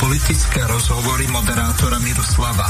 politické 0.00 0.60
rozhovory 0.66 1.26
moderátora 1.28 1.98
Miroslava 1.98 2.65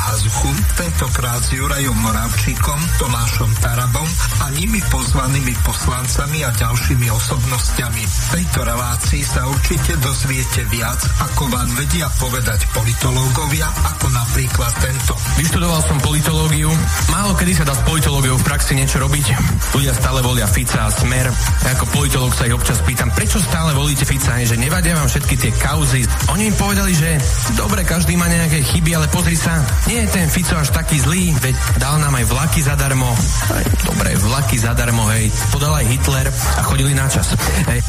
tentokrát 0.86 1.42
s 1.42 1.50
Jurajom 1.50 1.98
Moravčíkom, 1.98 2.78
Tomášom 3.02 3.50
Tarabom 3.58 4.06
a 4.38 4.54
nimi 4.54 4.78
pozvanými 4.86 5.50
poslancami 5.66 6.46
a 6.46 6.54
ďalšími 6.54 7.10
osobnostiami. 7.10 8.06
V 8.06 8.26
tejto 8.38 8.62
relácii 8.62 9.22
sa 9.26 9.50
určite 9.50 9.98
dozviete 9.98 10.62
viac, 10.70 11.02
ako 11.26 11.50
vám 11.50 11.66
vedia 11.74 12.06
povedať 12.22 12.70
politológovia, 12.70 13.66
ako 13.66 14.14
napríklad 14.14 14.70
tento. 14.78 15.18
Vyštudoval 15.34 15.82
som 15.90 15.98
politológiu. 15.98 16.70
Málo 17.10 17.34
kedy 17.34 17.52
sa 17.58 17.66
dá 17.66 17.74
s 17.74 17.82
politológiou 17.82 18.38
v 18.38 18.46
praxi 18.46 18.78
niečo 18.78 19.02
robiť. 19.02 19.26
Ľudia 19.74 19.90
stále 19.90 20.22
volia 20.22 20.46
Fica 20.46 20.86
a 20.86 20.90
Smer. 20.94 21.26
Ja 21.66 21.74
ako 21.74 21.90
politológ 21.90 22.30
sa 22.30 22.46
ich 22.46 22.54
občas 22.54 22.78
pýtam, 22.86 23.10
prečo 23.10 23.42
stále 23.42 23.74
volíte 23.74 24.06
Fica, 24.06 24.38
že 24.38 24.54
nevadia 24.54 24.94
vám 24.94 25.10
všetky 25.10 25.34
tie 25.34 25.50
kauzy. 25.58 26.06
Oni 26.30 26.46
im 26.46 26.54
povedali, 26.54 26.94
že 26.94 27.18
dobre, 27.58 27.82
každý 27.82 28.14
má 28.14 28.30
nejaké 28.30 28.62
chyby, 28.62 28.94
ale 28.94 29.10
pozri 29.10 29.34
sa, 29.34 29.66
nie 29.90 30.06
je 30.06 30.14
ten 30.14 30.30
Fico 30.30 30.54
až 30.54 30.75
taký 30.76 31.00
zlý, 31.00 31.32
veď 31.40 31.56
dal 31.80 31.96
nám 31.96 32.12
aj 32.20 32.24
vlaky 32.28 32.60
zadarmo. 32.60 33.08
Aj, 33.48 33.64
dobre, 33.80 34.12
vlaky 34.20 34.60
zadarmo, 34.60 35.08
hej. 35.08 35.32
Podal 35.48 35.72
aj 35.72 35.88
Hitler 35.88 36.28
a 36.28 36.60
chodili 36.68 36.92
na 36.92 37.08
čas. 37.08 37.32
Hej. 37.64 37.80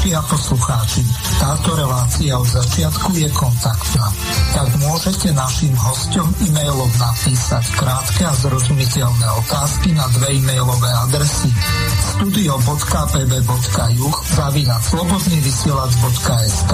Poslucháčky 0.00 0.16
a 0.16 0.22
poslucháči, 0.24 1.04
táto 1.36 1.76
relácia 1.76 2.32
od 2.40 2.48
začiatku 2.48 3.20
je 3.20 3.28
kontaktná. 3.36 4.08
Tak 4.56 4.72
môžete 4.80 5.28
našim 5.36 5.76
hostom 5.76 6.24
e-mailom 6.40 6.88
napísať 6.96 7.68
krátke 7.76 8.24
a 8.24 8.32
zrozumiteľné 8.40 9.28
otázky 9.44 9.92
na 9.92 10.08
dve 10.16 10.40
e-mailové 10.40 10.88
adresy 11.04 11.52
studio.pb.juh 12.16 14.16
zavinať 14.40 14.82
slobodnývysielac.sk 14.88 16.72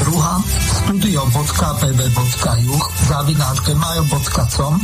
druhá 0.00 0.40
studio.pb.juh 0.80 2.84
zavinať 3.04 3.56
gmail.com 3.68 4.74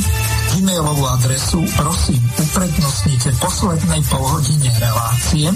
e-mailovú 0.58 1.04
adresu 1.08 1.64
prosím 1.78 2.20
uprednostnite 2.36 3.32
poslednej 3.40 4.02
polhodine 4.10 4.68
relácie. 4.76 5.48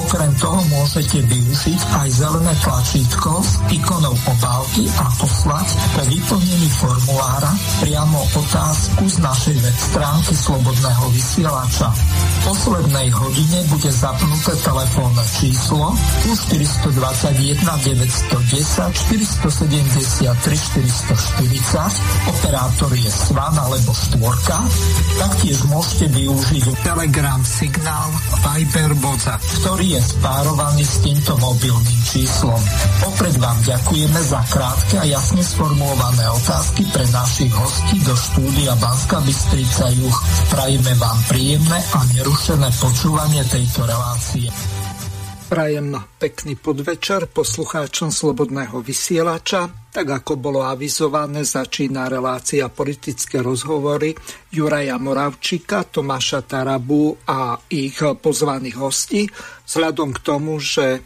Okrem 0.00 0.32
toho 0.42 0.58
môžete 0.72 1.22
využiť 1.22 1.80
aj 1.94 2.08
zelené 2.10 2.54
tlačítko 2.64 3.42
s 3.42 3.62
ikonou 3.70 4.14
obálky 4.26 4.90
a 4.98 5.06
poslať 5.22 5.68
po 5.94 6.02
vyplnení 6.08 6.68
formulára 6.82 7.52
priamo 7.84 8.26
otázku 8.34 9.06
z 9.06 9.16
našej 9.22 9.56
web 9.60 9.78
stránky 9.78 10.34
Slobodného 10.34 11.04
vysielača. 11.14 11.88
V 11.90 12.38
poslednej 12.50 13.08
hodine 13.14 13.58
bude 13.70 13.90
zapnuté 13.92 14.56
telefónne 14.64 15.24
číslo 15.38 15.94
421 16.26 17.62
910 17.62 18.98
473 18.98 20.26
440, 20.26 22.30
operátor 22.30 22.90
je 22.96 23.10
Svan 23.10 23.54
alebo 23.54 23.92
Štvorka, 24.40 24.64
taktiež 25.20 25.58
môžete 25.68 26.06
využiť 26.16 26.64
Telegram 26.80 27.44
signál 27.44 28.08
Viber 28.40 28.96
Boza, 28.96 29.36
ktorý 29.36 30.00
je 30.00 30.00
spárovaný 30.00 30.80
s 30.80 30.96
týmto 31.04 31.36
mobilným 31.36 32.00
číslom. 32.08 32.56
Opred 33.04 33.36
vám 33.36 33.60
ďakujeme 33.68 34.16
za 34.24 34.40
krátke 34.48 34.96
a 34.96 35.04
jasne 35.04 35.44
sformulované 35.44 36.24
otázky 36.40 36.88
pre 36.88 37.04
našich 37.12 37.52
hostí 37.52 38.00
do 38.00 38.16
štúdia 38.16 38.72
Banska 38.80 39.20
Bystrica 39.20 39.92
Juch. 39.92 40.18
Prajeme 40.48 40.96
vám 40.96 41.20
príjemné 41.28 41.76
a 41.92 42.00
nerušené 42.16 42.68
počúvanie 42.80 43.44
tejto 43.44 43.84
relácie. 43.84 44.48
Prajem 45.50 45.98
pekný 46.22 46.54
podvečer 46.54 47.26
poslucháčom 47.26 48.14
Slobodného 48.14 48.86
vysielača. 48.86 49.90
Tak 49.90 50.22
ako 50.22 50.38
bolo 50.38 50.62
avizované, 50.62 51.42
začína 51.42 52.06
relácia 52.06 52.70
politické 52.70 53.42
rozhovory 53.42 54.14
Juraja 54.54 54.94
Moravčíka, 55.02 55.82
Tomáša 55.90 56.46
Tarabu 56.46 57.18
a 57.26 57.58
ich 57.66 57.98
pozvaných 57.98 58.76
hostí. 58.78 59.26
Vzhľadom 59.66 60.14
k 60.14 60.22
tomu, 60.22 60.62
že 60.62 61.02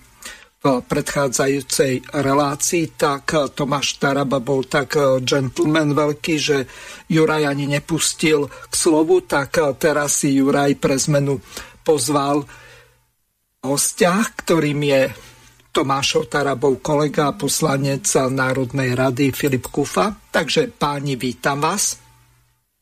v 0.61 0.84
predchádzajúcej 0.93 2.12
relácii, 2.12 3.00
tak 3.00 3.56
Tomáš 3.56 3.97
Taraba 3.97 4.44
bol 4.44 4.69
tak 4.69 5.25
gentleman 5.25 5.97
veľký, 5.97 6.34
že 6.37 6.69
Juraj 7.09 7.49
ani 7.49 7.65
nepustil 7.65 8.53
k 8.53 8.75
slovu, 8.76 9.25
tak 9.25 9.56
teraz 9.81 10.21
si 10.21 10.37
Juraj 10.37 10.76
pre 10.76 11.00
zmenu 11.00 11.41
pozval 11.81 12.44
hostia, 13.64 14.20
ktorým 14.20 14.80
je 14.84 15.02
Tomášov 15.75 16.30
Tarabov 16.30 16.84
kolega 16.84 17.32
a 17.32 17.36
poslanec 17.36 18.06
Národnej 18.14 18.94
rady 18.94 19.32
Filip 19.32 19.72
Kufa. 19.72 20.12
Takže 20.30 20.70
páni, 20.70 21.16
vítam 21.16 21.64
vás. 21.64 21.98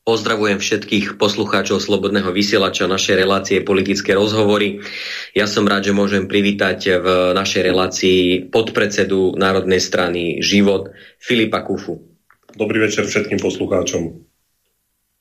Pozdravujem 0.02 0.58
všetkých 0.58 1.14
poslucháčov 1.14 1.78
Slobodného 1.78 2.34
vysielača 2.34 2.90
našej 2.90 3.22
relácie 3.22 3.62
politické 3.62 4.18
rozhovory. 4.18 4.82
Ja 5.30 5.46
som 5.46 5.62
rád, 5.62 5.86
že 5.86 5.94
môžem 5.94 6.26
privítať 6.26 6.98
v 6.98 7.06
našej 7.30 7.62
relácii 7.70 8.50
podpredsedu 8.50 9.38
Národnej 9.38 9.78
strany 9.78 10.42
Život 10.42 10.90
Filipa 11.22 11.62
Kufu. 11.62 12.02
Dobrý 12.50 12.82
večer 12.82 13.06
všetkým 13.06 13.38
poslucháčom. 13.38 14.02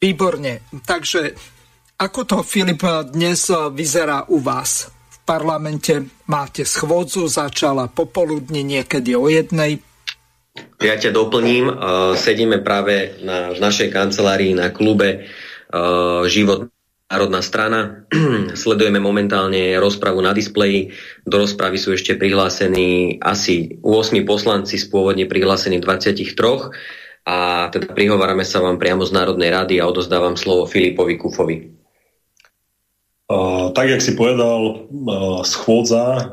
Výborne. 0.01 0.65
Takže 0.81 1.21
ako 2.01 2.19
to, 2.25 2.37
Filip, 2.41 2.81
dnes 3.13 3.53
vyzerá 3.53 4.25
u 4.33 4.41
vás? 4.41 4.89
Parlamente 5.21 6.01
máte 6.27 6.65
schôdzu, 6.67 7.29
začala 7.29 7.87
popoludne 7.87 8.65
niekedy 8.65 9.15
o 9.15 9.29
jednej, 9.31 9.79
ja 10.81 10.99
ťa 10.99 11.15
doplním. 11.15 11.71
Sedíme 12.19 12.59
práve 12.59 13.15
na, 13.23 13.55
v 13.55 13.59
našej 13.61 13.87
kancelárii 13.93 14.51
na 14.51 14.73
klube 14.73 15.29
Život 16.27 16.67
Národná 17.07 17.39
strana. 17.43 18.07
Sledujeme 18.63 18.99
momentálne 18.99 19.79
rozpravu 19.79 20.19
na 20.19 20.35
displeji. 20.35 20.91
Do 21.23 21.43
rozpravy 21.43 21.77
sú 21.79 21.95
ešte 21.95 22.19
prihlásení 22.19 23.19
asi 23.23 23.79
8 23.79 24.23
poslanci 24.27 24.75
z 24.75 24.87
pôvodne 24.91 25.27
prihlásení 25.27 25.79
23. 25.79 26.27
A 27.21 27.69
teda 27.69 27.93
prihovárame 27.93 28.43
sa 28.43 28.59
vám 28.59 28.81
priamo 28.81 29.05
z 29.05 29.13
Národnej 29.13 29.53
rady 29.53 29.77
a 29.77 29.87
odozdávam 29.87 30.33
slovo 30.33 30.65
Filipovi 30.65 31.15
Kufovi 31.21 31.80
tak, 33.75 33.87
jak 33.87 34.01
si 34.01 34.15
povedal, 34.15 34.87
schôdza, 35.43 36.31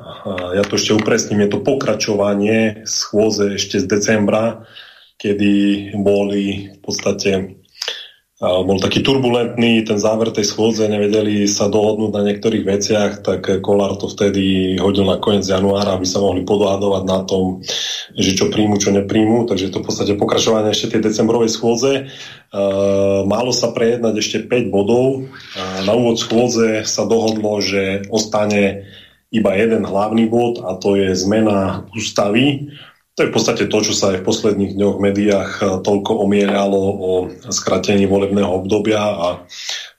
ja 0.55 0.63
to 0.67 0.79
ešte 0.79 0.95
upresním, 0.95 1.47
je 1.47 1.51
to 1.55 1.61
pokračovanie 1.63 2.83
schôdze 2.87 3.59
ešte 3.59 3.83
z 3.83 3.87
decembra, 3.87 4.67
kedy 5.19 5.95
boli 5.99 6.75
v 6.75 6.79
podstate 6.79 7.58
bol 8.39 8.79
taký 8.79 9.03
turbulentný 9.03 9.83
ten 9.83 9.99
záver 9.99 10.31
tej 10.31 10.47
schôdze, 10.47 10.87
nevedeli 10.87 11.51
sa 11.51 11.67
dohodnúť 11.67 12.15
na 12.15 12.23
niektorých 12.23 12.63
veciach, 12.63 13.13
tak 13.27 13.59
Kolár 13.59 13.99
to 13.99 14.07
vtedy 14.07 14.79
hodil 14.79 15.11
na 15.11 15.19
koniec 15.19 15.43
januára, 15.43 15.99
aby 15.99 16.07
sa 16.07 16.23
mohli 16.23 16.47
podhádovať 16.47 17.03
na 17.03 17.27
tom, 17.27 17.67
že 18.15 18.39
čo 18.39 18.47
príjmu, 18.47 18.79
čo 18.79 18.95
nepríjmu, 18.95 19.51
takže 19.51 19.75
to 19.75 19.83
v 19.83 19.87
podstate 19.91 20.15
pokračovanie 20.15 20.71
ešte 20.71 20.95
tej 20.95 21.11
decembrovej 21.11 21.51
schôdze. 21.51 22.15
Málo 23.27 23.51
sa 23.51 23.75
prejednať 23.75 24.15
ešte 24.23 24.39
5 24.47 24.71
bodov. 24.71 25.27
Na 25.83 25.99
úvod 25.99 26.23
schôdze 26.23 26.87
sa 26.87 27.11
dohodlo, 27.11 27.59
že 27.59 28.07
ostane 28.07 28.87
iba 29.35 29.51
jeden 29.59 29.83
hlavný 29.83 30.31
bod 30.31 30.63
a 30.63 30.79
to 30.79 30.95
je 30.95 31.11
zmena 31.19 31.91
ústavy 31.91 32.71
to 33.19 33.27
je 33.27 33.35
v 33.35 33.37
podstate 33.43 33.67
to, 33.67 33.79
čo 33.83 33.91
sa 33.99 34.15
aj 34.15 34.23
v 34.23 34.29
posledných 34.31 34.79
dňoch 34.79 35.03
v 35.03 35.05
médiách 35.11 35.51
eh, 35.59 35.67
toľko 35.83 36.23
omielalo 36.23 36.79
o 36.79 37.13
skratení 37.51 38.07
volebného 38.07 38.47
obdobia 38.47 39.03
a 39.03 39.29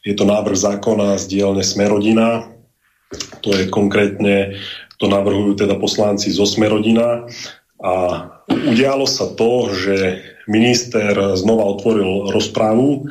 je 0.07 0.15
to 0.15 0.23
návrh 0.23 0.55
zákona 0.55 1.19
z 1.19 1.27
dielne 1.27 1.59
Smerodina. 1.59 2.47
To 3.43 3.51
je 3.51 3.67
konkrétne, 3.67 4.55
to 4.95 5.11
navrhujú 5.11 5.59
teda 5.59 5.75
poslanci 5.75 6.31
zo 6.31 6.47
Smerodina 6.47 7.27
a 7.83 7.93
udialo 8.47 9.03
sa 9.03 9.27
to, 9.35 9.67
že 9.75 10.23
minister 10.47 11.11
znova 11.35 11.75
otvoril 11.75 12.31
rozprávu 12.31 13.03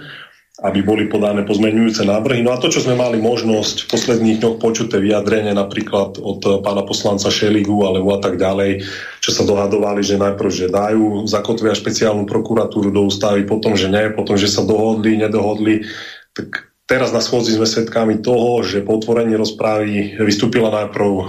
aby 0.58 0.82
boli 0.82 1.06
podané 1.06 1.46
pozmeňujúce 1.46 2.02
návrhy. 2.02 2.42
No 2.42 2.50
a 2.50 2.58
to, 2.58 2.66
čo 2.66 2.82
sme 2.82 2.98
mali 2.98 3.22
možnosť 3.22 3.86
v 3.86 3.90
posledných 3.94 4.38
dňoch 4.42 4.56
počuté 4.58 4.98
vyjadrenie 4.98 5.54
napríklad 5.54 6.18
od 6.18 6.42
pána 6.66 6.82
poslanca 6.82 7.30
Šeligu 7.30 7.86
alebo 7.86 8.10
a 8.10 8.18
tak 8.18 8.42
ďalej, 8.42 8.82
čo 9.28 9.44
sa 9.44 9.44
dohadovali, 9.44 10.00
že 10.00 10.16
najprv, 10.16 10.48
že 10.48 10.72
dajú, 10.72 11.28
zakotvia 11.28 11.76
špeciálnu 11.76 12.24
prokuratúru 12.24 12.88
do 12.88 13.12
ústavy, 13.12 13.44
potom, 13.44 13.76
že 13.76 13.92
nie, 13.92 14.08
potom, 14.16 14.40
že 14.40 14.48
sa 14.48 14.64
dohodli, 14.64 15.20
nedohodli, 15.20 15.84
tak 16.32 16.72
teraz 16.88 17.12
na 17.12 17.20
schôdzi 17.20 17.60
sme 17.60 17.68
svedkami 17.68 18.24
toho, 18.24 18.64
že 18.64 18.80
po 18.80 18.96
otvorení 18.96 19.36
rozprávy 19.36 20.16
vystúpila 20.24 20.72
najprv 20.72 21.10
e, 21.12 21.24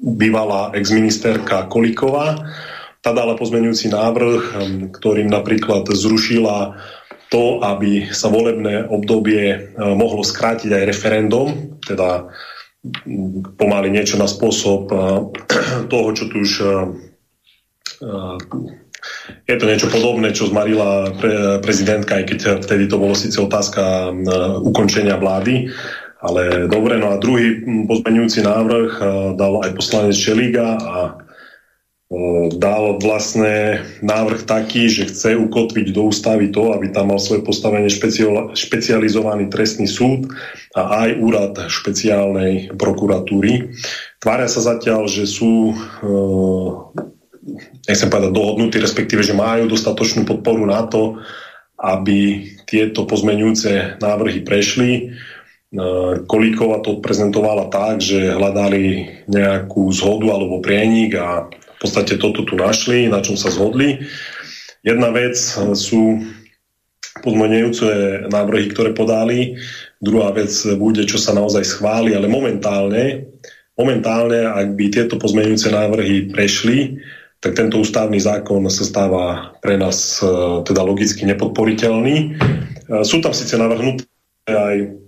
bývalá 0.00 0.72
exministerka 0.72 1.68
Kolíková, 1.68 2.40
tá 3.04 3.12
dala 3.12 3.36
pozmenujúci 3.36 3.92
návrh, 3.92 4.40
ktorým 4.96 5.28
napríklad 5.28 5.84
zrušila 5.92 6.72
to, 7.28 7.60
aby 7.60 8.08
sa 8.10 8.32
volebné 8.32 8.88
obdobie 8.88 9.76
mohlo 9.76 10.24
skrátiť 10.24 10.72
aj 10.72 10.88
referendum, 10.88 11.78
teda 11.84 12.32
pomaly 13.58 13.90
niečo 13.90 14.16
na 14.16 14.30
spôsob 14.30 14.90
toho, 15.92 16.08
čo 16.14 16.24
tu 16.30 16.36
už 16.42 16.52
je 19.48 19.54
to 19.56 19.66
niečo 19.66 19.88
podobné, 19.90 20.30
čo 20.30 20.50
zmarila 20.50 21.14
pre, 21.18 21.58
prezidentka, 21.62 22.20
aj 22.20 22.24
keď 22.30 22.38
vtedy 22.62 22.84
to 22.86 23.00
bolo 23.00 23.14
síce 23.16 23.38
otázka 23.40 24.12
ukončenia 24.62 25.18
vlády. 25.18 25.70
Ale 26.18 26.66
dobre, 26.66 26.98
no 26.98 27.14
a 27.14 27.22
druhý 27.22 27.62
pozmeňujúci 27.86 28.42
návrh 28.42 28.90
dal 29.38 29.54
aj 29.62 29.70
poslanec 29.78 30.18
Čeliga 30.18 30.74
a 30.74 31.14
dal 32.56 32.96
vlastne 33.04 33.84
návrh 34.00 34.48
taký, 34.48 34.88
že 34.88 35.12
chce 35.12 35.36
ukotviť 35.36 35.92
do 35.92 36.08
ústavy 36.08 36.48
to, 36.48 36.72
aby 36.72 36.88
tam 36.88 37.12
mal 37.12 37.20
svoje 37.20 37.44
postavenie 37.44 37.92
špecializovaný 38.56 39.52
trestný 39.52 39.84
súd 39.84 40.32
a 40.72 41.04
aj 41.04 41.10
úrad 41.20 41.52
špeciálnej 41.68 42.72
prokuratúry. 42.80 43.76
Tvária 44.24 44.48
sa 44.48 44.64
zatiaľ, 44.64 45.04
že 45.04 45.28
sú 45.28 45.76
nechcem 47.84 48.08
povedať 48.08 48.32
dohodnutí, 48.32 48.80
respektíve, 48.80 49.20
že 49.20 49.36
majú 49.36 49.68
dostatočnú 49.68 50.24
podporu 50.24 50.64
na 50.64 50.88
to, 50.88 51.20
aby 51.76 52.48
tieto 52.64 53.04
pozmenujúce 53.04 54.00
návrhy 54.02 54.42
prešli. 54.42 54.90
E, 54.98 55.02
Kolíková 56.26 56.82
to 56.82 56.98
prezentovala 56.98 57.70
tak, 57.70 58.02
že 58.02 58.34
hľadali 58.34 59.06
nejakú 59.30 59.88
zhodu 59.94 60.26
alebo 60.34 60.58
prienik 60.58 61.14
a 61.16 61.46
v 61.78 61.86
podstate 61.86 62.18
toto 62.18 62.42
tu 62.42 62.58
našli, 62.58 63.06
na 63.06 63.22
čom 63.22 63.38
sa 63.38 63.54
zhodli. 63.54 64.02
Jedna 64.82 65.14
vec 65.14 65.38
sú 65.78 66.18
pozmenujúce 67.22 67.86
návrhy, 68.30 68.74
ktoré 68.74 68.90
podali. 68.94 69.54
Druhá 70.02 70.34
vec 70.34 70.50
bude, 70.74 71.06
čo 71.06 71.22
sa 71.22 71.34
naozaj 71.34 71.62
schváli, 71.62 72.18
ale 72.18 72.26
momentálne, 72.26 73.30
momentálne 73.78 74.42
ak 74.42 74.74
by 74.74 74.84
tieto 74.90 75.18
pozmenujúce 75.18 75.70
návrhy 75.70 76.30
prešli, 76.34 76.98
tak 77.38 77.54
tento 77.54 77.78
ústavný 77.78 78.18
zákon 78.18 78.66
sa 78.66 78.82
stáva 78.82 79.54
pre 79.62 79.78
nás 79.78 80.18
e, 80.18 80.26
teda 80.66 80.82
logicky 80.82 81.22
nepodporiteľný. 81.22 82.16
E, 82.18 82.26
sú 83.06 83.22
tam 83.22 83.30
síce 83.30 83.54
navrhnuté 83.54 84.10
aj 84.50 84.98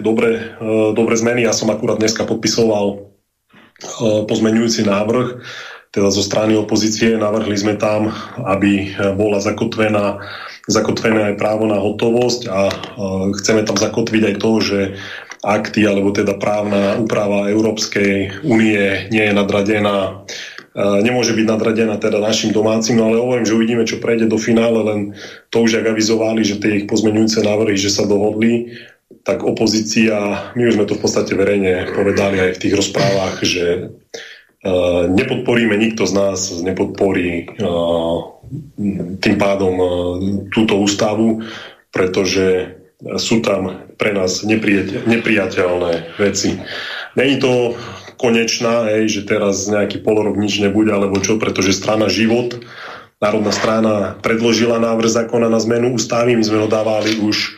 dobre, 0.00 0.56
dobre 0.92 1.14
zmeny. 1.16 1.48
Ja 1.48 1.56
som 1.56 1.72
akurát 1.72 2.00
dneska 2.00 2.28
podpisoval 2.28 3.08
pozmenujúci 4.28 4.84
návrh, 4.84 5.40
teda 5.90 6.08
zo 6.10 6.22
strany 6.22 6.54
opozície. 6.54 7.18
Navrhli 7.18 7.54
sme 7.58 7.74
tam, 7.74 8.14
aby 8.46 8.94
bola 9.18 9.42
zakotvená, 9.42 10.22
zakotvené 10.70 11.34
aj 11.34 11.38
právo 11.38 11.66
na 11.66 11.82
hotovosť 11.82 12.40
a 12.46 12.60
chceme 13.34 13.66
tam 13.66 13.74
zakotviť 13.74 14.22
aj 14.30 14.34
to, 14.38 14.50
že 14.62 14.78
akty 15.40 15.88
alebo 15.88 16.12
teda 16.12 16.36
právna 16.36 17.00
úprava 17.00 17.48
Európskej 17.50 18.44
únie 18.44 19.08
nie 19.08 19.24
je 19.24 19.34
nadradená 19.34 20.22
nemôže 20.76 21.34
byť 21.34 21.46
nadradená 21.50 21.98
teda 21.98 22.22
našim 22.22 22.54
domácim, 22.54 22.94
no 22.94 23.10
ale 23.10 23.18
hovorím, 23.18 23.46
že 23.46 23.56
uvidíme, 23.58 23.82
čo 23.82 23.98
prejde 23.98 24.30
do 24.30 24.38
finále, 24.38 24.78
len 24.86 25.00
to 25.50 25.66
už, 25.66 25.82
ak 25.82 25.90
avizovali, 25.90 26.46
že 26.46 26.62
tie 26.62 26.82
ich 26.82 26.86
pozmeňujúce 26.86 27.42
návrhy, 27.42 27.74
že 27.74 27.90
sa 27.90 28.06
dohodli, 28.06 28.78
tak 29.26 29.42
opozícia, 29.42 30.14
my 30.54 30.62
už 30.70 30.78
sme 30.78 30.86
to 30.86 30.94
v 30.94 31.02
podstate 31.02 31.34
verejne 31.34 31.90
povedali 31.90 32.38
aj 32.38 32.50
v 32.56 32.60
tých 32.62 32.74
rozprávach, 32.78 33.42
že 33.42 33.90
nepodporíme, 35.08 35.72
nikto 35.76 36.04
z 36.04 36.12
nás 36.12 36.52
nepodporí 36.60 37.48
uh, 37.56 38.44
tým 39.16 39.36
pádom 39.40 39.74
uh, 39.80 39.88
túto 40.52 40.76
ústavu, 40.76 41.40
pretože 41.88 42.76
sú 43.16 43.40
tam 43.40 43.88
pre 43.96 44.12
nás 44.12 44.44
nepriateľné 45.08 46.20
veci. 46.20 46.60
Není 47.16 47.40
to 47.40 47.72
konečná, 48.20 48.92
hej, 48.92 49.08
že 49.08 49.20
teraz 49.24 49.64
nejaký 49.64 50.04
polorok 50.04 50.36
nič 50.36 50.60
nebude, 50.60 50.92
alebo 50.92 51.16
čo, 51.24 51.40
pretože 51.40 51.72
strana 51.72 52.12
Život, 52.12 52.60
Národná 53.20 53.52
strana 53.52 53.94
predložila 54.20 54.80
návrh 54.80 55.08
zákona 55.08 55.48
na 55.48 55.60
zmenu 55.60 55.96
ústavy, 55.96 56.36
my 56.36 56.44
sme 56.44 56.58
ho 56.64 56.68
dávali 56.68 57.20
už 57.20 57.56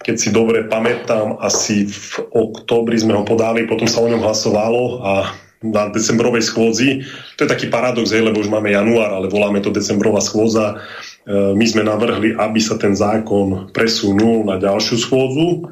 keď 0.00 0.16
si 0.16 0.32
dobre 0.32 0.64
pamätám, 0.64 1.36
asi 1.44 1.84
v 1.84 2.24
oktobri 2.32 2.96
sme 2.96 3.20
ho 3.20 3.22
podali, 3.22 3.68
potom 3.68 3.84
sa 3.84 4.00
o 4.00 4.08
ňom 4.08 4.24
hlasovalo 4.24 5.04
a 5.04 5.12
na 5.60 5.92
decembrovej 5.92 6.48
schôdzi. 6.48 7.04
To 7.36 7.44
je 7.44 7.52
taký 7.52 7.68
paradox, 7.68 8.16
hej, 8.16 8.24
lebo 8.24 8.40
už 8.40 8.48
máme 8.48 8.72
január, 8.72 9.12
ale 9.12 9.28
voláme 9.28 9.60
to 9.60 9.68
decembrová 9.68 10.24
schôdza. 10.24 10.80
E, 11.28 11.52
my 11.52 11.64
sme 11.68 11.84
navrhli, 11.84 12.32
aby 12.32 12.60
sa 12.60 12.80
ten 12.80 12.96
zákon 12.96 13.68
presunul 13.76 14.48
na 14.48 14.56
ďalšiu 14.56 14.96
schôdzu. 14.96 15.68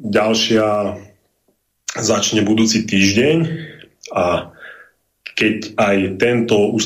Ďalšia 0.00 0.96
začne 2.00 2.40
budúci 2.48 2.88
týždeň 2.88 3.38
a 4.16 4.49
keď 5.40 5.72
aj 5.80 5.96
tento 6.20 6.76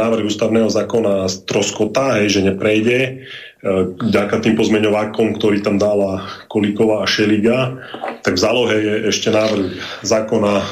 návrh 0.00 0.24
ústavného 0.24 0.72
zákona 0.72 1.28
stroskotá, 1.28 2.16
hej, 2.16 2.40
že 2.40 2.48
neprejde, 2.48 2.98
e, 3.04 3.12
vďaka 4.00 4.40
tým 4.40 4.56
pozmeňovákom, 4.56 5.36
ktorý 5.36 5.60
tam 5.60 5.76
dala 5.76 6.24
Kolíková 6.48 7.04
a 7.04 7.10
Šeliga, 7.10 7.76
tak 8.24 8.40
v 8.40 8.40
zálohe 8.40 8.76
je 8.80 8.94
ešte 9.12 9.28
návrh 9.28 9.76
zákona 10.00 10.54
e, 10.56 10.64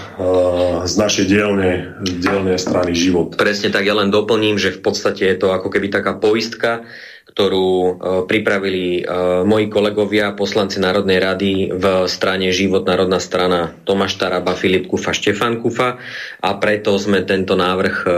z 0.88 0.94
našej 0.96 1.26
dielne, 1.28 2.00
dielne 2.00 2.56
strany 2.56 2.96
život. 2.96 3.36
Presne 3.36 3.68
tak, 3.68 3.84
ja 3.84 3.92
len 3.92 4.08
doplním, 4.08 4.56
že 4.56 4.72
v 4.72 4.80
podstate 4.80 5.28
je 5.28 5.36
to 5.36 5.52
ako 5.52 5.68
keby 5.68 5.92
taká 5.92 6.16
poistka, 6.16 6.88
ktorú 7.36 7.68
e, 7.68 7.90
pripravili 8.24 9.04
e, 9.04 9.12
moji 9.44 9.68
kolegovia, 9.68 10.32
poslanci 10.32 10.80
Národnej 10.80 11.20
rady 11.20 11.68
v 11.68 12.08
strane 12.08 12.48
Život 12.48 12.88
národná 12.88 13.20
strana 13.20 13.76
Tomáš 13.84 14.16
Taraba, 14.16 14.56
Filip 14.56 14.88
Kufa, 14.88 15.12
Štefan 15.12 15.60
Kufa 15.60 16.00
a 16.40 16.50
preto 16.56 16.96
sme 16.96 17.28
tento 17.28 17.52
návrh 17.52 17.96
e, 18.00 18.10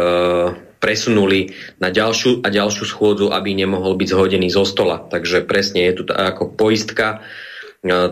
presunuli 0.78 1.50
na 1.82 1.90
ďalšiu 1.90 2.46
a 2.46 2.48
ďalšiu 2.48 2.84
schôdzu, 2.86 3.34
aby 3.34 3.58
nemohol 3.58 3.98
byť 3.98 4.08
zhodený 4.14 4.54
zo 4.54 4.62
stola. 4.62 5.02
Takže 5.10 5.42
presne 5.42 5.90
je 5.90 5.98
tu 5.98 6.02
ako 6.06 6.54
poistka 6.54 7.18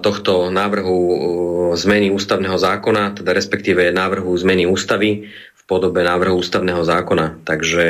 tohto 0.03 0.51
návrhu 0.51 0.99
zmeny 1.75 2.11
ústavného 2.11 2.59
zákona, 2.59 3.19
teda 3.23 3.31
respektíve 3.31 3.95
návrhu 3.95 4.31
zmeny 4.35 4.67
ústavy 4.67 5.31
v 5.31 5.63
podobe 5.71 6.03
návrhu 6.03 6.39
ústavného 6.39 6.83
zákona. 6.83 7.47
Takže 7.47 7.87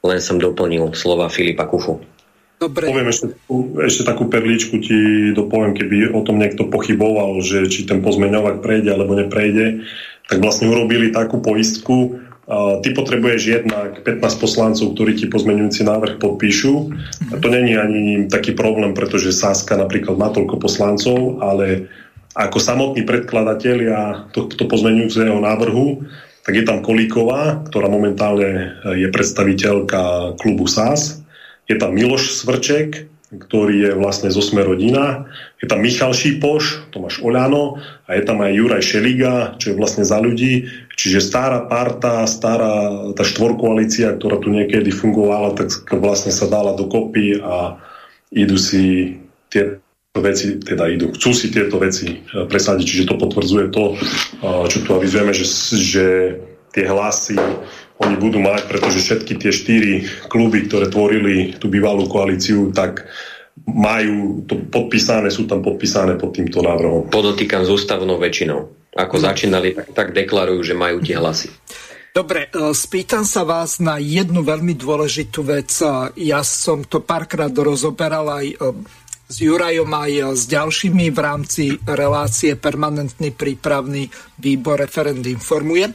len 0.00 0.20
som 0.24 0.40
doplnil 0.40 0.96
slova 0.96 1.28
Filipa 1.28 1.68
Kufu. 1.68 2.15
Dobre. 2.56 2.88
Poviem 2.88 3.12
ešte, 3.12 3.36
ešte 3.84 4.02
takú 4.08 4.32
perličku 4.32 4.80
ti 4.80 5.30
dopoviem, 5.36 5.76
keby 5.76 6.16
o 6.16 6.24
tom 6.24 6.40
niekto 6.40 6.64
pochyboval, 6.72 7.44
že 7.44 7.68
či 7.68 7.84
ten 7.84 8.00
pozmeňovak 8.00 8.64
prejde 8.64 8.96
alebo 8.96 9.12
neprejde, 9.12 9.84
tak 10.24 10.40
vlastne 10.40 10.72
urobili 10.72 11.12
takú 11.12 11.44
poistku. 11.44 12.16
Ty 12.46 12.88
potrebuješ 12.94 13.42
jednak 13.44 14.06
15 14.06 14.22
poslancov, 14.40 14.94
ktorí 14.94 15.18
ti 15.18 15.26
pozmeňujúci 15.28 15.82
návrh 15.84 16.14
podpíšu. 16.16 16.74
A 17.28 17.42
to 17.42 17.50
není 17.52 17.76
ani 17.76 18.30
taký 18.30 18.56
problém, 18.56 18.96
pretože 18.96 19.36
Saska 19.36 19.76
napríklad 19.76 20.16
má 20.16 20.32
toľko 20.32 20.56
poslancov, 20.56 21.42
ale 21.42 21.92
ako 22.32 22.56
samotní 22.56 23.04
predkladatelia 23.04 24.32
tohto 24.32 24.64
pozmeňujúceho 24.64 25.36
návrhu, 25.42 26.06
tak 26.46 26.54
je 26.54 26.64
tam 26.64 26.80
Kolíková, 26.80 27.66
ktorá 27.66 27.90
momentálne 27.90 28.78
je 28.94 29.10
predstaviteľka 29.10 30.32
klubu 30.38 30.70
SAS 30.70 31.25
je 31.66 31.76
tam 31.78 31.94
Miloš 31.94 32.38
Svrček, 32.42 33.10
ktorý 33.26 33.90
je 33.90 33.92
vlastne 33.98 34.30
zo 34.30 34.38
Sme 34.38 34.62
rodina, 34.62 35.26
je 35.58 35.66
tam 35.66 35.82
Michal 35.82 36.14
Šípoš, 36.14 36.94
Tomáš 36.94 37.18
Oľano 37.18 37.82
a 38.06 38.14
je 38.14 38.22
tam 38.22 38.38
aj 38.38 38.54
Juraj 38.54 38.82
Šeliga, 38.86 39.58
čo 39.58 39.74
je 39.74 39.78
vlastne 39.78 40.06
za 40.06 40.22
ľudí. 40.22 40.70
Čiže 40.94 41.18
stará 41.18 41.66
parta, 41.66 42.22
stará 42.30 43.10
tá 43.18 43.26
štvorkoalícia, 43.26 44.14
ktorá 44.14 44.38
tu 44.38 44.54
niekedy 44.54 44.94
fungovala, 44.94 45.58
tak 45.58 45.74
vlastne 45.98 46.30
sa 46.30 46.46
dala 46.46 46.78
dokopy 46.78 47.42
a 47.42 47.82
idú 48.30 48.56
si 48.56 49.18
tie 49.50 49.82
veci, 50.16 50.56
teda 50.62 50.88
idú, 50.88 51.12
chcú 51.12 51.30
si 51.36 51.52
tieto 51.52 51.76
veci 51.76 52.22
eh, 52.22 52.46
presadiť, 52.48 52.84
čiže 52.86 53.08
to 53.10 53.20
potvrdzuje 53.20 53.66
to, 53.74 53.84
eh, 53.92 54.64
čo 54.70 54.78
tu 54.86 54.90
avizujeme, 54.94 55.34
že, 55.34 55.46
že 55.76 56.06
tie 56.72 56.84
hlasy 56.88 57.36
oni 57.96 58.16
budú 58.20 58.38
mať, 58.44 58.68
pretože 58.68 59.00
všetky 59.00 59.40
tie 59.40 59.52
štyri 59.52 59.92
kluby, 60.28 60.68
ktoré 60.68 60.92
tvorili 60.92 61.56
tú 61.56 61.72
bývalú 61.72 62.04
koalíciu, 62.08 62.72
tak 62.76 63.08
majú 63.64 64.44
to 64.44 64.60
podpísané, 64.68 65.32
sú 65.32 65.48
tam 65.48 65.64
podpísané 65.64 66.20
pod 66.20 66.36
týmto 66.36 66.60
návrhom. 66.60 67.08
Podotýkam 67.08 67.64
s 67.64 67.72
ústavnou 67.72 68.20
väčšinou. 68.20 68.92
Ako 68.96 69.16
no. 69.20 69.22
začínali, 69.24 69.72
tak, 69.72 69.88
tak 69.92 70.08
deklarujú, 70.12 70.60
že 70.60 70.74
majú 70.76 71.00
tie 71.00 71.16
hlasy. 71.16 71.48
Dobre, 72.12 72.48
e, 72.48 72.72
spýtam 72.72 73.28
sa 73.28 73.44
vás 73.44 73.76
na 73.76 74.00
jednu 74.00 74.40
veľmi 74.40 74.72
dôležitú 74.72 75.44
vec. 75.44 75.68
Ja 76.16 76.40
som 76.40 76.84
to 76.84 77.04
párkrát 77.04 77.52
rozoberal 77.52 78.24
aj 78.32 78.46
e, 78.48 78.56
s 79.26 79.42
Jurajom 79.42 79.90
aj 79.90 80.38
s 80.38 80.42
ďalšími 80.46 81.10
v 81.10 81.18
rámci 81.18 81.64
relácie 81.82 82.54
Permanentný 82.54 83.34
prípravný 83.34 84.06
výbor 84.38 84.78
referend 84.78 85.26
informuje. 85.26 85.90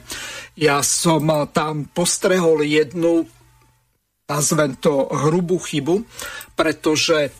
Ja 0.52 0.84
som 0.84 1.28
tam 1.52 1.88
postrehol 1.88 2.60
jednu, 2.68 3.24
nazvem 4.28 4.76
to 4.76 5.08
hrubú 5.08 5.56
chybu, 5.56 6.04
pretože 6.52 7.32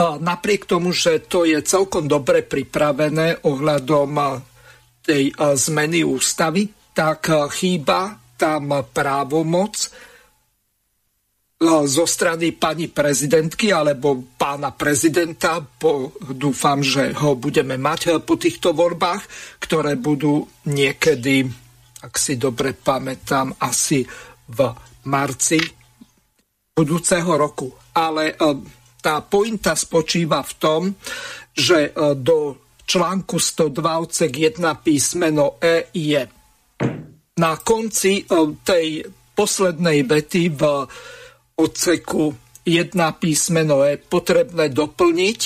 napriek 0.00 0.68
tomu, 0.68 0.92
že 0.92 1.24
to 1.24 1.48
je 1.48 1.60
celkom 1.64 2.08
dobre 2.10 2.44
pripravené 2.44 3.44
ohľadom 3.44 4.40
tej 5.00 5.32
zmeny 5.36 6.04
ústavy, 6.04 6.68
tak 6.92 7.32
chýba 7.56 8.20
tam 8.36 8.84
právomoc 8.92 9.76
zo 11.84 12.04
strany 12.08 12.56
pani 12.56 12.88
prezidentky 12.88 13.68
alebo 13.68 14.16
pána 14.40 14.72
prezidenta. 14.72 15.60
Po, 15.60 16.08
dúfam, 16.32 16.80
že 16.80 17.12
ho 17.20 17.36
budeme 17.36 17.76
mať 17.76 18.24
po 18.24 18.40
týchto 18.40 18.72
voľbách, 18.72 19.28
ktoré 19.60 20.00
budú 20.00 20.48
niekedy, 20.64 21.52
ak 22.00 22.14
si 22.16 22.40
dobre 22.40 22.72
pamätám, 22.72 23.52
asi 23.60 24.04
v 24.48 24.58
marci 25.06 25.60
budúceho 26.72 27.36
roku. 27.36 27.68
Ale 27.92 28.32
e, 28.32 28.34
tá 29.04 29.20
pointa 29.20 29.76
spočíva 29.76 30.40
v 30.40 30.52
tom, 30.56 30.82
že 31.52 31.90
e, 31.90 32.16
do 32.16 32.56
článku 32.88 33.36
102 33.36 34.04
odsek 34.04 34.32
1 34.32 34.64
písmeno 34.80 35.60
E 35.60 35.92
je 35.92 36.22
na 37.36 37.52
konci 37.60 38.24
e, 38.24 38.24
tej 38.64 39.04
poslednej 39.36 40.04
vety 40.08 40.42
v 40.56 40.62
odseku 41.60 42.32
1 42.64 42.96
písmeno 43.20 43.84
je 43.84 43.96
potrebné 43.96 44.68
doplniť, 44.72 45.40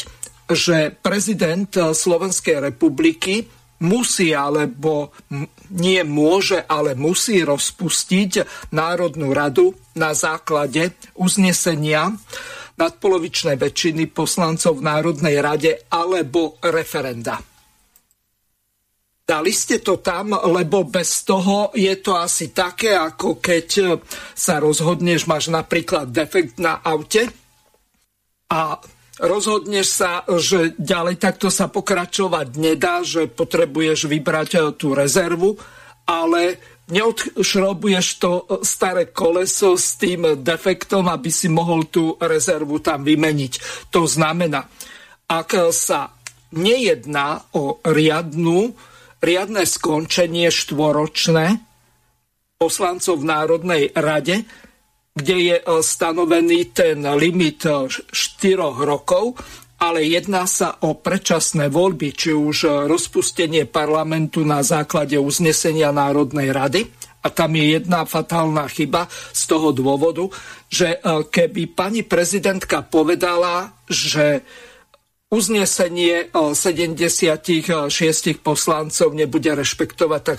že 0.51 0.93
prezident 0.99 1.71
Slovenskej 1.71 2.59
republiky 2.59 3.47
musí 3.87 4.35
alebo 4.35 5.15
nie 5.73 6.03
môže, 6.05 6.61
ale 6.69 6.93
musí 6.99 7.41
rozpustiť 7.41 8.45
Národnú 8.75 9.33
radu 9.33 9.73
na 9.97 10.13
základe 10.13 10.93
uznesenia 11.17 12.13
nadpolovičnej 12.75 13.55
väčšiny 13.55 14.11
poslancov 14.11 14.83
v 14.83 14.87
Národnej 14.87 15.37
rade 15.39 15.73
alebo 15.89 16.59
referenda. 16.59 17.39
Dali 19.25 19.57
ste 19.57 19.81
to 19.81 20.05
tam, 20.05 20.37
lebo 20.37 20.85
bez 20.85 21.25
toho 21.25 21.73
je 21.73 21.97
to 22.05 22.13
asi 22.13 22.53
také, 22.53 22.93
ako 22.93 23.41
keď 23.41 23.97
sa 24.37 24.61
rozhodneš, 24.61 25.25
máš 25.25 25.49
napríklad 25.49 26.13
defekt 26.13 26.61
na 26.61 26.85
aute 26.85 27.33
a 28.53 28.77
rozhodneš 29.21 29.87
sa, 29.91 30.23
že 30.27 30.75
ďalej 30.79 31.23
takto 31.23 31.53
sa 31.53 31.71
pokračovať 31.71 32.47
nedá, 32.59 33.07
že 33.07 33.31
potrebuješ 33.31 34.11
vybrať 34.11 34.79
tú 34.79 34.95
rezervu, 34.95 35.59
ale 36.05 36.59
neodšrobuješ 36.91 38.07
to 38.21 38.33
staré 38.61 39.09
koleso 39.09 39.79
s 39.79 39.97
tým 39.97 40.45
defektom, 40.45 41.09
aby 41.09 41.31
si 41.33 41.49
mohol 41.49 41.89
tú 41.89 42.19
rezervu 42.21 42.83
tam 42.83 43.07
vymeniť. 43.07 43.53
To 43.95 44.05
znamená, 44.05 44.69
ak 45.31 45.73
sa 45.73 46.13
nejedná 46.53 47.57
o 47.57 47.81
riadnu 47.83 48.77
riadne 49.25 49.65
skončenie 49.65 50.53
štvoročné 50.53 51.57
poslancov 52.61 53.25
v 53.25 53.29
Národnej 53.33 53.83
rade, 53.97 54.45
kde 55.15 55.37
je 55.55 55.57
e, 55.63 55.65
stanovený 55.79 56.75
ten 56.75 57.07
limit 57.15 57.63
4 57.63 58.11
e, 58.11 58.59
rokov, 58.83 59.39
ale 59.79 60.03
jedná 60.03 60.47
sa 60.51 60.75
o 60.83 60.99
predčasné 60.99 61.71
voľby, 61.71 62.11
či 62.11 62.35
už 62.35 62.57
e, 62.67 62.71
rozpustenie 62.91 63.71
parlamentu 63.71 64.43
na 64.43 64.67
základe 64.67 65.15
uznesenia 65.15 65.95
Národnej 65.95 66.51
rady. 66.51 66.91
A 67.25 67.33
tam 67.33 67.57
je 67.57 67.81
jedna 67.81 68.05
fatálna 68.05 68.69
chyba 68.69 69.09
z 69.33 69.43
toho 69.49 69.73
dôvodu, 69.73 70.29
že 70.69 71.01
keby 71.33 71.73
pani 71.73 72.05
prezidentka 72.05 72.85
povedala, 72.85 73.73
že 73.89 74.45
uznesenie 75.33 76.29
76 76.37 77.89
poslancov 78.45 79.09
nebude 79.17 79.57
rešpektovať, 79.57 80.21
tak 80.21 80.39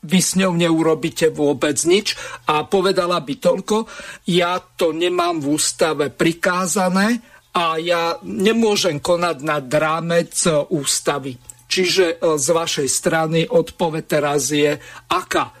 vy 0.00 0.18
s 0.20 0.36
ňou 0.36 0.56
neurobíte 0.56 1.28
vôbec 1.28 1.76
nič. 1.84 2.16
A 2.48 2.64
povedala 2.64 3.20
by 3.20 3.34
toľko, 3.36 3.84
ja 4.28 4.56
to 4.60 4.96
nemám 4.96 5.40
v 5.40 5.56
ústave 5.60 6.08
prikázané 6.08 7.20
a 7.52 7.76
ja 7.76 8.16
nemôžem 8.24 9.02
konať 9.02 9.36
na 9.42 9.58
drámec 9.58 10.32
ústavy. 10.70 11.34
Čiže 11.70 12.18
e, 12.18 12.34
z 12.34 12.48
vašej 12.50 12.88
strany 12.90 13.46
odpoveď 13.46 14.04
teraz 14.06 14.50
je 14.50 14.74
aká? 15.10 15.54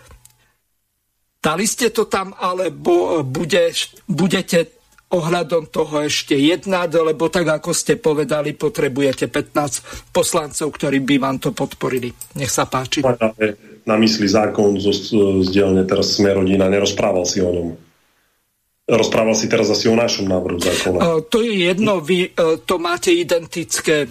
Dali 1.40 1.64
ste 1.64 1.88
to 1.94 2.04
tam, 2.10 2.36
alebo 2.36 3.24
budeš, 3.24 3.96
budete 4.04 4.80
ohľadom 5.10 5.72
toho 5.72 6.06
ešte 6.06 6.38
jednať, 6.38 6.90
lebo 7.02 7.26
tak 7.32 7.48
ako 7.48 7.74
ste 7.74 7.98
povedali, 7.98 8.54
potrebujete 8.54 9.26
15 9.26 10.14
poslancov, 10.14 10.70
ktorí 10.70 11.02
by 11.02 11.16
vám 11.18 11.36
to 11.42 11.50
podporili. 11.50 12.14
Nech 12.38 12.52
sa 12.52 12.70
páči. 12.70 13.02
Na 13.88 13.96
mysli 13.96 14.28
zákon 14.28 14.76
zo 14.76 14.92
zdielne 15.44 15.88
teraz 15.88 16.16
sme 16.20 16.32
rodina, 16.36 16.68
nerozprával 16.68 17.24
si 17.24 17.40
o 17.40 17.50
ňom. 17.50 17.68
Rozprával 18.90 19.38
si 19.38 19.46
teraz 19.46 19.70
asi 19.70 19.86
o 19.86 19.94
našom 19.94 20.26
návrhu 20.26 20.58
zákona. 20.58 21.22
To 21.30 21.38
je 21.40 21.70
jedno, 21.70 22.02
vy 22.02 22.34
to 22.66 22.76
máte 22.82 23.14
identické 23.14 24.10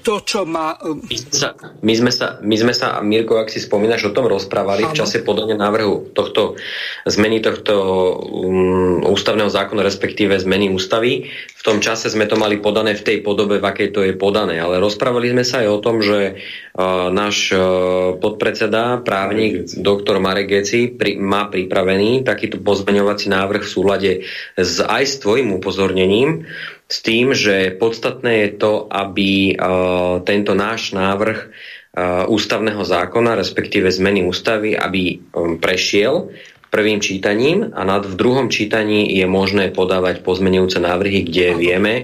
to, 0.00 0.14
čo 0.24 0.48
má... 0.48 0.80
My 0.80 1.16
sme, 1.20 1.36
sa, 1.36 1.48
my, 1.84 1.92
sme 1.92 2.12
sa, 2.12 2.26
my 2.40 2.56
sme 2.56 2.72
sa, 2.72 2.96
Mirko, 3.04 3.36
ak 3.36 3.52
si 3.52 3.60
spomínaš, 3.60 4.08
o 4.08 4.16
tom 4.16 4.24
rozprávali 4.24 4.88
ano. 4.88 4.90
v 4.90 4.96
čase 4.96 5.20
podania 5.20 5.60
návrhu 5.60 6.16
tohto 6.16 6.56
zmeny 7.04 7.44
tohto 7.44 7.74
um, 8.16 9.04
ústavného 9.04 9.52
zákona, 9.52 9.84
respektíve 9.84 10.32
zmeny 10.40 10.72
ústavy. 10.72 11.28
V 11.28 11.62
tom 11.62 11.84
čase 11.84 12.08
sme 12.08 12.24
to 12.24 12.40
mali 12.40 12.56
podané 12.56 12.96
v 12.96 13.04
tej 13.04 13.18
podobe, 13.20 13.60
v 13.60 13.68
akej 13.68 13.92
to 13.92 14.00
je 14.00 14.16
podané. 14.16 14.56
Ale 14.56 14.80
rozprávali 14.80 15.28
sme 15.28 15.44
sa 15.44 15.60
aj 15.60 15.68
o 15.68 15.82
tom, 15.84 16.00
že 16.00 16.40
uh, 16.40 17.12
náš 17.12 17.52
uh, 17.52 18.16
podpredseda, 18.16 19.04
právnik, 19.04 19.68
doktor 19.76 20.24
Marek 20.24 20.56
Geci, 20.56 20.88
pri, 20.88 21.20
má 21.20 21.52
pripravený 21.52 22.24
takýto 22.24 22.64
pozmeňovací 22.64 23.28
návrh 23.28 23.60
v 23.60 23.72
súlade 23.76 24.10
s, 24.56 24.80
aj 24.80 25.04
s 25.04 25.14
tvojim 25.20 25.52
upozornením, 25.52 26.48
s 26.90 26.98
tým, 27.06 27.30
že 27.30 27.78
podstatné 27.78 28.32
je 28.44 28.50
to, 28.58 28.90
aby 28.90 29.54
uh, 29.54 30.18
tento 30.26 30.58
náš 30.58 30.90
návrh 30.90 31.38
uh, 31.46 32.26
ústavného 32.26 32.82
zákona, 32.82 33.38
respektíve 33.38 33.86
zmeny 33.94 34.26
ústavy, 34.26 34.74
aby 34.74 35.22
um, 35.30 35.62
prešiel 35.62 36.34
prvým 36.70 36.98
čítaním 36.98 37.70
a 37.74 37.82
nad 37.86 38.02
v 38.06 38.14
druhom 38.14 38.50
čítaní 38.50 39.10
je 39.14 39.26
možné 39.26 39.70
podávať 39.70 40.22
pozmenujúce 40.26 40.78
návrhy, 40.82 41.26
kde 41.26 41.46
vieme 41.54 41.94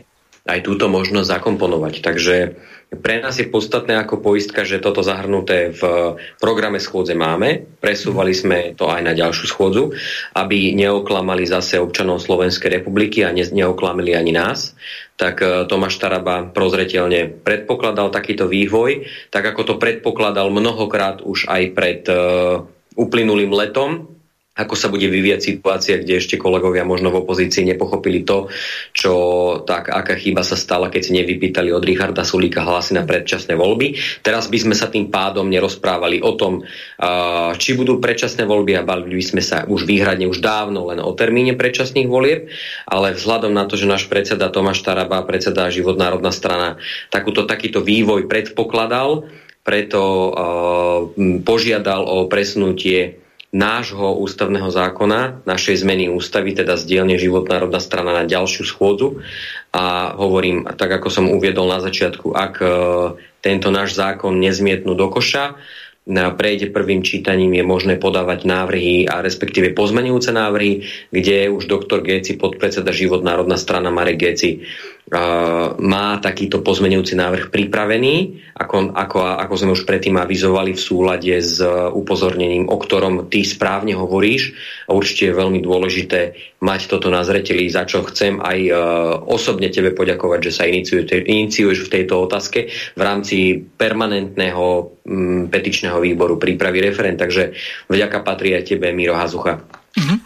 aj 0.46 0.62
túto 0.62 0.86
možnosť 0.86 1.26
zakomponovať. 1.38 1.94
Takže 2.02 2.36
pre 2.86 3.18
nás 3.18 3.34
je 3.34 3.50
podstatné 3.50 3.98
ako 3.98 4.22
poistka, 4.22 4.62
že 4.62 4.78
toto 4.78 5.02
zahrnuté 5.02 5.74
v 5.74 5.82
programe 6.38 6.78
schôdze 6.78 7.18
máme. 7.18 7.66
Presúvali 7.82 8.30
sme 8.30 8.78
to 8.78 8.86
aj 8.86 9.02
na 9.02 9.10
ďalšiu 9.10 9.46
schôdzu, 9.50 9.84
aby 10.38 10.70
neoklamali 10.70 11.50
zase 11.50 11.82
občanov 11.82 12.22
Slovenskej 12.22 12.78
republiky 12.78 13.26
a 13.26 13.34
ne, 13.34 13.42
neoklamili 13.42 14.14
ani 14.14 14.30
nás. 14.30 14.78
Tak 15.18 15.36
e, 15.42 15.46
Tomáš 15.66 15.98
Taraba 15.98 16.46
prozretelne 16.46 17.26
predpokladal 17.26 18.14
takýto 18.14 18.46
vývoj, 18.46 19.02
tak 19.34 19.50
ako 19.50 19.62
to 19.66 19.74
predpokladal 19.82 20.46
mnohokrát 20.54 21.26
už 21.26 21.50
aj 21.50 21.62
pred 21.74 22.06
uh, 22.06 22.62
uplynulým 22.94 23.50
letom, 23.50 24.15
ako 24.56 24.72
sa 24.72 24.88
bude 24.88 25.04
vyvíjať 25.04 25.40
situácia, 25.44 26.00
kde 26.00 26.16
ešte 26.16 26.40
kolegovia 26.40 26.88
možno 26.88 27.12
v 27.12 27.20
opozícii 27.20 27.68
nepochopili 27.68 28.24
to, 28.24 28.48
čo 28.96 29.12
tak, 29.68 29.92
aká 29.92 30.16
chyba 30.16 30.40
sa 30.40 30.56
stala, 30.56 30.88
keď 30.88 31.02
si 31.04 31.12
nevypýtali 31.12 31.68
od 31.76 31.84
Richarda 31.84 32.24
Sulíka 32.24 32.64
hlasy 32.64 32.96
na 32.96 33.04
predčasné 33.04 33.52
voľby. 33.52 34.00
Teraz 34.24 34.48
by 34.48 34.56
sme 34.56 34.72
sa 34.72 34.88
tým 34.88 35.12
pádom 35.12 35.44
nerozprávali 35.52 36.24
o 36.24 36.32
tom, 36.40 36.64
či 37.60 37.76
budú 37.76 38.00
predčasné 38.00 38.48
voľby 38.48 38.80
a 38.80 38.86
bavili 38.88 39.20
by 39.20 39.24
sme 39.36 39.42
sa 39.44 39.68
už 39.68 39.84
výhradne 39.84 40.24
už 40.24 40.40
dávno 40.40 40.88
len 40.88 41.04
o 41.04 41.12
termíne 41.12 41.52
predčasných 41.52 42.08
volieb, 42.08 42.48
ale 42.88 43.12
vzhľadom 43.12 43.52
na 43.52 43.68
to, 43.68 43.76
že 43.76 43.84
náš 43.84 44.08
predseda 44.08 44.48
Tomáš 44.48 44.80
Taraba, 44.80 45.20
predseda 45.28 45.68
Život 45.68 46.00
národná 46.00 46.32
strana, 46.32 46.80
takúto, 47.12 47.44
takýto 47.44 47.84
vývoj 47.84 48.24
predpokladal, 48.24 49.28
preto 49.66 50.32
požiadal 51.44 52.06
o 52.06 52.30
presnutie 52.30 53.25
nášho 53.54 54.18
ústavného 54.18 54.68
zákona, 54.68 55.46
našej 55.46 55.86
zmeny 55.86 56.10
ústavy, 56.10 56.52
teda 56.52 56.74
zdieľne 56.74 57.14
život 57.16 57.46
národná 57.46 57.78
strana 57.78 58.12
na 58.12 58.24
ďalšiu 58.26 58.64
schôdzu. 58.66 59.22
A 59.70 60.14
hovorím, 60.18 60.66
tak 60.74 60.90
ako 60.90 61.08
som 61.08 61.30
uviedol 61.30 61.70
na 61.70 61.78
začiatku, 61.78 62.34
ak 62.34 62.54
e, 62.58 62.66
tento 63.44 63.68
náš 63.70 63.94
zákon 63.94 64.34
nezmietnú 64.36 64.98
do 64.98 65.06
koša, 65.06 65.54
prejde 66.06 66.70
prvým 66.70 67.02
čítaním, 67.02 67.50
je 67.58 67.64
možné 67.66 67.98
podávať 67.98 68.46
návrhy 68.46 69.10
a 69.10 69.26
respektíve 69.26 69.74
pozmenujúce 69.74 70.30
návrhy, 70.30 70.86
kde 71.10 71.50
už 71.50 71.66
doktor 71.66 72.06
Géci, 72.06 72.38
podpredseda 72.38 72.94
Život 72.94 73.26
národná 73.26 73.58
strana 73.58 73.90
Marek 73.90 74.22
Géci 74.22 74.62
má 75.78 76.18
takýto 76.18 76.66
pozmenujúci 76.66 77.14
návrh 77.14 77.54
pripravený, 77.54 78.42
ako, 78.58 78.90
ako, 78.90 79.18
ako 79.38 79.54
sme 79.54 79.70
už 79.78 79.86
predtým 79.86 80.18
avizovali 80.18 80.74
v 80.74 80.82
súlade 80.82 81.30
s 81.30 81.62
upozornením, 81.94 82.66
o 82.66 82.74
ktorom 82.74 83.30
ty 83.30 83.46
správne 83.46 83.94
hovoríš. 83.94 84.58
A 84.90 84.98
určite 84.98 85.30
je 85.30 85.38
veľmi 85.38 85.62
dôležité 85.62 86.34
mať 86.58 86.90
toto 86.90 87.06
na 87.06 87.22
zreteli, 87.22 87.70
za 87.70 87.86
čo 87.86 88.02
chcem 88.02 88.42
aj 88.42 88.58
uh, 88.66 88.76
osobne 89.30 89.70
tebe 89.70 89.94
poďakovať, 89.94 90.40
že 90.50 90.52
sa 90.54 90.66
iniciuješ 90.66 91.86
v 91.86 91.92
tejto 91.92 92.26
otázke 92.26 92.66
v 92.98 93.00
rámci 93.00 93.62
permanentného 93.62 94.98
petičného 95.46 96.02
výboru 96.02 96.34
prípravy 96.34 96.82
referent. 96.82 97.14
Takže 97.14 97.54
vďaka 97.86 98.26
patrí 98.26 98.58
aj 98.58 98.74
tebe, 98.74 98.90
Miro 98.90 99.14
Hazucha. 99.14 99.85
Mhm. 99.96 100.16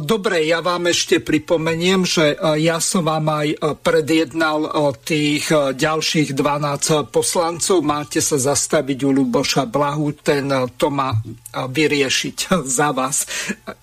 Dobre, 0.00 0.48
ja 0.48 0.64
vám 0.64 0.88
ešte 0.88 1.20
pripomeniem, 1.20 2.08
že 2.08 2.40
ja 2.56 2.80
som 2.80 3.04
vám 3.04 3.26
aj 3.28 3.48
predjednal 3.84 4.72
tých 5.04 5.52
ďalších 5.76 6.32
12 6.32 7.12
poslancov. 7.12 7.84
Máte 7.84 8.24
sa 8.24 8.40
zastaviť 8.40 8.98
u 9.04 9.10
Luboša 9.12 9.68
Blahu, 9.68 10.16
ten 10.24 10.48
to 10.80 10.88
má 10.88 11.12
vyriešiť 11.52 12.36
za 12.80 12.96
vás. 12.96 13.28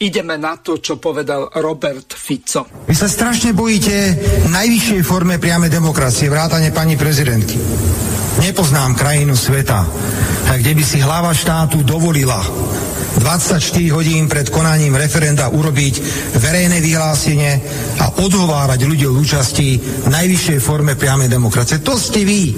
Ideme 0.01 0.41
na 0.41 0.57
to, 0.57 0.81
čo 0.81 0.97
povedal 0.97 1.53
Robert 1.61 2.17
Fico. 2.17 2.65
Vy 2.89 2.95
sa 2.97 3.05
strašne 3.05 3.53
bojíte 3.53 4.17
najvyššej 4.49 5.01
forme 5.05 5.37
priame 5.37 5.69
demokracie, 5.69 6.33
vrátane 6.33 6.73
pani 6.73 6.97
prezidentky. 6.97 7.61
Nepoznám 8.41 8.97
krajinu 8.97 9.37
sveta, 9.37 9.85
kde 10.57 10.71
by 10.73 10.83
si 10.87 10.97
hlava 10.97 11.29
štátu 11.29 11.85
dovolila 11.85 12.41
24 13.19 13.59
hodín 13.91 14.25
pred 14.31 14.47
konaním 14.47 14.95
referenda 14.95 15.10
urobiť 15.51 15.93
verejné 16.39 16.79
vyhlásenie 16.79 17.51
a 17.99 18.15
odhovárať 18.21 18.79
ľudí 18.87 19.05
o 19.07 19.17
účasti 19.17 19.75
v 19.77 20.07
najvyššej 20.07 20.59
forme 20.63 20.95
priamej 20.95 21.27
demokracie. 21.27 21.83
To 21.83 21.99
ste 21.99 22.23
vy. 22.23 22.55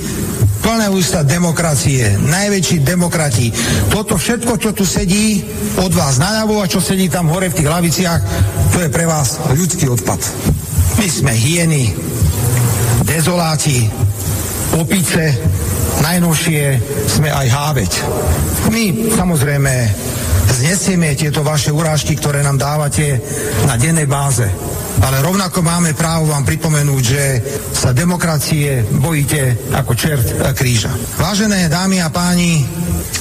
Plné 0.64 0.88
ústa 0.88 1.28
demokracie, 1.28 2.16
najväčší 2.24 2.88
demokrati. 2.88 3.52
Toto 3.92 4.16
všetko, 4.16 4.56
čo 4.56 4.72
tu 4.72 4.88
sedí 4.88 5.44
od 5.76 5.92
vás 5.92 6.24
naľavo 6.24 6.64
a 6.64 6.72
čo 6.72 6.80
sedí 6.80 7.12
tam 7.12 7.28
hore 7.28 7.52
v 7.52 7.58
tých 7.60 7.68
laviciach, 7.68 8.22
to 8.72 8.80
je 8.80 8.88
pre 8.88 9.04
vás 9.04 9.44
ľudský 9.52 9.92
odpad. 9.92 10.24
My 11.04 11.08
sme 11.12 11.36
hieny, 11.36 11.92
dezoláti, 13.04 13.92
opice, 14.80 15.36
najnovšie 16.00 16.80
sme 17.12 17.28
aj 17.28 17.48
háveť. 17.52 17.92
My 18.72 19.12
samozrejme 19.12 19.74
znesieme 20.52 21.16
tieto 21.16 21.46
vaše 21.46 21.72
urážky, 21.72 22.18
ktoré 22.18 22.44
nám 22.44 22.60
dávate 22.60 23.20
na 23.68 23.80
dennej 23.80 24.08
báze. 24.08 24.48
Ale 25.02 25.26
rovnako 25.26 25.66
máme 25.66 25.98
právo 25.98 26.30
vám 26.30 26.46
pripomenúť, 26.46 27.04
že 27.04 27.24
sa 27.74 27.92
demokracie 27.92 28.86
bojíte 28.94 29.74
ako 29.74 29.92
čert 29.98 30.28
kríža. 30.54 30.94
Vážené 31.18 31.66
dámy 31.68 32.00
a 32.00 32.14
páni, 32.14 32.62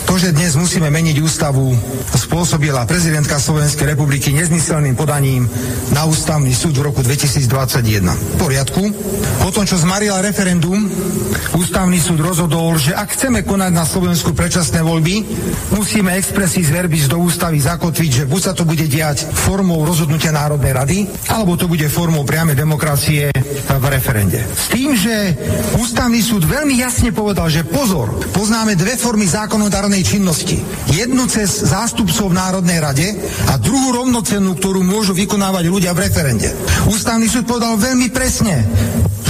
to, 0.04 0.20
že 0.20 0.36
dnes 0.36 0.52
musíme 0.60 0.92
meniť 0.92 1.16
ústavu, 1.24 1.72
spôsobila 2.12 2.84
prezidentka 2.84 3.40
Slovenskej 3.40 3.96
republiky 3.96 4.28
nezmyselným 4.36 4.92
podaním 4.92 5.48
na 5.88 6.04
ústavný 6.04 6.52
súd 6.52 6.76
v 6.76 6.92
roku 6.92 7.00
2021. 7.00 8.04
V 8.04 8.34
poriadku. 8.36 8.82
Potom, 9.40 9.64
čo 9.64 9.80
zmarila 9.80 10.20
referendum, 10.20 10.84
ústavný 11.56 11.96
súd 11.96 12.20
rozhodol, 12.20 12.76
že 12.76 12.92
ak 12.92 13.16
chceme 13.16 13.40
konať 13.40 13.72
na 13.72 13.88
Slovensku 13.88 14.36
predčasné 14.36 14.84
voľby, 14.84 15.24
musíme 15.72 16.12
expresí 16.12 16.60
z 16.60 16.76
do 17.12 17.20
ústavy 17.20 17.60
zakotviť, 17.60 18.24
že 18.24 18.24
buď 18.24 18.40
sa 18.40 18.52
to 18.56 18.64
bude 18.64 18.88
diať 18.88 19.28
formou 19.28 19.84
rozhodnutia 19.84 20.32
Národnej 20.32 20.72
rady, 20.72 20.98
alebo 21.28 21.60
to 21.60 21.68
bude 21.68 21.84
formou 21.92 22.24
priamej 22.24 22.56
demokracie 22.56 23.28
v 23.68 23.84
referende. 23.92 24.40
S 24.40 24.72
tým, 24.72 24.96
že 24.96 25.36
ústavný 25.76 26.24
súd 26.24 26.48
veľmi 26.48 26.80
jasne 26.80 27.12
povedal, 27.12 27.52
že 27.52 27.68
pozor, 27.68 28.16
poznáme 28.32 28.80
dve 28.80 28.96
formy 28.96 29.28
zákonodárnej 29.28 30.00
činnosti. 30.00 30.64
Jednu 30.88 31.28
cez 31.28 31.68
zástupcov 31.68 32.32
v 32.32 32.38
Národnej 32.40 32.80
rade 32.80 33.08
a 33.52 33.60
druhú 33.60 33.92
rovnocennú, 33.92 34.56
ktorú 34.56 34.80
môžu 34.80 35.12
vykonávať 35.12 35.68
ľudia 35.68 35.92
v 35.92 36.08
referende. 36.08 36.48
Ústavný 36.88 37.28
súd 37.28 37.44
povedal 37.44 37.76
veľmi 37.76 38.08
presne, 38.08 38.64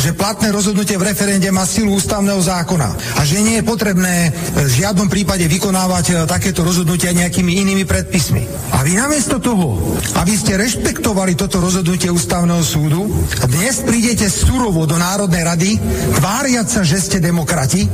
že 0.02 0.18
platné 0.18 0.50
rozhodnutie 0.50 0.98
v 0.98 1.14
referende 1.14 1.46
má 1.54 1.62
silu 1.62 1.94
ústavného 1.94 2.42
zákona 2.42 2.90
a 2.90 3.22
že 3.22 3.38
nie 3.38 3.62
je 3.62 3.64
potrebné 3.64 4.34
v 4.58 4.72
žiadnom 4.82 5.06
prípade 5.06 5.46
vykonávať 5.46 6.04
e, 6.10 6.12
takéto 6.26 6.66
rozhodnutia 6.66 7.14
nejakými 7.14 7.62
inými 7.62 7.86
predpismi. 7.86 8.42
A 8.74 8.82
vy 8.82 8.98
namiesto 8.98 9.38
toho, 9.38 9.78
aby 10.18 10.34
ste 10.34 10.58
rešpektovali 10.58 11.38
toto 11.38 11.62
rozhodnutie 11.62 12.10
ústavného 12.10 12.66
súdu, 12.66 13.06
dnes 13.46 13.86
prídete 13.86 14.26
surovo 14.26 14.90
do 14.90 14.98
Národnej 14.98 15.46
rady, 15.46 15.70
tváriať 16.18 16.66
sa, 16.66 16.80
že 16.82 16.98
ste 16.98 17.22
demokrati 17.22 17.86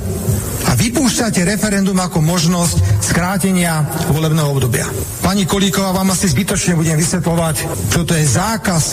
a 0.67 0.75
vypúšťate 0.75 1.47
referendum 1.47 1.97
ako 2.01 2.19
možnosť 2.19 3.05
skrátenia 3.05 3.87
volebného 4.11 4.51
obdobia. 4.51 4.89
Pani 5.23 5.45
Kolíková, 5.45 5.93
vám 5.93 6.17
asi 6.17 6.27
zbytočne 6.33 6.75
budem 6.75 6.97
vysvetľovať, 6.97 7.57
čo 7.93 8.01
to 8.03 8.17
je 8.17 8.25
zákaz 8.25 8.85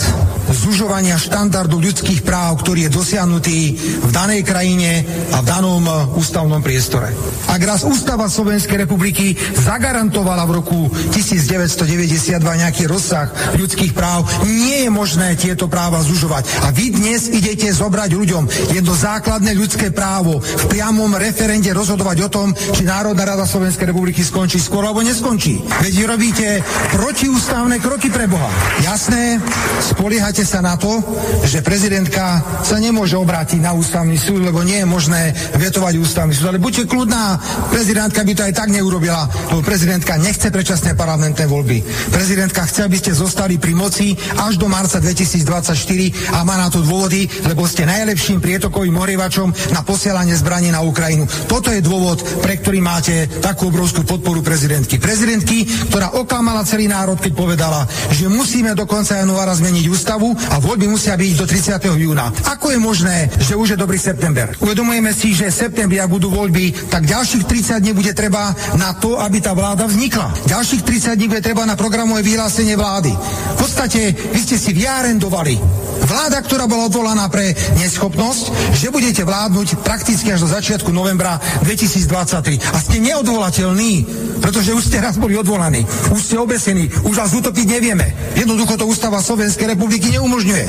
zužovania 0.52 1.18
štandardu 1.18 1.80
ľudských 1.80 2.22
práv, 2.22 2.62
ktorý 2.62 2.86
je 2.86 2.94
dosiahnutý 2.94 3.58
v 4.04 4.10
danej 4.12 4.46
krajine 4.46 5.02
a 5.34 5.42
v 5.42 5.46
danom 5.48 5.82
e, 5.82 5.92
ústavnom 6.14 6.62
priestore. 6.62 7.10
Ak 7.50 7.58
raz 7.64 7.82
Ústava 7.82 8.30
Slovenskej 8.30 8.86
republiky 8.86 9.34
zagarantovala 9.34 10.46
v 10.46 10.62
roku 10.62 10.80
1992 11.14 12.38
nejaký 12.38 12.84
rozsah 12.86 13.32
ľudských 13.58 13.96
práv, 13.96 14.28
nie 14.46 14.86
je 14.86 14.90
možné 14.92 15.34
tieto 15.34 15.66
práva 15.66 16.04
zužovať. 16.04 16.68
A 16.68 16.70
vy 16.70 16.94
dnes 16.94 17.32
idete 17.32 17.72
zobrať 17.72 18.10
ľuďom 18.14 18.44
jedno 18.76 18.94
základné 18.94 19.56
ľudské 19.56 19.90
právo 19.90 20.38
v 20.38 20.64
priamom 20.70 21.10
referende 21.56 21.72
rozhodovať 21.72 22.18
o 22.20 22.28
tom, 22.28 22.48
či 22.52 22.84
Národná 22.84 23.24
rada 23.24 23.48
Slovenskej 23.48 23.88
republiky 23.88 24.20
skončí 24.20 24.60
skôr 24.60 24.84
alebo 24.84 25.00
neskončí. 25.00 25.64
Veď 25.80 26.04
robíte 26.04 26.60
protiústavné 26.92 27.80
kroky 27.80 28.12
pre 28.12 28.28
Boha. 28.28 28.52
Jasné, 28.84 29.40
spoliehate 29.80 30.44
sa 30.44 30.60
na 30.60 30.76
to, 30.76 31.00
že 31.48 31.64
prezidentka 31.64 32.44
sa 32.60 32.76
nemôže 32.76 33.16
obrátiť 33.16 33.64
na 33.64 33.72
ústavný 33.72 34.20
súd, 34.20 34.44
lebo 34.44 34.60
nie 34.68 34.84
je 34.84 34.88
možné 34.88 35.32
vetovať 35.56 35.96
ústavný 35.96 36.36
súd. 36.36 36.52
Ale 36.52 36.60
buďte 36.60 36.84
kľudná, 36.92 37.40
prezidentka 37.72 38.20
by 38.20 38.32
to 38.36 38.44
aj 38.44 38.52
tak 38.52 38.68
neurobila, 38.68 39.24
lebo 39.48 39.64
prezidentka 39.64 40.20
nechce 40.20 40.52
predčasné 40.52 40.92
parlamentné 40.92 41.48
voľby. 41.48 41.80
Prezidentka 42.12 42.68
chce, 42.68 42.84
aby 42.84 43.00
ste 43.00 43.16
zostali 43.16 43.56
pri 43.56 43.72
moci 43.72 44.12
až 44.44 44.60
do 44.60 44.68
marca 44.68 45.00
2024 45.00 46.36
a 46.36 46.44
má 46.44 46.60
na 46.60 46.68
to 46.68 46.84
dôvody, 46.84 47.24
lebo 47.48 47.64
ste 47.64 47.88
najlepším 47.88 48.44
prietokovým 48.44 48.92
morievačom 48.92 49.72
na 49.72 49.80
posielanie 49.80 50.36
zbraní 50.36 50.68
na 50.68 50.84
Ukrajinu. 50.84 51.24
Toto 51.46 51.70
je 51.70 51.80
dôvod, 51.82 52.22
pre 52.42 52.58
ktorý 52.58 52.82
máte 52.82 53.30
takú 53.40 53.70
obrovskú 53.70 54.02
podporu 54.02 54.42
prezidentky. 54.42 54.98
Prezidentky, 54.98 55.66
ktorá 55.88 56.18
oklamala 56.18 56.66
celý 56.66 56.90
národ, 56.90 57.18
keď 57.18 57.32
povedala, 57.32 57.86
že 58.10 58.26
musíme 58.26 58.74
do 58.74 58.84
konca 58.84 59.18
januára 59.18 59.54
zmeniť 59.54 59.86
ústavu 59.86 60.34
a 60.34 60.58
voľby 60.58 60.90
musia 60.90 61.14
byť 61.14 61.32
do 61.38 61.46
30. 61.46 62.02
júna. 62.02 62.34
Ako 62.50 62.74
je 62.74 62.78
možné, 62.82 63.30
že 63.40 63.54
už 63.54 63.74
je 63.74 63.78
dobrý 63.78 63.96
september? 63.96 64.52
Uvedomujeme 64.58 65.14
si, 65.14 65.32
že 65.32 65.54
septembri, 65.54 66.02
ak 66.02 66.10
budú 66.10 66.28
voľby, 66.28 66.90
tak 66.90 67.06
ďalších 67.06 67.46
30 67.46 67.82
dní 67.82 67.92
bude 67.94 68.12
treba 68.12 68.50
na 68.74 68.98
to, 68.98 69.16
aby 69.22 69.38
tá 69.38 69.54
vláda 69.54 69.86
vznikla. 69.86 70.50
Ďalších 70.50 70.82
30 70.82 71.16
dní 71.16 71.26
bude 71.30 71.42
treba 71.42 71.62
na 71.62 71.78
programové 71.78 72.26
vyhlásenie 72.26 72.74
vlády. 72.74 73.14
V 73.54 73.56
podstate 73.56 74.10
vy 74.12 74.40
ste 74.42 74.58
si 74.58 74.74
vyarendovali 74.74 75.85
vláda, 76.06 76.38
ktorá 76.40 76.70
bola 76.70 76.86
odvolaná 76.86 77.26
pre 77.26 77.52
neschopnosť, 77.76 78.74
že 78.78 78.94
budete 78.94 79.26
vládnuť 79.26 79.82
prakticky 79.82 80.30
až 80.30 80.46
do 80.46 80.50
začiatku 80.50 80.94
novembra 80.94 81.42
2023. 81.66 82.62
A 82.72 82.78
ste 82.80 83.02
neodvolateľní, 83.02 83.92
pretože 84.40 84.72
už 84.72 84.86
ste 84.86 85.02
raz 85.02 85.18
boli 85.18 85.34
odvolaní. 85.34 85.82
Už 86.14 86.20
ste 86.22 86.38
obesení, 86.38 86.88
už 87.02 87.14
vás 87.18 87.34
utopiť 87.34 87.66
nevieme. 87.66 88.06
Jednoducho 88.38 88.78
to 88.78 88.86
ústava 88.86 89.18
Slovenskej 89.18 89.74
republiky 89.74 90.14
neumožňuje. 90.14 90.66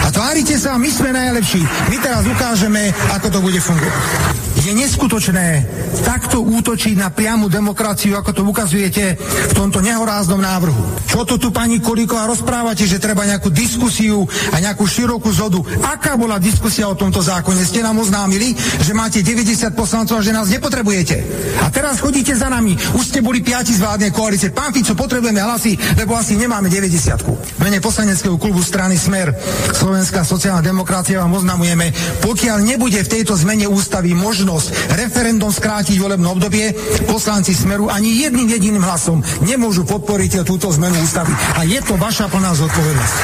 A 0.00 0.08
tvárite 0.14 0.56
sa, 0.56 0.78
my 0.78 0.88
sme 0.88 1.10
najlepší. 1.12 1.60
My 1.90 1.96
teraz 1.98 2.24
ukážeme, 2.24 2.94
ako 3.12 3.28
to 3.28 3.38
bude 3.42 3.60
fungovať. 3.60 4.49
Je 4.60 4.72
neskutočné 4.76 5.66
takto 6.04 6.44
útočiť 6.44 6.94
na 7.00 7.08
priamu 7.10 7.48
demokraciu, 7.48 8.14
ako 8.14 8.30
to 8.30 8.42
ukazujete 8.44 9.16
v 9.18 9.52
tomto 9.56 9.80
nehoráznom 9.80 10.38
návrhu. 10.38 11.00
Čo 11.08 11.26
to 11.26 11.40
tu 11.40 11.48
pani 11.50 11.80
Kolíková 11.80 12.28
rozprávate, 12.28 12.86
že 12.86 13.02
treba 13.02 13.26
nejakú 13.26 13.48
diskusiu 13.50 14.22
a 14.52 14.56
nejakú 14.62 14.84
širokú 14.86 15.32
zodu? 15.32 15.58
Aká 15.82 16.14
bola 16.14 16.36
diskusia 16.38 16.86
o 16.86 16.94
tomto 16.94 17.24
zákone? 17.24 17.64
Ste 17.64 17.82
nám 17.82 17.98
oznámili, 17.98 18.54
že 18.84 18.92
máte 18.94 19.24
90 19.24 19.74
poslancov 19.74 20.20
a 20.20 20.24
že 20.24 20.36
nás 20.36 20.52
nepotrebujete. 20.52 21.16
A 21.64 21.72
teraz 21.72 21.98
chodíte 21.98 22.36
za 22.36 22.52
nami. 22.52 22.76
Už 22.94 23.10
ste 23.10 23.24
boli 23.24 23.42
piati 23.42 23.74
z 23.74 23.82
vládnej 23.82 24.12
koalície. 24.12 24.54
Pán 24.54 24.70
Fico, 24.76 24.94
potrebujeme 24.94 25.40
hlasy, 25.40 25.74
lebo 25.96 26.14
asi 26.14 26.36
nemáme 26.38 26.70
90. 26.70 27.58
V 27.58 27.60
mene 27.60 27.82
poslaneckého 27.82 28.36
klubu 28.36 28.62
strany 28.62 28.94
Smer 29.00 29.32
Slovenská 29.70 30.26
sociálna 30.26 30.64
demokracia 30.64 31.22
vám 31.22 31.40
oznamujeme, 31.40 31.92
pokiaľ 32.24 32.58
nebude 32.64 33.00
v 33.00 33.12
tejto 33.12 33.36
zmene 33.38 33.70
ústavy 33.70 34.12
možno 34.12 34.49
možnosť 34.50 34.98
referendum 34.98 35.54
skrátiť 35.54 35.94
volebné 36.02 36.26
obdobie, 36.26 36.74
poslanci 37.06 37.54
Smeru 37.54 37.86
ani 37.86 38.26
jedným 38.26 38.50
jediným 38.50 38.82
hlasom 38.82 39.22
nemôžu 39.46 39.86
podporiť 39.86 40.42
túto 40.42 40.74
zmenu 40.74 40.98
ústavy. 41.06 41.30
A 41.54 41.62
je 41.62 41.78
to 41.78 41.94
vaša 41.94 42.26
plná 42.26 42.50
zodpovednosť. 42.58 43.18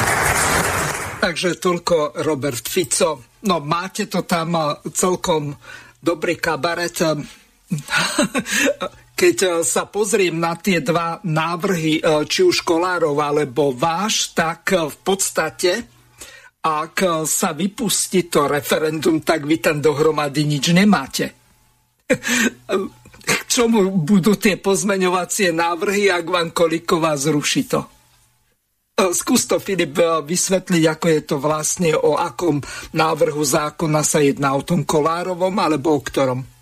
Takže 1.19 1.59
toľko 1.59 2.23
Robert 2.23 2.63
Fico. 2.63 3.27
No 3.43 3.59
máte 3.59 4.07
to 4.07 4.23
tam 4.23 4.55
celkom 4.95 5.51
dobrý 5.99 6.39
kabaret. 6.39 6.95
Keď 9.17 9.65
sa 9.67 9.83
pozriem 9.89 10.39
na 10.39 10.55
tie 10.55 10.79
dva 10.79 11.19
návrhy, 11.27 11.99
či 12.29 12.39
už 12.45 12.63
Kolárov 12.63 13.19
alebo 13.19 13.75
váš, 13.75 14.31
tak 14.31 14.71
v 14.71 14.97
podstate 15.03 15.96
ak 16.67 17.27
sa 17.27 17.55
vypustí 17.55 18.27
to 18.27 18.49
referendum, 18.49 19.23
tak 19.23 19.47
vy 19.47 19.61
tam 19.63 19.79
dohromady 19.79 20.43
nič 20.43 20.75
nemáte. 20.75 21.31
K 23.27 23.41
čomu 23.43 23.91
budú 23.91 24.39
tie 24.39 24.55
pozmeňovacie 24.55 25.51
návrhy, 25.51 26.07
ak 26.07 26.25
vám 26.27 26.49
Koliková 26.55 27.19
zruší 27.19 27.67
to? 27.67 27.83
Skús 28.97 29.45
to, 29.45 29.61
Filip, 29.61 29.93
vysvetliť, 30.25 30.83
ako 30.89 31.05
je 31.05 31.21
to 31.21 31.35
vlastne, 31.37 31.93
o 31.93 32.17
akom 32.17 32.63
návrhu 32.97 33.43
zákona 33.45 34.01
sa 34.01 34.23
jedná, 34.23 34.57
o 34.57 34.65
tom 34.65 34.87
Kolárovom 34.87 35.53
alebo 35.53 35.93
o 35.93 36.01
ktorom? 36.01 36.56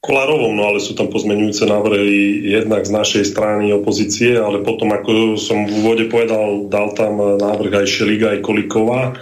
Kolárovom, 0.00 0.56
no 0.56 0.64
ale 0.64 0.80
sú 0.80 0.96
tam 0.96 1.12
pozmenujúce 1.12 1.68
návrhy 1.68 2.48
jednak 2.56 2.88
z 2.88 2.92
našej 2.96 3.24
strany 3.36 3.68
opozície, 3.68 4.32
ale 4.32 4.64
potom, 4.64 4.88
ako 4.96 5.36
som 5.36 5.68
v 5.68 5.76
úvode 5.84 6.08
povedal, 6.08 6.72
dal 6.72 6.96
tam 6.96 7.20
návrh 7.36 7.84
aj 7.84 7.86
Šeliga, 7.86 8.32
aj 8.32 8.40
Koliková 8.40 9.12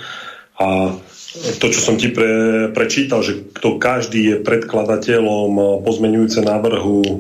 a 0.54 0.94
to, 1.58 1.66
čo 1.68 1.80
som 1.82 1.98
ti 1.98 2.14
pre, 2.14 2.70
prečítal, 2.70 3.26
že 3.26 3.50
kto 3.58 3.76
každý 3.76 4.32
je 4.32 4.36
predkladateľom 4.40 5.82
pozmenujúce 5.84 6.40
návrhu, 6.40 7.02
e, 7.04 7.14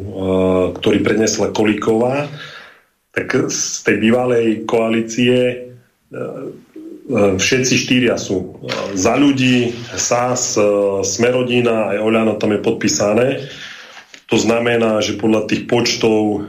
ktorý 0.78 0.98
prednesla 1.04 1.52
Koliková, 1.52 2.30
tak 3.10 3.50
z 3.50 3.84
tej 3.84 3.96
bývalej 4.00 4.64
koalície 4.64 5.34
e, 5.38 5.56
všetci 7.08 7.74
štyria 7.88 8.20
sú 8.20 8.60
za 8.92 9.16
ľudí, 9.16 9.72
SAS, 9.96 10.60
Smerodina 11.08 11.96
aj 11.96 12.04
Oľano 12.04 12.36
tam 12.36 12.52
je 12.52 12.60
podpísané. 12.60 13.26
To 14.28 14.36
znamená, 14.36 15.00
že 15.00 15.16
podľa 15.16 15.48
tých 15.48 15.64
počtov 15.64 16.44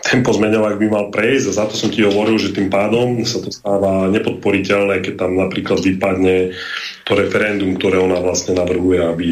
ten 0.00 0.24
pozmeňovák 0.24 0.80
by 0.80 0.86
mal 0.88 1.06
prejsť 1.12 1.44
a 1.52 1.56
za 1.60 1.64
to 1.68 1.76
som 1.76 1.92
ti 1.92 2.00
hovoril, 2.00 2.40
že 2.40 2.56
tým 2.56 2.72
pádom 2.72 3.20
sa 3.28 3.44
to 3.44 3.52
stáva 3.52 4.08
nepodporiteľné, 4.08 5.04
keď 5.04 5.14
tam 5.28 5.36
napríklad 5.36 5.84
vypadne 5.84 6.56
to 7.04 7.12
referendum, 7.12 7.76
ktoré 7.76 8.00
ona 8.00 8.16
vlastne 8.24 8.56
navrhuje, 8.56 8.96
aby 8.96 9.28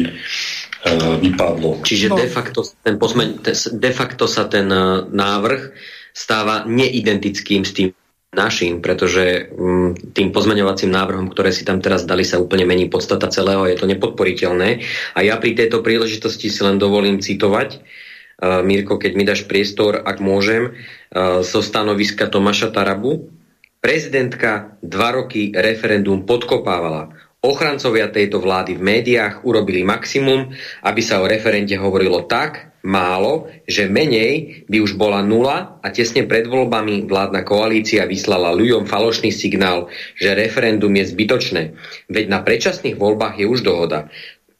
vypadlo. 1.25 1.81
Čiže 1.81 2.13
no. 2.13 2.21
de, 2.21 2.29
facto, 2.29 2.61
ten 2.85 3.01
pozmeň, 3.01 3.41
de 3.81 3.91
facto 3.97 4.29
sa 4.29 4.45
ten 4.45 4.69
návrh 5.09 5.73
stáva 6.13 6.69
neidentickým 6.69 7.65
s 7.65 7.73
tým 7.73 7.89
našim, 8.37 8.79
pretože 8.85 9.49
mm, 9.49 10.13
tým 10.13 10.29
pozmeňovacím 10.29 10.93
návrhom, 10.93 11.27
ktoré 11.33 11.49
si 11.49 11.65
tam 11.65 11.81
teraz 11.81 12.05
dali, 12.05 12.21
sa 12.21 12.37
úplne 12.37 12.69
mení 12.69 12.85
podstata 12.85 13.27
celého, 13.33 13.65
je 13.65 13.75
to 13.75 13.89
nepodporiteľné. 13.89 14.85
A 15.17 15.19
ja 15.25 15.41
pri 15.41 15.57
tejto 15.57 15.81
príležitosti 15.81 16.53
si 16.53 16.61
len 16.61 16.77
dovolím 16.77 17.17
citovať, 17.17 17.69
uh, 17.81 18.61
Mirko, 18.61 19.01
keď 19.01 19.11
mi 19.17 19.25
dáš 19.25 19.49
priestor, 19.49 20.05
ak 20.05 20.21
môžem, 20.21 20.77
uh, 20.77 21.41
zo 21.41 21.65
stanoviska 21.65 22.29
Tomáša 22.29 22.69
Tarabu. 22.69 23.33
Prezidentka 23.81 24.77
dva 24.85 25.17
roky 25.17 25.49
referendum 25.57 26.21
podkopávala. 26.21 27.13
Ochrancovia 27.41 28.09
tejto 28.09 28.41
vlády 28.41 28.77
v 28.77 28.81
médiách 28.81 29.45
urobili 29.45 29.85
maximum, 29.85 30.49
aby 30.81 31.01
sa 31.05 31.21
o 31.21 31.29
referende 31.29 31.77
hovorilo 31.77 32.25
tak, 32.25 32.76
málo, 32.87 33.51
že 33.67 33.91
menej 33.91 34.63
by 34.71 34.79
už 34.79 34.95
bola 34.95 35.19
nula 35.19 35.83
a 35.83 35.91
tesne 35.91 36.23
pred 36.23 36.47
voľbami 36.47 37.03
vládna 37.03 37.43
koalícia 37.43 38.07
vyslala 38.07 38.55
ľuďom 38.55 38.87
falošný 38.87 39.27
signál, 39.35 39.91
že 40.15 40.31
referendum 40.31 40.95
je 40.95 41.11
zbytočné. 41.11 41.75
Veď 42.07 42.25
na 42.31 42.39
predčasných 42.39 42.95
voľbách 42.95 43.43
je 43.43 43.45
už 43.45 43.59
dohoda. 43.67 44.07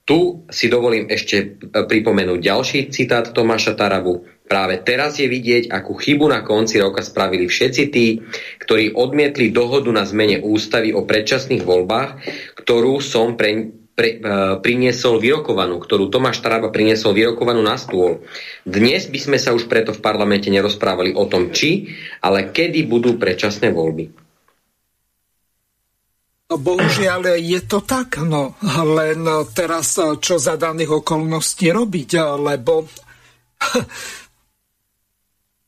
Tu 0.08 0.44
si 0.48 0.72
dovolím 0.72 1.12
ešte 1.12 1.36
e, 1.36 1.46
pripomenúť 1.84 2.40
ďalší 2.40 2.80
citát 2.96 3.28
Tomáša 3.28 3.76
Tarabu. 3.76 4.24
Práve 4.48 4.80
teraz 4.80 5.20
je 5.20 5.28
vidieť, 5.28 5.68
akú 5.68 6.00
chybu 6.00 6.32
na 6.32 6.48
konci 6.48 6.80
roka 6.80 7.04
spravili 7.04 7.52
všetci 7.52 7.84
tí, 7.92 8.24
ktorí 8.64 8.96
odmietli 8.96 9.52
dohodu 9.52 9.92
na 9.92 10.08
zmene 10.08 10.40
ústavy 10.40 10.96
o 10.96 11.04
predčasných 11.04 11.60
voľbách, 11.60 12.24
ktorú 12.56 13.04
som 13.04 13.36
pre, 13.36 13.76
pre, 13.98 14.22
uh, 14.22 14.62
priniesol 14.62 15.18
vyrokovanú, 15.18 15.82
ktorú 15.82 16.14
Tomáš 16.14 16.46
Taraba 16.46 16.70
priniesol 16.70 17.18
vyrokovanú 17.18 17.66
na 17.66 17.82
stôl. 17.82 18.22
Dnes 18.62 19.10
by 19.10 19.18
sme 19.18 19.38
sa 19.42 19.58
už 19.58 19.66
preto 19.66 19.90
v 19.90 20.04
parlamente 20.06 20.54
nerozprávali 20.54 21.18
o 21.18 21.26
tom, 21.26 21.50
či, 21.50 21.98
ale 22.22 22.54
kedy 22.54 22.86
budú 22.86 23.18
predčasné 23.18 23.74
voľby. 23.74 24.14
No, 26.48 26.56
bohužiaľ 26.56 27.42
je 27.42 27.60
to 27.66 27.84
tak, 27.84 28.24
no 28.24 28.56
len 28.96 29.26
teraz 29.52 30.00
čo 30.00 30.40
za 30.40 30.56
daných 30.56 31.04
okolností 31.04 31.74
robiť, 31.74 32.10
lebo 32.40 32.88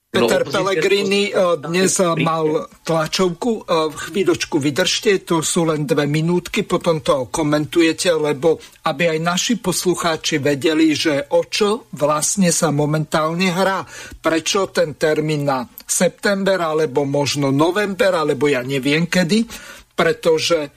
Peter 0.10 0.41
no, 0.41 0.50
Pellegrini 0.50 1.30
eh, 1.30 1.54
dnes 1.62 2.02
eh, 2.02 2.10
mal 2.17 2.65
tlačovku. 2.82 3.52
Eh, 3.62 3.93
chvíľočku 3.93 4.58
vydržte, 4.58 5.22
to 5.22 5.45
sú 5.45 5.69
len 5.69 5.86
dve 5.86 6.10
minútky, 6.10 6.65
potom 6.65 7.06
to 7.06 7.30
komentujete, 7.30 8.10
lebo 8.17 8.58
aby 8.89 9.13
aj 9.13 9.19
naši 9.22 9.54
poslucháči 9.62 10.41
vedeli, 10.41 10.98
že 10.98 11.30
o 11.30 11.45
čo 11.45 11.86
vlastne 11.93 12.50
sa 12.50 12.74
momentálne 12.74 13.54
hrá. 13.54 13.86
Prečo 14.17 14.74
ten 14.74 14.98
termín 14.98 15.45
na 15.45 15.69
september, 15.86 16.58
alebo 16.58 17.06
možno 17.06 17.54
november, 17.54 18.17
alebo 18.17 18.50
ja 18.50 18.65
neviem 18.65 19.06
kedy, 19.06 19.45
pretože 19.93 20.74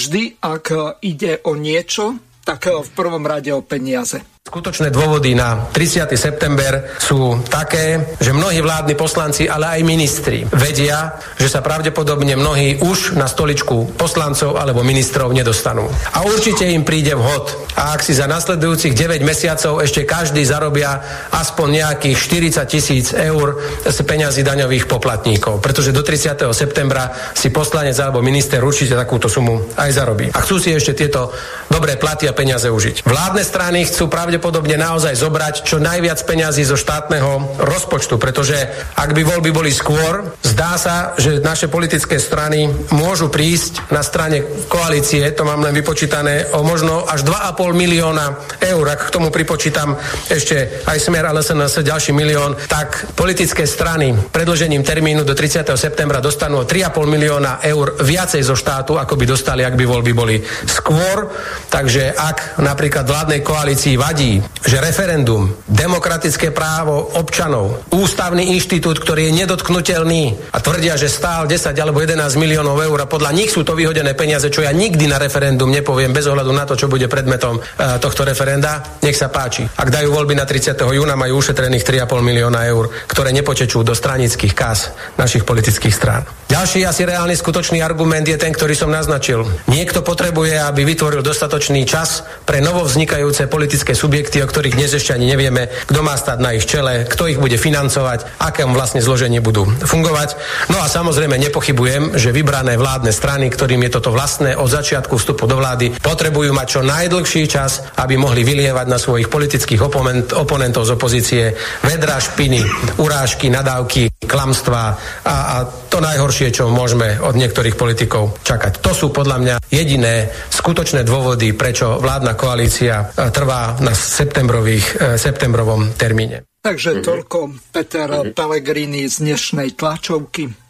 vždy, 0.00 0.40
ak 0.40 0.96
ide 1.04 1.44
o 1.44 1.52
niečo, 1.60 2.16
tak 2.40 2.72
v 2.72 2.88
prvom 2.96 3.28
rade 3.28 3.52
o 3.52 3.60
peniaze. 3.60 4.37
Skutočné 4.48 4.88
dôvody 4.88 5.36
na 5.36 5.68
30. 5.76 6.08
september 6.16 6.96
sú 6.96 7.36
také, 7.52 8.16
že 8.16 8.32
mnohí 8.32 8.64
vládni 8.64 8.96
poslanci, 8.96 9.44
ale 9.44 9.76
aj 9.76 9.84
ministri 9.84 10.40
vedia, 10.48 11.20
že 11.36 11.52
sa 11.52 11.60
pravdepodobne 11.60 12.32
mnohí 12.32 12.80
už 12.80 13.12
na 13.12 13.28
stoličku 13.28 13.92
poslancov 14.00 14.56
alebo 14.56 14.80
ministrov 14.80 15.36
nedostanú. 15.36 15.92
A 16.16 16.24
určite 16.24 16.64
im 16.64 16.80
príde 16.80 17.12
vhod. 17.12 17.76
A 17.76 17.92
ak 17.92 18.00
si 18.00 18.16
za 18.16 18.24
nasledujúcich 18.24 18.96
9 18.96 19.20
mesiacov 19.20 19.84
ešte 19.84 20.08
každý 20.08 20.40
zarobia 20.48 20.96
aspoň 21.28 21.84
nejakých 21.84 22.16
40 22.64 22.72
tisíc 22.72 23.06
eur 23.12 23.52
z 23.84 23.98
peňazí 24.00 24.40
daňových 24.48 24.88
poplatníkov. 24.88 25.60
Pretože 25.60 25.92
do 25.92 26.00
30. 26.00 26.40
septembra 26.56 27.12
si 27.36 27.52
poslanec 27.52 28.00
alebo 28.00 28.24
minister 28.24 28.64
určite 28.64 28.96
takúto 28.96 29.28
sumu 29.28 29.60
aj 29.76 29.92
zarobí. 29.92 30.32
A 30.32 30.40
chcú 30.40 30.56
si 30.56 30.72
ešte 30.72 30.96
tieto 30.96 31.36
dobré 31.68 32.00
platy 32.00 32.24
a 32.24 32.32
peniaze 32.32 32.72
užiť. 32.72 33.04
Vládne 33.04 33.44
strany 33.44 33.84
chcú 33.84 34.08
pravdepodobne 34.08 34.37
pravdepodobne 34.38 34.78
naozaj 34.78 35.18
zobrať 35.18 35.54
čo 35.66 35.82
najviac 35.82 36.22
peňazí 36.22 36.62
zo 36.62 36.78
štátneho 36.78 37.58
rozpočtu, 37.58 38.22
pretože 38.22 38.54
ak 38.94 39.10
by 39.10 39.26
voľby 39.26 39.50
boli 39.50 39.74
skôr, 39.74 40.30
zdá 40.46 40.78
sa, 40.78 41.18
že 41.18 41.42
naše 41.42 41.66
politické 41.66 42.22
strany 42.22 42.70
môžu 42.94 43.26
prísť 43.34 43.90
na 43.90 43.98
strane 44.06 44.46
koalície, 44.70 45.26
to 45.34 45.42
mám 45.42 45.66
len 45.66 45.74
vypočítané, 45.74 46.54
o 46.54 46.62
možno 46.62 47.02
až 47.02 47.26
2,5 47.26 47.74
milióna 47.74 48.26
eur. 48.62 48.84
Ak 48.86 49.10
k 49.10 49.14
tomu 49.18 49.34
pripočítam 49.34 49.98
ešte 50.30 50.86
aj 50.86 50.98
smer 51.02 51.26
ale 51.26 51.42
SNS 51.42 51.82
ďalší 51.82 52.14
milión, 52.14 52.54
tak 52.70 53.10
politické 53.18 53.66
strany 53.66 54.14
predlžením 54.30 54.86
termínu 54.86 55.26
do 55.26 55.34
30. 55.34 55.66
septembra 55.74 56.22
dostanú 56.22 56.62
3,5 56.62 56.94
milióna 57.10 57.58
eur 57.66 57.98
viacej 57.98 58.46
zo 58.46 58.54
štátu, 58.54 59.02
ako 59.02 59.18
by 59.18 59.24
dostali, 59.26 59.66
ak 59.66 59.74
by 59.74 59.82
voľby 59.82 60.12
boli 60.14 60.38
skôr. 60.62 61.26
Takže 61.66 62.14
ak 62.14 62.62
napríklad 62.62 63.02
vládnej 63.02 63.42
koalícii 63.42 63.98
vadí 63.98 64.27
že 64.68 64.84
referendum, 64.84 65.48
demokratické 65.64 66.52
právo 66.52 67.16
občanov, 67.16 67.88
ústavný 67.88 68.52
inštitút, 68.52 69.00
ktorý 69.00 69.32
je 69.32 69.36
nedotknutelný 69.44 70.52
a 70.52 70.58
tvrdia, 70.60 71.00
že 71.00 71.08
stál 71.08 71.48
10 71.48 71.72
alebo 71.72 72.04
11 72.04 72.36
miliónov 72.36 72.76
eur 72.84 72.98
a 73.00 73.10
podľa 73.10 73.32
nich 73.32 73.48
sú 73.48 73.64
to 73.64 73.72
vyhodené 73.72 74.12
peniaze, 74.12 74.52
čo 74.52 74.60
ja 74.60 74.72
nikdy 74.72 75.08
na 75.08 75.16
referendum 75.16 75.72
nepoviem 75.72 76.12
bez 76.12 76.28
ohľadu 76.28 76.52
na 76.52 76.68
to, 76.68 76.76
čo 76.76 76.92
bude 76.92 77.08
predmetom 77.08 77.56
e, 77.56 77.60
tohto 77.96 78.28
referenda, 78.28 79.00
nech 79.00 79.16
sa 79.16 79.32
páči. 79.32 79.64
Ak 79.64 79.88
dajú 79.88 80.12
voľby 80.12 80.36
na 80.36 80.44
30. 80.44 80.76
júna, 80.76 81.16
majú 81.16 81.40
ušetrených 81.40 82.04
3,5 82.04 82.20
milióna 82.20 82.60
eur, 82.68 82.92
ktoré 83.08 83.32
nepotečú 83.32 83.80
do 83.80 83.96
stranických 83.96 84.52
kas 84.52 84.92
našich 85.16 85.48
politických 85.48 85.94
strán. 85.96 86.22
Ďalší 86.48 86.88
asi 86.88 87.04
reálny 87.04 87.36
skutočný 87.36 87.84
argument 87.84 88.24
je 88.24 88.40
ten, 88.40 88.56
ktorý 88.56 88.72
som 88.72 88.88
naznačil. 88.88 89.44
Niekto 89.68 90.00
potrebuje, 90.00 90.56
aby 90.56 90.80
vytvoril 90.80 91.20
dostatočný 91.20 91.84
čas 91.84 92.24
pre 92.48 92.64
novovznikajúce 92.64 93.52
politické 93.52 93.92
subjekty 93.92 94.17
subjekty, 94.18 94.42
o 94.42 94.50
ktorých 94.50 94.74
dnes 94.74 94.98
ešte 94.98 95.14
ani 95.14 95.30
nevieme, 95.30 95.70
kto 95.86 96.02
má 96.02 96.18
stať 96.18 96.42
na 96.42 96.50
ich 96.50 96.66
čele, 96.66 97.06
kto 97.06 97.30
ich 97.30 97.38
bude 97.38 97.54
financovať, 97.54 98.42
akému 98.42 98.74
vlastne 98.74 98.98
zloženie 98.98 99.38
budú 99.38 99.62
fungovať. 99.62 100.34
No 100.74 100.82
a 100.82 100.90
samozrejme 100.90 101.38
nepochybujem, 101.38 102.18
že 102.18 102.34
vybrané 102.34 102.74
vládne 102.74 103.14
strany, 103.14 103.46
ktorým 103.46 103.78
je 103.86 103.94
toto 103.94 104.10
vlastné 104.10 104.58
od 104.58 104.66
začiatku 104.66 105.14
vstupu 105.14 105.46
do 105.46 105.54
vlády, 105.54 105.94
potrebujú 106.02 106.50
mať 106.50 106.66
čo 106.66 106.80
najdlhší 106.82 107.46
čas, 107.46 107.86
aby 107.94 108.18
mohli 108.18 108.42
vylievať 108.42 108.86
na 108.90 108.98
svojich 108.98 109.30
politických 109.30 109.86
oponent, 109.86 110.34
oponentov 110.34 110.82
z 110.90 110.98
opozície 110.98 111.54
vedra 111.86 112.18
špiny, 112.18 112.58
urážky, 112.98 113.54
nadávky, 113.54 114.10
klamstva 114.26 114.98
a, 115.22 115.30
a 115.30 115.56
to 115.86 116.02
najhoršie, 116.02 116.50
čo 116.50 116.68
môžeme 116.68 117.22
od 117.22 117.38
niektorých 117.38 117.78
politikov 117.78 118.42
čakať. 118.42 118.82
To 118.82 118.90
sú 118.90 119.14
podľa 119.14 119.36
mňa 119.38 119.54
jediné 119.70 120.28
skutočné 120.50 121.06
dôvody, 121.06 121.54
prečo 121.54 122.02
vládna 122.02 122.36
koalícia 122.36 123.14
e, 123.14 123.30
trvá 123.32 123.80
na 123.80 123.96
septembrových, 123.98 124.86
e, 124.94 125.18
septembrovom 125.18 125.92
termíne. 125.98 126.46
Takže 126.62 127.02
toľko 127.02 127.70
Peter 127.74 128.30
Pellegrini 128.34 129.06
z 129.10 129.26
dnešnej 129.26 129.74
tlačovky. 129.74 130.68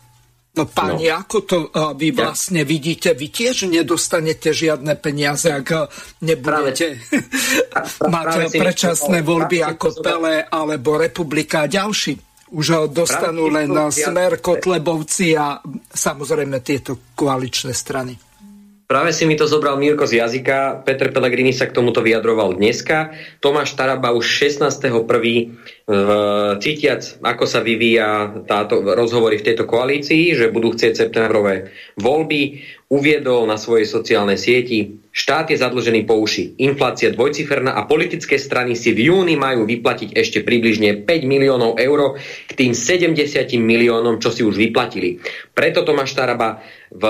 No 0.58 0.66
páni, 0.66 1.06
no. 1.06 1.22
ako 1.22 1.36
to 1.46 1.58
uh, 1.70 1.94
vy 1.94 2.10
vlastne 2.10 2.66
ja. 2.66 2.68
vidíte? 2.68 3.14
Vy 3.14 3.30
tiež 3.30 3.70
nedostanete 3.70 4.50
žiadne 4.50 4.98
peniaze, 4.98 5.54
ak 5.54 5.86
nebudete 6.18 6.98
práve, 8.02 8.10
mať 8.50 8.58
predčasné 8.58 9.22
voľby 9.22 9.62
ako 9.62 10.02
Pele 10.02 10.42
alebo 10.42 10.98
Republika 10.98 11.62
a 11.62 11.70
ďalší. 11.70 12.18
Už 12.48 12.90
dostanú 12.90 13.52
len 13.52 13.70
Smer, 13.92 14.40
Kotlebovci 14.40 15.36
a 15.36 15.60
samozrejme 15.92 16.58
tieto 16.64 17.12
koaličné 17.14 17.70
strany. 17.76 18.27
Práve 18.88 19.12
si 19.12 19.28
mi 19.28 19.36
to 19.36 19.44
zobral 19.44 19.76
Mirko 19.76 20.08
z 20.08 20.24
jazyka, 20.24 20.80
Peter 20.80 21.12
Pellegrini 21.12 21.52
sa 21.52 21.68
k 21.68 21.76
tomuto 21.76 22.00
vyjadroval 22.00 22.56
dneska, 22.56 23.12
Tomáš 23.36 23.76
Taraba 23.76 24.16
už 24.16 24.24
16.1. 24.24 25.04
cítiac, 26.56 27.20
ako 27.20 27.44
sa 27.44 27.60
vyvíja 27.60 28.40
táto 28.48 28.80
rozhovory 28.80 29.44
v 29.44 29.52
tejto 29.52 29.68
koalícii, 29.68 30.32
že 30.32 30.48
budú 30.48 30.72
chcieť 30.72 31.04
septembrové 31.04 31.68
voľby, 32.00 32.64
uviedol 32.88 33.44
na 33.44 33.60
svojej 33.60 33.84
sociálnej 33.84 34.40
sieti, 34.40 35.04
štát 35.12 35.52
je 35.52 35.60
zadlžený 35.60 36.08
po 36.08 36.16
uši, 36.24 36.56
inflácia 36.56 37.12
dvojciferná 37.12 37.76
a 37.76 37.84
politické 37.84 38.40
strany 38.40 38.72
si 38.72 38.96
v 38.96 39.12
júni 39.12 39.36
majú 39.36 39.68
vyplatiť 39.68 40.16
ešte 40.16 40.40
približne 40.40 41.04
5 41.04 41.28
miliónov 41.28 41.76
eur 41.76 42.16
k 42.48 42.52
tým 42.56 42.72
70 42.72 43.20
miliónom, 43.60 44.16
čo 44.16 44.32
si 44.32 44.40
už 44.40 44.56
vyplatili. 44.56 45.20
Preto 45.52 45.84
Tomáš 45.84 46.16
Taraba 46.16 46.64
v 46.92 47.04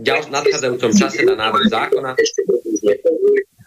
ďal- 0.00 0.30
nadchádzajúcom 0.32 0.92
čase 0.96 1.24
na 1.24 1.36
návrh 1.36 1.64
zákona 1.68 2.10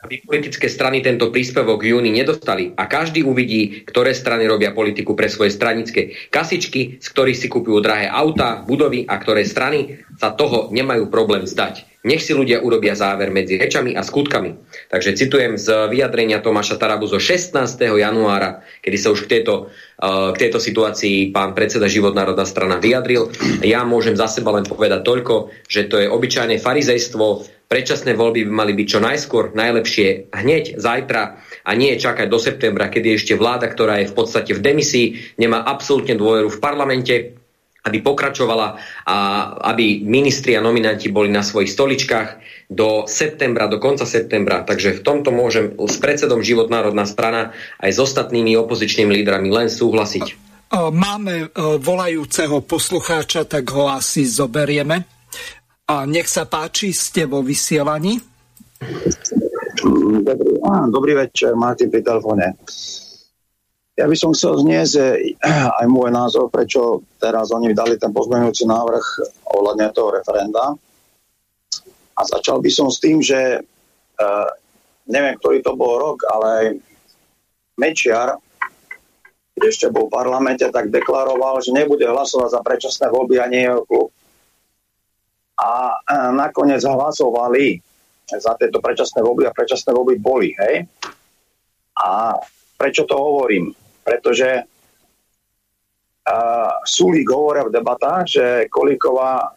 aby 0.01 0.27
politické 0.27 0.67
strany 0.67 0.99
tento 0.99 1.29
príspevok 1.29 1.85
v 1.85 1.95
júni 1.95 2.11
nedostali 2.11 2.73
a 2.73 2.89
každý 2.89 3.21
uvidí, 3.21 3.85
ktoré 3.85 4.11
strany 4.11 4.49
robia 4.49 4.73
politiku 4.73 5.13
pre 5.13 5.29
svoje 5.29 5.53
stranické 5.53 6.17
kasičky, 6.33 6.97
z 6.99 7.07
ktorých 7.07 7.37
si 7.37 7.47
kupujú 7.47 7.79
drahé 7.79 8.09
auta, 8.09 8.65
budovy 8.65 9.05
a 9.05 9.15
ktoré 9.21 9.45
strany 9.45 10.01
sa 10.17 10.33
toho 10.33 10.73
nemajú 10.73 11.07
problém 11.07 11.45
zdať. 11.45 11.90
Nech 12.01 12.25
si 12.25 12.33
ľudia 12.33 12.65
urobia 12.65 12.97
záver 12.97 13.29
medzi 13.29 13.61
rečami 13.61 13.93
a 13.93 14.01
skutkami. 14.01 14.57
Takže 14.89 15.13
citujem 15.13 15.53
z 15.53 15.85
vyjadrenia 15.85 16.41
Tomáša 16.41 16.81
Tarabu 16.81 17.05
zo 17.05 17.21
16. 17.21 17.53
januára, 17.77 18.65
kedy 18.81 18.97
sa 18.97 19.13
už 19.13 19.29
k 19.29 19.37
tejto, 19.37 19.69
uh, 20.01 20.33
k 20.33 20.49
tejto 20.49 20.57
situácii 20.57 21.29
pán 21.29 21.53
predseda 21.53 21.85
Životnárodná 21.85 22.41
strana 22.49 22.81
vyjadril. 22.81 23.29
Ja 23.61 23.85
môžem 23.85 24.17
za 24.17 24.25
seba 24.25 24.49
len 24.57 24.65
povedať 24.65 25.05
toľko, 25.05 25.53
že 25.69 25.85
to 25.85 26.01
je 26.01 26.09
obyčajné 26.09 26.57
farizejstvo, 26.57 27.61
Predčasné 27.71 28.19
voľby 28.19 28.43
by 28.43 28.51
mali 28.51 28.73
byť 28.75 28.83
čo 28.83 28.99
najskôr, 28.99 29.55
najlepšie 29.55 30.35
hneď, 30.35 30.75
zajtra 30.75 31.39
a 31.63 31.71
nie 31.71 31.95
čakať 31.95 32.27
do 32.27 32.35
septembra, 32.35 32.91
kedy 32.91 33.15
ešte 33.15 33.39
vláda, 33.39 33.71
ktorá 33.71 34.03
je 34.03 34.11
v 34.11 34.15
podstate 34.19 34.51
v 34.51 34.59
demisii, 34.59 35.39
nemá 35.39 35.63
absolútne 35.63 36.19
dôveru 36.19 36.51
v 36.51 36.59
parlamente, 36.59 37.39
aby 37.81 37.97
pokračovala 38.05 38.77
a 39.09 39.17
aby 39.73 40.05
ministri 40.05 40.53
a 40.53 40.61
nominanti 40.61 41.09
boli 41.09 41.33
na 41.33 41.41
svojich 41.41 41.73
stoličkách 41.73 42.29
do 42.69 43.09
septembra, 43.09 43.67
do 43.67 43.81
konca 43.81 44.05
septembra. 44.05 44.61
Takže 44.63 45.01
v 45.01 45.01
tomto 45.01 45.33
môžem 45.33 45.75
s 45.75 45.97
predsedom 45.97 46.45
Životnárodná 46.45 47.09
strana 47.09 47.57
aj 47.81 47.91
s 47.91 47.99
ostatnými 47.99 48.53
opozičnými 48.55 49.11
lídrami 49.21 49.49
len 49.49 49.67
súhlasiť. 49.67 50.51
Máme 50.71 51.51
e, 51.51 51.59
volajúceho 51.83 52.63
poslucháča, 52.63 53.43
tak 53.43 53.67
ho 53.75 53.91
asi 53.91 54.23
zoberieme. 54.23 55.03
A 55.91 56.07
nech 56.07 56.31
sa 56.31 56.47
páči, 56.47 56.95
ste 56.95 57.27
vo 57.27 57.43
vysielaní. 57.43 58.15
Dobrý, 60.23 60.53
á, 60.63 60.87
dobrý 60.87 61.13
večer, 61.27 61.51
Martin 61.59 61.91
pri 61.91 61.99
telefóne. 61.99 62.55
Ja 64.01 64.09
by 64.09 64.17
som 64.17 64.33
chcel 64.33 64.57
zniesť 64.65 64.93
aj 65.77 65.85
môj 65.85 66.09
názor, 66.09 66.49
prečo 66.49 67.05
teraz 67.21 67.53
oni 67.53 67.77
dali 67.77 68.01
ten 68.01 68.09
pozmeňujúci 68.09 68.65
návrh 68.65 69.05
ohľadne 69.45 69.93
toho 69.93 70.09
referenda. 70.17 70.73
A 72.17 72.21
začal 72.25 72.57
by 72.65 72.69
som 72.73 72.89
s 72.89 72.97
tým, 72.97 73.21
že 73.21 73.61
uh, 73.61 74.49
neviem, 75.05 75.37
ktorý 75.37 75.61
to 75.61 75.77
bol 75.77 76.01
rok, 76.01 76.25
ale 76.33 76.81
Mečiar, 77.77 78.41
keď 79.53 79.63
ešte 79.69 79.87
bol 79.93 80.09
v 80.09 80.17
parlamente, 80.17 80.65
tak 80.65 80.89
deklaroval, 80.89 81.61
že 81.61 81.69
nebude 81.69 82.09
hlasovať 82.09 82.57
za 82.57 82.61
predčasné 82.65 83.05
voľby 83.13 83.37
ani 83.37 83.69
jeho 83.69 83.85
klub 83.85 84.09
a 85.61 85.93
nakoniec 86.33 86.81
hlasovali 86.81 87.77
za 88.33 88.57
tieto 88.57 88.81
predčasné 88.81 89.21
voľby 89.21 89.45
a 89.45 89.53
predčasné 89.53 89.93
voľby 89.93 90.15
boli. 90.17 90.49
Hej? 90.57 90.89
A 92.01 92.33
prečo 92.81 93.05
to 93.05 93.13
hovorím? 93.13 93.69
Pretože 94.01 94.65
uh, 96.25 96.71
Sulík 96.85 97.29
hovoria 97.29 97.65
v 97.65 97.75
debatách, 97.75 98.23
že 98.25 98.45
Kolíková 98.67 99.53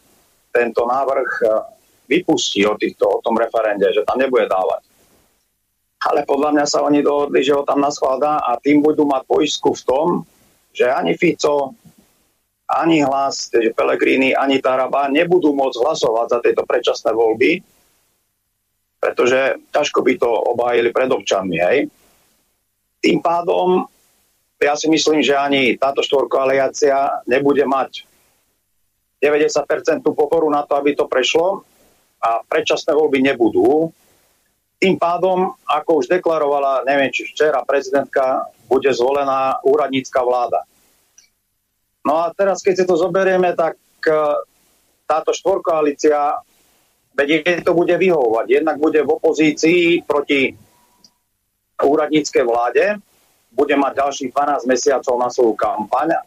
tento 0.55 0.87
návrh 0.87 1.29
vypustí 2.07 2.63
o, 2.65 2.77
týchto, 2.77 3.19
o 3.19 3.21
tom 3.21 3.35
referende, 3.35 3.89
že 3.91 4.05
tam 4.05 4.21
nebude 4.21 4.47
dávať. 4.47 4.81
Ale 6.05 6.21
podľa 6.23 6.49
mňa 6.53 6.65
sa 6.69 6.85
oni 6.85 7.01
dohodli, 7.01 7.41
že 7.41 7.57
ho 7.57 7.65
tam 7.65 7.81
naskladá 7.81 8.37
a 8.45 8.61
tým 8.61 8.85
budú 8.85 9.09
mať 9.09 9.25
poisku 9.25 9.73
v 9.73 9.83
tom, 9.83 10.07
že 10.69 10.85
ani 10.85 11.17
Fico, 11.17 11.73
ani 12.69 13.01
hlas, 13.01 13.49
že 13.49 13.73
Pelegrini, 13.73 14.37
ani 14.37 14.61
Taraba 14.61 15.09
nebudú 15.09 15.53
môcť 15.57 15.81
hlasovať 15.81 16.27
za 16.29 16.39
tieto 16.45 16.63
predčasné 16.65 17.09
voľby, 17.09 17.51
pretože 19.01 19.57
ťažko 19.73 19.99
by 20.01 20.13
to 20.17 20.29
obhájili 20.29 20.89
pred 20.93 21.09
občanmi. 21.09 21.57
Hej. 21.57 21.77
Tým 23.01 23.21
pádom 23.21 23.85
ja 24.59 24.73
si 24.79 24.87
myslím, 24.87 25.19
že 25.19 25.35
ani 25.35 25.75
táto 25.75 25.99
štvorkoaliácia 25.99 27.27
nebude 27.27 27.67
mať 27.67 28.07
90% 29.19 30.05
pokoru 30.05 30.47
na 30.47 30.63
to, 30.63 30.79
aby 30.79 30.95
to 30.95 31.09
prešlo 31.11 31.63
a 32.23 32.39
predčasné 32.45 32.95
voľby 32.95 33.19
nebudú. 33.25 33.91
Tým 34.75 34.99
pádom, 34.99 35.55
ako 35.65 36.03
už 36.03 36.11
deklarovala, 36.11 36.83
neviem, 36.83 37.11
či 37.11 37.27
včera 37.27 37.63
prezidentka, 37.63 38.47
bude 38.67 38.91
zvolená 38.91 39.59
úradnícka 39.63 40.19
vláda. 40.19 40.67
No 42.05 42.21
a 42.21 42.29
teraz, 42.35 42.61
keď 42.61 42.73
si 42.83 42.85
to 42.85 42.99
zoberieme, 42.99 43.55
tak 43.57 43.79
e, 44.05 44.11
táto 45.09 45.33
štvorkoalícia, 45.33 46.37
veď 47.17 47.65
to 47.65 47.73
bude 47.73 47.95
vyhovovať. 47.97 48.45
Jednak 48.61 48.77
bude 48.77 49.01
v 49.01 49.13
opozícii 49.15 50.05
proti 50.05 50.53
úradníckej 51.81 52.43
vláde, 52.45 53.01
bude 53.55 53.75
mať 53.79 54.03
ďalších 54.03 54.29
12 54.35 54.67
mesiacov 54.67 55.15
na 55.15 55.31
svoju 55.31 55.55
kampaň. 55.55 56.19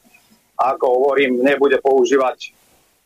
A 0.59 0.75
ako 0.75 0.87
hovorím, 0.91 1.45
nebude 1.45 1.79
používať, 1.79 2.51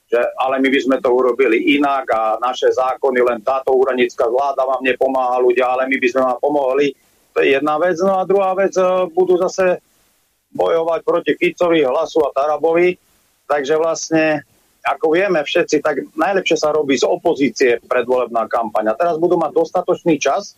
že 0.08 0.20
ale 0.40 0.62
my 0.62 0.68
by 0.72 0.80
sme 0.80 0.96
to 1.02 1.10
urobili 1.12 1.76
inak 1.76 2.08
a 2.08 2.38
naše 2.40 2.72
zákony, 2.72 3.18
len 3.20 3.38
táto 3.44 3.74
úradnícka 3.74 4.24
vláda 4.30 4.64
vám 4.64 4.80
nepomáha 4.80 5.36
ľudia, 5.42 5.68
ale 5.68 5.90
my 5.90 5.96
by 5.98 6.08
sme 6.08 6.22
vám 6.22 6.38
pomohli. 6.40 6.96
To 7.32 7.40
je 7.40 7.56
jedna 7.56 7.76
vec. 7.80 7.96
No 8.00 8.20
a 8.20 8.28
druhá 8.28 8.52
vec, 8.52 8.72
e, 8.76 8.84
budú 9.12 9.40
zase 9.40 9.80
bojovať 10.52 11.00
proti 11.00 11.32
Ficovi, 11.36 11.80
Hlasu 11.80 12.20
a 12.28 12.30
Tarabovi. 12.32 12.92
Takže 13.48 13.74
vlastne, 13.80 14.44
ako 14.84 15.16
vieme 15.16 15.40
všetci, 15.40 15.80
tak 15.80 16.04
najlepšie 16.12 16.56
sa 16.60 16.76
robí 16.76 16.96
z 16.96 17.08
opozície 17.08 17.80
predvolebná 17.84 18.48
kampaň. 18.52 18.92
A 18.92 18.98
teraz 19.00 19.16
budú 19.16 19.40
mať 19.40 19.52
dostatočný 19.56 20.20
čas 20.20 20.56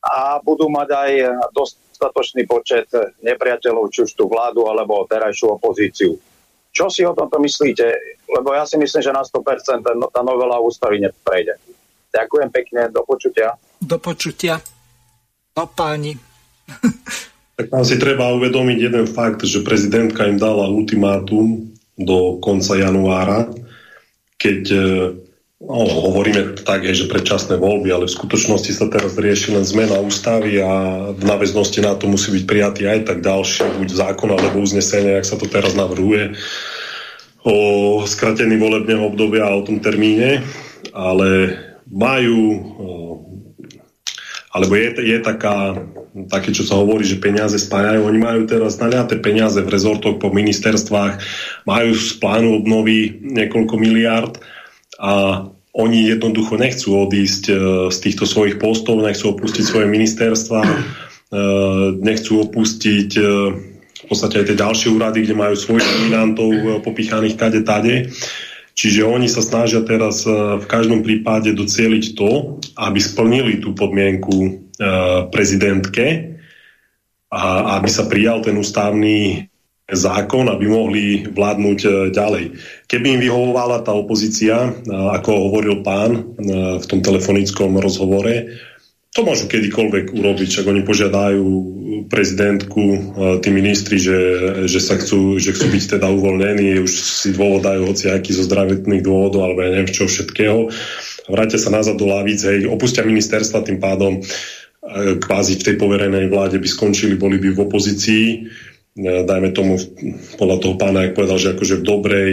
a 0.00 0.40
budú 0.40 0.72
mať 0.72 0.88
aj 0.88 1.10
dostatočný 1.98 2.46
počet 2.46 2.86
nepriateľov, 3.26 3.90
či 3.90 4.06
už 4.06 4.14
tú 4.14 4.30
vládu 4.30 4.70
alebo 4.70 5.02
terajšiu 5.10 5.58
opozíciu. 5.58 6.14
Čo 6.70 6.86
si 6.86 7.02
o 7.02 7.10
tomto 7.10 7.42
myslíte? 7.42 7.90
Lebo 8.30 8.54
ja 8.54 8.62
si 8.62 8.78
myslím, 8.78 9.02
že 9.02 9.10
na 9.10 9.26
100% 9.26 9.82
tá 10.14 10.22
novela 10.22 10.62
ústavy 10.62 11.02
neprejde. 11.02 11.58
Ďakujem 12.14 12.48
pekne, 12.54 12.80
do 12.94 13.02
počutia. 13.02 13.58
Do 13.82 13.98
počutia. 13.98 14.62
No 15.58 15.66
páni. 15.66 16.14
Tak 17.58 17.74
tam 17.74 17.82
si 17.82 17.98
treba 17.98 18.30
uvedomiť 18.38 18.78
jeden 18.78 19.10
fakt, 19.10 19.42
že 19.42 19.66
prezidentka 19.66 20.30
im 20.30 20.38
dala 20.38 20.70
ultimátum 20.70 21.74
do 21.98 22.38
konca 22.38 22.78
januára, 22.78 23.50
keď 24.38 24.60
e, 24.70 24.78
no, 25.62 25.84
hovoríme 25.84 26.62
tak, 26.62 26.86
že 26.86 27.10
predčasné 27.10 27.58
voľby, 27.58 27.90
ale 27.90 28.06
v 28.06 28.16
skutočnosti 28.16 28.70
sa 28.70 28.86
teraz 28.86 29.18
rieši 29.18 29.58
len 29.58 29.66
zmena 29.66 29.98
ústavy 29.98 30.62
a 30.62 30.72
v 31.14 31.22
náväznosti 31.22 31.82
na 31.82 31.98
to 31.98 32.06
musí 32.06 32.30
byť 32.30 32.44
prijatý 32.46 32.82
aj 32.86 33.00
tak 33.10 33.18
ďalší, 33.20 33.66
buď 33.82 33.88
zákon 33.90 34.30
alebo 34.30 34.62
uznesenie, 34.62 35.18
ak 35.18 35.26
sa 35.26 35.36
to 35.36 35.50
teraz 35.50 35.74
navrhuje, 35.74 36.38
o 37.42 37.56
skratení 38.04 38.58
volebného 38.58 39.08
obdobia 39.08 39.46
a 39.46 39.56
o 39.56 39.64
tom 39.66 39.78
termíne, 39.82 40.42
ale 40.94 41.54
majú 41.88 42.62
alebo 44.48 44.74
je, 44.74 44.90
je 45.04 45.18
taká, 45.20 45.76
také, 46.32 46.50
čo 46.56 46.64
sa 46.64 46.80
hovorí, 46.80 47.04
že 47.04 47.20
peniaze 47.20 47.60
spájajú. 47.60 48.08
Oni 48.08 48.18
majú 48.18 48.48
teraz 48.48 48.80
naliaté 48.80 49.20
peniaze 49.20 49.60
v 49.60 49.70
rezortoch 49.70 50.16
po 50.18 50.32
ministerstvách, 50.32 51.20
majú 51.68 51.92
z 51.94 52.16
plánu 52.18 52.58
obnovy 52.58 53.22
niekoľko 53.22 53.74
miliard 53.78 54.34
a 54.98 55.46
oni 55.78 56.10
jednoducho 56.10 56.58
nechcú 56.58 57.06
odísť 57.06 57.44
e, 57.48 57.54
z 57.94 57.98
týchto 58.02 58.26
svojich 58.26 58.58
postov, 58.58 58.98
nechcú 58.98 59.30
opustiť 59.30 59.64
svoje 59.64 59.86
ministerstva, 59.86 60.60
e, 60.66 60.70
nechcú 62.02 62.42
opustiť 62.42 63.10
e, 63.14 63.22
v 63.98 64.04
podstate 64.10 64.42
aj 64.42 64.46
tie 64.50 64.56
ďalšie 64.58 64.88
úrady, 64.90 65.22
kde 65.22 65.38
majú 65.38 65.54
svojich 65.54 65.86
nominantov 65.86 66.50
popichaných 66.82 67.38
kade 67.38 67.60
tade. 67.62 68.10
Čiže 68.78 69.02
oni 69.02 69.26
sa 69.26 69.42
snažia 69.42 69.82
teraz 69.82 70.22
v 70.22 70.62
každom 70.70 71.02
prípade 71.02 71.50
docieliť 71.50 72.14
to, 72.14 72.62
aby 72.78 73.02
splnili 73.02 73.58
tú 73.58 73.74
podmienku 73.74 74.70
prezidentke 75.34 76.38
a 77.26 77.74
aby 77.74 77.90
sa 77.90 78.06
prijal 78.06 78.38
ten 78.38 78.54
ústavný 78.54 79.47
zákon, 79.88 80.44
aby 80.52 80.68
mohli 80.68 81.04
vládnuť 81.24 81.78
e, 81.80 81.88
ďalej. 82.12 82.44
Keby 82.84 83.06
im 83.16 83.20
vyhovovala 83.24 83.80
tá 83.80 83.96
opozícia, 83.96 84.68
e, 84.68 84.70
ako 84.92 85.48
hovoril 85.48 85.80
pán 85.80 86.12
e, 86.12 86.20
v 86.76 86.84
tom 86.84 87.00
telefonickom 87.00 87.80
rozhovore, 87.80 88.52
to 89.16 89.24
môžu 89.24 89.48
kedykoľvek 89.48 90.12
urobiť, 90.12 90.48
čak 90.60 90.68
oni 90.68 90.84
požiadajú 90.84 91.44
prezidentku, 92.12 92.84
tí 93.40 93.48
ministri, 93.50 93.96
že, 93.96 94.20
že 94.68 94.78
sa 94.78 95.00
chcú, 95.00 95.40
že 95.40 95.56
chcú 95.56 95.74
byť 95.74 95.96
teda 95.96 96.06
uvoľnení, 96.12 96.78
už 96.84 96.92
si 96.92 97.32
dôvod 97.32 97.64
dajú 97.64 97.88
aký 97.88 98.36
zo 98.36 98.44
zdravotných 98.44 99.02
dôvodov, 99.02 99.48
alebo 99.48 99.64
ja 99.64 99.72
neviem 99.74 99.90
čo 99.90 100.06
všetkého. 100.06 100.70
Vrátia 101.32 101.56
sa 101.56 101.72
nazad 101.72 101.96
do 101.96 102.06
lavíc, 102.06 102.44
hej, 102.44 102.68
opustia 102.68 103.02
ministerstva, 103.02 103.64
tým 103.64 103.80
pádom 103.80 104.20
kvázi 105.18 105.56
v 105.56 105.66
tej 105.72 105.74
poverenej 105.80 106.28
vláde 106.30 106.60
by 106.60 106.68
skončili, 106.68 107.18
boli 107.18 107.40
by 107.40 107.56
v 107.56 107.64
opozícii 107.64 108.24
dajme 108.98 109.54
tomu 109.54 109.78
podľa 110.36 110.56
toho 110.58 110.74
pána, 110.74 111.06
jak 111.06 111.14
povedal, 111.14 111.38
že 111.38 111.54
akože 111.54 111.78
v 111.78 111.86
dobrej, 111.86 112.32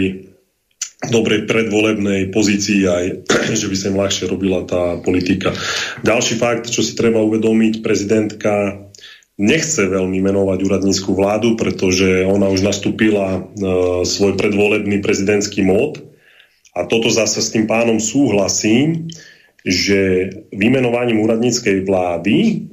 dobrej 1.14 1.46
predvolebnej 1.46 2.34
pozícii 2.34 2.90
aj, 2.90 3.06
že 3.62 3.70
by 3.70 3.76
sa 3.78 3.90
im 3.94 4.00
ľahšie 4.02 4.26
robila 4.26 4.66
tá 4.66 4.98
politika. 5.06 5.54
Ďalší 6.02 6.42
fakt, 6.42 6.74
čo 6.74 6.82
si 6.82 6.98
treba 6.98 7.22
uvedomiť, 7.22 7.86
prezidentka 7.86 8.82
nechce 9.38 9.86
veľmi 9.86 10.20
menovať 10.24 10.60
úradníckú 10.64 11.12
vládu, 11.14 11.60
pretože 11.60 12.24
ona 12.24 12.48
už 12.48 12.64
nastúpila 12.64 13.28
e, 13.36 13.42
svoj 14.08 14.40
predvolebný 14.40 15.04
prezidentský 15.04 15.62
mód 15.62 16.00
a 16.72 16.88
toto 16.88 17.12
zase 17.12 17.44
s 17.44 17.52
tým 17.52 17.68
pánom 17.68 18.00
súhlasím, 18.00 19.12
že 19.66 20.30
vymenovaním 20.56 21.20
úradníckej 21.26 21.84
vlády 21.84 22.68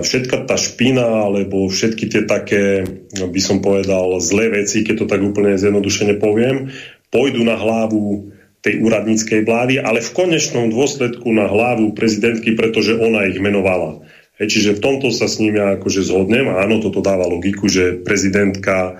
všetka 0.00 0.48
tá 0.48 0.56
špina 0.56 1.28
alebo 1.28 1.68
všetky 1.68 2.08
tie 2.08 2.22
také, 2.24 2.88
by 3.12 3.40
som 3.44 3.60
povedal, 3.60 4.16
zlé 4.24 4.48
veci, 4.64 4.80
keď 4.80 5.04
to 5.04 5.06
tak 5.06 5.20
úplne 5.20 5.60
zjednodušene 5.60 6.16
poviem, 6.16 6.72
pôjdu 7.12 7.44
na 7.44 7.60
hlavu 7.60 8.32
tej 8.64 8.80
úradníckej 8.80 9.44
vlády, 9.44 9.80
ale 9.80 10.04
v 10.04 10.14
konečnom 10.16 10.72
dôsledku 10.72 11.28
na 11.32 11.48
hlavu 11.48 11.92
prezidentky, 11.92 12.56
pretože 12.56 12.96
ona 12.96 13.28
ich 13.28 13.40
menovala. 13.40 14.04
Hej, 14.40 14.56
čiže 14.56 14.80
v 14.80 14.84
tomto 14.84 15.12
sa 15.12 15.28
s 15.28 15.36
ním 15.40 15.60
ja 15.60 15.76
akože 15.76 16.00
zhodnem 16.08 16.48
a 16.48 16.64
áno, 16.64 16.80
toto 16.80 17.04
dáva 17.04 17.28
logiku, 17.28 17.68
že 17.68 18.00
prezidentka 18.00 18.96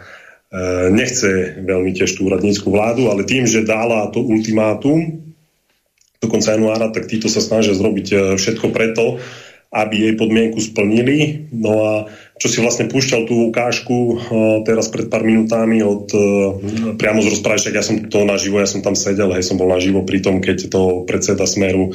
e, 0.52 0.92
nechce 0.92 1.60
veľmi 1.64 1.96
tiež 1.96 2.20
tú 2.20 2.28
úradníckú 2.28 2.68
vládu, 2.68 3.08
ale 3.08 3.24
tým, 3.24 3.48
že 3.48 3.64
dala 3.64 4.12
to 4.12 4.20
ultimátum 4.20 5.24
do 6.20 6.26
konca 6.28 6.52
januára, 6.52 6.92
tak 6.92 7.08
títo 7.08 7.32
sa 7.32 7.40
snažia 7.40 7.72
zrobiť 7.72 8.06
e, 8.12 8.16
všetko 8.36 8.68
preto, 8.68 9.16
aby 9.70 9.94
jej 10.11 10.14
podmienku 10.18 10.59
splnili. 10.59 11.46
No 11.54 11.72
a 11.87 11.92
čo 12.42 12.50
si 12.50 12.59
vlastne 12.59 12.90
púšťal 12.90 13.30
tú 13.30 13.54
ukážku 13.54 13.94
uh, 13.94 14.18
teraz 14.66 14.90
pred 14.90 15.06
pár 15.06 15.22
minutami 15.22 15.78
od 15.78 16.11
uh, 16.11 16.22
priamo 16.98 17.22
z 17.22 17.38
rozprávy, 17.38 17.70
ja 17.70 17.85
som 17.87 18.02
to 18.11 18.26
naživo, 18.26 18.59
ja 18.59 18.66
som 18.66 18.83
tam 18.83 18.98
sedel, 18.98 19.30
hej, 19.30 19.46
som 19.46 19.54
bol 19.54 19.70
naživo 19.70 20.02
pri 20.02 20.18
tom, 20.18 20.42
keď 20.42 20.66
to 20.66 21.06
predseda 21.06 21.46
Smeru 21.46 21.94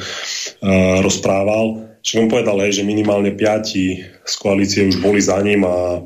rozprával. 1.04 2.00
Čiže 2.00 2.20
on 2.24 2.32
povedal, 2.32 2.56
hej, 2.64 2.80
že 2.80 2.88
minimálne 2.88 3.36
piati 3.36 4.00
z 4.24 4.34
koalície 4.40 4.88
už 4.88 5.02
boli 5.04 5.20
za 5.20 5.36
ním 5.44 5.66
a 5.68 6.00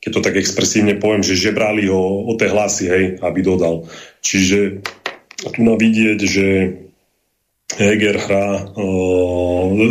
keď 0.00 0.10
to 0.16 0.24
tak 0.24 0.40
expresívne 0.40 0.96
poviem, 0.96 1.20
že 1.20 1.36
žebrali 1.36 1.84
ho 1.92 2.24
o 2.24 2.32
tie 2.40 2.48
hlasy, 2.48 2.84
hej, 2.88 3.04
aby 3.20 3.44
dodal. 3.44 3.84
Čiže 4.24 4.80
tu 5.44 5.60
na 5.60 5.76
vidieť, 5.76 6.20
že 6.24 6.46
Heger 7.76 8.16
hrá 8.16 8.72
o, 8.76 8.86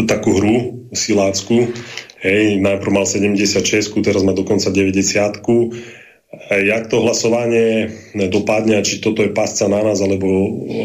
takú 0.10 0.36
hru 0.36 0.79
silácku. 0.92 1.74
Hej, 2.20 2.60
najprv 2.60 2.92
mal 2.92 3.06
76, 3.08 3.96
teraz 4.04 4.22
má 4.28 4.36
dokonca 4.36 4.68
90 4.68 5.40
Jak 6.50 6.94
to 6.94 7.02
hlasovanie 7.02 7.90
dopadne, 8.14 8.86
či 8.86 9.02
toto 9.02 9.26
je 9.26 9.34
pasca 9.34 9.66
na 9.66 9.82
nás, 9.82 9.98
alebo, 9.98 10.30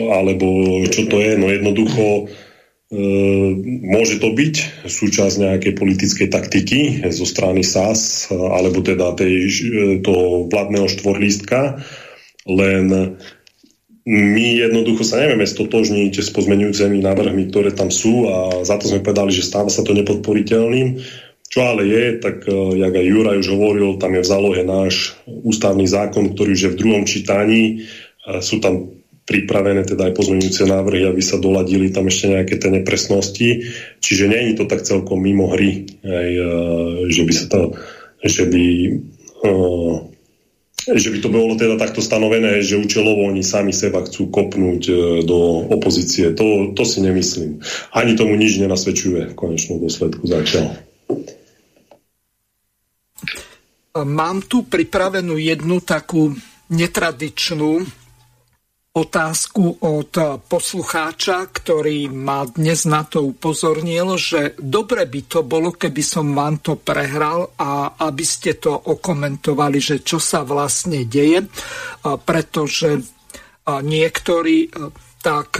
alebo 0.08 0.80
čo 0.88 1.04
to 1.04 1.20
je, 1.20 1.36
no 1.36 1.52
jednoducho 1.52 2.04
e, 2.08 2.22
môže 3.84 4.24
to 4.24 4.32
byť 4.32 4.54
súčasť 4.88 5.34
nejakej 5.44 5.72
politickej 5.76 6.28
taktiky 6.32 6.80
zo 7.12 7.28
strany 7.28 7.60
SAS, 7.60 8.32
alebo 8.32 8.80
teda 8.80 9.12
tej, 9.20 9.52
toho 10.00 10.48
vládneho 10.48 10.88
štvorlístka, 10.88 11.84
len 12.48 13.16
my 14.04 14.46
jednoducho 14.60 15.00
sa 15.00 15.16
nevieme 15.16 15.48
stotožniť 15.48 16.20
s 16.20 16.28
pozmenujúcimi 16.28 17.00
návrhmi, 17.00 17.48
ktoré 17.48 17.72
tam 17.72 17.88
sú 17.88 18.28
a 18.28 18.60
za 18.60 18.76
to 18.76 18.92
sme 18.92 19.00
povedali, 19.00 19.32
že 19.32 19.48
stáva 19.48 19.72
sa 19.72 19.80
to 19.80 19.96
nepodporiteľným. 19.96 21.00
Čo 21.48 21.60
ale 21.64 21.88
je, 21.88 22.04
tak 22.20 22.44
uh, 22.44 22.76
jak 22.76 22.92
aj 22.92 23.06
Juraj 23.06 23.40
už 23.40 23.48
hovoril, 23.54 23.96
tam 23.96 24.12
je 24.18 24.26
v 24.26 24.30
zálohe 24.30 24.62
náš 24.66 25.16
ústavný 25.24 25.88
zákon, 25.88 26.36
ktorý 26.36 26.52
už 26.52 26.62
je 26.68 26.72
v 26.74 26.80
druhom 26.82 27.04
čítaní. 27.08 27.86
Uh, 28.26 28.44
sú 28.44 28.60
tam 28.60 28.92
pripravené 29.24 29.88
teda 29.88 30.12
aj 30.12 30.16
pozmeňujúce 30.20 30.68
návrhy, 30.68 31.08
aby 31.08 31.22
sa 31.24 31.40
doladili 31.40 31.88
tam 31.88 32.10
ešte 32.10 32.28
nejaké 32.28 32.60
tie 32.60 32.70
nepresnosti. 32.74 33.48
Čiže 34.04 34.24
nie 34.28 34.52
je 34.52 34.54
to 34.60 34.64
tak 34.68 34.84
celkom 34.84 35.24
mimo 35.24 35.48
hry, 35.48 35.88
aj, 36.04 36.30
uh, 36.44 37.08
že 37.08 37.22
by 37.24 37.32
sa 37.32 37.46
to, 37.48 37.60
že 38.20 38.44
by 38.52 38.64
že 40.84 41.08
by 41.08 41.18
to 41.24 41.28
bolo 41.32 41.56
teda 41.56 41.80
takto 41.80 42.04
stanovené, 42.04 42.60
že 42.60 42.76
účelovo 42.76 43.24
oni 43.24 43.40
sami 43.40 43.72
seba 43.72 44.04
chcú 44.04 44.28
kopnúť 44.28 44.82
e, 44.88 44.94
do 45.24 45.64
opozície. 45.72 46.36
To, 46.36 46.76
to 46.76 46.84
si 46.84 47.00
nemyslím. 47.00 47.64
Ani 47.96 48.12
tomu 48.12 48.36
nič 48.36 48.60
nenasvedčuje 48.60 49.32
v 49.32 49.34
konečnom 49.38 49.80
dôsledku 49.80 50.28
zatiaľ. 50.28 50.76
Mám 53.94 54.44
tu 54.50 54.66
pripravenú 54.66 55.38
jednu 55.38 55.78
takú 55.80 56.34
netradičnú 56.68 58.03
otázku 58.94 59.82
od 59.82 60.14
poslucháča, 60.46 61.50
ktorý 61.50 62.06
ma 62.14 62.46
dnes 62.46 62.86
na 62.86 63.02
to 63.02 63.26
upozornil, 63.26 64.14
že 64.14 64.54
dobre 64.54 65.02
by 65.10 65.20
to 65.26 65.42
bolo, 65.42 65.74
keby 65.74 65.98
som 65.98 66.30
vám 66.30 66.62
to 66.62 66.78
prehral 66.78 67.50
a 67.58 67.98
aby 68.06 68.22
ste 68.22 68.54
to 68.54 68.70
okomentovali, 68.70 69.82
že 69.82 70.06
čo 70.06 70.22
sa 70.22 70.46
vlastne 70.46 71.10
deje, 71.10 71.42
pretože 72.22 73.02
niektorí 73.66 74.70
tak 75.18 75.50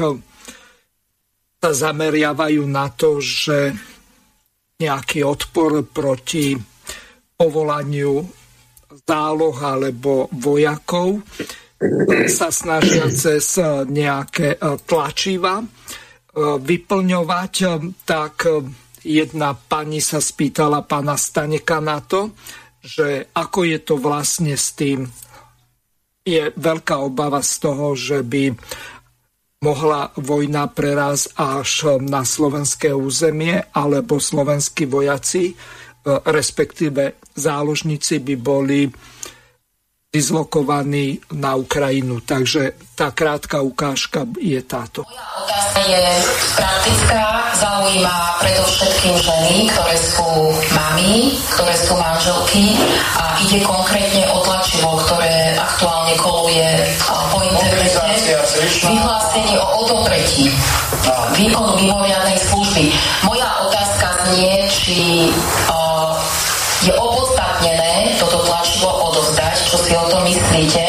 sa 1.59 1.71
zameriavajú 1.75 2.63
na 2.71 2.87
to, 2.95 3.19
že 3.19 3.75
nejaký 4.79 5.27
odpor 5.27 5.83
proti 5.91 6.55
povolaniu 7.35 8.23
záloh 9.03 9.57
alebo 9.59 10.31
vojakov 10.31 11.19
sa 12.31 12.49
snažia 12.55 13.11
cez 13.11 13.59
nejaké 13.89 14.57
e, 14.57 14.59
tlačiva 14.87 15.61
e, 15.61 15.67
vyplňovať, 16.59 17.55
e, 17.61 17.67
tak 18.07 18.49
jedna 19.05 19.53
pani 19.59 20.01
sa 20.01 20.23
spýtala 20.23 20.87
pána 20.87 21.19
Staneka 21.19 21.83
na 21.83 22.01
to, 22.01 22.33
že 22.81 23.29
ako 23.33 23.61
je 23.69 23.79
to 23.81 23.95
vlastne 24.01 24.55
s 24.55 24.73
tým. 24.77 25.09
Je 26.25 26.53
veľká 26.57 26.97
obava 27.05 27.45
z 27.45 27.55
toho, 27.61 27.93
že 27.93 28.25
by 28.25 28.57
mohla 29.65 30.13
vojna 30.21 30.69
preraz 30.73 31.29
až 31.37 32.01
na 32.01 32.25
slovenské 32.25 32.93
územie, 32.93 33.61
alebo 33.73 34.21
slovenskí 34.21 34.85
vojaci, 34.85 35.57
respektíve 36.05 37.33
záložníci 37.33 38.21
by 38.21 38.35
boli 38.37 38.93
dislokovaní 40.15 41.19
na 41.35 41.59
Ukrajinu. 41.59 42.23
Takže 42.23 42.79
tá 42.95 43.11
krátka 43.11 43.59
ukážka 43.67 44.23
je 44.39 44.63
táto. 44.63 45.03
Moja 45.03 45.27
otázka 45.43 45.81
je 45.91 46.03
praktická, 46.55 47.23
zaujíma 47.59 48.39
predovšetkým 48.39 49.17
ženy, 49.19 49.55
ktoré 49.75 49.97
sú 49.99 50.31
mami, 50.71 51.35
ktoré 51.59 51.75
sú 51.75 51.99
manželky 51.99 52.79
a 53.19 53.43
ide 53.43 53.59
konkrétne 53.67 54.23
o 54.31 54.39
tlačivo, 54.47 55.03
ktoré 55.03 55.59
aktuálne 55.59 56.15
koluje 56.23 56.71
po 57.35 57.43
internete. 57.43 57.83
Vyhlásenie 58.87 59.59
o 59.59 59.67
odopretí 59.83 60.47
výkonu 61.35 61.75
mimoriadnej 61.75 62.39
služby. 62.39 62.95
Moja 63.27 63.49
otázka 63.67 64.07
znie, 64.31 64.65
či 64.71 64.99
uh, 65.69 66.15
je 66.85 66.93
si 69.95 70.03
o 70.03 70.11
tom 70.11 70.27
myslíte, 70.27 70.87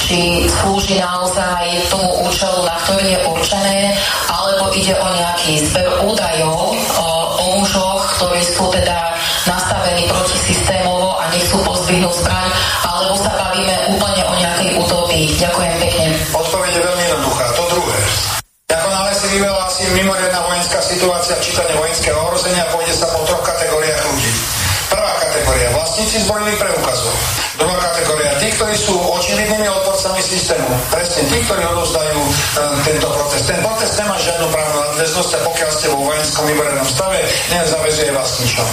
či 0.00 0.48
slúži 0.48 0.96
naozaj 0.96 1.68
tomu 1.92 2.08
účelu, 2.24 2.64
na 2.64 2.80
ktorý 2.80 3.12
je 3.12 3.20
určené, 3.28 3.92
alebo 4.24 4.72
ide 4.72 4.96
o 4.96 5.08
nejaký 5.12 5.68
zber 5.68 5.84
údajov 6.00 6.72
uh, 6.72 7.44
o 7.44 7.60
mužoch, 7.60 8.00
ktorí 8.16 8.40
sú 8.40 8.64
teda 8.72 9.12
nastavení 9.44 10.08
protisystémovo 10.08 11.20
a 11.20 11.28
nechcú 11.28 11.60
pozdvihnúť 11.60 12.24
zbraň, 12.24 12.48
alebo 12.88 13.20
sa 13.20 13.36
bavíme 13.36 13.74
úplne 13.92 14.22
o 14.24 14.32
nejakej 14.40 14.70
utopii. 14.80 15.24
Ďakujem 15.36 15.74
pekne. 15.84 16.06
Odpoveď 16.32 16.70
je 16.72 16.80
veľmi 16.88 17.04
jednoduchá. 17.04 17.44
To 17.52 17.64
druhé. 17.68 17.98
Ako 18.72 18.88
náhle 18.88 19.12
si 19.12 19.26
vyvelási 19.28 19.82
mimoriadná 19.92 20.40
vojenská 20.48 20.80
situácia, 20.88 21.36
čítanie 21.44 21.76
vojenského 21.76 22.16
ohrozenia, 22.16 22.64
pôjde 22.72 22.96
sa 22.96 23.12
po 23.12 23.28
troch 23.28 23.44
kategóriách 23.44 24.00
ľudí. 24.08 24.32
Kategória, 25.48 25.80
vlastníci 25.80 26.16
zbrojných 26.28 26.60
preukazov. 26.60 27.14
Druhá 27.56 27.80
kategória, 27.80 28.36
tí, 28.36 28.52
ktorí 28.52 28.76
sú 28.76 28.92
očividnými 29.00 29.64
odporcami 29.80 30.20
systému. 30.20 30.68
Presne 30.92 31.24
tí, 31.24 31.40
ktorí 31.40 31.64
odozdajú 31.72 32.20
e, 32.20 32.30
tento 32.84 33.08
protest. 33.08 33.48
Ten 33.48 33.56
protest 33.64 33.96
nemá 33.96 34.20
žiadnu 34.20 34.44
právnu 34.52 34.76
nadväznosť 34.76 35.32
a 35.32 35.40
pokiaľ 35.48 35.70
ste 35.72 35.86
vo 35.88 36.04
vojenskom 36.04 36.44
mimoriadnom 36.52 36.84
stave, 36.84 37.24
nezavezuje 37.48 38.12
vás 38.12 38.30
ničom. 38.44 38.68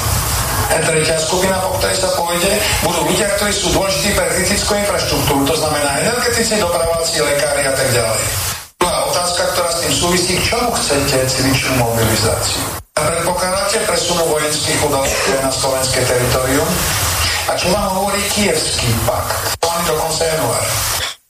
A 0.67 0.75
tretia 0.83 1.15
skupina, 1.15 1.63
po 1.63 1.79
ktorej 1.79 1.95
sa 1.95 2.11
pôjde, 2.19 2.51
budú 2.83 3.07
ľudia, 3.07 3.31
ktorí 3.39 3.55
sú 3.55 3.71
dôležití 3.71 4.11
pre 4.11 4.27
kritickú 4.35 4.71
infraštruktúru, 4.75 5.47
to 5.47 5.55
znamená 5.55 6.03
energetici, 6.03 6.59
dopraváci, 6.59 7.23
lekári 7.23 7.63
a 7.63 7.71
tak 7.71 7.87
ďalej. 7.87 8.54
Druhá 8.79 9.01
otázka, 9.09 9.41
ktorá 9.55 9.69
s 9.71 9.79
tým 9.81 9.93
súvisí, 9.93 10.33
k 10.37 10.53
čomu 10.53 10.69
chcete 10.77 11.17
cvičnú 11.25 11.73
mobilizáciu? 11.81 12.63
Predpokladáte 12.95 13.83
presunu 13.83 14.23
vojenských 14.31 14.79
udalostí 14.85 15.31
na 15.43 15.51
slovenské 15.51 15.99
teritorium? 16.05 16.69
A 17.45 17.53
čo 17.59 17.69
vám 17.69 17.89
hovorí 17.97 18.21
kievský 18.33 18.89
pakt? 19.05 19.59
Plán 19.59 19.83
do 19.85 19.95
konca 19.99 20.23
januára. 20.23 20.71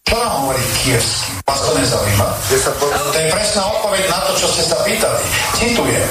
Čo 0.06 0.16
nám 0.22 0.32
hovorí 0.46 0.64
kievský? 0.84 1.32
Vás 1.50 1.60
to 1.66 1.72
nezaujíma? 1.74 2.28
To 2.46 3.18
je 3.18 3.26
presná 3.34 3.64
odpoveď 3.74 4.04
na 4.14 4.20
to, 4.30 4.32
čo 4.38 4.48
ste 4.54 4.64
sa 4.70 4.78
pýtali. 4.86 5.24
Citujem. 5.58 6.10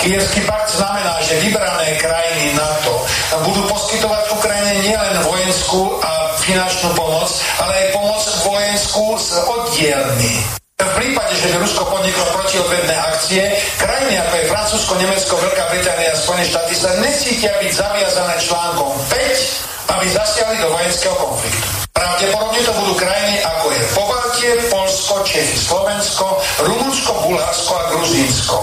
Kievský 0.00 0.40
pakt 0.48 0.72
znamená, 0.72 1.20
že 1.22 1.40
vybrané 1.44 1.96
krajiny 2.00 2.56
NATO 2.56 3.04
budú 3.44 3.60
poskytovať 3.68 4.24
Ukrajine 4.32 4.72
nielen 4.84 5.16
vojenskú 5.28 6.00
a 6.00 6.32
finančnú 6.40 6.96
pomoc, 6.96 7.28
ale 7.60 7.72
aj 7.72 7.86
pomoc 7.92 8.22
vojenskú 8.42 9.06
z 9.20 9.28
oddielny. 9.44 10.63
V 10.74 10.90
prípade, 10.98 11.38
že 11.38 11.54
by 11.54 11.62
Rusko 11.62 11.86
podniklo 11.86 12.26
protiodvedné 12.34 12.94
akcie, 13.06 13.46
krajiny 13.78 14.18
ako 14.18 14.34
je 14.34 14.50
Francúzsko, 14.50 14.92
Nemecko, 14.98 15.38
Veľká 15.38 15.64
Británia 15.70 16.10
a 16.10 16.18
Spojené 16.18 16.44
štáty 16.50 16.74
sa 16.74 16.90
necítia 16.98 17.54
byť 17.62 17.70
zaviazané 17.78 18.34
článkom 18.42 18.90
5, 19.06 19.94
aby 19.94 20.06
zasiahli 20.10 20.58
do 20.58 20.68
vojenského 20.74 21.14
konfliktu. 21.14 21.62
Pravdepodobne 21.94 22.60
to 22.66 22.72
budú 22.74 22.92
krajiny 22.98 23.38
ako 23.46 23.66
je 23.70 23.80
Pobaltie, 23.94 24.50
Polsko, 24.66 25.14
Čechy, 25.22 25.54
Slovensko, 25.62 26.26
Rumunsko, 26.66 27.10
Bulharsko 27.22 27.72
a 27.78 27.82
Gruzínsko. 27.94 28.56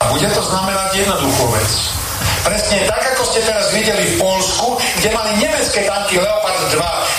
A 0.00 0.04
bude 0.08 0.28
to 0.32 0.40
znamenať 0.40 1.04
jednoduchú 1.04 1.52
vec. 1.52 1.70
Presne 2.48 2.78
tak, 2.88 3.02
ako 3.12 3.22
ste 3.28 3.44
teraz 3.44 3.68
videli 3.76 4.16
v 4.16 4.24
Polsku, 4.24 4.80
kde 5.04 5.12
mali 5.12 5.36
nemecké 5.36 5.84
tanky 5.84 6.16
Leopard 6.16 6.41
2 6.41 6.41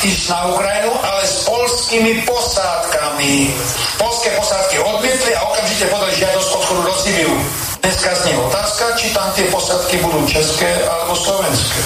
ísť 0.04 0.36
na 0.36 0.40
Ukrajinu, 0.52 0.92
ale 1.00 1.24
s 1.24 1.48
polskými 1.48 2.28
posádkami. 2.28 3.56
Polské 3.96 4.36
posádky 4.36 4.76
odmietli 4.84 5.32
a 5.32 5.48
okamžite 5.48 5.88
podali 5.88 6.14
žiadosť 6.20 6.50
odchodu 6.60 6.82
do 6.84 6.94
Sibiu. 7.00 7.34
Dneska 7.80 8.10
znie 8.20 8.36
otázka, 8.36 8.84
či 9.00 9.08
tam 9.16 9.28
tie 9.32 9.48
posádky 9.48 9.96
budú 10.04 10.20
české 10.28 10.68
alebo 10.84 11.16
slovenské. 11.16 11.80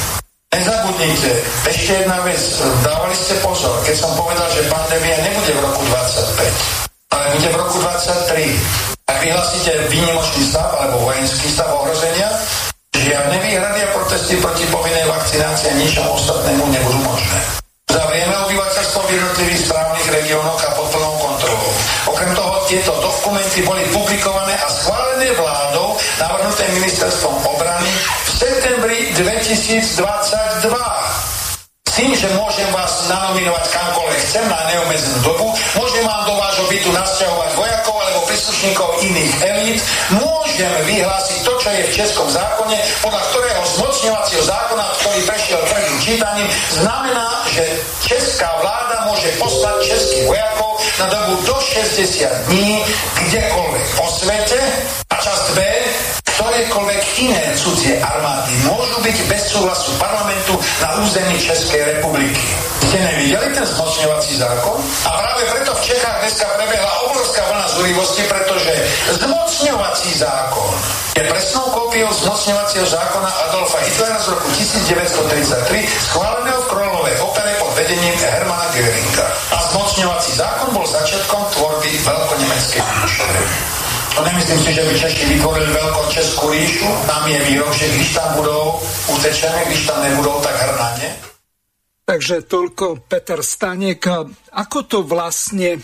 Nezabudnite, 0.50 1.32
ešte 1.70 1.92
jedna 2.02 2.18
vec, 2.26 2.42
dávali 2.82 3.14
ste 3.14 3.38
pozor, 3.46 3.78
keď 3.86 3.96
som 4.00 4.12
povedal, 4.18 4.50
že 4.50 4.66
pandémia 4.66 5.18
nebude 5.22 5.54
v 5.54 5.62
roku 5.62 5.82
25, 5.86 7.14
ale 7.14 7.26
bude 7.38 7.50
v 7.54 7.58
roku 7.62 7.78
23. 7.86 9.14
Ak 9.14 9.18
vyhlasíte 9.22 9.72
výnimočný 9.94 10.42
stav 10.50 10.74
alebo 10.82 11.06
vojenský 11.06 11.54
stav 11.54 11.70
ohrozenia, 11.70 12.34
žiadne 12.98 13.38
výhrady 13.46 13.80
a 13.86 13.90
protesty 13.94 14.42
proti 14.42 14.66
povinnej 14.74 15.06
vakcinácii 15.06 15.68
a 15.70 15.78
ničomu 15.78 16.10
ostatnému 16.18 16.64
nebudú 16.74 17.00
možné. 17.06 17.67
Zavrieme 17.98 18.38
obyvateľstvo 18.46 19.10
v 19.10 19.18
jednotlivých 19.18 19.66
správnych 19.66 20.08
regiónoch 20.22 20.62
a 20.62 20.70
pod 20.78 20.86
plnou 20.94 21.18
kontrolou. 21.18 21.74
Okrem 22.14 22.30
toho 22.38 22.62
tieto 22.70 22.94
dokumenty 23.02 23.66
boli 23.66 23.82
publikované 23.90 24.54
a 24.54 24.70
schválené 24.70 25.34
vládou 25.34 25.98
navrhnuté 26.22 26.70
ministerstvom 26.78 27.42
obrany 27.58 27.90
v 28.22 28.30
septembri 28.30 29.18
2022 29.18 29.98
tým, 31.98 32.14
že 32.14 32.30
môžem 32.38 32.70
vás 32.70 33.10
nanominovať 33.10 33.74
kamkoľvek 33.74 34.20
chcem 34.22 34.46
na 34.46 34.70
neomezenú 34.70 35.18
dobu, 35.26 35.50
môžem 35.74 36.06
vám 36.06 36.30
do 36.30 36.38
vášho 36.38 36.70
bytu 36.70 36.94
nasťahovať 36.94 37.52
vojakov 37.58 37.98
alebo 37.98 38.20
príslušníkov 38.30 38.88
iných 39.02 39.34
elít, 39.42 39.80
môžem 40.14 40.70
vyhlásiť 40.86 41.38
to, 41.42 41.54
čo 41.58 41.70
je 41.74 41.82
v 41.90 41.96
českom 41.98 42.30
zákone, 42.30 42.78
podľa 43.02 43.22
ktorého 43.34 43.62
zmocňovacieho 43.82 44.44
zákona, 44.46 44.86
ktorý 45.02 45.20
prešiel 45.26 45.60
prvým 45.66 45.98
čítaním, 45.98 46.50
znamená, 46.78 47.28
že 47.50 47.66
česká 48.06 48.54
vláda 48.62 49.10
môže 49.10 49.34
poslať 49.42 49.76
českých 49.82 50.30
vojakov 50.30 50.78
na 51.02 51.06
dobu 51.10 51.34
do 51.50 51.58
60 51.58 52.30
dní 52.54 52.86
kdekoľvek 53.26 53.86
po 53.98 54.06
svete 54.14 54.60
časť 55.22 55.46
B 55.58 55.60
ktorékoľvek 56.38 57.02
iné 57.26 57.44
cudzie 57.58 57.98
armády 57.98 58.54
môžu 58.70 59.02
byť 59.02 59.18
bez 59.26 59.42
súhlasu 59.50 59.90
parlamentu 59.98 60.54
na 60.86 61.02
území 61.02 61.34
Českej 61.42 61.98
republiky. 61.98 62.46
Ste 62.86 63.02
nevideli 63.02 63.58
ten 63.58 63.66
zmocňovací 63.66 64.38
zákon? 64.38 64.78
A 65.06 65.10
práve 65.18 65.44
preto 65.50 65.74
v 65.74 65.82
Čechách 65.82 66.18
dneska 66.22 66.46
prebehla 66.54 66.94
obrovská 67.10 67.42
vlna 67.42 67.68
zúrivosti, 67.74 68.22
pretože 68.30 68.74
zmocňovací 69.18 70.10
zákon 70.14 70.74
je 71.18 71.24
presnou 71.26 71.66
kópiou 71.74 72.14
zmocňovacieho 72.14 72.86
zákona 72.86 73.30
Adolfa 73.50 73.82
Hitlera 73.82 74.22
z 74.22 74.28
roku 74.38 74.48
1933, 74.54 75.90
schváleného 76.14 76.62
v 76.62 76.70
Królovej 76.70 77.16
opere 77.26 77.54
pod 77.58 77.74
vedením 77.74 78.14
Hermana 78.14 78.70
Göringa. 78.78 79.26
A 79.52 79.58
zmocňovací 79.74 80.38
zákon 80.38 80.70
bol 80.70 80.86
začiatkom 80.86 81.42
tvorby 81.58 81.90
veľkonemeckej 82.06 82.82
ríše. 83.02 83.77
To 84.18 84.26
nemyslím 84.26 84.60
si, 84.66 84.74
že 84.74 84.82
by 84.82 84.94
Češi 84.98 85.24
vytvorili 85.30 85.70
veľkou 85.78 86.06
Českú 86.10 86.50
ríšu. 86.50 86.90
Tam 87.06 87.22
je 87.30 87.38
výrok, 87.38 87.70
že 87.70 87.86
když 87.86 88.10
tam 88.18 88.30
budou 88.42 88.82
utečené, 89.14 89.60
když 89.70 89.86
tam 89.86 90.02
nebudou, 90.02 90.42
tak 90.42 90.58
hrnane. 90.58 91.08
Takže 92.02 92.50
toľko 92.50 93.06
Peter 93.06 93.46
Stanek. 93.46 94.10
Ako 94.58 94.80
to 94.90 95.06
vlastne 95.06 95.78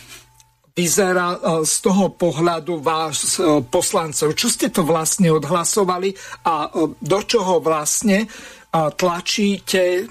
vyzerá 0.74 1.38
e, 1.38 1.40
z 1.62 1.76
toho 1.86 2.10
pohľadu 2.18 2.82
vás 2.82 3.38
e, 3.38 3.62
poslancov? 3.62 4.34
Čo 4.34 4.50
ste 4.50 4.74
to 4.74 4.82
vlastne 4.82 5.30
odhlasovali 5.30 6.18
a 6.50 6.74
e, 6.74 6.98
do 6.98 7.20
čoho 7.22 7.62
vlastne 7.62 8.26
tlačíte, 8.74 10.10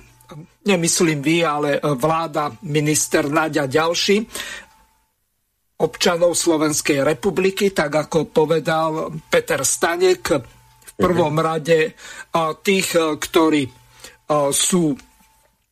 nemyslím 0.62 1.18
vy, 1.18 1.36
ale 1.42 1.82
vláda, 1.98 2.54
minister 2.62 3.26
Naďa 3.26 3.66
ďalší, 3.66 4.22
občanov 5.82 6.38
Slovenskej 6.38 7.02
republiky, 7.02 7.74
tak 7.74 7.90
ako 8.08 8.30
povedal 8.30 9.10
Peter 9.26 9.66
Stanek, 9.66 10.24
v 10.92 10.92
prvom 10.94 11.34
mhm. 11.34 11.42
rade 11.42 11.78
tých, 12.62 12.88
ktorí 12.96 13.64
sú 14.52 14.94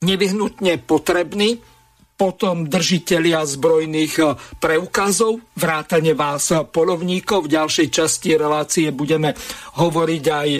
nevyhnutne 0.00 0.80
potrební, 0.82 1.60
potom 2.20 2.68
držitelia 2.68 3.48
zbrojných 3.48 4.36
preukazov, 4.60 5.40
vrátane 5.56 6.12
vás 6.12 6.52
polovníkov. 6.68 7.48
V 7.48 7.52
ďalšej 7.56 7.88
časti 7.88 8.36
relácie 8.36 8.92
budeme 8.92 9.32
hovoriť 9.80 10.24
aj 10.28 10.50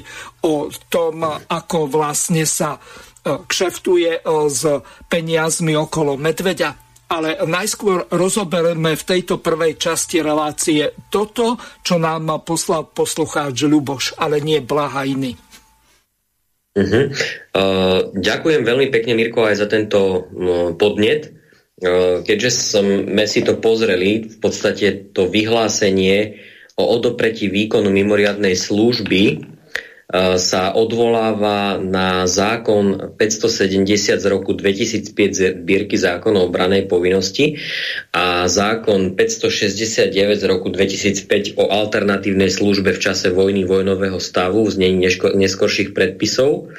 o 0.48 0.72
tom, 0.88 1.20
ako 1.28 1.78
vlastne 1.84 2.48
sa 2.48 2.80
kšeftuje 3.20 4.24
s 4.24 4.62
peniazmi 5.04 5.76
okolo 5.76 6.16
medveďa 6.16 6.89
ale 7.10 7.42
najskôr 7.42 8.06
rozoberieme 8.06 8.94
v 8.94 9.02
tejto 9.02 9.42
prvej 9.42 9.74
časti 9.74 10.22
relácie 10.22 10.94
toto, 11.10 11.58
čo 11.82 11.98
nám 11.98 12.46
poslal 12.46 12.86
poslucháč 12.86 13.66
Ľuboš, 13.66 14.14
ale 14.22 14.38
nie 14.38 14.62
Blaha 14.62 15.02
iný. 15.02 15.34
Uh-huh. 16.70 17.10
Uh, 17.50 18.14
ďakujem 18.14 18.62
veľmi 18.62 18.94
pekne, 18.94 19.18
Mirko, 19.18 19.42
aj 19.42 19.58
za 19.58 19.66
tento 19.66 19.98
uh, 19.98 20.70
podnet. 20.78 21.34
Uh, 21.82 22.22
keďže 22.22 22.78
sme 22.78 23.26
si 23.26 23.42
to 23.42 23.58
pozreli, 23.58 24.30
v 24.30 24.36
podstate 24.38 25.10
to 25.10 25.26
vyhlásenie 25.26 26.38
o 26.78 26.86
odopretí 26.94 27.50
výkonu 27.50 27.90
mimoriadnej 27.90 28.54
služby 28.54 29.42
sa 30.36 30.74
odvoláva 30.74 31.78
na 31.78 32.26
zákon 32.26 33.14
570 33.14 34.18
z 34.18 34.26
roku 34.26 34.58
2005 34.58 35.62
zbierky 35.62 35.94
zákonov 35.94 36.50
o 36.50 36.52
branej 36.52 36.90
povinnosti 36.90 37.62
a 38.10 38.50
zákon 38.50 39.14
569 39.14 40.10
z 40.34 40.44
roku 40.50 40.66
2005 40.66 41.54
o 41.62 41.70
alternatívnej 41.70 42.50
službe 42.50 42.90
v 42.90 43.02
čase 43.02 43.30
vojny 43.30 43.62
vojnového 43.62 44.18
stavu 44.18 44.66
v 44.66 44.74
znení 44.74 44.98
neskorších 45.38 45.94
predpisov. 45.94 46.74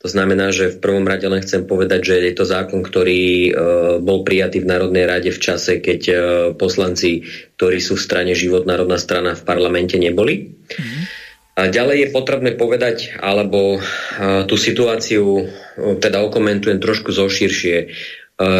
To 0.00 0.08
znamená, 0.08 0.48
že 0.48 0.72
v 0.72 0.80
prvom 0.80 1.04
rade 1.04 1.28
len 1.28 1.44
chcem 1.44 1.68
povedať, 1.68 2.00
že 2.00 2.14
je 2.24 2.32
to 2.32 2.48
zákon, 2.48 2.80
ktorý 2.80 3.20
e, 3.20 3.52
bol 4.00 4.24
prijatý 4.24 4.64
v 4.64 4.70
Národnej 4.72 5.04
rade 5.04 5.28
v 5.28 5.36
čase, 5.36 5.76
keď 5.76 6.00
e, 6.08 6.14
poslanci, 6.56 7.28
ktorí 7.60 7.84
sú 7.84 8.00
v 8.00 8.06
strane 8.08 8.32
Život 8.32 8.64
národná 8.64 8.96
strana 8.96 9.36
v 9.36 9.44
parlamente 9.44 10.00
neboli. 10.00 10.56
Mm. 10.72 11.04
A 11.04 11.19
ďalej 11.68 12.08
je 12.08 12.08
potrebné 12.14 12.56
povedať, 12.56 13.18
alebo 13.20 13.76
e, 13.76 13.78
tú 14.48 14.54
situáciu 14.54 15.50
teda 15.76 16.24
okomentujem 16.24 16.80
trošku 16.80 17.10
zoširšie. 17.12 17.76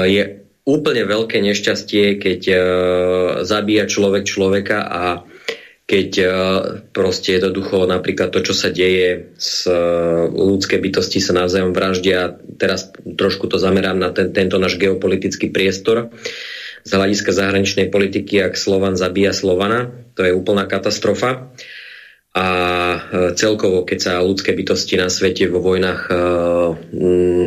Je 0.09 0.23
úplne 0.69 1.03
veľké 1.09 1.41
nešťastie, 1.41 2.21
keď 2.21 2.41
zabíja 3.45 3.85
človek 3.89 4.25
človeka 4.29 4.85
a 4.85 5.25
keď 5.91 6.11
uh, 6.23 6.31
proste 6.95 7.35
jednoducho 7.35 7.83
napríklad 7.83 8.31
to, 8.31 8.47
čo 8.47 8.55
sa 8.55 8.71
deje 8.71 9.35
s 9.35 9.67
uh, 9.67 10.31
ľudské 10.31 10.79
bytosti 10.79 11.19
sa 11.19 11.35
navzájom 11.35 11.75
vraždia, 11.75 12.39
teraz 12.63 12.95
trošku 12.95 13.51
to 13.51 13.59
zamerám 13.59 13.99
na 13.99 14.15
ten, 14.15 14.31
tento 14.31 14.63
náš 14.63 14.79
geopolitický 14.79 15.51
priestor, 15.51 16.15
z 16.87 16.91
hľadiska 16.95 17.35
zahraničnej 17.35 17.93
politiky, 17.93 18.41
ak 18.41 18.55
Slovan 18.57 18.95
zabíja 18.95 19.35
Slovana, 19.35 19.91
to 20.15 20.25
je 20.25 20.33
úplná 20.33 20.65
katastrofa. 20.65 21.53
A 22.31 22.47
e, 22.47 22.99
celkovo, 23.35 23.83
keď 23.83 23.99
sa 23.99 24.23
ľudské 24.23 24.55
bytosti 24.55 24.95
na 24.95 25.11
svete 25.11 25.51
vo 25.51 25.59
vojnách 25.59 26.03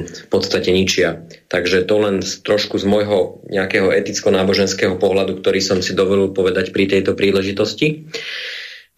v 0.03 0.25
podstate 0.27 0.75
ničia. 0.75 1.23
Takže 1.47 1.87
to 1.87 1.95
len 2.03 2.19
trošku 2.19 2.75
z 2.75 2.85
môjho 2.87 3.43
nejakého 3.47 3.91
eticko-náboženského 3.95 4.99
pohľadu, 4.99 5.39
ktorý 5.39 5.59
som 5.63 5.79
si 5.79 5.95
dovolil 5.95 6.35
povedať 6.35 6.75
pri 6.75 6.91
tejto 6.91 7.15
príležitosti. 7.15 8.11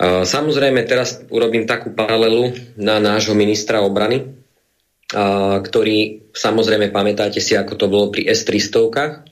Samozrejme, 0.02 0.84
teraz 0.84 1.24
urobím 1.32 1.64
takú 1.70 1.96
paralelu 1.96 2.52
na 2.76 3.00
nášho 3.00 3.32
ministra 3.32 3.80
obrany, 3.80 4.36
ktorý, 5.62 6.28
samozrejme, 6.36 6.92
pamätáte 6.92 7.40
si, 7.40 7.56
ako 7.56 7.74
to 7.80 7.86
bolo 7.88 8.06
pri 8.12 8.28
S-300 8.28 9.24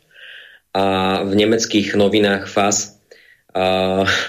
a 0.74 0.86
v 1.22 1.32
nemeckých 1.38 1.93
novinách 1.99 2.49
FAS 2.49 2.93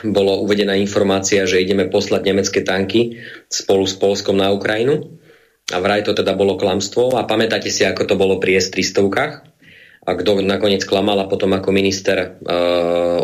bolo 0.05 0.33
uvedená 0.45 0.77
informácia, 0.77 1.49
že 1.49 1.64
ideme 1.64 1.89
poslať 1.89 2.22
nemecké 2.29 2.61
tanky 2.61 3.25
spolu 3.49 3.89
s 3.89 3.97
Polskom 3.97 4.37
na 4.37 4.53
Ukrajinu. 4.53 5.16
A 5.72 5.81
vraj 5.81 6.05
to 6.05 6.12
teda 6.12 6.37
bolo 6.37 6.61
klamstvo. 6.61 7.16
A 7.16 7.25
pamätáte 7.25 7.72
si, 7.72 7.89
ako 7.89 8.05
to 8.05 8.14
bolo 8.20 8.37
pri 8.37 8.61
S-300 8.61 9.55
a 10.05 10.11
kto 10.12 10.45
nakoniec 10.45 10.85
klamal 10.85 11.16
a 11.16 11.31
potom 11.33 11.57
ako 11.57 11.72
minister 11.72 12.20
e, 12.20 12.29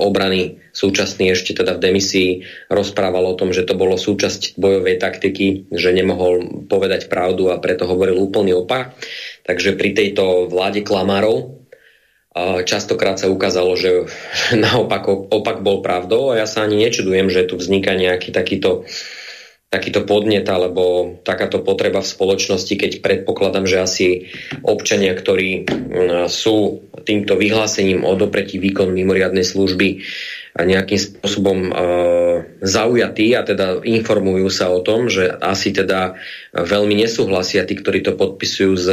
obrany 0.01 0.65
súčasný 0.73 1.29
ešte 1.37 1.53
teda 1.53 1.77
v 1.77 1.83
demisii 1.85 2.31
rozprával 2.73 3.29
o 3.29 3.37
tom, 3.37 3.53
že 3.53 3.69
to 3.69 3.77
bolo 3.77 4.01
súčasť 4.01 4.57
bojovej 4.57 4.97
taktiky, 4.97 5.69
že 5.69 5.93
nemohol 5.93 6.65
povedať 6.73 7.13
pravdu 7.13 7.53
a 7.53 7.61
preto 7.61 7.85
hovoril 7.85 8.17
úplný 8.17 8.57
opak. 8.57 8.97
Takže 9.45 9.77
pri 9.77 9.93
tejto 9.93 10.49
vláde 10.49 10.81
klamárov 10.81 11.60
Častokrát 12.65 13.19
sa 13.19 13.33
ukázalo, 13.33 13.75
že 13.77 14.07
naopak 14.57 15.07
opak 15.09 15.61
bol 15.65 15.85
pravdou 15.85 16.33
a 16.33 16.43
ja 16.43 16.47
sa 16.47 16.65
ani 16.65 16.81
nečudujem, 16.87 17.29
že 17.29 17.47
tu 17.47 17.59
vzniká 17.61 17.97
nejaký 17.97 18.31
takýto, 18.33 18.89
takýto 19.71 20.03
podnet 20.05 20.47
alebo 20.49 21.17
takáto 21.23 21.63
potreba 21.63 22.03
v 22.03 22.13
spoločnosti, 22.13 22.75
keď 22.75 22.91
predpokladám, 23.05 23.67
že 23.67 23.79
asi 23.79 24.07
občania, 24.67 25.15
ktorí 25.15 25.69
sú 26.27 26.87
týmto 27.07 27.39
vyhlásením 27.39 28.05
o 28.05 28.13
dopretí 28.19 28.61
výkon 28.61 28.93
mimoriadnej 28.93 29.47
služby 29.47 30.03
nejakým 30.59 30.99
spôsobom 30.99 31.59
e, 31.63 31.73
zaujatí 32.61 33.33
a 33.39 33.47
teda 33.47 33.81
informujú 33.87 34.51
sa 34.51 34.69
o 34.69 34.83
tom, 34.83 35.07
že 35.07 35.31
asi 35.31 35.71
teda 35.71 36.19
veľmi 36.53 36.99
nesúhlasia 36.99 37.63
tí, 37.65 37.79
ktorí 37.79 38.03
to 38.03 38.19
podpisujú 38.19 38.73
s 38.75 38.89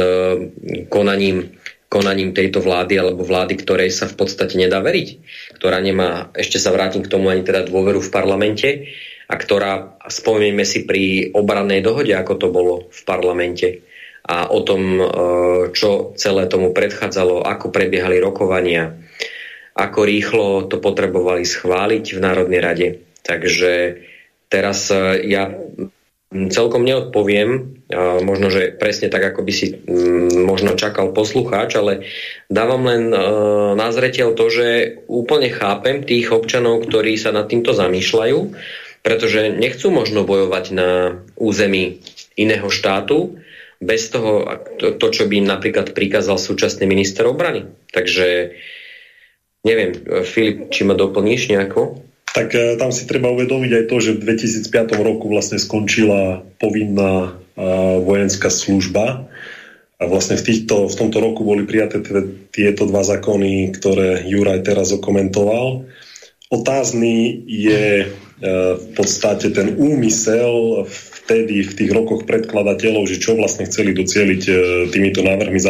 konaním 0.86 1.58
konaním 1.88 2.36
tejto 2.36 2.60
vlády 2.60 3.00
alebo 3.00 3.24
vlády, 3.24 3.56
ktorej 3.56 3.88
sa 3.88 4.04
v 4.04 4.20
podstate 4.20 4.60
nedá 4.60 4.84
veriť, 4.84 5.08
ktorá 5.56 5.80
nemá, 5.80 6.28
ešte 6.36 6.60
sa 6.60 6.72
vrátim 6.72 7.00
k 7.00 7.10
tomu, 7.10 7.32
ani 7.32 7.42
teda 7.42 7.64
dôveru 7.64 8.04
v 8.04 8.12
parlamente 8.12 8.68
a 9.28 9.34
ktorá, 9.36 9.96
spomenieme 10.08 10.64
si 10.68 10.84
pri 10.84 11.32
obrannej 11.32 11.80
dohode, 11.80 12.12
ako 12.12 12.34
to 12.36 12.48
bolo 12.52 12.74
v 12.92 13.00
parlamente 13.08 13.88
a 14.28 14.52
o 14.52 14.60
tom, 14.60 15.00
e, 15.00 15.04
čo 15.72 16.12
celé 16.20 16.44
tomu 16.52 16.76
predchádzalo, 16.76 17.48
ako 17.48 17.72
prebiehali 17.72 18.20
rokovania, 18.20 18.92
ako 19.72 20.00
rýchlo 20.04 20.46
to 20.68 20.76
potrebovali 20.76 21.48
schváliť 21.48 22.04
v 22.12 22.18
Národnej 22.20 22.60
rade. 22.60 22.88
Takže 23.24 24.04
teraz 24.52 24.92
e, 24.92 25.24
ja 25.32 25.48
celkom 26.28 26.84
neodpoviem, 26.84 27.80
možno, 28.20 28.52
že 28.52 28.76
presne 28.76 29.08
tak, 29.08 29.32
ako 29.32 29.40
by 29.48 29.52
si 29.52 29.72
mm, 29.72 30.44
možno 30.44 30.76
čakal 30.76 31.16
poslucháč, 31.16 31.80
ale 31.80 32.04
dávam 32.52 32.84
len 32.84 33.08
e, 33.08 33.16
na 33.72 33.88
zreteľ 33.88 34.36
to, 34.36 34.52
že 34.52 34.68
úplne 35.08 35.48
chápem 35.48 36.04
tých 36.04 36.28
občanov, 36.28 36.84
ktorí 36.84 37.16
sa 37.16 37.32
nad 37.32 37.48
týmto 37.48 37.72
zamýšľajú, 37.72 38.38
pretože 39.00 39.56
nechcú 39.56 39.88
možno 39.88 40.28
bojovať 40.28 40.64
na 40.76 41.16
území 41.40 42.04
iného 42.36 42.68
štátu, 42.68 43.40
bez 43.78 44.10
toho, 44.10 44.44
to, 44.76 44.98
to 44.98 45.06
čo 45.14 45.24
by 45.30 45.38
im 45.38 45.48
napríklad 45.48 45.94
prikázal 45.96 46.36
súčasný 46.36 46.84
minister 46.84 47.24
obrany. 47.30 47.72
Takže 47.94 48.58
neviem, 49.62 49.94
Filip, 50.26 50.68
či 50.74 50.82
ma 50.82 50.98
doplníš 50.98 51.54
nejako? 51.54 52.07
Tak 52.34 52.54
e, 52.54 52.76
tam 52.76 52.90
si 52.92 53.08
treba 53.08 53.32
uvedomiť 53.32 53.72
aj 53.72 53.84
to, 53.88 53.96
že 54.00 54.16
v 54.16 54.24
2005 54.36 54.94
roku 55.00 55.26
vlastne 55.30 55.56
skončila 55.56 56.44
povinná 56.60 57.32
e, 57.56 57.64
vojenská 58.04 58.52
služba 58.52 59.28
a 59.98 60.04
vlastne 60.06 60.38
v, 60.38 60.46
týchto, 60.46 60.86
v 60.86 60.94
tomto 60.94 61.18
roku 61.18 61.42
boli 61.42 61.66
prijaté 61.66 61.98
tieto 62.54 62.86
dva 62.86 63.02
zákony, 63.02 63.74
ktoré 63.74 64.22
Juraj 64.30 64.62
teraz 64.62 64.94
okomentoval. 64.94 65.88
Otázny 66.54 67.44
je 67.48 67.84
e, 68.04 68.06
v 68.76 68.86
podstate 68.94 69.50
ten 69.50 69.74
úmysel 69.74 70.84
vtedy 70.88 71.60
v 71.60 71.72
tých 71.76 71.90
rokoch 71.92 72.24
predkladateľov, 72.24 73.04
že 73.04 73.20
čo 73.20 73.36
vlastne 73.36 73.68
chceli 73.68 73.92
docieliť 73.92 74.42
týmito 74.88 75.20
návrhmi, 75.20 75.60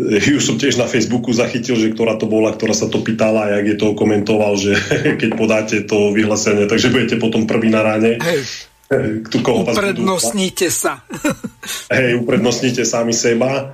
Ju 0.02 0.40
som 0.42 0.56
tiež 0.58 0.80
na 0.80 0.88
Facebooku 0.90 1.30
zachytil, 1.36 1.78
že 1.78 1.94
ktorá 1.94 2.18
to 2.18 2.26
bola, 2.26 2.56
ktorá 2.56 2.74
sa 2.74 2.90
to 2.90 3.04
pýtala, 3.04 3.60
jak 3.60 3.76
je 3.76 3.78
to 3.78 3.88
komentoval, 3.94 4.58
že 4.58 4.74
keď 5.22 5.30
podáte 5.36 5.78
to 5.86 6.16
vyhlásenie, 6.16 6.66
takže 6.66 6.90
budete 6.94 7.16
potom 7.22 7.46
prvý 7.46 7.70
na 7.70 7.82
ráne. 7.86 8.18
Hej. 8.22 8.42
Tu, 9.34 9.42
koho 9.42 9.66
uprednostníte 9.66 10.70
sa. 10.70 11.02
Hej, 11.96 12.22
uprednostníte 12.22 12.86
sami 12.86 13.18
seba. 13.18 13.74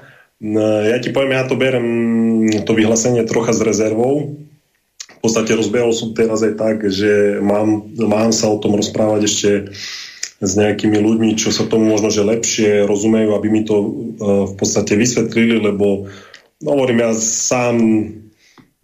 Ja 0.87 0.97
ti 1.03 1.11
poviem, 1.11 1.35
ja 1.35 1.43
to 1.43 1.59
berem 1.59 1.87
to 2.63 2.71
vyhlásenie 2.71 3.27
trocha 3.27 3.51
s 3.51 3.59
rezervou. 3.59 4.39
V 4.95 5.19
podstate 5.19 5.51
rozbehol 5.53 5.91
som 5.91 6.15
teraz 6.15 6.41
aj 6.41 6.55
tak, 6.55 6.87
že 6.87 7.43
mám, 7.43 7.91
mám 7.93 8.31
sa 8.31 8.49
o 8.49 8.57
tom 8.57 8.73
rozprávať 8.73 9.21
ešte 9.27 9.49
s 10.41 10.51
nejakými 10.57 10.97
ľuďmi, 10.97 11.37
čo 11.37 11.53
sa 11.53 11.69
tomu 11.69 11.85
možno, 11.85 12.09
že 12.09 12.25
lepšie 12.25 12.89
rozumejú, 12.89 13.37
aby 13.37 13.47
mi 13.53 13.61
to 13.61 13.77
uh, 13.77 13.87
v 14.49 14.53
podstate 14.57 14.97
vysvetlili, 14.97 15.61
lebo 15.61 16.09
no, 16.65 16.69
hovorím, 16.73 17.05
ja 17.05 17.11
sám 17.13 17.77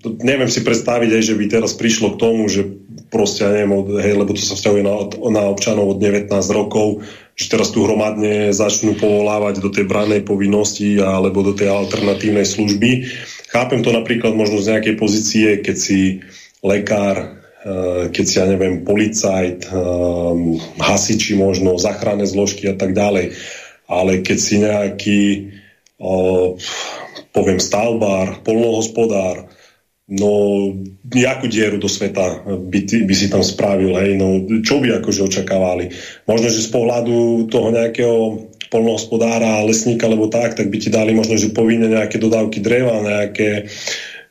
neviem 0.06 0.48
si 0.48 0.62
predstaviť 0.62 1.10
aj, 1.10 1.24
že 1.26 1.34
by 1.34 1.46
teraz 1.50 1.74
prišlo 1.74 2.16
k 2.16 2.22
tomu, 2.22 2.46
že 2.46 2.64
proste, 3.10 3.44
ja 3.44 3.52
neviem, 3.52 3.98
hej, 3.98 4.14
lebo 4.14 4.32
to 4.38 4.42
sa 4.46 4.54
vzťahuje 4.54 4.84
na, 4.86 4.94
na 5.34 5.44
občanov 5.50 5.98
od 5.98 6.00
19 6.00 6.30
rokov, 6.54 7.02
že 7.34 7.50
teraz 7.50 7.74
tu 7.74 7.82
hromadne 7.82 8.54
začnú 8.54 8.94
povolávať 8.98 9.62
do 9.62 9.70
tej 9.74 9.90
branej 9.90 10.22
povinnosti 10.22 11.02
alebo 11.02 11.42
do 11.42 11.58
tej 11.58 11.74
alternatívnej 11.74 12.46
služby. 12.46 13.10
Chápem 13.50 13.82
to 13.82 13.90
napríklad 13.90 14.38
možno 14.38 14.62
z 14.62 14.78
nejakej 14.78 14.96
pozície, 15.02 15.48
keď 15.66 15.76
si 15.76 16.00
lekár, 16.62 17.37
keď 18.12 18.26
si, 18.26 18.36
ja 18.40 18.46
neviem, 18.48 18.86
policajt, 18.88 19.68
eh, 19.68 20.34
hasiči 20.80 21.36
možno, 21.36 21.76
záchranné 21.76 22.26
zložky 22.28 22.70
a 22.72 22.76
tak 22.76 22.96
ďalej. 22.96 23.36
Ale 23.88 24.24
keď 24.24 24.38
si 24.38 24.56
nejaký, 24.60 25.22
eh, 26.00 26.48
poviem, 27.32 27.60
stavbár, 27.60 28.44
polnohospodár, 28.44 29.52
no 30.08 30.32
nejakú 31.04 31.52
dieru 31.52 31.84
do 31.84 31.92
sveta 31.92 32.48
by, 32.48 32.80
by 33.04 33.16
si 33.16 33.28
tam 33.28 33.44
spravil, 33.44 33.92
hej, 34.00 34.16
no 34.16 34.48
čo 34.64 34.80
by 34.80 35.04
akože 35.04 35.28
očakávali. 35.28 35.92
Možno, 36.24 36.48
že 36.48 36.64
z 36.64 36.72
pohľadu 36.72 37.52
toho 37.52 37.76
nejakého 37.76 38.48
polnohospodára, 38.72 39.68
lesníka 39.68 40.08
alebo 40.08 40.32
tak, 40.32 40.56
tak 40.56 40.72
by 40.72 40.78
ti 40.80 40.88
dali 40.92 41.12
možno, 41.12 41.36
že 41.36 41.56
povinne 41.56 41.92
nejaké 41.92 42.20
dodávky 42.20 42.60
dreva, 42.64 43.04
nejaké 43.04 43.68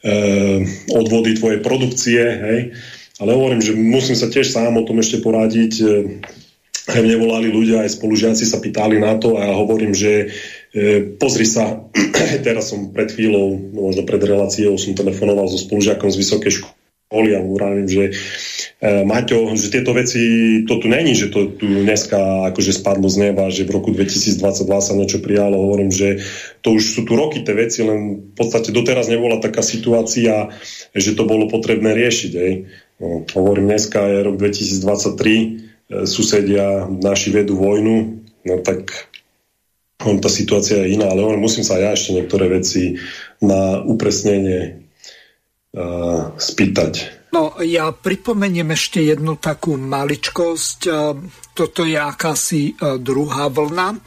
e, 0.05 0.13
odvody 0.93 1.37
tvojej 1.37 1.61
produkcie, 1.65 2.23
hej. 2.25 2.61
Ale 3.17 3.33
hovorím, 3.33 3.65
že 3.65 3.73
musím 3.73 4.17
sa 4.17 4.29
tiež 4.29 4.53
sám 4.53 4.77
o 4.77 4.85
tom 4.85 5.01
ešte 5.01 5.25
poradiť. 5.25 5.73
E, 5.81 5.87
mne 6.87 7.17
volali 7.19 7.51
ľudia, 7.51 7.83
aj 7.83 7.99
spolužiaci 7.99 8.47
sa 8.47 8.63
pýtali 8.63 9.03
na 9.03 9.19
to 9.19 9.35
a 9.41 9.51
ja 9.51 9.55
hovorím, 9.59 9.91
že 9.91 10.31
E, 10.77 11.17
pozri 11.17 11.49
sa, 11.49 11.89
teraz 12.47 12.69
som 12.69 12.93
pred 12.93 13.09
chvíľou, 13.09 13.73
no 13.73 13.89
možno 13.89 14.05
pred 14.05 14.21
reláciou 14.21 14.77
som 14.77 14.93
telefonoval 14.93 15.49
so 15.49 15.57
spolužiakom 15.57 16.13
z 16.13 16.21
vysokej 16.21 16.53
školy 16.53 17.33
a 17.33 17.41
hovorím, 17.41 17.89
že 17.89 18.13
e, 18.85 19.01
Maťo, 19.09 19.57
že 19.57 19.73
tieto 19.73 19.97
veci, 19.97 20.21
to 20.69 20.77
tu 20.77 20.93
není, 20.93 21.17
že 21.17 21.33
to 21.33 21.57
tu 21.57 21.65
dneska 21.65 22.53
akože 22.53 22.77
spadlo 22.77 23.09
z 23.09 23.33
neba, 23.33 23.49
že 23.49 23.65
v 23.65 23.73
roku 23.73 23.89
2022 23.89 24.69
sa 24.69 24.93
niečo 24.93 25.25
prijalo. 25.25 25.65
Hovorím, 25.65 25.89
že 25.89 26.21
to 26.61 26.77
už 26.77 26.83
sú 26.93 27.09
tu 27.09 27.17
roky 27.17 27.41
tie 27.41 27.57
veci, 27.57 27.81
len 27.81 28.29
v 28.29 28.35
podstate 28.37 28.69
doteraz 28.69 29.09
nebola 29.09 29.41
taká 29.41 29.65
situácia, 29.65 30.53
že 30.93 31.17
to 31.17 31.25
bolo 31.25 31.49
potrebné 31.49 31.97
riešiť. 31.97 32.33
Aj. 32.37 32.53
Hovorím, 33.01 33.69
dneska 33.69 34.01
je 34.01 34.25
rok 34.25 34.37
2023, 34.41 34.81
e, 35.29 35.45
susedia 36.09 36.89
naši 36.89 37.29
vedú 37.29 37.61
vojnu, 37.61 38.25
no 38.49 38.55
tak 38.65 39.13
on, 40.01 40.17
tá 40.21 40.33
situácia 40.33 40.81
je 40.81 40.97
iná, 40.97 41.13
ale 41.13 41.21
on, 41.21 41.37
musím 41.37 41.65
sa 41.65 41.77
ja 41.77 41.93
ešte 41.93 42.17
niektoré 42.17 42.49
veci 42.53 43.01
na 43.41 43.81
upresnenie 43.81 44.87
uh, 45.73 46.37
spýtať. 46.37 46.93
No, 47.33 47.57
ja 47.65 47.91
pripomeniem 47.91 48.77
ešte 48.77 49.03
jednu 49.03 49.41
takú 49.41 49.75
maličkosť. 49.81 50.81
Toto 51.57 51.83
je 51.89 51.97
akási 51.97 52.77
druhá 53.01 53.49
vlna. 53.51 53.99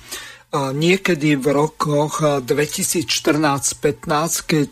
Niekedy 0.49 1.37
v 1.37 1.47
rokoch 1.53 2.25
2014-15, 2.41 4.49
keď 4.49 4.71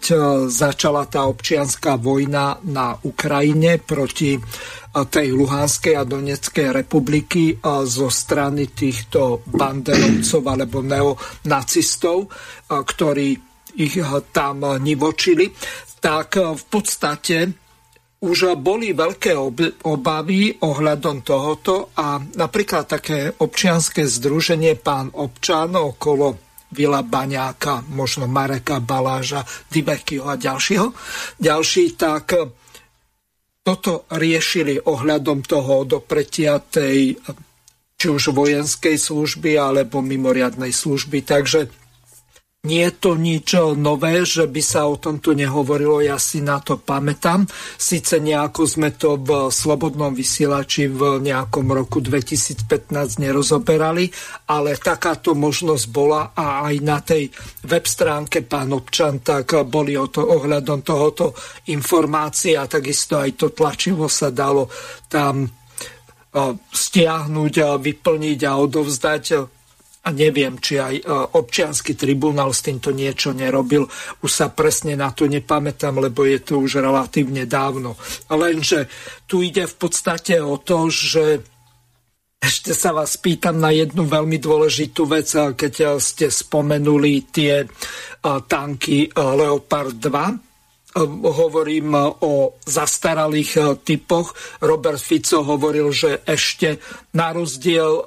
začala 0.49 1.05
tá 1.05 1.29
občianská 1.29 2.01
vojna 2.01 2.57
na 2.65 2.97
Ukrajine 2.97 3.77
proti 3.77 4.41
tej 4.89 5.27
Luhanskej 5.37 5.93
a 5.93 6.01
Donetskej 6.01 6.73
republiky 6.73 7.61
zo 7.61 8.09
strany 8.09 8.73
týchto 8.73 9.45
banderovcov 9.45 10.41
alebo 10.49 10.81
neonacistov, 10.81 12.25
ktorí 12.65 13.37
ich 13.77 14.01
tam 14.33 14.81
nivočili, 14.81 15.53
tak 16.01 16.41
v 16.41 16.63
podstate 16.73 17.66
už 18.17 18.57
boli 18.57 18.97
veľké 18.97 19.37
obavy 19.85 20.57
ohľadom 20.57 21.21
tohoto 21.21 21.93
a 21.93 22.17
napríklad 22.17 22.89
také 22.89 23.29
občianské 23.29 24.09
združenie 24.09 24.73
Pán 24.81 25.13
občan 25.13 25.77
okolo 25.77 26.33
Vila 26.73 27.05
Baňáka, 27.05 27.85
možno 27.93 28.27
Mareka 28.27 28.81
Baláža, 28.83 29.45
Dybekyho 29.69 30.27
a 30.27 30.35
ďalšieho. 30.35 30.87
Ďalší 31.39 31.95
tak 31.95 32.35
toto 33.63 34.07
riešili 34.11 34.81
ohľadom 34.81 35.45
toho 35.45 35.87
dopretia 35.87 36.59
tej 36.59 37.15
či 37.97 38.07
už 38.13 38.29
vojenskej 38.33 38.97
služby 38.97 39.57
alebo 39.57 40.05
mimoriadnej 40.05 40.69
služby. 40.69 41.25
Takže 41.25 41.86
nie 42.65 42.83
je 42.83 42.93
to 42.99 43.15
nič 43.15 43.55
nové, 43.79 44.27
že 44.27 44.43
by 44.43 44.59
sa 44.59 44.89
o 44.89 44.99
tom 44.99 45.23
tu 45.23 45.31
nehovorilo, 45.31 46.03
ja 46.03 46.19
si 46.19 46.43
na 46.43 46.59
to 46.59 46.75
pamätám. 46.81 47.47
Sice 47.77 48.19
nejako 48.19 48.67
sme 48.67 48.91
to 48.97 49.15
v 49.15 49.47
Slobodnom 49.47 50.11
vysielači 50.11 50.91
v 50.91 51.23
nejakom 51.23 51.63
roku 51.71 52.03
2015 52.03 53.23
nerozoberali, 53.23 54.11
ale 54.51 54.75
takáto 54.75 55.31
možnosť 55.31 55.85
bola 55.87 56.35
a 56.35 56.67
aj 56.67 56.75
na 56.83 56.99
tej 56.99 57.31
web 57.71 57.85
stránke 57.87 58.43
pán 58.43 58.75
občan, 58.75 59.23
tak 59.23 59.63
boli 59.63 59.95
o 59.95 60.11
to, 60.11 60.27
ohľadom 60.27 60.83
tohoto 60.83 61.31
informácie 61.71 62.59
a 62.59 62.67
takisto 62.67 63.15
aj 63.15 63.31
to 63.39 63.47
tlačivo 63.55 64.11
sa 64.11 64.27
dalo 64.27 64.67
tam 65.07 65.47
stiahnuť, 66.67 67.53
vyplniť 67.79 68.39
a 68.43 68.51
odovzdať 68.59 69.56
a 70.07 70.09
neviem, 70.15 70.55
či 70.55 70.79
aj 70.79 70.95
e, 70.95 71.03
občianský 71.35 71.99
tribunál 71.99 72.55
s 72.55 72.63
týmto 72.63 72.95
niečo 72.95 73.35
nerobil. 73.35 73.83
Už 74.23 74.31
sa 74.31 74.47
presne 74.47 74.95
na 74.95 75.11
to 75.11 75.27
nepamätám, 75.27 75.99
lebo 75.99 76.23
je 76.23 76.39
to 76.39 76.63
už 76.63 76.79
relatívne 76.79 77.43
dávno. 77.43 77.99
Lenže 78.31 78.87
tu 79.27 79.43
ide 79.43 79.67
v 79.67 79.75
podstate 79.75 80.39
o 80.39 80.55
to, 80.63 80.87
že 80.87 81.43
ešte 82.39 82.71
sa 82.71 82.95
vás 82.95 83.19
pýtam 83.19 83.59
na 83.59 83.75
jednu 83.75 84.07
veľmi 84.07 84.39
dôležitú 84.39 85.09
vec, 85.09 85.27
keď 85.35 85.99
ste 85.99 86.31
spomenuli 86.31 87.27
tie 87.27 87.67
e, 87.67 87.67
tanky 88.23 89.11
e, 89.11 89.19
Leopard 89.19 89.99
2 89.99 90.47
hovorím 91.21 91.93
o 92.25 92.57
zastaralých 92.65 93.85
typoch. 93.85 94.33
Robert 94.65 94.97
Fico 94.97 95.45
hovoril, 95.45 95.93
že 95.93 96.25
ešte 96.25 96.81
na 97.13 97.29
rozdiel 97.29 98.01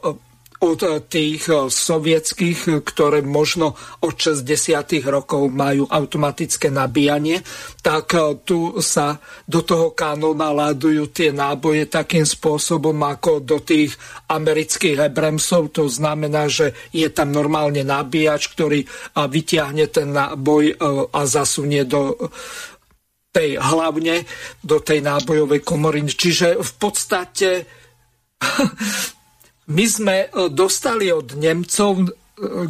od 0.61 0.81
tých 1.09 1.49
eh, 1.49 1.69
sovietských, 1.69 2.61
eh, 2.69 2.73
ktoré 2.85 3.25
možno 3.25 3.73
od 4.05 4.15
60. 4.15 5.01
rokov 5.09 5.49
majú 5.49 5.89
automatické 5.89 6.69
nabíjanie, 6.69 7.41
tak 7.81 8.13
eh, 8.13 8.37
tu 8.45 8.77
sa 8.85 9.17
do 9.49 9.65
toho 9.65 9.97
kanóna 9.97 10.53
ládujú 10.53 11.09
tie 11.09 11.33
náboje 11.33 11.89
takým 11.89 12.29
spôsobom 12.29 12.97
ako 13.01 13.41
do 13.41 13.59
tých 13.65 13.97
amerických 14.29 15.01
Abramsov. 15.01 15.73
To 15.81 15.89
znamená, 15.89 16.47
že 16.47 16.77
je 16.93 17.09
tam 17.09 17.33
normálne 17.33 17.81
nabíjač, 17.81 18.53
ktorý 18.53 18.85
vyťahne 19.17 19.85
ten 19.89 20.13
náboj 20.13 20.77
a 21.11 21.21
zasunie 21.27 21.83
do 21.87 22.17
tej 23.31 23.59
hlavne 23.59 24.27
do 24.63 24.83
tej 24.83 25.03
nábojovej 25.03 25.63
komory. 25.63 26.03
Čiže 26.07 26.59
v 26.59 26.73
podstate 26.79 27.49
My 29.71 29.87
sme 29.87 30.16
e, 30.27 30.51
dostali 30.51 31.14
od 31.14 31.39
Nemcov 31.39 31.93
e, 32.03 32.07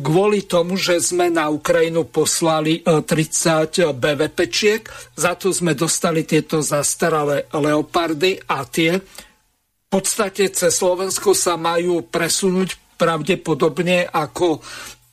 kvôli 0.04 0.44
tomu, 0.44 0.76
že 0.76 1.00
sme 1.00 1.32
na 1.32 1.48
Ukrajinu 1.48 2.04
poslali 2.04 2.84
30 2.84 3.08
e, 3.08 3.96
BVPčiek, 3.96 4.84
za 5.16 5.32
to 5.32 5.48
sme 5.48 5.72
dostali 5.72 6.28
tieto 6.28 6.60
zastaralé 6.60 7.48
leopardy 7.56 8.44
a 8.44 8.68
tie 8.68 9.00
v 9.00 9.88
podstate 9.88 10.52
cez 10.52 10.76
Slovensko 10.76 11.32
sa 11.32 11.56
majú 11.56 12.04
presunúť 12.04 13.00
pravdepodobne 13.00 14.06
ako 14.06 14.60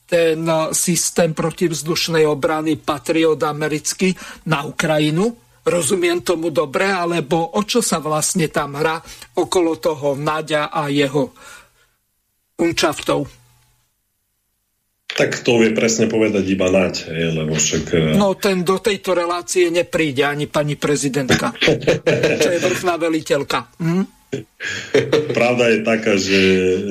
ten 0.08 0.44
systém 0.72 1.34
protivzdušnej 1.34 2.24
obrany 2.28 2.78
Patriot 2.78 3.40
americký 3.42 4.14
na 4.46 4.64
Ukrajinu. 4.64 5.34
Rozumiem 5.66 6.24
tomu 6.24 6.48
dobre, 6.48 6.88
alebo 6.88 7.58
o 7.58 7.60
čo 7.66 7.82
sa 7.84 7.98
vlastne 7.98 8.48
tam 8.48 8.78
hrá 8.78 9.02
okolo 9.36 9.76
toho 9.76 10.14
Naďa 10.14 10.70
a 10.70 10.88
jeho 10.88 11.34
Unčaftov. 12.58 13.30
Tak 15.08 15.42
to 15.42 15.58
vie 15.58 15.74
presne 15.74 16.06
povedať 16.06 16.44
iba 16.46 16.70
Naď, 16.70 17.10
lebo 17.10 17.58
však... 17.58 17.84
E, 17.90 18.14
no 18.14 18.38
ten 18.38 18.62
do 18.62 18.78
tejto 18.78 19.18
relácie 19.18 19.66
nepríde 19.72 20.22
ani 20.22 20.46
pani 20.46 20.78
prezidentka, 20.78 21.54
čo 22.42 22.48
je 22.54 22.58
vrchná 22.62 22.94
veliteľka. 23.00 23.66
Hm? 23.82 24.04
Pravda 25.32 25.64
je 25.72 25.78
taká, 25.82 26.12
že, 26.20 26.40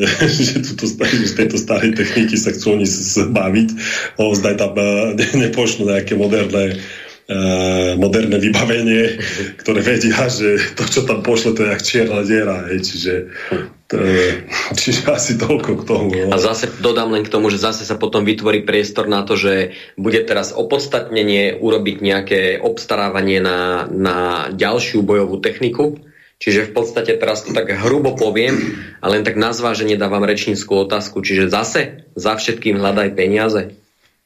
že 0.50 0.56
tuto, 0.66 0.90
z 0.90 1.34
tejto 1.38 1.56
starej 1.62 1.94
techniky 1.94 2.34
sa 2.34 2.50
chcú 2.50 2.82
oni 2.82 2.88
zbaviť. 2.90 3.70
Zdaj 4.18 4.56
tam 4.58 4.74
e, 4.76 5.14
nepošlo 5.48 5.88
nejaké 5.88 6.18
moderné 6.18 6.82
moderné 8.00 8.40
vybavenie, 8.40 9.20
ktoré 9.62 9.84
vedia, 9.84 10.32
že 10.32 10.74
to, 10.80 10.88
čo 10.88 11.04
tam 11.04 11.20
pošle, 11.20 11.52
to 11.54 11.68
je 11.68 11.70
jak 11.76 11.84
čierna 11.84 12.24
diera. 12.24 12.72
Čiže, 12.72 13.14
to, 13.92 13.96
čiže 14.80 15.12
asi 15.12 15.36
toľko 15.36 15.72
k 15.80 15.84
tomu. 15.84 16.12
No. 16.16 16.32
A 16.32 16.40
zase 16.40 16.72
dodám 16.80 17.12
len 17.12 17.28
k 17.28 17.32
tomu, 17.32 17.52
že 17.52 17.60
zase 17.60 17.84
sa 17.84 18.00
potom 18.00 18.24
vytvorí 18.24 18.64
priestor 18.64 19.12
na 19.12 19.28
to, 19.28 19.36
že 19.36 19.76
bude 20.00 20.24
teraz 20.24 20.56
opodstatnenie 20.56 21.60
urobiť 21.60 21.98
nejaké 22.00 22.42
obstarávanie 22.64 23.44
na, 23.44 23.92
na 23.92 24.48
ďalšiu 24.56 25.04
bojovú 25.04 25.44
techniku, 25.44 26.00
Čiže 26.38 26.70
v 26.70 26.72
podstate 26.78 27.18
teraz 27.18 27.42
to 27.42 27.50
tak 27.50 27.66
hrubo 27.74 28.14
poviem 28.14 28.78
a 29.02 29.10
len 29.10 29.26
tak 29.26 29.42
na 29.42 29.58
zváženie 29.58 29.98
dávam 29.98 30.22
rečníckú 30.22 30.86
otázku. 30.86 31.26
Čiže 31.26 31.50
zase 31.50 31.82
za 32.14 32.38
všetkým 32.38 32.78
hľadaj 32.78 33.18
peniaze. 33.18 33.74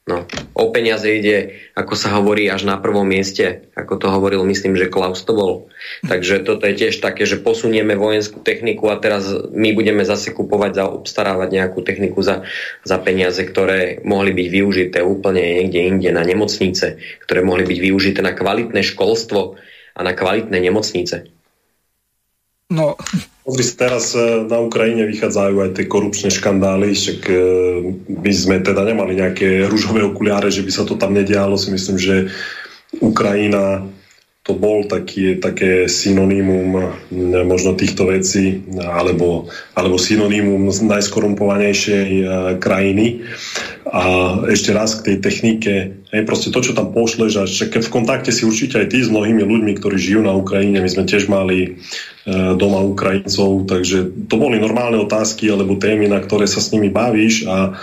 No, 0.02 0.26
o 0.58 0.74
peniaze 0.74 1.06
ide, 1.06 1.62
ako 1.78 1.94
sa 1.94 2.18
hovorí, 2.18 2.50
až 2.50 2.66
na 2.66 2.74
prvom 2.74 3.06
mieste, 3.06 3.70
ako 3.78 4.02
to 4.02 4.10
hovoril, 4.10 4.42
myslím, 4.50 4.74
že 4.74 4.90
Klaus 4.90 5.22
to 5.22 5.30
bol. 5.30 5.70
Takže 6.02 6.42
toto 6.42 6.66
je 6.66 6.74
tiež 6.74 6.98
také, 6.98 7.22
že 7.22 7.38
posunieme 7.38 7.94
vojenskú 7.94 8.42
techniku 8.42 8.90
a 8.90 8.98
teraz 8.98 9.30
my 9.54 9.70
budeme 9.70 10.02
zase 10.02 10.34
kupovať 10.34 10.72
a 10.82 10.90
obstarávať 10.90 11.54
nejakú 11.54 11.86
techniku 11.86 12.18
za, 12.18 12.42
za 12.82 12.98
peniaze, 12.98 13.46
ktoré 13.46 14.02
mohli 14.02 14.34
byť 14.34 14.48
využité 14.50 14.98
úplne 15.06 15.38
niekde 15.38 15.80
inde 15.94 16.10
na 16.10 16.26
nemocnice, 16.26 16.98
ktoré 17.22 17.46
mohli 17.46 17.62
byť 17.62 17.78
využité 17.78 18.20
na 18.26 18.34
kvalitné 18.34 18.82
školstvo 18.82 19.54
a 19.94 20.00
na 20.02 20.18
kvalitné 20.18 20.58
nemocnice. 20.58 21.30
No. 22.74 22.98
Pozri 23.42 23.66
sa, 23.66 23.74
teraz 23.74 24.14
e, 24.14 24.46
na 24.46 24.62
Ukrajine 24.62 25.02
vychádzajú 25.02 25.56
aj 25.66 25.70
tie 25.74 25.90
korupčné 25.90 26.30
škandály, 26.30 26.94
však 26.94 27.20
e, 27.26 27.34
my 28.06 28.30
sme 28.30 28.56
teda 28.62 28.86
nemali 28.86 29.18
nejaké 29.18 29.66
rúžové 29.66 30.06
okuliare, 30.06 30.46
že 30.46 30.62
by 30.62 30.70
sa 30.70 30.86
to 30.86 30.94
tam 30.94 31.10
nedialo. 31.10 31.58
Si 31.58 31.74
myslím, 31.74 31.98
že 31.98 32.30
Ukrajina 33.02 33.82
to 34.42 34.58
bol 34.58 34.82
taký, 34.90 35.38
také 35.38 35.86
synonymum 35.86 36.98
možno 37.46 37.78
týchto 37.78 38.10
vecí, 38.10 38.66
alebo, 38.74 39.46
alebo 39.78 39.94
synonymum 39.94 40.66
najskorumpovanejšej 40.66 42.10
e, 42.10 42.24
krajiny. 42.58 43.22
A 43.86 44.02
ešte 44.50 44.74
raz 44.74 44.98
k 44.98 45.14
tej 45.14 45.16
technike, 45.22 45.74
hej, 46.10 46.22
proste 46.26 46.50
to, 46.50 46.58
čo 46.58 46.74
tam 46.74 46.90
pošleš, 46.90 47.32
a 47.38 47.46
v 47.70 47.94
kontakte 47.94 48.34
si 48.34 48.42
určite 48.42 48.82
aj 48.82 48.90
ty 48.90 49.06
s 49.06 49.14
mnohými 49.14 49.46
ľuďmi, 49.46 49.78
ktorí 49.78 49.94
žijú 49.94 50.26
na 50.26 50.34
Ukrajine, 50.34 50.82
my 50.82 50.90
sme 50.90 51.06
tiež 51.06 51.30
mali 51.30 51.58
e, 51.62 51.70
doma 52.58 52.82
Ukrajincov, 52.82 53.70
takže 53.70 54.26
to 54.26 54.34
boli 54.42 54.58
normálne 54.58 54.98
otázky 54.98 55.54
alebo 55.54 55.78
témy, 55.78 56.10
na 56.10 56.18
ktoré 56.18 56.50
sa 56.50 56.58
s 56.58 56.74
nimi 56.74 56.90
bavíš 56.90 57.46
a 57.46 57.78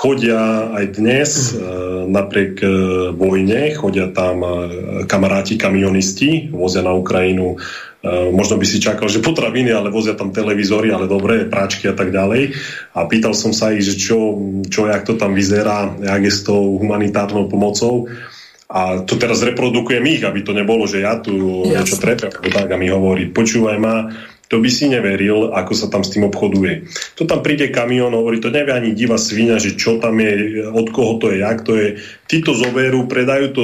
chodia 0.00 0.72
aj 0.72 0.84
dnes, 0.96 1.52
e, 1.52 1.60
napriek 2.08 2.64
e, 2.64 2.68
vojne, 3.12 3.76
chodia 3.76 4.08
tam 4.08 4.40
e, 4.40 4.48
kamaráti 5.04 5.60
kamionisti, 5.60 6.48
vozia 6.48 6.80
na 6.80 6.96
Ukrajinu 6.96 7.60
možno 8.32 8.56
by 8.56 8.64
si 8.64 8.80
čakal, 8.80 9.12
že 9.12 9.20
potraviny, 9.20 9.76
ale 9.76 9.92
vozia 9.92 10.16
tam 10.16 10.32
televízory, 10.32 10.88
ale 10.88 11.04
dobré, 11.04 11.44
práčky 11.44 11.84
a 11.84 11.92
tak 11.92 12.08
ďalej. 12.08 12.56
A 12.96 13.04
pýtal 13.04 13.36
som 13.36 13.52
sa 13.52 13.76
ich, 13.76 13.84
že 13.84 13.92
čo, 14.00 14.40
čo 14.72 14.88
jak 14.88 15.04
to 15.04 15.20
tam 15.20 15.36
vyzerá, 15.36 15.92
jak 16.00 16.22
je 16.24 16.32
s 16.32 16.40
tou 16.40 16.80
humanitárnou 16.80 17.52
pomocou. 17.52 18.08
A 18.72 19.04
to 19.04 19.20
teraz 19.20 19.44
reprodukujem 19.44 20.00
ich, 20.16 20.24
aby 20.24 20.40
to 20.40 20.56
nebolo, 20.56 20.88
že 20.88 21.04
ja 21.04 21.20
tu 21.20 21.34
Jasne. 21.68 21.76
niečo 21.76 21.96
trepem, 22.00 22.32
tak 22.32 22.72
a 22.72 22.76
mi 22.80 22.88
hovorí, 22.88 23.28
počúvaj 23.36 23.76
ma, 23.76 24.08
to 24.50 24.58
by 24.58 24.66
si 24.66 24.90
neveril, 24.90 25.54
ako 25.54 25.72
sa 25.78 25.86
tam 25.86 26.02
s 26.02 26.10
tým 26.10 26.26
obchoduje. 26.26 26.90
To 27.14 27.22
tam 27.22 27.38
príde 27.38 27.70
kamión, 27.70 28.10
hovorí, 28.10 28.42
to 28.42 28.50
nevie 28.50 28.74
ani 28.74 28.98
divá 28.98 29.14
svinia, 29.14 29.62
že 29.62 29.78
čo 29.78 30.02
tam 30.02 30.18
je, 30.18 30.66
od 30.66 30.90
koho 30.90 31.22
to 31.22 31.30
je, 31.30 31.46
jak 31.46 31.62
to 31.62 31.78
je. 31.78 32.02
Tí 32.26 32.42
to 32.42 32.58
zoberú, 32.58 33.06
predajú 33.06 33.54
to, 33.54 33.62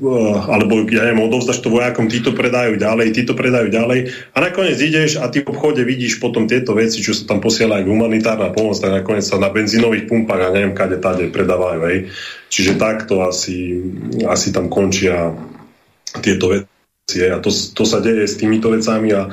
eh, 0.00 0.36
alebo 0.48 0.80
ja 0.88 1.04
neviem, 1.04 1.28
odovzdaš 1.28 1.60
to 1.60 1.68
vojakom, 1.68 2.08
tí 2.08 2.24
to 2.24 2.32
predajú 2.32 2.80
ďalej, 2.80 3.12
tí 3.12 3.28
predajú 3.28 3.68
ďalej. 3.68 4.16
A 4.32 4.40
nakoniec 4.40 4.80
ideš 4.80 5.20
a 5.20 5.28
ty 5.28 5.44
v 5.44 5.52
obchode 5.52 5.84
vidíš 5.84 6.16
potom 6.24 6.48
tieto 6.48 6.72
veci, 6.72 7.04
čo 7.04 7.12
sa 7.12 7.28
tam 7.28 7.44
posielajú 7.44 7.84
humanitárna 7.84 8.48
pomoc, 8.48 8.80
tak 8.80 8.96
nakoniec 8.96 9.28
sa 9.28 9.36
na 9.36 9.52
benzínových 9.52 10.08
pumpách 10.08 10.40
a 10.40 10.54
neviem, 10.56 10.72
kade 10.72 11.04
tade 11.04 11.28
predávajú. 11.28 11.80
Hej. 11.84 11.98
Čiže 12.48 12.80
takto 12.80 13.20
asi, 13.20 13.76
asi 14.24 14.56
tam 14.56 14.72
končia 14.72 15.36
tieto 16.24 16.48
veci. 16.48 17.20
A 17.28 17.36
to, 17.44 17.52
to 17.52 17.84
sa 17.84 18.00
deje 18.00 18.24
s 18.24 18.40
týmito 18.40 18.72
vecami 18.72 19.12
a 19.12 19.28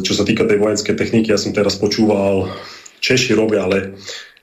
čo 0.00 0.12
sa 0.14 0.22
týka 0.22 0.46
tej 0.46 0.62
vojenskej 0.62 0.94
techniky, 0.94 1.34
ja 1.34 1.38
som 1.38 1.50
teraz 1.50 1.74
počúval, 1.74 2.50
Češi 3.00 3.32
robia, 3.32 3.64
ale 3.64 3.96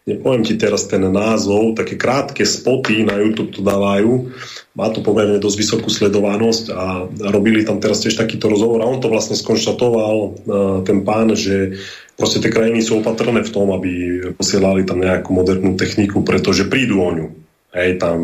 nepoviem 0.08 0.44
ti 0.48 0.56
teraz 0.56 0.88
ten 0.88 1.04
názov, 1.04 1.76
také 1.76 2.00
krátke 2.00 2.48
spoty 2.48 3.04
na 3.04 3.20
YouTube 3.20 3.54
to 3.54 3.62
dávajú, 3.62 4.32
má 4.74 4.88
to 4.90 5.04
pomerne 5.04 5.38
dosť 5.38 5.58
vysokú 5.60 5.90
sledovanosť 5.92 6.66
a 6.72 7.06
robili 7.30 7.68
tam 7.68 7.84
teraz 7.84 8.02
tiež 8.02 8.16
takýto 8.16 8.48
rozhovor 8.48 8.82
a 8.82 8.90
on 8.90 9.04
to 9.04 9.12
vlastne 9.12 9.36
skonštatoval, 9.36 10.48
ten 10.88 11.04
pán, 11.04 11.36
že 11.36 11.78
proste 12.16 12.40
tie 12.40 12.50
krajiny 12.50 12.80
sú 12.80 13.04
opatrné 13.04 13.44
v 13.44 13.54
tom, 13.54 13.70
aby 13.76 13.92
posielali 14.34 14.88
tam 14.88 15.04
nejakú 15.04 15.36
modernú 15.36 15.76
techniku, 15.76 16.24
pretože 16.24 16.72
prídu 16.72 17.04
o 17.04 17.12
ňu. 17.12 17.28
Hej, 17.76 18.00
tam, 18.00 18.20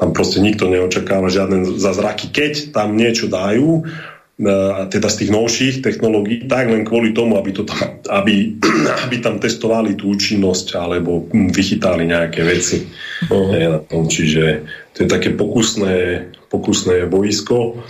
tam 0.00 0.08
proste 0.10 0.40
nikto 0.40 0.66
neočakáva 0.66 1.28
žiadne 1.30 1.78
zázraky. 1.78 2.32
Keď 2.32 2.74
tam 2.74 2.96
niečo 2.96 3.28
dajú, 3.30 3.86
teda 4.88 5.10
z 5.10 5.16
tých 5.18 5.30
novších 5.34 5.76
technológií, 5.82 6.46
tak 6.46 6.70
len 6.70 6.86
kvôli 6.86 7.10
tomu, 7.10 7.34
aby, 7.34 7.50
to 7.50 7.66
tam, 7.66 7.98
aby, 8.06 8.54
aby 9.06 9.16
tam 9.18 9.42
testovali 9.42 9.98
tú 9.98 10.14
účinnosť 10.14 10.78
alebo 10.78 11.26
vychytali 11.30 12.06
nejaké 12.06 12.46
veci. 12.46 12.86
Uh-huh. 13.26 13.82
Čiže 13.90 14.44
to 14.94 14.98
je 15.04 15.08
také 15.10 15.34
pokusné, 15.34 16.30
pokusné 16.54 17.10
boisko. 17.10 17.82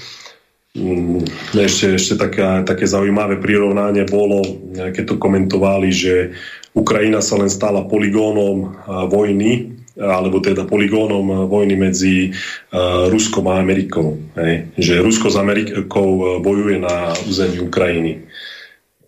Mm, 0.73 1.29
ešte, 1.53 2.01
ešte 2.01 2.15
také, 2.17 2.65
také 2.65 2.89
zaujímavé 2.89 3.37
prirovnanie 3.37 4.09
bolo, 4.09 4.41
keď 4.73 5.05
to 5.05 5.21
komentovali, 5.21 5.93
že 5.93 6.33
Ukrajina 6.73 7.21
sa 7.21 7.37
len 7.37 7.53
stala 7.53 7.85
poligónom 7.85 8.73
vojny 9.13 9.78
alebo 9.99 10.39
teda 10.39 10.63
poligónom 10.63 11.51
vojny 11.51 11.75
medzi 11.75 12.31
uh, 12.31 13.11
Ruskom 13.11 13.51
a 13.51 13.59
Amerikou. 13.59 14.15
Hej? 14.39 14.71
Že 14.79 15.03
Rusko 15.03 15.27
s 15.29 15.37
Amerikou 15.37 16.11
e, 16.17 16.25
bojuje 16.39 16.79
na 16.79 17.11
území 17.27 17.59
Ukrajiny. 17.67 18.23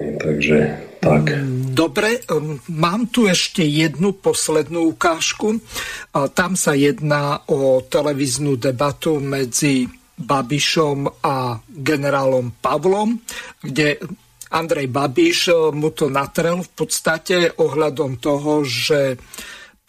Hej, 0.02 0.10
takže 0.18 0.56
tak. 1.00 1.32
Dobre, 1.72 2.20
mám 2.68 3.08
tu 3.08 3.24
ešte 3.24 3.64
jednu 3.64 4.12
poslednú 4.20 4.92
ukážku. 4.92 5.56
Tam 6.12 6.52
sa 6.60 6.76
jedná 6.76 7.40
o 7.48 7.80
televíznu 7.80 8.60
debatu 8.60 9.16
medzi 9.16 9.88
Babišom 10.20 11.24
a 11.24 11.56
generálom 11.64 12.52
Pavlom, 12.60 13.16
kde 13.64 13.96
Andrej 14.50 14.90
Babiš 14.90 15.38
e, 15.48 15.52
mu 15.70 15.94
to 15.94 16.10
natrel 16.10 16.60
v 16.60 16.70
podstate 16.74 17.54
ohľadom 17.54 18.18
toho, 18.18 18.66
že 18.66 19.14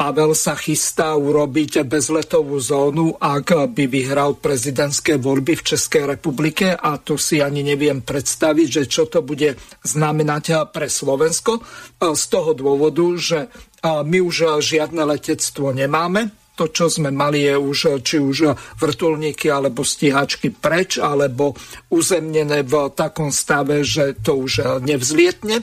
Pavel 0.02 0.34
sa 0.34 0.58
chystá 0.58 1.14
urobiť 1.14 1.86
bezletovú 1.86 2.58
zónu, 2.58 3.22
ak 3.22 3.70
by 3.70 3.86
vyhral 3.86 4.34
prezidentské 4.34 5.22
voľby 5.22 5.62
v 5.62 5.66
Českej 5.78 6.10
republike. 6.10 6.74
A 6.74 6.97
to 6.97 7.22
si 7.22 7.38
ani 7.38 7.62
neviem 7.62 8.02
predstaviť, 8.02 8.82
že 8.82 8.84
čo 8.89 9.06
to 9.06 9.22
bude 9.22 9.62
znamenať 9.86 10.74
pre 10.74 10.89
Slovensko. 10.89 11.62
Z 12.02 12.24
toho 12.34 12.58
dôvodu, 12.58 13.06
že 13.14 13.39
my 13.86 14.18
už 14.26 14.58
žiadne 14.66 15.06
letectvo 15.06 15.70
nemáme, 15.70 16.34
to, 16.58 16.74
čo 16.74 16.89
sme 16.89 17.14
mali, 17.14 17.45
je 17.45 17.56
už 17.62 18.02
či 18.02 18.18
už 18.18 18.58
vrtulníky 18.82 19.54
alebo 19.54 19.86
stíhačky 19.86 20.49
preč, 20.49 20.97
alebo 20.97 21.54
uzemnené 21.93 22.66
v 22.66 22.89
takom 22.97 23.30
stave, 23.30 23.86
že 23.86 24.18
to 24.18 24.49
už 24.49 24.82
nevzlietne. 24.82 25.62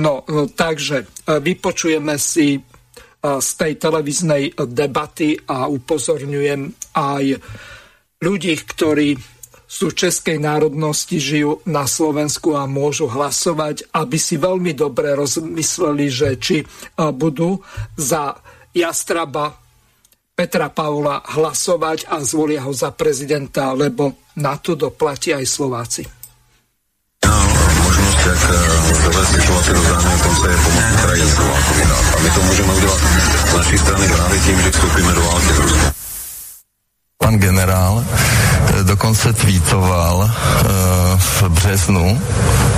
No, 0.00 0.24
takže 0.56 1.04
vypočujeme 1.28 2.16
si 2.16 2.64
z 3.42 3.50
tej 3.58 3.72
televíznej 3.80 4.54
debaty 4.56 5.36
a 5.46 5.66
upozorňujem 5.66 6.94
aj 6.94 7.24
ľudí, 8.22 8.54
ktorí 8.56 9.18
sú 9.66 9.90
českej 9.90 10.38
národnosti, 10.38 11.18
žijú 11.18 11.58
na 11.66 11.90
Slovensku 11.90 12.54
a 12.54 12.70
môžu 12.70 13.10
hlasovať, 13.10 13.90
aby 13.90 14.14
si 14.14 14.38
veľmi 14.38 14.72
dobre 14.78 15.12
rozmysleli, 15.18 16.06
že 16.06 16.28
či 16.38 16.56
budú 16.94 17.58
za 17.98 18.38
Jastraba 18.70 19.58
Petra 20.36 20.70
Paula 20.70 21.24
hlasovať 21.24 22.12
a 22.12 22.22
zvolia 22.22 22.62
ho 22.62 22.70
za 22.70 22.92
prezidenta, 22.92 23.72
lebo 23.72 24.30
na 24.38 24.54
to 24.60 24.76
doplatí 24.76 25.32
aj 25.32 25.44
Slováci. 25.48 26.02
Možnosť, 28.26 28.50
jak 28.88 29.02
dovést 29.02 29.34
situaci 29.34 29.72
do 29.72 29.80
zdárného 29.80 30.18
konce 30.18 30.50
je 30.50 30.56
pomoc 30.56 30.84
Ukrajinců 30.94 31.42
a 32.16 32.20
my 32.22 32.30
to 32.30 32.42
můžeme 32.42 32.72
udělat 32.74 32.98
z 33.50 33.54
naší 33.54 33.78
strany 33.78 34.08
právě 34.08 34.38
tím, 34.40 34.62
že 34.62 34.70
vstoupíme 34.70 35.12
do 35.12 35.22
války 35.22 35.54
s 35.54 35.58
Ruskem. 35.58 36.05
Pan 37.18 37.38
generál 37.38 38.04
eh, 38.04 38.84
dokonce 38.84 39.32
tweetoval 39.32 40.30
eh, 40.30 40.66
v 41.18 41.42
březnu 41.48 42.20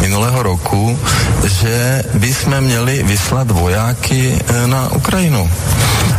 minulého 0.01 0.43
roku, 0.43 0.99
že 1.45 2.05
by 2.15 2.35
jsme 2.35 2.61
měli 2.61 3.03
vyslat 3.03 3.51
vojáky 3.51 4.39
eh, 4.39 4.67
na 4.67 4.93
Ukrajinu. 4.93 5.51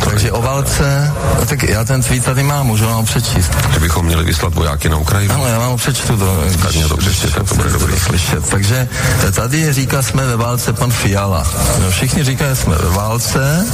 Takže 0.03 0.31
o 0.31 0.41
válce, 0.41 1.13
no 1.39 1.45
tak 1.45 1.63
já 1.63 1.83
ten 1.83 2.01
tweet 2.01 2.25
tady 2.25 2.43
mám, 2.43 2.67
můžu 2.67 2.85
vám 2.85 2.95
ho 2.95 3.03
přečíst. 3.03 3.51
Že 3.73 3.79
bychom 3.79 4.05
měli 4.05 4.23
vyslat 4.23 4.53
vojáky 4.53 4.89
na 4.89 4.97
Ukrajinu? 4.97 5.33
Ano, 5.33 5.47
já 5.47 5.59
vám 5.59 5.71
ho 5.71 5.77
přečtu. 5.77 6.15
Do, 6.15 6.43
tak 6.61 6.75
mě 6.75 6.87
to 6.87 6.97
přečtěte, 6.97 7.43
to 7.43 7.55
bude 7.55 7.69
dobrý. 7.69 7.99
Slyšet. 7.99 8.49
Takže 8.49 8.87
tady 9.31 9.73
říká, 9.73 10.01
jsme 10.01 10.25
ve 10.25 10.37
válce 10.37 10.73
pan 10.73 10.91
Fiala. 10.91 11.47
No, 11.81 11.91
všichni 11.91 12.23
říkají, 12.23 12.55
jsme 12.55 12.75
ve 12.75 12.89
válce 12.89 13.65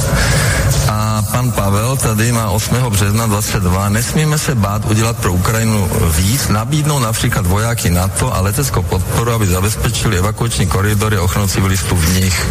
a 0.88 1.22
pan 1.32 1.52
Pavel 1.52 1.96
tady 1.96 2.32
má 2.32 2.50
8. 2.50 2.76
března 2.90 3.26
22. 3.26 3.88
Nesmíme 3.88 4.35
se 4.38 4.54
bát 4.54 4.84
udělat 4.84 5.16
pro 5.16 5.32
Ukrajinu 5.32 5.90
víc, 6.16 6.48
nabídnout 6.48 6.98
například 6.98 7.46
vojáky 7.46 7.90
NATO 7.90 8.34
a 8.34 8.40
leteckou 8.40 8.82
podporu, 8.82 9.30
aby 9.32 9.46
zabezpečili 9.46 10.18
evakuační 10.18 10.66
koridory 10.66 11.16
a 11.16 11.22
ochranu 11.22 11.48
civilistů 11.48 11.96
v 11.96 12.20
nich. 12.20 12.46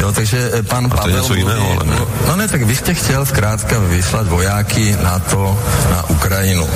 Jo, 0.00 0.12
takže 0.12 0.50
eh, 0.54 0.62
pan 0.62 0.90
a 0.92 1.02
to 1.02 1.08
je 1.08 1.14
něco 1.14 1.34
jiného, 1.34 1.70
ale 1.70 1.84
ne. 1.84 1.96
No 2.28 2.36
ne, 2.36 2.48
tak 2.48 2.62
vy 2.62 2.76
jste 2.76 2.94
chtěl 2.94 3.26
zkrátka 3.26 3.78
vyslat 3.78 4.28
vojáky 4.28 4.96
na 5.02 5.18
to, 5.18 5.58
na 5.90 6.08
Ukrajinu. 6.08 6.66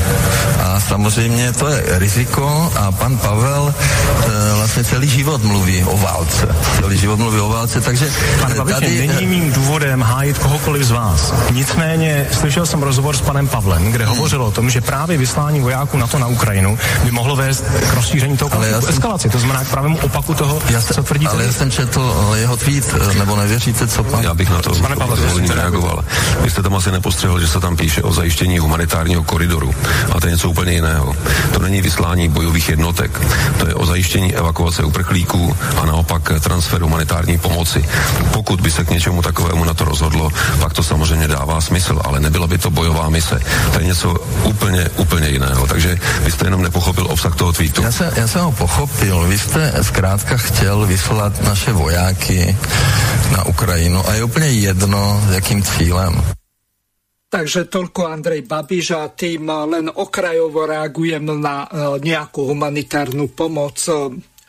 A 0.63 0.81
samozřejmě 0.81 1.53
to 1.53 1.69
je 1.69 1.85
riziko 1.99 2.73
a 2.77 2.93
pan 2.93 3.19
Pavel 3.19 3.75
e, 3.75 4.55
vlastně 4.57 4.85
celý 4.85 5.09
život 5.09 5.43
mluví 5.43 5.85
o 5.85 5.97
válce. 5.97 6.49
Celý 6.81 6.99
život 6.99 7.19
mluví 7.19 7.41
o 7.41 7.49
válce, 7.49 7.81
takže 7.81 8.11
Pane 8.41 8.55
Babiši, 8.55 8.81
tady... 8.81 9.07
není 9.07 9.27
mým 9.27 9.53
důvodem 9.53 10.03
hájit 10.03 10.39
kohokoliv 10.39 10.85
z 10.85 10.91
vás. 10.91 11.35
Nicméně 11.51 12.27
slyšel 12.33 12.67
jsem 12.67 12.83
rozhovor 12.83 13.17
s 13.17 13.21
panem 13.21 13.49
Pavlem, 13.49 13.93
kde 13.93 14.05
hmm. 14.05 14.15
Hovořil 14.39 14.45
o 14.45 14.51
tom, 14.51 14.71
že 14.71 14.81
právě 14.81 15.19
vyslání 15.19 15.61
vojáků 15.61 15.99
na 15.99 16.07
to 16.07 16.19
na 16.19 16.27
Ukrajinu 16.27 16.79
by 17.05 17.11
mohlo 17.11 17.37
vést 17.37 17.65
k 17.91 17.95
rozšíření 17.95 18.37
toho 18.37 18.49
konfliktu, 18.51 18.81
jsem... 18.81 18.91
eskalaci. 18.91 19.29
To 19.29 19.39
znamená 19.39 19.65
k 19.65 19.69
pravému 19.69 19.99
opaku 19.99 20.35
toho, 20.35 20.63
já 20.71 20.81
se, 20.81 20.95
co 20.95 21.03
tvrdíte. 21.03 21.33
Ale 21.33 21.45
já 21.45 21.53
jsem 21.53 21.71
četl 21.71 22.35
jeho 22.35 22.57
tweet, 22.57 23.15
nebo 23.19 23.37
nevěříte, 23.37 23.87
co 23.87 24.05
pan... 24.05 24.25
Já 24.25 24.35
bych 24.35 24.51
na 24.51 24.63
to 24.63 24.71
Pane 24.75 24.97
Pavle, 24.97 25.17
reagoval. 25.55 26.05
Vy 26.41 26.51
jste 26.51 26.63
tam 26.63 26.75
asi 26.75 26.91
nepostřehl, 26.91 27.41
že 27.41 27.49
se 27.49 27.61
tam 27.61 27.77
píše 27.77 28.03
o 28.03 28.13
zajištění 28.13 28.59
humanitárního 28.59 29.25
koridoru. 29.25 29.75
A 30.13 30.21
to 30.21 30.27
je 30.27 30.33
něco 30.33 30.51
úplně 30.51 30.73
jiného. 30.73 31.17
To 31.53 31.59
není 31.59 31.83
vyslání 31.83 32.29
bojových 32.29 32.69
jednotek. 32.69 33.21
To 33.59 33.69
je 33.69 33.75
o 33.75 33.87
zajištění 33.87 34.35
evakuace 34.35 34.83
uprchlíků 34.83 35.57
a 35.83 35.87
naopak 35.87 36.33
transfer 36.41 36.83
humanitární 36.83 37.39
pomoci. 37.39 37.85
Pokud 38.33 38.61
by 38.61 38.71
se 38.71 38.85
k 38.85 38.91
něčemu 38.91 39.23
takovému 39.23 39.65
na 39.65 39.75
to 39.75 39.85
rozhodlo, 39.85 40.31
pak 40.61 40.73
to 40.73 40.83
samozřejmě 40.83 41.29
dává 41.29 41.61
smysl, 41.61 42.01
ale 42.05 42.21
nebyla 42.21 42.47
by 42.47 42.59
to 42.59 42.71
bojová 42.71 43.09
mise. 43.09 43.41
To 43.73 43.81
je 43.81 43.87
něco 43.87 44.17
úplně, 44.45 44.89
úplně 44.97 45.29
jiného. 45.29 45.67
Takže 45.67 45.99
vy 46.23 46.31
jste 46.31 46.47
jenom 46.47 46.63
nepochopil 46.63 47.07
obsah 47.11 47.37
toho 47.37 47.53
tweetu. 47.53 47.83
Já, 47.83 47.93
se, 47.93 48.13
já 48.17 48.29
jsem 48.29 48.41
ho 48.41 48.53
pochopil. 48.53 49.27
Vy 49.29 49.39
jste 49.39 49.75
zkrátka 49.83 50.37
chtěl 50.37 50.87
vyslat 50.87 51.43
naše 51.43 51.73
vojáky 51.73 52.57
na 53.33 53.47
Ukrajinu 53.47 54.09
a 54.09 54.15
je 54.15 54.25
úplně 54.25 54.49
jedno, 54.49 55.23
jakým 55.31 55.63
cílem. 55.63 56.23
Takže 57.29 57.69
toľko 57.69 58.09
Andrej 58.09 58.49
Babiš 58.49 58.97
a 58.97 59.13
tým 59.13 59.53
len 59.53 59.93
okrajovo 59.93 60.65
reagujem 60.65 61.29
na 61.29 61.69
e, 61.69 62.01
nejakú 62.01 62.49
humanitárnu 62.49 63.29
pomoc. 63.37 63.85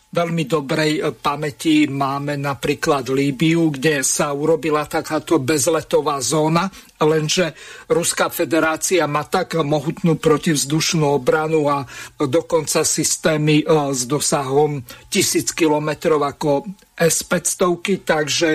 Veľmi 0.10 0.50
dobrej 0.50 1.22
pamäti. 1.22 1.86
Máme 1.86 2.34
napríklad 2.34 3.14
Líbiu, 3.14 3.70
kde 3.70 4.02
sa 4.02 4.34
urobila 4.34 4.90
takáto 4.90 5.38
bezletová 5.38 6.18
zóna, 6.18 6.66
lenže 6.98 7.54
Ruská 7.86 8.34
federácia 8.34 9.06
má 9.06 9.30
tak 9.30 9.62
mohutnú 9.62 10.18
protivzdušnú 10.18 11.06
obranu 11.06 11.70
a 11.70 11.86
dokonca 12.18 12.82
systémy 12.82 13.62
e, 13.62 13.66
s 13.94 14.10
dosahom 14.10 14.82
tisíc 15.14 15.54
kilometrov 15.54 16.26
ako 16.26 16.66
S-500, 16.98 18.02
takže 18.02 18.50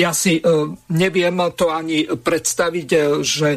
ja 0.00 0.16
si 0.16 0.40
e, 0.40 0.42
neviem 0.96 1.36
to 1.52 1.68
ani 1.68 2.08
predstaviť, 2.08 2.88
že 3.20 3.48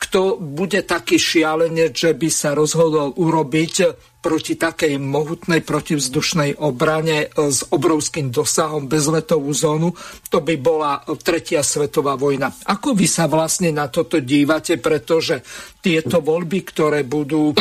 kto 0.00 0.38
bude 0.38 0.86
taký 0.86 1.18
šialenec, 1.18 1.92
že 1.92 2.14
by 2.14 2.28
sa 2.30 2.54
rozhodol 2.54 3.12
urobiť 3.18 3.74
proti 4.20 4.54
takej 4.60 5.00
mohutnej 5.00 5.64
protivzdušnej 5.64 6.60
obrane 6.60 7.26
e, 7.26 7.48
s 7.48 7.64
obrovským 7.72 8.28
dosahom 8.28 8.84
bezletovú 8.86 9.50
zónu, 9.50 9.96
to 10.28 10.44
by 10.44 10.60
bola 10.60 11.00
tretia 11.24 11.64
svetová 11.64 12.20
vojna. 12.20 12.52
Ako 12.52 12.92
vy 12.92 13.08
sa 13.08 13.26
vlastne 13.26 13.72
na 13.72 13.88
toto 13.88 14.20
dívate, 14.20 14.76
pretože 14.76 15.40
tieto 15.80 16.20
voľby, 16.20 16.60
ktoré 16.68 17.00
budú 17.08 17.56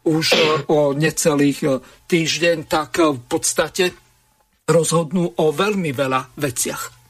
už 0.00 0.26
o 0.66 0.96
necelých 0.96 1.78
týždeň, 2.10 2.66
tak 2.66 2.98
v 2.98 3.22
podstate 3.30 3.94
rozhodnú 4.66 5.38
o 5.38 5.46
veľmi 5.54 5.90
veľa 5.94 6.34
veciach. 6.34 7.00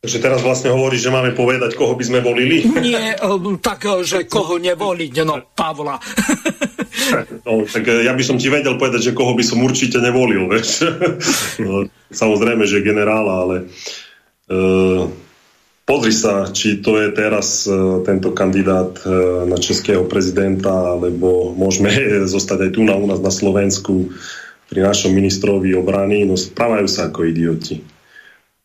Takže 0.00 0.16
teraz 0.16 0.40
vlastne 0.40 0.72
hovorí, 0.72 0.96
že 0.96 1.12
máme 1.12 1.36
povedať, 1.36 1.76
koho 1.76 1.92
by 1.92 2.04
sme 2.08 2.24
volili? 2.24 2.64
Nie, 2.80 3.20
tak, 3.60 3.84
že 4.00 4.24
koho 4.24 4.56
nevoliť, 4.56 5.12
no 5.28 5.44
Pavla. 5.52 6.00
No, 7.46 7.64
tak 7.66 7.84
e, 7.88 8.04
ja 8.04 8.12
by 8.12 8.22
som 8.24 8.36
ti 8.36 8.50
vedel 8.52 8.76
povedať, 8.76 9.10
že 9.10 9.16
koho 9.16 9.32
by 9.32 9.44
som 9.44 9.62
určite 9.62 9.98
nevolil, 10.02 10.50
vieš. 10.50 10.84
No, 11.64 11.86
samozrejme, 12.10 12.66
že 12.66 12.84
generála, 12.84 13.34
ale 13.46 13.56
uh, 14.50 15.06
pozri 15.84 16.10
sa, 16.10 16.48
či 16.50 16.80
to 16.80 16.98
je 16.98 17.12
teraz 17.12 17.68
uh, 17.68 18.02
tento 18.02 18.32
kandidát 18.34 18.96
uh, 19.04 19.44
na 19.44 19.60
českého 19.60 20.08
prezidenta, 20.08 20.96
alebo 20.96 21.52
môžeme 21.54 21.92
zostať 22.34 22.68
aj 22.68 22.70
tu 22.74 22.80
na, 22.82 22.96
u 22.96 23.06
nás 23.06 23.20
na 23.22 23.30
Slovensku 23.30 24.10
pri 24.70 24.86
našom 24.86 25.10
ministrovi 25.14 25.74
obrany, 25.74 26.22
no 26.26 26.38
správajú 26.38 26.86
sa 26.86 27.10
ako 27.10 27.26
idioti 27.26 27.82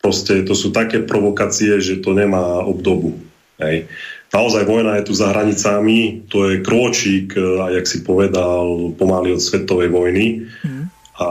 Proste 0.06 0.46
to 0.46 0.54
sú 0.54 0.70
také 0.70 1.02
provokácie, 1.02 1.82
že 1.82 1.98
to 1.98 2.14
nemá 2.14 2.62
obdobu. 2.62 3.18
Hej. 3.58 3.90
Naozaj 4.34 4.64
vojna 4.66 4.98
je 5.00 5.08
tu 5.08 5.14
za 5.14 5.30
hranicami, 5.32 6.28
to 6.28 6.50
je 6.50 6.66
krôčik, 6.66 7.38
e, 7.38 7.62
a 7.62 7.66
jak 7.78 7.86
si 7.86 8.02
povedal, 8.02 8.96
pomaly 8.98 9.38
od 9.38 9.42
svetovej 9.42 9.90
vojny. 9.94 10.50
Mm. 10.66 10.86
A 11.22 11.26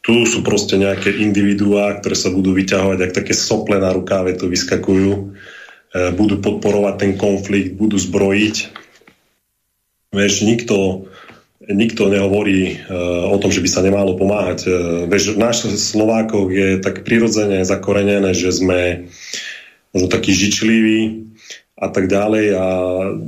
tu 0.00 0.22
sú 0.22 0.46
proste 0.46 0.78
nejaké 0.78 1.10
individuá, 1.10 1.98
ktoré 1.98 2.14
sa 2.14 2.30
budú 2.30 2.54
vyťahovať, 2.54 2.98
ak 3.02 3.16
také 3.16 3.34
sople 3.34 3.82
na 3.82 3.90
rukáve 3.90 4.38
to 4.38 4.46
vyskakujú, 4.46 5.12
e, 5.12 5.22
budú 6.14 6.38
podporovať 6.38 6.94
ten 6.96 7.12
konflikt, 7.18 7.74
budú 7.74 7.98
zbrojiť. 7.98 8.56
Vieš, 10.14 10.46
nikto 10.46 11.06
nikto 11.66 12.06
nehovorí 12.06 12.78
uh, 12.78 13.26
o 13.26 13.36
tom, 13.42 13.50
že 13.50 13.58
by 13.58 13.66
sa 13.66 13.82
nemalo 13.82 14.14
pomáhať. 14.14 14.70
Uh, 14.70 14.70
vieš, 15.10 15.34
náš 15.34 15.66
Slovákov 15.74 16.54
je 16.54 16.78
tak 16.78 17.02
prirodzene 17.02 17.66
zakorenené, 17.66 18.30
že 18.38 18.54
sme 18.54 19.10
možno 19.90 20.06
takí 20.06 20.30
žičliví 20.30 21.26
a 21.76 21.92
tak 21.92 22.08
ďalej 22.08 22.46
a 22.56 22.66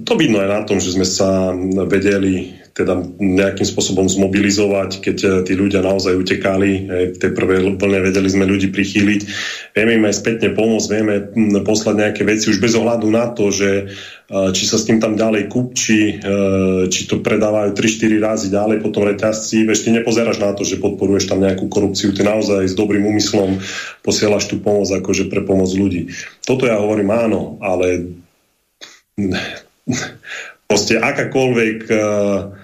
to 0.09 0.17
vidno 0.17 0.41
aj 0.41 0.49
na 0.49 0.61
tom, 0.65 0.81
že 0.81 0.97
sme 0.97 1.05
sa 1.05 1.53
vedeli 1.85 2.59
teda 2.79 2.95
nejakým 3.19 3.67
spôsobom 3.67 4.07
zmobilizovať, 4.07 5.03
keď 5.03 5.17
eh, 5.19 5.31
tí 5.43 5.53
ľudia 5.59 5.83
naozaj 5.83 6.15
utekali. 6.15 6.71
V 7.11 7.19
tej 7.19 7.35
prvej 7.35 7.75
vlne 7.75 8.01
vedeli 8.07 8.31
sme 8.31 8.47
ľudí 8.47 8.71
prichýliť. 8.71 9.21
Vieme 9.75 9.99
im 9.99 10.07
aj 10.07 10.23
spätne 10.23 10.55
pomôcť, 10.55 10.89
vieme 10.95 11.15
hm, 11.19 11.67
poslať 11.67 11.95
nejaké 11.99 12.23
veci 12.23 12.55
už 12.55 12.63
bez 12.63 12.79
ohľadu 12.79 13.11
na 13.11 13.35
to, 13.35 13.51
že 13.51 13.91
eh, 13.91 14.51
či 14.55 14.63
sa 14.71 14.79
s 14.79 14.87
tým 14.87 15.03
tam 15.03 15.19
ďalej 15.19 15.51
kupčí, 15.51 16.01
eh, 16.15 16.87
či 16.87 17.11
to 17.11 17.19
predávajú 17.19 17.75
3-4 17.75 18.23
razy 18.23 18.47
ďalej 18.55 18.79
potom 18.79 19.03
reťazci. 19.11 19.67
Veď 19.67 19.79
ty 19.83 19.89
nepozeráš 19.99 20.39
na 20.39 20.55
to, 20.55 20.63
že 20.63 20.79
podporuješ 20.79 21.27
tam 21.27 21.43
nejakú 21.43 21.67
korupciu, 21.67 22.15
ty 22.15 22.23
naozaj 22.23 22.71
s 22.71 22.79
dobrým 22.79 23.03
úmyslom 23.03 23.59
posielaš 24.07 24.47
tú 24.47 24.63
pomoc 24.63 24.87
akože 24.87 25.27
pre 25.27 25.43
pomoc 25.43 25.67
ľudí. 25.75 26.15
Toto 26.47 26.63
ja 26.71 26.79
hovorím 26.79 27.11
áno, 27.11 27.59
ale 27.59 28.07
proste 30.69 30.95
akákoľvek 31.01 31.79
uh, 31.91 32.59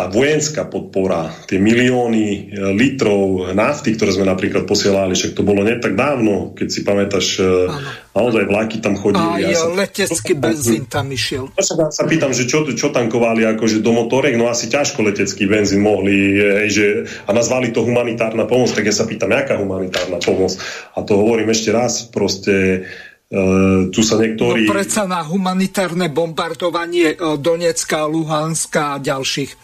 tá 0.00 0.08
vojenská 0.08 0.64
podpora, 0.64 1.28
tie 1.44 1.60
milióny 1.60 2.24
e, 2.24 2.40
litrov 2.72 3.52
nafty, 3.52 3.98
ktoré 3.98 4.16
sme 4.16 4.24
napríklad 4.24 4.64
posielali, 4.64 5.12
však 5.12 5.36
to 5.36 5.44
bolo 5.44 5.60
nie 5.60 5.76
tak 5.76 5.92
dávno, 5.92 6.56
keď 6.56 6.68
si 6.72 6.80
pamätáš, 6.86 7.26
e, 7.36 7.68
naozaj 8.16 8.48
vlaky 8.48 8.80
tam 8.80 8.96
chodili. 8.96 9.44
A 9.44 9.52
ja 9.52 9.60
sa, 9.60 9.68
letecký 9.68 10.32
benzín 10.38 10.88
tam 10.88 11.04
išiel. 11.12 11.52
Ja 11.52 11.64
sa, 11.66 11.74
sa 11.92 12.04
pýtam, 12.08 12.32
že 12.32 12.48
čo, 12.48 12.64
čo 12.72 12.88
tankovali 12.94 13.44
akože 13.44 13.84
do 13.84 13.92
motorek, 13.92 14.40
no 14.40 14.48
asi 14.48 14.72
ťažko 14.72 15.04
letecký 15.04 15.44
benzín 15.44 15.84
mohli, 15.84 16.38
hej, 16.64 16.70
že, 16.72 16.86
a 17.28 17.36
nazvali 17.36 17.68
to 17.68 17.84
humanitárna 17.84 18.48
pomoc, 18.48 18.72
tak 18.72 18.88
ja 18.88 18.96
sa 18.96 19.04
pýtam, 19.04 19.36
jaká 19.36 19.60
humanitárna 19.60 20.16
pomoc. 20.16 20.56
A 20.96 21.04
to 21.04 21.12
hovorím 21.18 21.52
ešte 21.52 21.76
raz, 21.76 22.08
proste 22.08 22.86
Uh, 23.30 23.86
tu 23.94 24.02
sa 24.02 24.18
niektorí... 24.18 24.66
No 24.66 24.74
predsa 24.74 25.06
na 25.06 25.22
humanitárne 25.22 26.10
bombardovanie 26.10 27.14
Donecka, 27.38 28.10
Luhanska 28.10 28.98
a 28.98 29.02
ďalších 29.02 29.54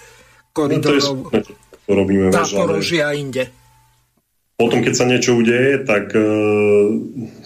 koridorov 0.54 1.34
no, 1.34 1.42
to 1.86 1.90
robíme 1.90 2.30
Záporožia 2.30 3.10
a 3.10 3.18
inde. 3.18 3.50
Potom, 4.56 4.80
keď 4.80 4.94
sa 4.96 5.04
niečo 5.04 5.36
udeje, 5.36 5.84
tak 5.84 6.16
uh, 6.16 6.88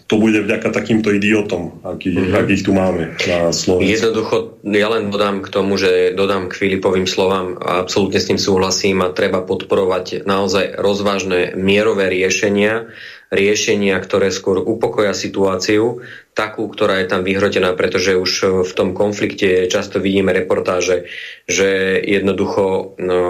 to 0.07 0.15
bude 0.15 0.47
vďaka 0.47 0.71
takýmto 0.71 1.11
idiotom, 1.11 1.83
aký, 1.83 2.15
mm-hmm. 2.15 2.39
akých 2.39 2.63
tu 2.63 2.71
máme 2.71 3.19
na 3.19 3.51
Slovensku. 3.51 3.83
Jednoducho, 3.83 4.37
ja 4.63 4.87
len 4.95 5.11
dodám 5.11 5.43
k 5.43 5.49
tomu, 5.51 5.75
že 5.75 6.15
dodám 6.15 6.47
k 6.47 6.55
Filipovým 6.55 7.11
slovám 7.11 7.59
a 7.59 7.83
absolútne 7.83 8.23
s 8.23 8.31
tým 8.31 8.39
súhlasím 8.39 9.03
a 9.03 9.11
treba 9.11 9.43
podporovať 9.43 10.23
naozaj 10.23 10.79
rozvážne 10.79 11.59
mierové 11.59 12.11
riešenia, 12.15 12.91
riešenia, 13.31 13.95
ktoré 14.03 14.35
skôr 14.35 14.59
upokoja 14.59 15.15
situáciu, 15.15 16.03
takú, 16.35 16.67
ktorá 16.67 16.99
je 17.01 17.07
tam 17.07 17.23
vyhrotená, 17.23 17.79
pretože 17.79 18.19
už 18.19 18.65
v 18.67 18.73
tom 18.75 18.91
konflikte 18.93 19.71
často 19.71 20.03
vidíme 20.03 20.35
reportáže, 20.35 21.07
že 21.47 21.99
jednoducho 22.03 22.99
no, 22.99 23.21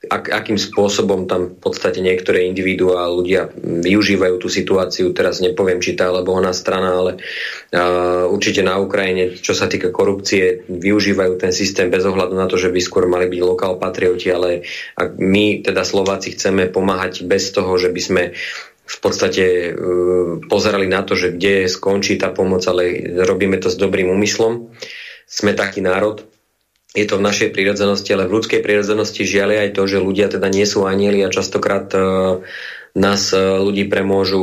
ak, 0.00 0.32
akým 0.32 0.56
spôsobom 0.56 1.28
tam 1.28 1.52
v 1.52 1.58
podstate 1.60 2.00
niektoré 2.00 2.48
individuá 2.48 3.04
ľudia 3.12 3.52
využívajú 3.60 4.40
tú 4.40 4.48
situáciu, 4.48 5.12
teraz 5.12 5.44
nepoviem, 5.44 5.76
či 5.76 5.92
tá 5.92 6.08
alebo 6.08 6.32
ona 6.32 6.56
strana, 6.56 6.96
ale 6.96 7.12
uh, 7.20 8.24
určite 8.32 8.64
na 8.64 8.80
Ukrajine, 8.80 9.36
čo 9.36 9.52
sa 9.52 9.68
týka 9.68 9.92
korupcie, 9.92 10.64
využívajú 10.72 11.36
ten 11.36 11.52
systém 11.52 11.92
bez 11.92 12.08
ohľadu 12.08 12.32
na 12.32 12.48
to, 12.48 12.56
že 12.56 12.72
by 12.72 12.80
skôr 12.80 13.04
mali 13.12 13.28
byť 13.28 13.40
lokál 13.44 13.76
patrioti, 13.76 14.32
ale 14.32 14.64
ak 14.96 15.20
my, 15.20 15.60
teda 15.68 15.84
Slováci, 15.84 16.32
chceme 16.32 16.72
pomáhať 16.72 17.28
bez 17.28 17.52
toho, 17.52 17.76
že 17.76 17.92
by 17.92 18.00
sme 18.00 18.22
v 18.90 18.98
podstate 18.98 19.44
uh, 19.70 20.42
pozerali 20.50 20.90
na 20.90 21.06
to, 21.06 21.14
že 21.14 21.38
kde 21.38 21.70
skončí 21.70 22.18
tá 22.18 22.34
pomoc, 22.34 22.66
ale 22.66 23.06
robíme 23.22 23.56
to 23.62 23.70
s 23.70 23.78
dobrým 23.78 24.10
úmyslom. 24.10 24.74
Sme 25.30 25.54
taký 25.54 25.78
národ, 25.78 26.26
je 26.90 27.06
to 27.06 27.22
v 27.22 27.26
našej 27.30 27.54
prírodzenosti, 27.54 28.10
ale 28.10 28.26
v 28.26 28.42
ľudskej 28.42 28.60
prírodzenosti 28.66 29.22
žiaľ 29.22 29.70
aj 29.70 29.78
to, 29.78 29.82
že 29.86 30.02
ľudia 30.02 30.26
teda 30.26 30.50
nie 30.50 30.66
sú 30.66 30.90
anieli 30.90 31.22
a 31.22 31.30
častokrát 31.30 31.86
uh, 31.94 32.42
nás 32.98 33.30
uh, 33.30 33.62
ľudí 33.62 33.86
premôžu, 33.86 34.42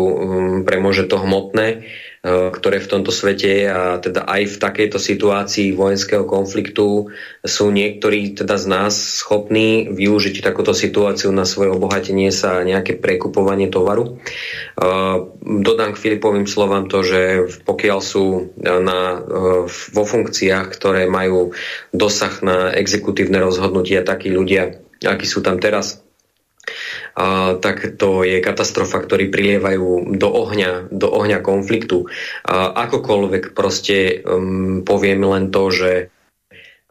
premôže 0.63 1.11
to 1.11 1.19
hmotné 1.19 1.67
E, 1.67 2.06
ktoré 2.25 2.81
v 2.81 2.91
tomto 2.91 3.13
svete 3.13 3.47
je 3.47 3.65
a 3.69 4.01
teda 4.01 4.25
aj 4.25 4.57
v 4.57 4.57
takejto 4.57 4.97
situácii 4.97 5.77
vojenského 5.77 6.25
konfliktu 6.25 7.13
sú 7.45 7.65
niektorí 7.69 8.33
teda 8.33 8.57
z 8.57 8.65
nás 8.67 8.93
schopní 9.21 9.87
využiť 9.93 10.41
takúto 10.41 10.73
situáciu 10.73 11.29
na 11.29 11.45
svoje 11.45 11.71
obohatenie 11.71 12.33
sa 12.33 12.59
a 12.59 12.67
nejaké 12.67 12.97
prekupovanie 12.97 13.69
tovaru. 13.69 14.03
E, 14.07 14.83
dodám 15.61 15.93
k 15.93 16.01
Filipovým 16.01 16.49
slovám 16.49 16.89
to, 16.89 17.05
že 17.05 17.21
pokiaľ 17.63 17.99
sú 18.01 18.51
na, 18.59 18.99
e, 19.15 19.17
vo 19.69 20.03
funkciách, 20.03 20.67
ktoré 20.73 21.05
majú 21.05 21.53
dosah 21.93 22.33
na 22.41 22.57
exekutívne 22.73 23.39
rozhodnutia 23.39 24.01
takí 24.01 24.33
ľudia, 24.33 24.81
akí 25.05 25.29
sú 25.29 25.45
tam 25.45 25.61
teraz, 25.61 26.06
tak 27.57 27.97
to 27.97 28.21
je 28.21 28.37
katastrofa, 28.45 29.01
ktorí 29.01 29.33
prilievajú 29.33 30.13
do 30.21 30.29
ohňa, 30.29 30.93
do 30.93 31.09
ohňa 31.09 31.41
konfliktu. 31.41 32.05
Akokoľvek 32.45 33.57
proste 33.57 34.21
um, 34.21 34.85
poviem 34.85 35.25
len 35.25 35.49
to, 35.49 35.73
že 35.73 35.91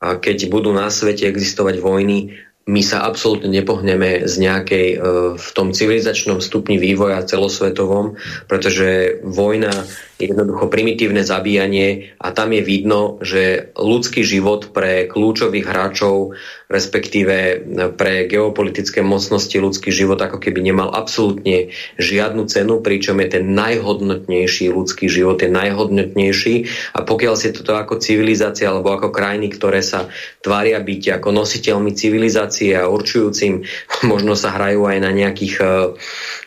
keď 0.03 0.51
budú 0.51 0.75
na 0.75 0.91
svete 0.91 1.25
existovať 1.31 1.79
vojny, 1.81 2.37
my 2.67 2.83
sa 2.83 3.07
absolútne 3.07 3.47
nepohneme 3.47 4.27
z 4.27 4.35
nejakej 4.43 4.89
e, 4.91 4.97
v 5.39 5.49
tom 5.55 5.71
civilizačnom 5.71 6.43
stupni 6.43 6.83
vývoja 6.83 7.23
celosvetovom, 7.23 8.19
pretože 8.51 9.23
vojna 9.23 9.87
jednoducho 10.17 10.73
primitívne 10.73 11.21
zabíjanie 11.23 12.17
a 12.17 12.33
tam 12.33 12.57
je 12.57 12.63
vidno, 12.65 13.21
že 13.21 13.73
ľudský 13.77 14.25
život 14.25 14.73
pre 14.73 15.09
kľúčových 15.09 15.67
hráčov 15.69 16.37
respektíve 16.67 17.63
pre 17.95 18.27
geopolitické 18.27 18.99
mocnosti 18.99 19.55
ľudský 19.55 19.95
život 19.95 20.19
ako 20.19 20.43
keby 20.43 20.67
nemal 20.67 20.91
absolútne 20.91 21.71
žiadnu 21.95 22.51
cenu, 22.51 22.83
pričom 22.83 23.23
je 23.23 23.39
ten 23.39 23.55
najhodnotnejší 23.55 24.75
ľudský 24.75 25.07
život, 25.07 25.39
je 25.39 25.51
najhodnotnejší. 25.51 26.55
A 26.99 27.07
pokiaľ 27.07 27.35
si 27.39 27.55
toto 27.55 27.79
ako 27.79 28.03
civilizácia 28.03 28.67
alebo 28.67 28.91
ako 28.91 29.15
krajiny, 29.15 29.55
ktoré 29.55 29.79
sa 29.79 30.11
tvária 30.43 30.83
byť 30.83 31.23
ako 31.23 31.29
nositeľmi 31.31 31.95
civilizácie 31.95 32.75
a 32.75 32.91
určujúcim, 32.91 33.63
možno 34.11 34.35
sa 34.35 34.51
hrajú 34.59 34.91
aj 34.91 34.99
na 34.99 35.11
nejakých 35.15 35.55
eh, 35.63 35.69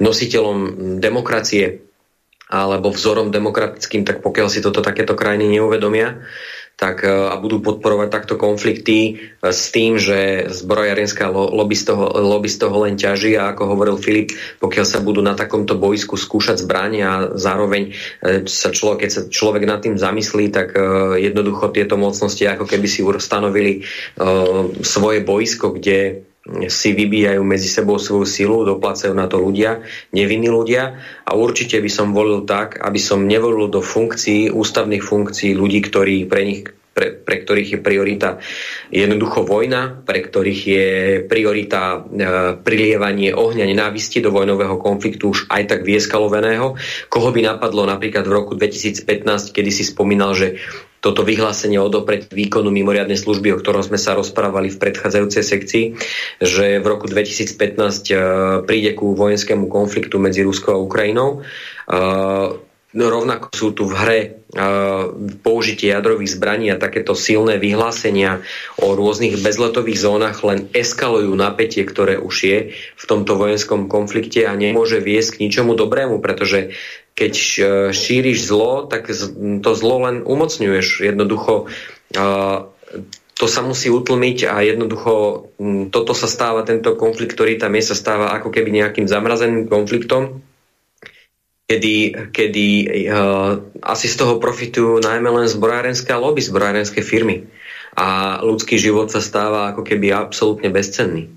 nositeľom 0.04 0.58
demokracie 1.00 1.89
alebo 2.50 2.90
vzorom 2.90 3.30
demokratickým, 3.30 4.04
tak 4.04 4.26
pokiaľ 4.26 4.48
si 4.50 4.60
toto 4.66 4.82
takéto 4.82 5.14
krajiny 5.14 5.62
neuvedomia, 5.62 6.18
tak 6.80 7.04
e, 7.04 7.12
a 7.12 7.36
budú 7.36 7.60
podporovať 7.60 8.08
takto 8.08 8.40
konflikty 8.40 8.98
e, 8.98 9.12
s 9.52 9.70
tým, 9.76 10.00
že 10.00 10.48
zbrojarinská 10.48 11.28
lobby 11.30 11.76
z, 11.76 11.92
toho, 11.92 12.08
lobby 12.08 12.48
z 12.48 12.58
toho 12.64 12.88
len 12.88 12.96
ťaží 12.96 13.36
a 13.36 13.52
ako 13.52 13.76
hovoril 13.76 14.00
Filip, 14.00 14.32
pokiaľ 14.64 14.86
sa 14.88 15.04
budú 15.04 15.20
na 15.20 15.36
takomto 15.36 15.76
boisku 15.76 16.16
skúšať 16.16 16.64
zbranie 16.64 17.04
a 17.04 17.36
zároveň 17.36 17.92
e, 18.24 18.48
sa 18.48 18.72
človek, 18.72 19.06
keď 19.06 19.10
sa 19.12 19.22
človek 19.28 19.68
nad 19.68 19.84
tým 19.84 20.00
zamyslí, 20.00 20.56
tak 20.56 20.72
jednoducho 21.20 21.76
tieto 21.76 22.00
mocnosti 22.00 22.48
ako 22.48 22.64
keby 22.64 22.88
si 22.88 23.04
stanovili 23.20 23.84
svoje 24.80 25.20
boisko, 25.26 25.76
kde 25.76 26.29
si 26.72 26.90
vybíjajú 26.96 27.44
medzi 27.44 27.68
sebou 27.68 28.00
svoju 28.00 28.26
silu, 28.26 28.58
doplacajú 28.64 29.14
na 29.14 29.28
to 29.28 29.38
ľudia, 29.38 29.84
nevinní 30.16 30.48
ľudia. 30.48 30.98
A 31.28 31.36
určite 31.36 31.78
by 31.78 31.92
som 31.92 32.16
volil 32.16 32.48
tak, 32.48 32.80
aby 32.80 32.98
som 32.98 33.28
nevolil 33.28 33.68
do 33.68 33.84
funkcií, 33.84 34.50
ústavných 34.50 35.04
funkcií 35.04 35.54
ľudí, 35.54 35.84
ktorí 35.84 36.26
pre 36.26 36.42
nich 36.48 36.62
pre, 37.00 37.16
pre 37.16 37.48
ktorých 37.48 37.70
je 37.72 37.80
priorita 37.80 38.30
jednoducho 38.92 39.48
vojna, 39.48 40.04
pre 40.04 40.20
ktorých 40.20 40.62
je 40.68 40.88
priorita 41.32 41.82
e, 41.96 41.98
prilievanie 42.60 43.32
ohňa 43.32 43.64
nenávisti 43.64 44.20
do 44.20 44.36
vojnového 44.36 44.76
konfliktu 44.76 45.32
už 45.32 45.48
aj 45.48 45.72
tak 45.72 45.88
vieskaloveného. 45.88 46.76
Koho 47.08 47.30
by 47.32 47.56
napadlo 47.56 47.88
napríklad 47.88 48.28
v 48.28 48.36
roku 48.36 48.60
2015, 48.60 49.56
kedy 49.56 49.72
si 49.72 49.88
spomínal, 49.88 50.36
že 50.36 50.60
toto 51.00 51.24
vyhlásenie 51.24 51.80
odopred 51.80 52.28
výkonu 52.28 52.68
mimoriadnej 52.76 53.16
služby, 53.16 53.56
o 53.56 53.60
ktorom 53.64 53.88
sme 53.88 53.96
sa 53.96 54.20
rozprávali 54.20 54.68
v 54.68 54.84
predchádzajúcej 54.84 55.44
sekcii, 55.48 55.86
že 56.44 56.84
v 56.84 56.86
roku 56.86 57.08
2015 57.08 58.12
e, 58.12 58.16
príde 58.68 58.92
ku 59.00 59.16
vojenskému 59.16 59.72
konfliktu 59.72 60.20
medzi 60.20 60.44
Ruskou 60.44 60.76
a 60.76 60.84
Ukrajinou. 60.84 61.40
E, 61.40 62.68
No, 62.90 63.06
rovnako 63.14 63.54
sú 63.54 63.68
tu 63.78 63.86
v 63.86 63.94
hre 63.94 64.20
uh, 64.26 65.14
použitie 65.46 65.94
jadrových 65.94 66.42
zbraní 66.42 66.74
a 66.74 66.82
takéto 66.82 67.14
silné 67.14 67.62
vyhlásenia 67.62 68.42
o 68.82 68.98
rôznych 68.98 69.38
bezletových 69.38 70.02
zónach 70.02 70.42
len 70.42 70.74
eskalujú 70.74 71.30
napätie, 71.38 71.86
ktoré 71.86 72.18
už 72.18 72.36
je 72.42 72.58
v 72.74 73.06
tomto 73.06 73.38
vojenskom 73.38 73.86
konflikte 73.86 74.50
a 74.50 74.58
nemôže 74.58 74.98
viesť 75.06 75.38
k 75.38 75.42
ničomu 75.46 75.78
dobrému, 75.78 76.18
pretože 76.18 76.74
keď 77.14 77.34
šíriš 77.94 78.50
zlo, 78.50 78.90
tak 78.90 79.06
to 79.62 79.72
zlo 79.78 80.10
len 80.10 80.26
umocňuješ. 80.26 81.06
Jednoducho 81.06 81.70
uh, 82.18 82.74
to 83.38 83.46
sa 83.46 83.62
musí 83.62 83.94
utlmiť 83.94 84.50
a 84.50 84.66
jednoducho 84.66 85.14
toto 85.94 86.12
sa 86.18 86.28
stáva, 86.28 86.66
tento 86.66 86.98
konflikt, 86.98 87.38
ktorý 87.38 87.62
tam 87.62 87.78
je, 87.78 87.86
sa 87.86 87.96
stáva 87.96 88.34
ako 88.36 88.50
keby 88.52 88.74
nejakým 88.82 89.06
zamrazeným 89.06 89.70
konfliktom 89.70 90.42
kedy, 91.70 91.96
kedy 92.34 92.68
uh, 93.06 93.62
asi 93.86 94.10
z 94.10 94.16
toho 94.18 94.42
profitujú 94.42 94.98
najmä 95.06 95.30
len 95.30 95.46
zbrojárenské 95.46 96.18
lobby, 96.18 96.42
zbrojárenské 96.42 97.06
firmy. 97.06 97.46
A 97.94 98.40
ľudský 98.42 98.82
život 98.82 99.14
sa 99.14 99.22
stáva 99.22 99.70
ako 99.70 99.86
keby 99.86 100.10
absolútne 100.10 100.74
bezcenný. 100.74 101.30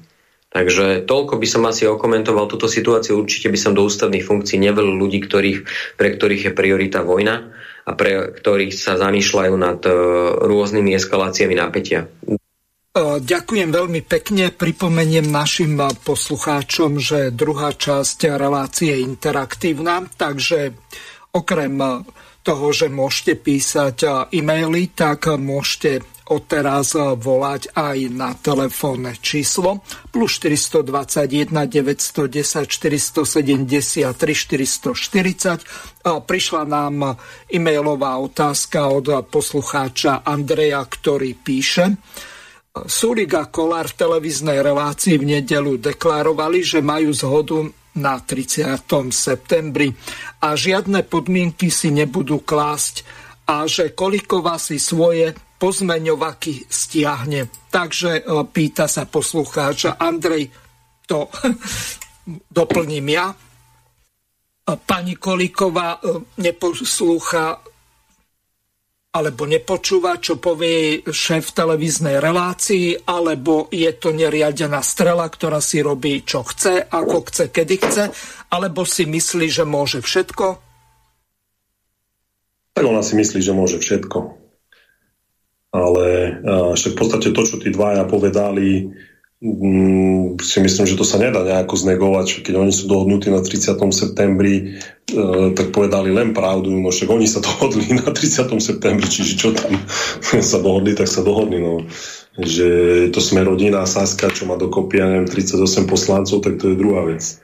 Takže 0.53 1.09
toľko 1.09 1.41
by 1.41 1.47
som 1.49 1.65
asi 1.65 1.89
okomentoval 1.89 2.45
túto 2.45 2.69
situáciu. 2.69 3.25
Určite 3.25 3.49
by 3.49 3.59
som 3.61 3.73
do 3.73 3.89
ústavných 3.89 4.25
funkcií 4.25 4.61
nevelil 4.61 5.01
ľudí, 5.01 5.25
ktorých, 5.25 5.65
pre 5.97 6.13
ktorých 6.13 6.49
je 6.49 6.53
priorita 6.53 7.01
vojna 7.05 7.53
a 7.89 7.91
pre 7.97 8.37
ktorých 8.37 8.73
sa 8.73 9.01
zamýšľajú 9.01 9.55
nad 9.57 9.81
uh, 9.85 9.93
rôznymi 10.49 10.97
eskaláciami 10.97 11.57
napätia. 11.57 12.09
Ďakujem 12.93 13.73
veľmi 13.73 14.05
pekne. 14.05 14.53
Pripomeniem 14.53 15.25
našim 15.25 15.81
poslucháčom, 15.81 17.01
že 17.01 17.33
druhá 17.33 17.73
časť 17.73 18.37
relácie 18.37 18.93
je 18.93 19.01
interaktívna, 19.01 20.05
takže 20.13 20.77
okrem 21.33 22.05
toho, 22.45 22.67
že 22.69 22.93
môžete 22.93 23.41
písať 23.41 24.29
e-maily, 24.37 24.93
tak 24.93 25.25
môžete 25.25 26.05
odteraz 26.29 26.93
volať 27.17 27.73
aj 27.73 28.13
na 28.13 28.37
telefónne 28.37 29.17
číslo 29.25 29.81
plus 30.13 30.37
421 30.37 31.49
910 31.49 32.69
473 32.69 34.13
440. 34.13 35.65
Prišla 36.05 36.63
nám 36.69 37.17
e-mailová 37.49 38.21
otázka 38.21 38.93
od 38.93 39.33
poslucháča 39.33 40.29
Andreja, 40.29 40.85
ktorý 40.85 41.33
píše, 41.41 41.97
Sulik 42.73 43.37
a 43.37 43.53
Kolár 43.53 43.93
v 43.93 44.01
televíznej 44.01 44.65
relácii 44.65 45.21
v 45.21 45.37
nedelu 45.37 45.77
deklarovali, 45.77 46.65
že 46.65 46.81
majú 46.81 47.13
zhodu 47.13 47.69
na 48.01 48.17
30. 48.17 49.13
septembri 49.13 49.93
a 50.41 50.57
žiadne 50.57 51.05
podmienky 51.05 51.69
si 51.69 51.93
nebudú 51.93 52.41
klásť 52.41 53.05
a 53.45 53.69
že 53.69 53.93
Kolikova 53.93 54.57
si 54.57 54.81
svoje 54.81 55.37
pozmeňovaky 55.61 56.65
stiahne. 56.73 57.53
Takže 57.69 58.25
e, 58.25 58.41
pýta 58.49 58.89
sa 58.89 59.05
poslucháč 59.05 59.93
Andrej, 59.93 60.49
to 61.05 61.29
doplním 62.57 63.07
ja. 63.13 63.37
Pani 64.65 65.21
Koliková 65.21 66.01
e, 66.01 66.25
neposlúcha 66.41 67.61
alebo 69.13 69.45
nepočúva, 69.45 70.17
čo 70.17 70.41
povie 70.41 71.05
šéf 71.05 71.53
televíznej 71.53 72.17
relácii, 72.17 73.05
alebo 73.05 73.69
je 73.69 73.93
to 74.01 74.09
neriadená 74.09 74.81
strela, 74.81 75.29
ktorá 75.29 75.61
si 75.61 75.85
robí, 75.85 76.25
čo 76.25 76.41
chce, 76.41 76.81
ako 76.89 77.29
chce, 77.29 77.53
kedy 77.53 77.77
chce, 77.77 78.05
alebo 78.49 78.89
si 78.89 79.05
myslí, 79.05 79.53
že 79.53 79.69
môže 79.69 80.01
všetko? 80.01 80.47
Tak 82.73 82.85
ona 82.89 83.05
si 83.05 83.21
myslí, 83.21 83.45
že 83.45 83.53
môže 83.53 83.77
všetko. 83.85 84.19
Ale 85.77 86.07
však 86.73 86.93
v 86.97 87.01
podstate 87.01 87.29
to, 87.37 87.43
čo 87.45 87.61
tí 87.61 87.69
dvaja 87.69 88.09
povedali, 88.09 88.97
si 90.39 90.59
myslím, 90.63 90.87
že 90.87 90.95
to 90.95 91.03
sa 91.03 91.19
nedá 91.19 91.43
nejako 91.43 91.75
znegovať. 91.75 92.47
Keď 92.47 92.55
oni 92.55 92.71
sú 92.71 92.87
dohodnutí 92.87 93.27
na 93.27 93.43
30. 93.43 93.75
septembri, 93.91 94.79
e, 95.11 95.19
tak 95.59 95.75
povedali 95.75 96.15
len 96.15 96.31
pravdu, 96.31 96.71
no 96.71 96.95
však 96.95 97.11
oni 97.11 97.27
sa 97.27 97.43
dohodli 97.43 97.91
na 97.91 98.07
30. 98.07 98.63
septembri, 98.63 99.03
čiže 99.11 99.35
čo 99.35 99.51
tam 99.51 99.75
sa 100.55 100.59
dohodli, 100.63 100.95
tak 100.95 101.11
sa 101.11 101.27
dohodli. 101.27 101.59
No. 101.59 101.83
Že 102.39 102.69
to 103.11 103.19
sme 103.19 103.43
rodina 103.43 103.83
Saska, 103.83 104.31
čo 104.31 104.47
má 104.47 104.55
dokopy, 104.55 105.03
ja 105.03 105.11
neviem, 105.11 105.27
38 105.27 105.91
poslancov, 105.91 106.39
tak 106.39 106.63
to 106.63 106.71
je 106.71 106.79
druhá 106.79 107.03
vec. 107.11 107.43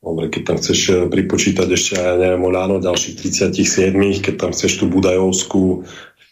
Dobre, 0.00 0.32
keď 0.32 0.42
tam 0.48 0.56
chceš 0.56 0.80
e, 0.88 0.92
pripočítať 1.12 1.68
ešte, 1.68 2.00
ja 2.00 2.16
neviem, 2.16 2.40
Oľano, 2.40 2.80
ďalších 2.80 3.20
37, 3.20 3.92
keď 4.24 4.34
tam 4.40 4.50
chceš 4.56 4.80
tú 4.80 4.88
Budajovskú 4.88 5.84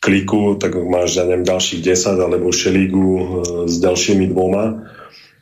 kliku, 0.02 0.58
tak 0.58 0.74
máš, 0.74 1.22
ja 1.22 1.24
neviem, 1.24 1.46
ďalších 1.46 1.78
10 1.78 2.18
alebo 2.18 2.50
Šeligu 2.50 3.10
e, 3.14 3.24
s 3.70 3.78
ďalšími 3.78 4.26
dvoma 4.34 4.92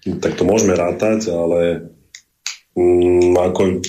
tak 0.04 0.40
to 0.40 0.48
môžeme 0.48 0.72
rátať, 0.72 1.28
ale 1.28 1.92
mm, 2.72 3.36
ako 3.36 3.84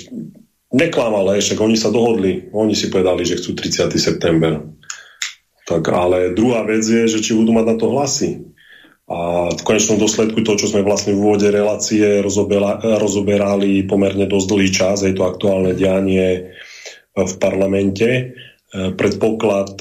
neklamali, 0.75 1.39
však 1.39 1.59
oni 1.59 1.77
sa 1.79 1.87
dohodli, 1.87 2.51
oni 2.51 2.75
si 2.75 2.91
povedali, 2.91 3.23
že 3.23 3.39
chcú 3.39 3.55
30. 3.55 3.95
september. 3.95 4.59
Tak, 5.63 5.87
ale 5.87 6.35
druhá 6.35 6.67
vec 6.67 6.83
je, 6.83 7.07
že 7.07 7.23
či 7.23 7.37
budú 7.37 7.55
mať 7.55 7.65
na 7.71 7.75
to 7.79 7.87
hlasy. 7.95 8.43
A 9.11 9.51
v 9.51 9.61
konečnom 9.67 9.99
dôsledku 9.99 10.39
to, 10.43 10.55
čo 10.55 10.71
sme 10.71 10.87
vlastne 10.87 11.15
v 11.15 11.19
úvode 11.19 11.47
relácie 11.51 12.23
rozoberali 12.79 13.83
pomerne 13.83 14.23
dosť 14.23 14.47
dlhý 14.47 14.69
čas, 14.71 15.03
je 15.03 15.15
to 15.15 15.27
aktuálne 15.27 15.75
dianie 15.75 16.55
v 17.15 17.33
parlamente. 17.39 18.07
E, 18.07 18.23
predpoklad 18.95 19.79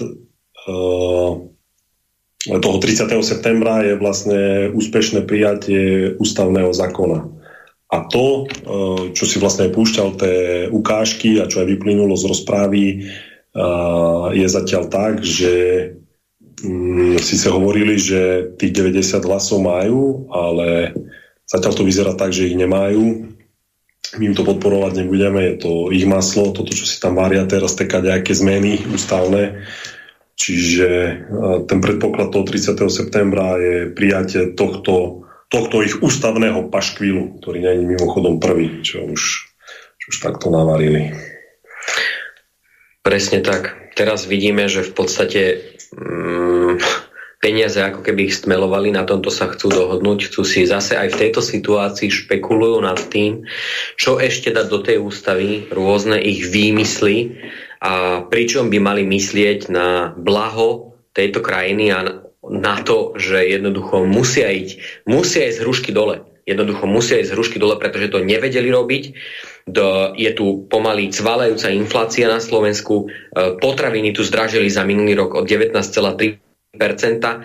toho 2.48 2.76
30. 2.80 3.10
septembra 3.20 3.84
je 3.84 3.94
vlastne 4.00 4.72
úspešné 4.72 5.28
prijatie 5.28 6.16
ústavného 6.16 6.72
zákona. 6.72 7.40
A 7.90 8.06
to, 8.06 8.46
e, 8.46 9.12
čo 9.12 9.24
si 9.26 9.42
vlastne 9.42 9.66
púšťal 9.68 10.08
tie 10.14 10.38
ukážky 10.70 11.42
a 11.42 11.50
čo 11.50 11.66
aj 11.66 11.74
vyplynulo 11.74 12.14
z 12.14 12.30
rozprávy, 12.30 12.84
e, 12.86 12.96
je 14.38 14.46
zatiaľ 14.46 14.86
tak, 14.86 15.26
že 15.26 15.54
mm, 16.62 17.18
si 17.18 17.34
sa 17.34 17.50
hovorili, 17.50 17.98
že 17.98 18.54
tých 18.54 18.72
90 18.78 19.26
hlasov 19.26 19.58
majú, 19.66 20.30
ale 20.30 20.94
zatiaľ 21.50 21.72
to 21.74 21.82
vyzerá 21.82 22.14
tak, 22.14 22.30
že 22.30 22.46
ich 22.46 22.54
nemajú. 22.54 23.26
My 24.18 24.22
im 24.26 24.34
to 24.38 24.46
podporovať 24.46 25.02
nebudeme, 25.02 25.54
je 25.54 25.56
to 25.58 25.72
ich 25.90 26.06
maslo, 26.06 26.54
toto, 26.54 26.70
čo 26.70 26.86
si 26.86 26.98
tam 27.02 27.18
varia 27.18 27.42
teraz, 27.46 27.74
také 27.74 27.98
nejaké 27.98 28.30
zmeny 28.34 28.86
ústavné, 28.86 29.66
Čiže 30.40 30.88
e, 30.88 31.12
ten 31.68 31.84
predpoklad 31.84 32.32
toho 32.32 32.48
30. 32.48 32.80
septembra 32.88 33.60
je 33.60 33.92
prijatie 33.92 34.56
tohto, 34.56 35.28
tohto 35.52 35.84
ich 35.84 36.00
ústavného 36.00 36.72
paškvílu, 36.72 37.44
ktorý 37.44 37.60
nie 37.60 37.72
je 37.76 37.90
mimochodom 38.00 38.40
prvý, 38.40 38.80
čo 38.80 39.04
už, 39.04 39.20
čo 40.00 40.06
už 40.08 40.16
takto 40.16 40.48
navarili. 40.48 41.12
Presne 43.04 43.44
tak. 43.44 43.92
Teraz 43.92 44.24
vidíme, 44.24 44.64
že 44.64 44.80
v 44.80 44.92
podstate 44.96 45.42
mm, 45.92 46.80
peniaze 47.36 47.76
ako 47.76 48.00
keby 48.00 48.32
ich 48.32 48.36
stmelovali, 48.40 48.96
na 48.96 49.04
tomto 49.04 49.28
sa 49.28 49.44
chcú 49.52 49.68
dohodnúť, 49.68 50.32
chcú 50.32 50.40
si 50.40 50.64
zase 50.64 50.96
aj 50.96 51.16
v 51.16 51.20
tejto 51.20 51.44
situácii 51.44 52.08
špekulujú 52.08 52.80
nad 52.80 52.96
tým, 53.12 53.44
čo 54.00 54.16
ešte 54.16 54.56
dať 54.56 54.66
do 54.72 54.80
tej 54.80 55.04
ústavy, 55.04 55.68
rôzne 55.68 56.16
ich 56.16 56.48
výmysly, 56.48 57.36
a 57.80 58.22
pričom 58.28 58.68
by 58.68 58.78
mali 58.78 59.02
myslieť 59.08 59.72
na 59.72 60.12
blaho 60.12 61.00
tejto 61.16 61.40
krajiny 61.40 61.88
a 61.90 62.28
na 62.44 62.76
to, 62.84 63.16
že 63.16 63.56
jednoducho 63.56 64.04
musia 64.04 64.52
ísť, 64.52 65.04
musia 65.08 65.48
ísť 65.48 65.60
hrušky 65.64 65.90
dole. 65.92 66.24
Jednoducho 66.48 66.88
musia 66.88 67.20
ísť 67.20 67.30
z 67.30 67.34
hrušky 67.36 67.58
dole, 67.60 67.76
pretože 67.76 68.10
to 68.10 68.24
nevedeli 68.24 68.72
robiť. 68.72 69.04
Do, 69.70 70.16
je 70.16 70.30
tu 70.34 70.66
pomaly 70.66 71.12
cvalajúca 71.12 71.70
inflácia 71.70 72.26
na 72.26 72.40
Slovensku. 72.42 73.06
E, 73.06 73.56
potraviny 73.60 74.10
tu 74.16 74.24
zdražili 74.24 74.66
za 74.66 74.82
minulý 74.82 75.14
rok 75.14 75.36
o 75.36 75.42
19,3%. 75.46 76.40
E, 76.74 77.38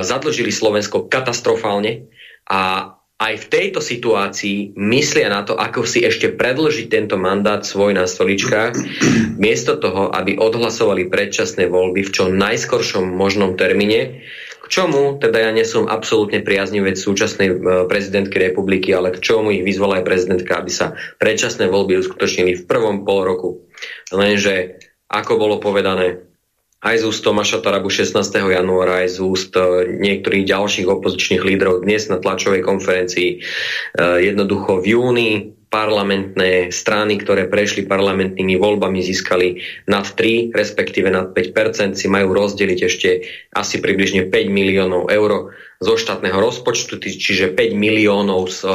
zadlžili 0.00 0.54
Slovensko 0.54 1.10
katastrofálne 1.10 2.08
a 2.48 2.94
aj 3.22 3.46
v 3.46 3.46
tejto 3.46 3.78
situácii 3.78 4.74
myslia 4.74 5.30
na 5.30 5.46
to, 5.46 5.54
ako 5.54 5.86
si 5.86 6.02
ešte 6.02 6.34
predlžiť 6.34 6.86
tento 6.90 7.14
mandát 7.14 7.62
svoj 7.62 7.94
na 7.94 8.10
stoličkách, 8.10 8.74
miesto 9.44 9.78
toho, 9.78 10.10
aby 10.10 10.34
odhlasovali 10.34 11.06
predčasné 11.06 11.70
voľby 11.70 12.02
v 12.02 12.10
čo 12.10 12.26
najskoršom 12.26 13.06
možnom 13.06 13.54
termíne, 13.54 14.26
k 14.62 14.66
čomu, 14.70 15.18
teda 15.22 15.38
ja 15.38 15.50
nesom 15.54 15.90
absolútne 15.90 16.42
priaznivec 16.42 16.94
súčasnej 16.94 17.48
e, 17.50 17.54
prezidentky 17.86 18.38
republiky, 18.38 18.94
ale 18.94 19.14
k 19.14 19.22
čomu 19.22 19.50
ich 19.54 19.66
vyzvala 19.66 20.02
aj 20.02 20.06
prezidentka, 20.06 20.58
aby 20.58 20.70
sa 20.70 20.94
predčasné 21.18 21.66
voľby 21.66 21.98
uskutočnili 22.02 22.62
v 22.62 22.66
prvom 22.66 23.02
pol 23.02 23.26
roku. 23.26 23.50
Lenže, 24.14 24.78
ako 25.10 25.32
bolo 25.34 25.56
povedané, 25.58 26.31
aj 26.82 26.96
z 26.98 27.04
úst 27.06 27.22
Tomáša 27.22 27.62
Tarabu 27.62 27.86
16. 27.86 28.18
januára, 28.34 29.06
aj 29.06 29.08
z 29.14 29.18
úst 29.22 29.54
e, 29.54 29.86
niektorých 30.02 30.50
ďalších 30.50 30.90
opozičných 30.90 31.42
lídrov 31.46 31.86
dnes 31.86 32.10
na 32.10 32.18
tlačovej 32.18 32.66
konferencii. 32.66 33.30
E, 33.30 33.36
jednoducho 34.26 34.82
v 34.82 34.98
júni 34.98 35.30
parlamentné 35.72 36.68
strany, 36.68 37.16
ktoré 37.16 37.48
prešli 37.48 37.88
parlamentnými 37.88 38.60
voľbami, 38.60 39.00
získali 39.00 39.62
nad 39.88 40.04
3, 40.04 40.52
respektíve 40.52 41.08
nad 41.08 41.32
5% 41.32 41.96
si 41.96 42.12
majú 42.12 42.36
rozdeliť 42.36 42.78
ešte 42.84 43.24
asi 43.56 43.80
približne 43.80 44.28
5 44.28 44.52
miliónov 44.52 45.08
eur 45.08 45.56
zo 45.82 45.98
štátneho 45.98 46.38
rozpočtu, 46.38 47.02
čiže 47.02 47.50
5 47.52 47.74
miliónov 47.74 48.48
z 48.48 48.64
e, 48.64 48.70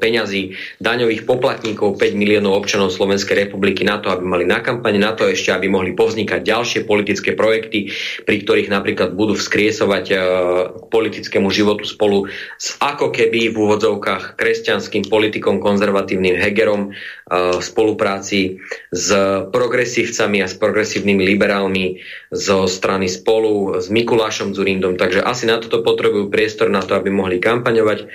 peňazí 0.00 0.56
daňových 0.80 1.28
poplatníkov, 1.28 2.00
5 2.00 2.16
miliónov 2.16 2.64
občanov 2.64 2.96
Slovenskej 2.96 3.46
republiky 3.46 3.84
na 3.84 4.00
to, 4.00 4.08
aby 4.08 4.24
mali 4.24 4.44
na 4.48 4.64
kampane, 4.64 4.96
na 4.96 5.12
to 5.12 5.28
ešte, 5.28 5.52
aby 5.52 5.68
mohli 5.68 5.92
povznikať 5.92 6.40
ďalšie 6.40 6.80
politické 6.88 7.36
projekty, 7.36 7.92
pri 8.24 8.36
ktorých 8.40 8.72
napríklad 8.72 9.12
budú 9.12 9.36
vzkriesovať 9.36 10.04
e, 10.10 10.14
k 10.16 10.84
politickému 10.88 11.52
životu 11.52 11.84
spolu 11.84 12.26
s 12.56 12.80
ako 12.80 13.12
keby 13.12 13.52
v 13.52 13.56
úvodzovkách 13.56 14.40
kresťanským 14.40 15.12
politikom, 15.12 15.60
konzervatívnym 15.60 16.40
Hegerom, 16.40 16.96
v 17.26 17.58
spolupráci 17.58 18.62
s 18.94 19.08
progresívcami 19.50 20.46
a 20.46 20.46
s 20.46 20.54
progresívnymi 20.54 21.26
liberálmi 21.26 21.98
zo 22.30 22.70
strany 22.70 23.10
spolu 23.10 23.82
s 23.82 23.90
Mikulášom 23.90 24.54
Zurindom. 24.54 24.94
Takže 24.94 25.26
asi 25.26 25.50
na 25.50 25.58
toto 25.58 25.82
potrebujú 25.82 26.30
priestor 26.30 26.70
na 26.70 26.86
to, 26.86 26.94
aby 26.94 27.10
mohli 27.10 27.42
kampaňovať, 27.42 28.06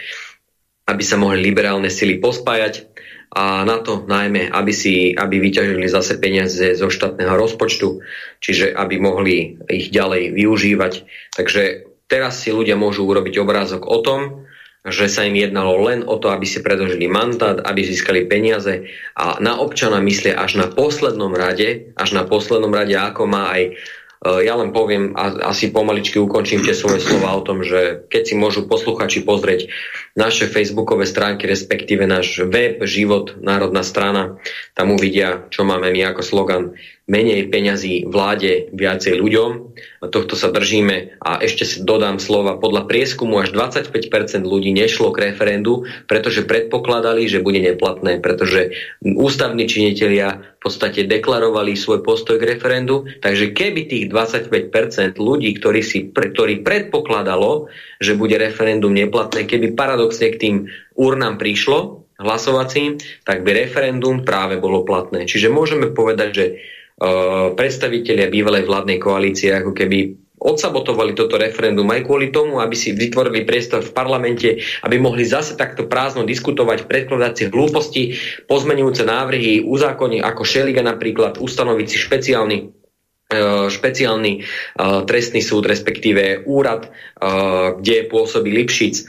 aby 0.88 1.04
sa 1.04 1.20
mohli 1.20 1.44
liberálne 1.44 1.92
sily 1.92 2.24
pospájať 2.24 2.88
a 3.36 3.64
na 3.68 3.80
to 3.84 4.08
najmä, 4.08 4.48
aby, 4.52 4.72
si, 4.76 5.12
aby 5.16 5.40
vyťažili 5.40 5.88
zase 5.92 6.20
peniaze 6.20 6.76
zo 6.76 6.88
štátneho 6.88 7.36
rozpočtu, 7.36 8.04
čiže 8.40 8.72
aby 8.76 8.96
mohli 9.00 9.60
ich 9.72 9.92
ďalej 9.92 10.36
využívať. 10.36 10.94
Takže 11.36 11.64
teraz 12.08 12.44
si 12.44 12.52
ľudia 12.52 12.80
môžu 12.80 13.08
urobiť 13.08 13.40
obrázok 13.40 13.88
o 13.88 14.00
tom, 14.04 14.48
že 14.82 15.06
sa 15.06 15.30
im 15.30 15.38
jednalo 15.38 15.78
len 15.86 16.02
o 16.02 16.18
to, 16.18 16.34
aby 16.34 16.46
si 16.50 16.66
predložili 16.66 17.06
mandát, 17.06 17.62
aby 17.62 17.86
získali 17.86 18.26
peniaze 18.26 18.90
a 19.14 19.38
na 19.38 19.62
občana 19.62 20.02
myslia 20.02 20.42
až 20.42 20.58
na 20.58 20.68
poslednom 20.70 21.38
rade, 21.38 21.94
až 21.94 22.18
na 22.18 22.26
poslednom 22.26 22.74
rade, 22.74 22.98
ako 22.98 23.30
má 23.30 23.54
aj 23.54 23.78
Eh, 24.22 24.46
ja 24.46 24.54
len 24.54 24.70
poviem 24.70 25.18
a 25.18 25.50
asi 25.50 25.74
pomaličky 25.74 26.22
ukončím 26.22 26.62
tie 26.62 26.78
svoje 26.78 27.02
slova 27.02 27.34
o 27.34 27.42
tom, 27.42 27.66
že 27.66 28.06
keď 28.06 28.24
si 28.30 28.38
môžu 28.38 28.70
posluchači 28.70 29.26
pozrieť 29.26 29.66
naše 30.14 30.46
facebookové 30.46 31.10
stránky, 31.10 31.50
respektíve 31.50 32.06
náš 32.06 32.46
web 32.46 32.78
Život, 32.86 33.42
Národná 33.42 33.82
strana, 33.82 34.38
tam 34.78 34.94
uvidia, 34.94 35.50
čo 35.50 35.66
máme 35.66 35.90
my 35.90 36.14
ako 36.14 36.22
slogan 36.22 36.78
menej 37.12 37.52
peňazí 37.52 38.08
vláde, 38.08 38.72
viacej 38.72 39.20
ľuďom. 39.20 39.50
Tohto 40.08 40.40
sa 40.40 40.48
držíme 40.48 41.20
a 41.20 41.44
ešte 41.44 41.84
dodám 41.84 42.24
slova. 42.24 42.56
Podľa 42.56 42.88
prieskumu 42.88 43.44
až 43.44 43.52
25% 43.52 43.92
ľudí 44.48 44.72
nešlo 44.72 45.12
k 45.12 45.30
referendu, 45.30 45.84
pretože 46.08 46.48
predpokladali, 46.48 47.28
že 47.28 47.44
bude 47.44 47.60
neplatné, 47.60 48.24
pretože 48.24 48.72
ústavní 49.04 49.68
činitelia 49.68 50.40
v 50.40 50.60
podstate 50.64 51.04
deklarovali 51.04 51.76
svoj 51.76 52.00
postoj 52.00 52.40
k 52.40 52.56
referendu. 52.56 53.04
Takže 53.20 53.52
keby 53.52 53.92
tých 53.92 54.06
25% 54.08 55.20
ľudí, 55.20 55.52
ktorí, 55.60 55.84
si, 55.84 56.08
ktorí 56.08 56.64
predpokladalo, 56.64 57.68
že 58.00 58.16
bude 58.16 58.40
referendum 58.40 58.96
neplatné, 58.96 59.44
keby 59.52 59.76
paradoxne 59.76 60.32
k 60.32 60.40
tým 60.40 60.56
urnám 60.96 61.36
prišlo, 61.36 62.08
hlasovacím, 62.22 63.02
tak 63.26 63.42
by 63.42 63.68
referendum 63.68 64.22
práve 64.22 64.62
bolo 64.62 64.86
platné. 64.86 65.26
Čiže 65.26 65.50
môžeme 65.50 65.90
povedať, 65.90 66.30
že 66.32 66.46
predstavitelia 67.58 68.30
bývalej 68.30 68.70
vládnej 68.70 69.02
koalície 69.02 69.50
ako 69.50 69.74
keby 69.74 70.22
odsabotovali 70.42 71.14
toto 71.14 71.38
referendum 71.38 71.86
aj 71.94 72.02
kvôli 72.10 72.34
tomu, 72.34 72.58
aby 72.58 72.74
si 72.74 72.98
vytvorili 72.98 73.46
priestor 73.46 73.86
v 73.86 73.94
parlamente, 73.94 74.58
aby 74.82 74.98
mohli 74.98 75.22
zase 75.22 75.54
takto 75.54 75.86
prázdno 75.86 76.26
diskutovať, 76.26 76.90
predkladať 76.90 77.34
si 77.38 77.44
hlúposti, 77.46 78.04
pozmenujúce 78.50 79.06
návrhy, 79.06 79.62
uzákoniť 79.62 80.22
ako 80.26 80.42
Šeliga 80.42 80.82
napríklad, 80.82 81.38
ustanoviť 81.38 81.88
si 81.88 81.98
špeciálny 82.02 82.58
eh, 83.32 83.70
špeciálny 83.70 84.32
uh, 84.42 85.06
trestný 85.06 85.40
súd, 85.46 85.70
respektíve 85.70 86.44
úrad, 86.50 86.90
kde 87.80 88.10
pôsobí 88.12 88.50
Lipšic, 88.52 89.08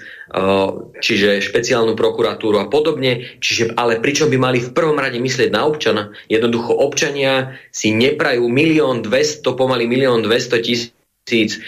čiže 0.98 1.44
špeciálnu 1.44 1.92
prokuratúru 1.92 2.56
a 2.58 2.66
podobne. 2.66 3.36
Čiže, 3.38 3.76
ale 3.76 4.00
pričom 4.00 4.32
by 4.32 4.38
mali 4.40 4.58
v 4.58 4.72
prvom 4.72 4.96
rade 4.96 5.20
myslieť 5.20 5.52
na 5.52 5.68
občana? 5.68 6.16
Jednoducho 6.26 6.72
občania 6.72 7.60
si 7.68 7.92
neprajú 7.92 8.48
milión 8.48 9.04
dvesto, 9.04 9.52
pomaly 9.52 9.84
milión 9.84 10.24
dvesto 10.24 10.56
tisíc 10.58 11.60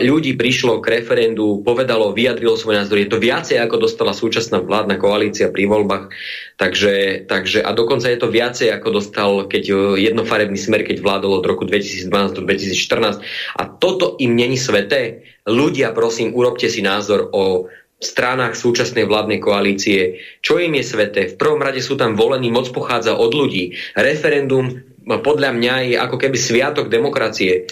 ľudí 0.00 0.40
prišlo 0.40 0.80
k 0.80 1.00
referendu, 1.00 1.60
povedalo, 1.60 2.16
vyjadrilo 2.16 2.56
svoj 2.56 2.80
názor. 2.80 2.96
Je 2.96 3.12
to 3.12 3.20
viacej, 3.20 3.60
ako 3.60 3.84
dostala 3.84 4.16
súčasná 4.16 4.64
vládna 4.64 4.96
koalícia 4.96 5.52
pri 5.52 5.68
voľbách. 5.68 6.08
Takže, 6.56 7.26
takže, 7.28 7.60
a 7.60 7.76
dokonca 7.76 8.08
je 8.08 8.18
to 8.18 8.32
viacej, 8.32 8.72
ako 8.72 8.88
dostal 9.02 9.30
keď 9.44 9.64
e, 9.68 9.74
jednofarebný 10.08 10.56
smer, 10.56 10.86
keď 10.86 11.02
vládol 11.02 11.42
od 11.42 11.44
roku 11.44 11.68
2012 11.68 12.40
do 12.40 12.42
2014. 12.46 13.20
A 13.60 13.62
toto 13.68 14.16
im 14.16 14.32
není 14.32 14.56
sveté. 14.56 15.28
Ľudia, 15.44 15.92
prosím, 15.92 16.32
urobte 16.32 16.70
si 16.72 16.80
názor 16.80 17.28
o 17.34 17.68
stranách 18.00 18.56
súčasnej 18.56 19.04
vládnej 19.04 19.44
koalície. 19.44 20.24
Čo 20.40 20.56
im 20.56 20.76
je 20.80 20.84
sveté? 20.84 21.20
V 21.32 21.36
prvom 21.36 21.60
rade 21.60 21.84
sú 21.84 22.00
tam 22.00 22.16
volení, 22.16 22.48
moc 22.48 22.68
pochádza 22.72 23.16
od 23.16 23.32
ľudí. 23.32 23.76
Referendum 23.96 24.94
podľa 25.04 25.52
mňa 25.52 25.74
je 25.92 25.96
ako 26.00 26.16
keby 26.16 26.36
sviatok 26.40 26.88
demokracie. 26.88 27.68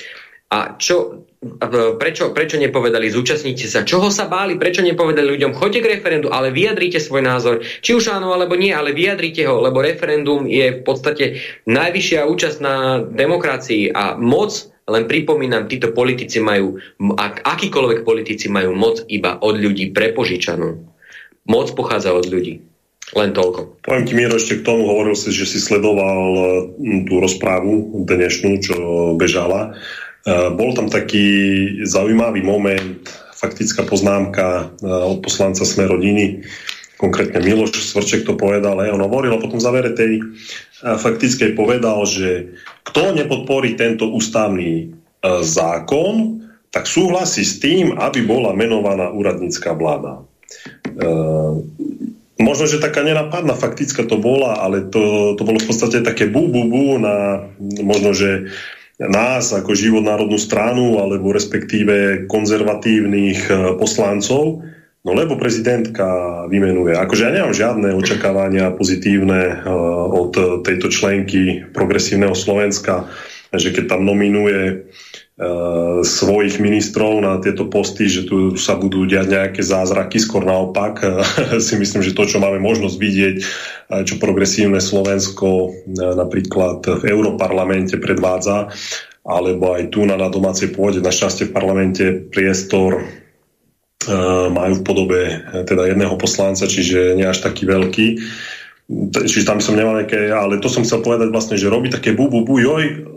A 0.52 0.76
čo, 0.76 1.24
prečo, 1.96 2.36
prečo 2.36 2.60
nepovedali, 2.60 3.08
zúčastnite 3.08 3.64
sa, 3.64 3.88
čoho 3.88 4.12
sa 4.12 4.28
báli, 4.28 4.60
prečo 4.60 4.84
nepovedali 4.84 5.32
ľuďom, 5.32 5.56
choďte 5.56 5.80
k 5.80 5.90
referendu, 5.96 6.28
ale 6.28 6.52
vyjadrite 6.52 7.00
svoj 7.00 7.24
názor, 7.24 7.64
či 7.80 7.96
už 7.96 8.12
áno 8.12 8.36
alebo 8.36 8.52
nie, 8.52 8.68
ale 8.68 8.92
vyjadrite 8.92 9.48
ho, 9.48 9.64
lebo 9.64 9.80
referendum 9.80 10.44
je 10.44 10.76
v 10.76 10.80
podstate 10.84 11.40
najvyššia 11.64 12.28
účasť 12.28 12.58
na 12.60 13.00
demokracii 13.00 13.96
a 13.96 14.20
moc, 14.20 14.52
len 14.92 15.08
pripomínam, 15.08 15.72
títo 15.72 15.96
politici 15.96 16.36
majú, 16.36 16.76
ak, 17.16 17.48
akýkoľvek 17.48 18.04
politici 18.04 18.52
majú 18.52 18.76
moc 18.76 19.00
iba 19.08 19.40
od 19.40 19.56
ľudí 19.56 19.96
prepožičanú. 19.96 20.68
Moc 21.48 21.66
pochádza 21.72 22.12
od 22.12 22.28
ľudí. 22.28 22.60
Len 23.12 23.36
toľko. 23.36 23.84
Poviem 23.84 24.04
ti, 24.08 24.16
ešte 24.16 24.62
k 24.62 24.66
tomu 24.72 24.88
hovoril 24.88 25.12
si, 25.12 25.36
že 25.36 25.44
si 25.44 25.60
sledoval 25.60 26.32
tú 26.80 27.14
rozprávu 27.20 28.04
dnešnú, 28.08 28.50
čo 28.64 28.76
bežala. 29.20 29.76
Eh, 30.22 30.48
bol 30.54 30.70
tam 30.78 30.86
taký 30.86 31.26
zaujímavý 31.82 32.46
moment, 32.46 33.02
faktická 33.34 33.82
poznámka 33.82 34.70
eh, 34.70 34.86
od 34.86 35.18
poslanca 35.18 35.66
Sme 35.66 35.90
rodiny, 35.90 36.46
konkrétne 36.94 37.42
Miloš 37.42 37.90
Svrček 37.90 38.22
to 38.22 38.38
povedal, 38.38 38.78
aj 38.78 38.94
on 38.94 39.02
hovoril 39.02 39.34
a 39.34 39.42
potom 39.42 39.58
v 39.58 39.66
závere 39.66 39.90
tej 39.98 40.22
eh, 40.22 40.94
faktickej 40.94 41.58
povedal, 41.58 42.06
že 42.06 42.54
kto 42.86 43.18
nepodporí 43.18 43.74
tento 43.74 44.10
ústavný 44.10 44.94
zákon, 45.22 46.42
tak 46.74 46.90
súhlasí 46.90 47.46
s 47.46 47.62
tým, 47.62 47.94
aby 47.94 48.26
bola 48.26 48.50
menovaná 48.58 49.14
úradnícká 49.14 49.70
vláda. 49.70 50.18
Možno, 52.42 52.66
že 52.66 52.82
taká 52.82 53.06
nenapadná 53.06 53.54
faktická 53.54 54.02
to 54.02 54.18
bola, 54.18 54.58
ale 54.58 54.90
to, 54.90 55.38
to 55.38 55.46
bolo 55.46 55.62
v 55.62 55.68
podstate 55.70 56.02
také 56.02 56.26
bu, 56.26 56.50
bu, 56.50 56.66
bu 56.66 56.98
na 56.98 57.46
možno, 57.86 58.10
že 58.10 58.50
nás 59.00 59.52
ako 59.52 59.72
život 59.72 60.04
národnú 60.04 60.36
stranu 60.36 61.00
alebo 61.00 61.32
respektíve 61.32 62.28
konzervatívnych 62.28 63.40
e, 63.48 63.52
poslancov, 63.80 64.64
no 65.02 65.10
lebo 65.10 65.34
prezidentka 65.34 66.06
vymenuje. 66.46 66.94
Akože 66.94 67.26
ja 67.26 67.34
nemám 67.34 67.54
žiadne 67.56 67.88
očakávania 67.98 68.70
pozitívne 68.70 69.66
uh, 69.66 70.06
od 70.14 70.62
tejto 70.62 70.94
členky 70.94 71.66
progresívneho 71.74 72.38
Slovenska, 72.38 73.10
že 73.50 73.74
keď 73.74 73.98
tam 73.98 74.06
nominuje 74.06 74.86
svojich 76.04 76.60
ministrov 76.60 77.24
na 77.24 77.40
tieto 77.40 77.64
posty, 77.64 78.04
že 78.04 78.28
tu 78.28 78.52
sa 78.60 78.76
budú 78.76 79.08
diať 79.08 79.32
nejaké 79.32 79.62
zázraky, 79.64 80.20
skôr 80.20 80.44
naopak. 80.44 81.00
si 81.66 81.74
myslím, 81.80 82.04
že 82.04 82.12
to, 82.12 82.28
čo 82.28 82.36
máme 82.36 82.60
možnosť 82.60 82.96
vidieť, 83.00 83.36
čo 84.04 84.20
progresívne 84.20 84.76
Slovensko 84.76 85.48
e, 85.48 85.68
napríklad 85.96 86.84
v 86.84 87.04
Európarlamente 87.08 87.96
predvádza, 87.96 88.68
alebo 89.24 89.72
aj 89.72 89.88
tu 89.88 90.04
na, 90.04 90.20
na 90.20 90.28
domácej 90.28 90.68
pôde, 90.72 91.00
na 91.00 91.12
šťastie 91.12 91.48
v 91.48 91.56
parlamente 91.56 92.04
priestor 92.28 93.00
e, 93.00 93.04
majú 94.52 94.80
v 94.80 94.86
podobe 94.86 95.20
teda 95.64 95.96
jedného 95.96 96.16
poslanca, 96.20 96.68
čiže 96.68 97.16
nie 97.16 97.24
až 97.24 97.40
taký 97.40 97.64
veľký. 97.64 98.06
Čiže 99.12 99.48
tam 99.48 99.64
som 99.64 99.78
nemal 99.78 99.96
nejaké, 99.96 100.28
ale 100.28 100.60
to 100.60 100.68
som 100.68 100.84
chcel 100.84 101.00
povedať 101.00 101.32
vlastne, 101.32 101.56
že 101.56 101.72
robí 101.72 101.88
také 101.88 102.12
bu, 102.12 102.28
bu, 102.28 102.44
bu, 102.44 102.60
joj. 102.60 103.11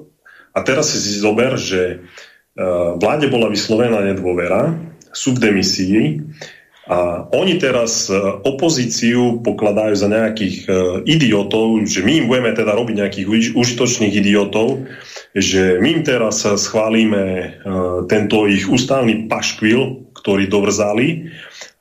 A 0.55 0.63
teraz 0.63 0.95
si 0.95 1.19
zober, 1.19 1.59
že 1.59 1.99
vláde 2.95 3.27
bola 3.27 3.51
vyslovená 3.51 3.99
nedôvera, 3.99 4.71
sú 5.11 5.35
v 5.35 5.51
demisii, 5.51 6.23
a 6.85 7.25
oni 7.33 7.57
teraz 7.57 8.13
e, 8.13 8.17
opozíciu 8.45 9.41
pokladajú 9.41 9.97
za 9.97 10.05
nejakých 10.05 10.57
e, 10.61 10.71
idiotov, 11.09 11.81
že 11.81 12.05
my 12.05 12.21
im 12.21 12.25
budeme 12.29 12.53
teda 12.53 12.77
robiť 12.77 12.95
nejakých 13.01 13.27
užitočných 13.57 14.13
idiotov, 14.13 14.85
že 15.33 15.81
my 15.81 15.87
im 15.97 16.01
teraz 16.05 16.45
schválime 16.45 17.25
e, 17.25 17.45
tento 18.05 18.45
ich 18.45 18.69
ústavný 18.69 19.25
paškvil, 19.25 20.13
ktorý 20.13 20.45
dovrzali 20.45 21.33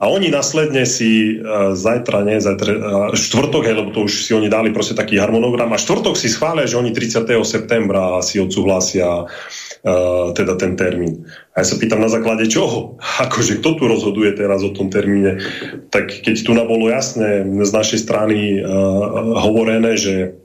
a 0.04 0.12
oni 0.12 0.28
následne 0.28 0.84
si 0.84 1.40
zajtra, 1.72 2.28
nie, 2.28 2.36
zajtra, 2.36 2.76
štvrtok, 3.16 3.64
hej, 3.64 3.76
lebo 3.80 3.88
to 3.88 4.04
už 4.04 4.28
si 4.28 4.36
oni 4.36 4.52
dali 4.52 4.68
proste 4.68 4.92
taký 4.92 5.16
harmonogram 5.16 5.72
a 5.72 5.80
štvrtok 5.80 6.12
si 6.12 6.28
schvália, 6.28 6.68
že 6.68 6.76
oni 6.76 6.92
30. 6.92 7.24
septembra 7.40 8.20
si 8.20 8.36
odsúhlasia 8.36 9.24
uh, 9.24 10.28
teda 10.36 10.60
ten 10.60 10.76
termín. 10.76 11.24
A 11.56 11.64
ja 11.64 11.72
sa 11.72 11.80
pýtam 11.80 12.04
na 12.04 12.12
základe 12.12 12.44
čoho? 12.52 13.00
Akože 13.24 13.64
kto 13.64 13.80
tu 13.80 13.88
rozhoduje 13.88 14.36
teraz 14.36 14.60
o 14.60 14.76
tom 14.76 14.92
termíne? 14.92 15.40
Tak 15.88 16.20
keď 16.20 16.36
tu 16.44 16.52
bolo 16.52 16.92
jasné 16.92 17.40
z 17.64 17.72
našej 17.72 18.04
strany 18.04 18.60
uh, 18.60 18.68
hovorené, 19.40 19.96
že 19.96 20.36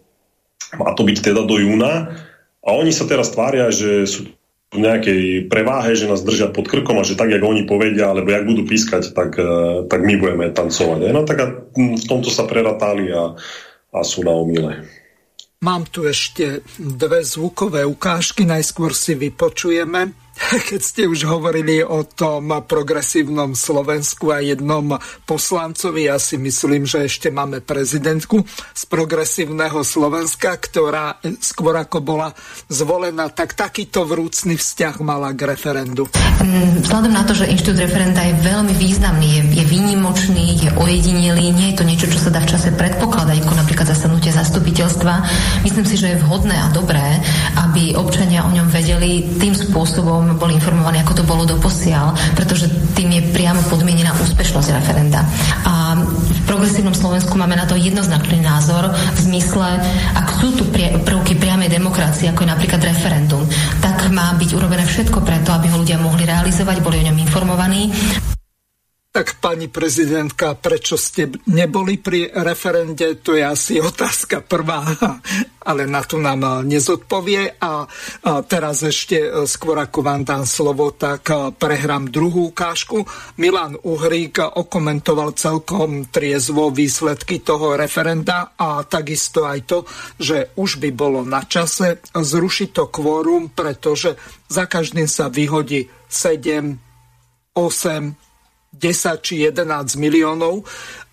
má 0.79 0.95
to 0.95 1.03
byť 1.03 1.35
teda 1.35 1.43
do 1.43 1.59
júna 1.59 2.15
a 2.63 2.69
oni 2.79 2.95
sa 2.95 3.03
teraz 3.03 3.35
tvária, 3.35 3.67
že 3.75 4.07
sú 4.07 4.38
nejakej 4.69 5.49
preváhe, 5.49 5.97
že 5.97 6.05
nás 6.05 6.21
držia 6.21 6.53
pod 6.53 6.69
krkom 6.69 7.01
a 7.01 7.07
že 7.07 7.17
tak, 7.17 7.33
jak 7.33 7.41
oni 7.41 7.65
povedia, 7.65 8.13
alebo 8.13 8.29
jak 8.29 8.45
budú 8.45 8.69
pískať, 8.69 9.17
tak, 9.17 9.33
uh, 9.41 9.89
tak 9.89 10.05
my 10.05 10.13
budeme 10.21 10.53
tancovať. 10.53 11.09
No 11.09 11.25
tak 11.25 11.37
a 11.41 11.45
v 11.73 12.05
tomto 12.05 12.29
sa 12.29 12.45
preratali 12.45 13.09
a, 13.09 13.33
a 13.89 13.99
sú 14.05 14.21
na 14.21 14.33
omile. 14.37 14.85
Mám 15.59 15.91
tu 15.91 16.07
ešte 16.07 16.63
dve 16.79 17.25
zvukové 17.25 17.83
ukážky, 17.83 18.47
najskôr 18.47 18.95
si 18.95 19.17
vypočujeme 19.17 20.28
keď 20.69 20.81
ste 20.81 21.01
už 21.05 21.27
hovorili 21.27 21.83
o 21.83 22.03
tom 22.07 22.51
progresívnom 22.63 23.53
Slovensku 23.53 24.31
a 24.31 24.39
jednom 24.39 24.95
poslancovi, 25.27 26.07
ja 26.07 26.17
si 26.17 26.39
myslím, 26.39 26.87
že 26.87 27.05
ešte 27.05 27.29
máme 27.29 27.59
prezidentku 27.61 28.43
z 28.73 28.83
progresívneho 28.87 29.83
Slovenska, 29.83 30.55
ktorá 30.55 31.19
skôr 31.43 31.75
ako 31.75 31.99
bola 32.01 32.29
zvolená, 32.71 33.29
tak 33.29 33.53
takýto 33.53 34.07
vrúcný 34.07 34.55
vzťah 34.55 34.95
mala 35.03 35.35
k 35.35 35.53
referendu. 35.53 36.07
Mm, 36.39 36.87
vzhľadom 36.87 37.13
na 37.13 37.23
to, 37.27 37.35
že 37.35 37.49
inštitút 37.51 37.83
referenda 37.83 38.23
je 38.23 38.35
veľmi 38.39 38.73
významný, 38.79 39.27
je, 39.27 39.41
je 39.61 39.65
výnimočný, 39.67 40.45
je 40.63 40.69
ojedinelý, 40.79 41.51
nie 41.51 41.67
je 41.73 41.77
to 41.77 41.87
niečo, 41.87 42.07
čo 42.07 42.19
sa 42.19 42.29
dá 42.31 42.39
v 42.41 42.51
čase 42.55 42.71
predpokladať, 42.73 43.43
ako 43.43 43.55
napríklad 43.59 43.87
zasadnutie 43.91 44.31
zastupiteľstva. 44.31 45.13
Myslím 45.67 45.85
si, 45.85 45.95
že 45.99 46.15
je 46.15 46.21
vhodné 46.23 46.55
a 46.55 46.71
dobré, 46.71 47.19
aby 47.59 47.93
občania 47.99 48.47
o 48.47 48.53
ňom 48.53 48.71
vedeli 48.71 49.27
tým 49.37 49.51
spôsobom, 49.51 50.28
boli 50.35 50.57
informovaní, 50.57 51.01
ako 51.01 51.21
to 51.21 51.23
bolo 51.25 51.47
doposiaľ, 51.47 52.13
pretože 52.35 52.69
tým 52.93 53.15
je 53.15 53.21
priamo 53.31 53.63
podmienená 53.71 54.13
úspešnosť 54.19 54.69
referenda. 54.75 55.23
A 55.65 55.95
v 55.95 56.41
progresívnom 56.45 56.93
Slovensku 56.93 57.33
máme 57.37 57.55
na 57.55 57.65
to 57.65 57.79
jednoznačný 57.79 58.43
názor 58.43 58.91
v 58.91 59.19
zmysle, 59.19 59.79
ak 60.17 60.27
sú 60.41 60.53
tu 60.57 60.67
prvky 61.05 61.37
priamej 61.39 61.71
demokracie, 61.71 62.29
ako 62.29 62.43
je 62.45 62.53
napríklad 62.53 62.81
referendum, 62.83 63.45
tak 63.79 64.09
má 64.11 64.35
byť 64.35 64.49
urobené 64.57 64.83
všetko 64.83 65.21
preto, 65.23 65.53
aby 65.55 65.71
ho 65.71 65.81
ľudia 65.81 66.01
mohli 66.01 66.27
realizovať, 66.27 66.81
boli 66.83 67.01
o 67.01 67.07
ňom 67.07 67.17
informovaní. 67.23 67.93
Tak 69.09 69.41
pani 69.41 69.65
prezidentka, 69.65 70.53
prečo 70.53 70.93
ste 70.93 71.33
neboli 71.49 71.97
pri 71.97 72.29
referende, 72.29 73.17
to 73.17 73.33
je 73.33 73.41
asi 73.41 73.81
otázka 73.81 74.45
prvá, 74.45 74.85
ale 75.69 75.89
na 75.89 76.05
to 76.05 76.21
nám 76.21 76.61
nezodpovie. 76.61 77.57
A 77.57 77.89
teraz 78.45 78.85
ešte 78.85 79.17
e, 79.17 79.29
skôr 79.49 79.81
ako 79.81 80.05
vám 80.05 80.21
dám 80.29 80.45
slovo, 80.45 80.93
tak 80.93 81.25
e, 81.25 81.49
prehrám 81.57 82.13
druhú 82.13 82.53
ukážku. 82.53 83.01
Milan 83.41 83.81
Uhrík 83.81 84.45
okomentoval 84.45 85.33
celkom 85.33 86.05
triezvo 86.13 86.69
výsledky 86.69 87.41
toho 87.41 87.81
referenda 87.81 88.53
a 88.61 88.85
takisto 88.85 89.49
aj 89.49 89.59
to, 89.65 89.89
že 90.21 90.53
už 90.53 90.77
by 90.77 90.93
bolo 90.93 91.25
na 91.25 91.41
čase 91.49 91.97
zrušiť 92.13 92.69
to 92.77 92.85
kvórum, 92.93 93.57
pretože 93.57 94.13
za 94.45 94.69
každým 94.69 95.09
sa 95.09 95.33
vyhodí 95.33 95.89
7, 96.05 97.57
8, 97.57 98.28
10 98.69 99.25
či 99.25 99.49
11 99.49 99.97
miliónov 99.97 100.63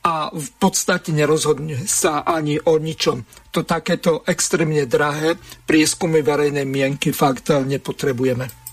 a 0.07 0.31
v 0.31 0.49
podstate 0.61 1.11
nerozhodne 1.11 1.89
sa 1.89 2.23
ani 2.23 2.61
o 2.63 2.79
ničom. 2.79 3.25
To 3.51 3.65
takéto 3.65 4.23
extrémne 4.29 4.85
drahé 4.87 5.35
prieskumy 5.65 6.21
verejnej 6.23 6.69
mienky 6.69 7.11
fakt 7.11 7.51
nepotrebujeme. 7.51 8.66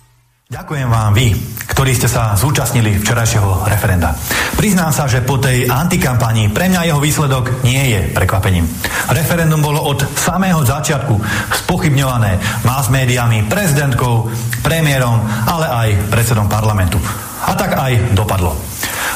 Ďakujem 0.51 0.91
vám 0.91 1.15
vy, 1.15 1.31
ktorí 1.71 1.95
ste 1.95 2.11
sa 2.11 2.35
zúčastnili 2.35 2.99
včerajšieho 2.99 3.63
referenda. 3.63 4.11
Priznám 4.59 4.91
sa, 4.91 5.07
že 5.07 5.23
po 5.23 5.39
tej 5.39 5.71
antikampanii 5.71 6.51
pre 6.51 6.67
mňa 6.67 6.91
jeho 6.91 6.99
výsledok 6.99 7.63
nie 7.63 7.79
je 7.95 8.11
prekvapením. 8.11 8.67
Referendum 9.15 9.63
bolo 9.63 9.79
od 9.79 10.03
samého 10.03 10.59
začiatku 10.67 11.15
spochybňované 11.63 12.43
mass 12.67 12.91
médiami, 12.91 13.47
prezidentkou, 13.47 14.27
premiérom, 14.59 15.23
ale 15.47 15.65
aj 15.71 15.89
predsedom 16.11 16.51
parlamentu. 16.51 16.99
A 17.47 17.55
tak 17.55 17.79
aj 17.79 18.11
dopadlo. 18.11 18.51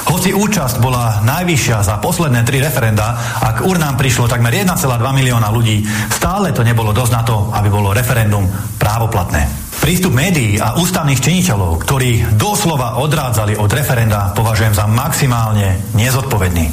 Hoci 0.08 0.32
účasť 0.32 0.80
bola 0.80 1.20
najvyššia 1.28 1.84
za 1.84 2.00
posledné 2.00 2.48
tri 2.48 2.64
referenda 2.64 3.20
a 3.44 3.52
k 3.52 3.68
urnám 3.68 4.00
prišlo 4.00 4.32
takmer 4.32 4.56
1,2 4.56 4.80
milióna 5.04 5.52
ľudí, 5.52 5.84
stále 6.08 6.56
to 6.56 6.64
nebolo 6.64 6.96
dosť 6.96 7.12
na 7.12 7.22
to, 7.28 7.52
aby 7.52 7.68
bolo 7.68 7.92
referendum 7.92 8.48
právoplatné. 8.80 9.67
Prístup 9.78 10.12
médií 10.12 10.58
a 10.58 10.76
ústavných 10.76 11.22
činiteľov, 11.22 11.80
ktorí 11.86 12.36
doslova 12.36 12.98
odrádzali 13.00 13.56
od 13.56 13.70
referenda, 13.70 14.34
považujem 14.34 14.74
za 14.74 14.90
maximálne 14.90 15.80
nezodpovedný. 15.94 16.66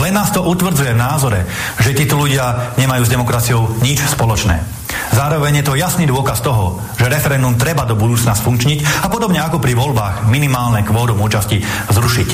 Len 0.00 0.12
nás 0.14 0.32
to 0.32 0.46
utvrdzuje 0.46 0.94
v 0.94 1.02
názore, 1.02 1.40
že 1.82 1.92
títo 1.92 2.16
ľudia 2.16 2.74
nemajú 2.80 3.02
s 3.04 3.12
demokraciou 3.12 3.82
nič 3.84 4.00
spoločné. 4.16 4.82
Zároveň 5.12 5.60
je 5.60 5.66
to 5.68 5.76
jasný 5.76 6.08
dôkaz 6.08 6.40
toho, 6.40 6.80
že 6.96 7.12
referendum 7.12 7.60
treba 7.60 7.84
do 7.84 7.92
budúcna 7.92 8.32
sfunkčniť 8.32 9.04
a 9.04 9.12
podobne 9.12 9.44
ako 9.44 9.60
pri 9.60 9.76
voľbách 9.76 10.24
minimálne 10.32 10.80
kvórum 10.88 11.20
účasti 11.20 11.60
zrušiť. 11.92 12.28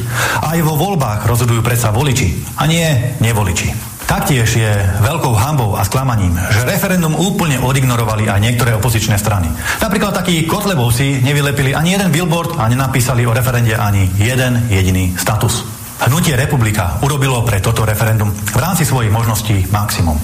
Aj 0.46 0.58
vo 0.62 0.78
voľbách 0.78 1.26
rozhodujú 1.26 1.58
predsa 1.58 1.90
voliči 1.90 2.54
a 2.54 2.70
nie 2.70 2.86
nevoliči. 3.18 3.97
Taktiež 4.08 4.48
je 4.56 4.72
veľkou 5.04 5.36
hambou 5.36 5.76
a 5.76 5.84
sklamaním, 5.84 6.32
že 6.48 6.64
referendum 6.64 7.12
úplne 7.12 7.60
odignorovali 7.60 8.24
aj 8.24 8.40
niektoré 8.40 8.72
opozičné 8.72 9.20
strany. 9.20 9.52
Napríklad 9.84 10.16
takí 10.16 10.48
Kotlebovci 10.48 11.20
nevylepili 11.20 11.76
ani 11.76 11.92
jeden 11.92 12.08
billboard 12.08 12.56
a 12.56 12.72
nenapísali 12.72 13.28
o 13.28 13.36
referende 13.36 13.76
ani 13.76 14.08
jeden 14.16 14.64
jediný 14.72 15.12
status. 15.12 15.60
Hnutie 16.08 16.40
Republika 16.40 16.96
urobilo 17.04 17.44
pre 17.44 17.60
toto 17.60 17.84
referendum 17.84 18.32
v 18.32 18.56
rámci 18.56 18.88
svojich 18.88 19.12
možností 19.12 19.68
maximum. 19.68 20.16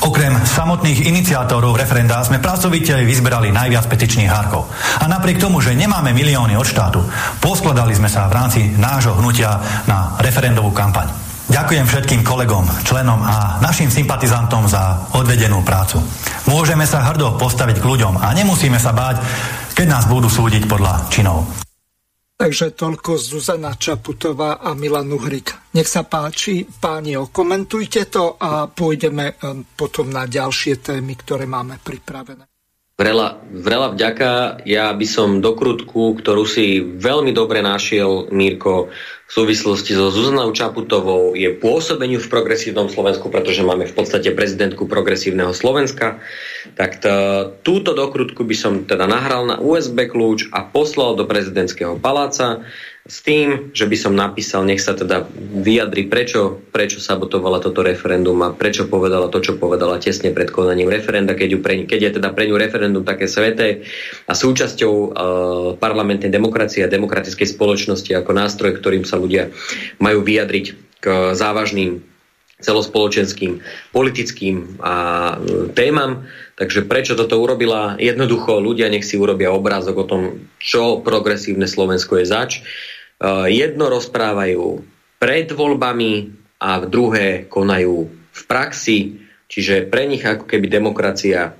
Okrem 0.00 0.40
samotných 0.40 1.04
iniciátorov 1.04 1.76
referenda 1.76 2.24
sme 2.24 2.40
pracovite 2.40 3.04
vyzberali 3.04 3.52
najviac 3.52 3.84
petičných 3.84 4.32
hárkov. 4.32 4.64
A 4.96 5.04
napriek 5.04 5.36
tomu, 5.36 5.60
že 5.60 5.76
nemáme 5.76 6.16
milióny 6.16 6.56
od 6.56 6.64
štátu, 6.64 7.04
poskladali 7.36 7.92
sme 7.92 8.08
sa 8.08 8.32
v 8.32 8.36
rámci 8.40 8.60
nášho 8.80 9.12
hnutia 9.20 9.60
na 9.84 10.16
referendovú 10.24 10.72
kampaň. 10.72 11.29
Ďakujem 11.50 11.82
všetkým 11.82 12.22
kolegom, 12.22 12.62
členom 12.86 13.18
a 13.26 13.58
našim 13.58 13.90
sympatizantom 13.90 14.70
za 14.70 15.10
odvedenú 15.18 15.66
prácu. 15.66 15.98
Môžeme 16.46 16.86
sa 16.86 17.02
hrdo 17.10 17.34
postaviť 17.42 17.82
k 17.82 17.88
ľuďom 17.90 18.22
a 18.22 18.30
nemusíme 18.38 18.78
sa 18.78 18.94
báť, 18.94 19.18
keď 19.74 19.86
nás 19.90 20.04
budú 20.06 20.30
súdiť 20.30 20.70
podľa 20.70 21.10
činov. 21.10 21.42
Takže 22.38 22.72
toľko 22.72 23.18
Zuzana 23.18 23.74
Čaputová 23.76 24.62
a 24.62 24.78
Milan 24.78 25.10
Uhrik. 25.10 25.74
Nech 25.74 25.90
sa 25.90 26.06
páči, 26.06 26.64
páni, 26.64 27.18
okomentujte 27.18 28.06
to 28.08 28.38
a 28.38 28.70
pôjdeme 28.70 29.34
potom 29.76 30.08
na 30.08 30.30
ďalšie 30.30 30.80
témy, 30.80 31.18
ktoré 31.18 31.50
máme 31.50 31.82
pripravené. 31.82 32.49
Vrela, 33.00 33.40
vrela 33.48 33.88
vďaka. 33.96 34.60
Ja 34.68 34.92
by 34.92 35.06
som 35.08 35.40
dokrutku, 35.40 36.20
ktorú 36.20 36.44
si 36.44 36.84
veľmi 36.84 37.32
dobre 37.32 37.64
našiel, 37.64 38.28
Mírko, 38.28 38.92
v 39.30 39.32
súvislosti 39.32 39.96
so 39.96 40.10
Zuzanou 40.12 40.50
Čaputovou 40.50 41.38
je 41.38 41.48
pôsobeniu 41.54 42.20
v 42.20 42.28
progresívnom 42.28 42.92
Slovensku, 42.92 43.30
pretože 43.32 43.64
máme 43.64 43.86
v 43.86 43.94
podstate 43.94 44.34
prezidentku 44.34 44.84
progresívneho 44.90 45.54
Slovenska, 45.54 46.18
tak 46.74 46.98
to, 46.98 47.14
túto 47.62 47.96
dokrutku 47.96 48.42
by 48.42 48.56
som 48.58 48.84
teda 48.84 49.06
nahral 49.06 49.46
na 49.46 49.56
USB 49.62 50.10
kľúč 50.10 50.50
a 50.50 50.66
poslal 50.66 51.14
do 51.14 51.24
prezidentského 51.30 51.94
paláca 51.96 52.66
s 53.10 53.26
tým, 53.26 53.74
že 53.74 53.90
by 53.90 53.96
som 53.98 54.14
napísal, 54.14 54.62
nech 54.62 54.78
sa 54.78 54.94
teda 54.94 55.26
vyjadri, 55.34 56.06
prečo, 56.06 56.62
prečo 56.70 57.02
sabotovala 57.02 57.58
toto 57.58 57.82
referendum 57.82 58.38
a 58.46 58.54
prečo 58.54 58.86
povedala 58.86 59.26
to, 59.26 59.42
čo 59.42 59.58
povedala 59.58 59.98
tesne 59.98 60.30
pred 60.30 60.54
konaním 60.54 60.86
referenda, 60.86 61.34
keď, 61.34 61.48
ju 61.50 61.58
pre, 61.58 61.74
keď 61.90 62.00
je 62.06 62.10
teda 62.22 62.30
pre 62.30 62.46
ňu 62.46 62.54
referendum 62.54 63.02
také 63.02 63.26
sveté 63.26 63.82
a 64.30 64.32
súčasťou 64.38 64.94
uh, 64.94 65.10
parlamentnej 65.82 66.30
demokracie 66.30 66.86
a 66.86 66.92
demokratickej 66.92 67.50
spoločnosti 67.50 68.14
ako 68.14 68.30
nástroj, 68.30 68.78
ktorým 68.78 69.02
sa 69.02 69.18
ľudia 69.18 69.50
majú 69.98 70.22
vyjadriť 70.22 70.66
k 71.02 71.34
závažným 71.34 72.06
celospoločenským, 72.60 73.58
politickým 73.90 74.78
a 74.84 74.94
e, 75.34 75.72
témam. 75.72 76.28
Takže 76.60 76.84
prečo 76.84 77.16
toto 77.16 77.40
urobila? 77.40 77.96
Jednoducho 77.96 78.60
ľudia 78.60 78.92
nech 78.92 79.08
si 79.08 79.16
urobia 79.16 79.48
obrázok 79.48 79.96
o 79.96 80.06
tom, 80.06 80.22
čo 80.60 81.00
progresívne 81.00 81.64
Slovensko 81.64 82.20
je 82.20 82.26
zač. 82.28 82.52
Eh, 83.20 83.52
jedno 83.52 83.92
rozprávajú 83.92 84.80
pred 85.20 85.52
voľbami 85.52 86.40
a 86.56 86.80
druhé 86.88 87.44
konajú 87.52 88.08
v 88.08 88.42
praxi, 88.48 89.20
čiže 89.44 89.84
pre 89.92 90.08
nich 90.08 90.24
ako 90.24 90.48
keby 90.48 90.72
demokracia 90.72 91.52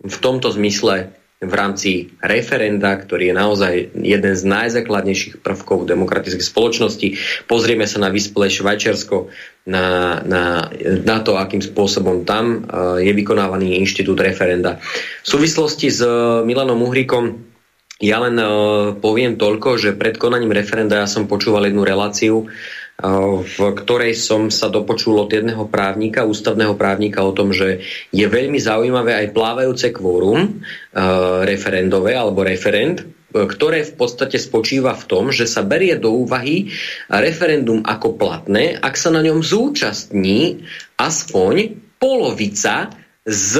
v 0.00 0.16
tomto 0.16 0.48
zmysle 0.48 1.12
v 1.44 1.52
rámci 1.52 2.16
referenda, 2.24 2.96
ktorý 2.96 3.28
je 3.28 3.36
naozaj 3.36 3.74
jeden 4.00 4.32
z 4.32 4.42
najzákladnejších 4.48 5.44
prvkov 5.44 5.84
demokratickej 5.84 6.40
spoločnosti. 6.40 7.08
Pozrieme 7.44 7.84
sa 7.84 8.00
na 8.00 8.08
vyspelé 8.08 8.48
Švajčiarsko, 8.48 9.28
na, 9.68 10.20
na, 10.24 10.72
na 11.04 11.16
to, 11.20 11.36
akým 11.36 11.60
spôsobom 11.60 12.24
tam 12.24 12.64
eh, 12.64 13.04
je 13.04 13.12
vykonávaný 13.12 13.76
inštitút 13.76 14.24
referenda. 14.24 14.80
V 15.20 15.28
súvislosti 15.36 15.92
s 15.92 16.00
Milanom 16.48 16.80
Uhrikom 16.80 17.53
ja 18.02 18.18
len 18.18 18.34
uh, 18.38 18.98
poviem 18.98 19.38
toľko, 19.38 19.78
že 19.78 19.94
pred 19.94 20.18
konaním 20.18 20.50
referenda 20.50 20.98
ja 20.98 21.06
som 21.06 21.30
počúval 21.30 21.70
jednu 21.70 21.86
reláciu, 21.86 22.42
uh, 22.42 23.38
v 23.38 23.58
ktorej 23.78 24.18
som 24.18 24.50
sa 24.50 24.66
dopočul 24.66 25.14
od 25.22 25.30
jedného 25.30 25.70
právnika, 25.70 26.26
ústavného 26.26 26.74
právnika 26.74 27.22
o 27.22 27.30
tom, 27.30 27.54
že 27.54 27.86
je 28.10 28.26
veľmi 28.26 28.58
zaujímavé 28.58 29.14
aj 29.14 29.26
plávajúce 29.30 29.94
kvórum 29.94 30.42
uh, 30.42 31.46
referendové 31.46 32.18
alebo 32.18 32.42
referend, 32.42 33.06
ktoré 33.34 33.82
v 33.82 33.94
podstate 33.98 34.38
spočíva 34.38 34.94
v 34.94 35.04
tom, 35.10 35.24
že 35.34 35.50
sa 35.50 35.66
berie 35.66 35.98
do 35.98 36.22
úvahy 36.22 36.70
referendum 37.10 37.82
ako 37.82 38.14
platné, 38.14 38.78
ak 38.78 38.94
sa 38.94 39.10
na 39.10 39.26
ňom 39.26 39.42
zúčastní 39.42 40.62
aspoň 40.94 41.74
polovica 41.98 42.94
z 43.26 43.54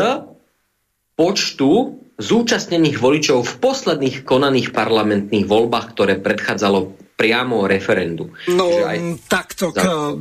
počtu 1.19 2.03
zúčastnených 2.14 2.98
voličov 3.02 3.42
v 3.42 3.54
posledných 3.58 4.22
konaných 4.22 4.70
parlamentných 4.70 5.50
voľbách, 5.50 5.86
ktoré 5.94 6.14
predchádzalo 6.22 7.02
priamo 7.14 7.70
referendu. 7.70 8.34
No, 8.50 8.66
aj... 8.82 9.30
takto. 9.30 9.70
Za... 9.70 10.18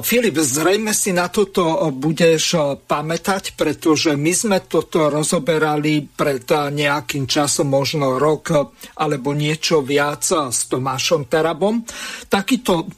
Filip, 0.00 0.36
zrejme 0.40 0.96
si 0.96 1.12
na 1.12 1.28
toto 1.28 1.92
budeš 1.92 2.56
pamätať, 2.88 3.52
pretože 3.52 4.16
my 4.16 4.32
sme 4.32 4.58
toto 4.64 5.12
rozoberali 5.12 6.00
pred 6.08 6.48
nejakým 6.48 7.28
časom, 7.28 7.68
možno 7.68 8.16
rok 8.16 8.48
alebo 8.96 9.36
niečo 9.36 9.84
viac 9.84 10.24
s 10.24 10.72
Tomášom 10.72 11.28
Terabom. 11.28 11.84
Takýto 12.32 12.88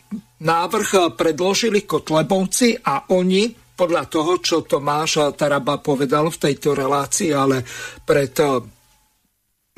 návrh 0.42 1.18
predložili 1.18 1.82
Kotlebovci 1.82 2.86
a 2.86 3.10
oni 3.10 3.61
podľa 3.82 4.06
toho, 4.06 4.38
čo 4.38 4.62
Tomáš 4.62 5.34
Taraba 5.34 5.82
povedal 5.82 6.30
v 6.30 6.38
tejto 6.38 6.78
relácii, 6.78 7.34
ale 7.34 7.66
pred 8.06 8.30
eh, 8.38 8.62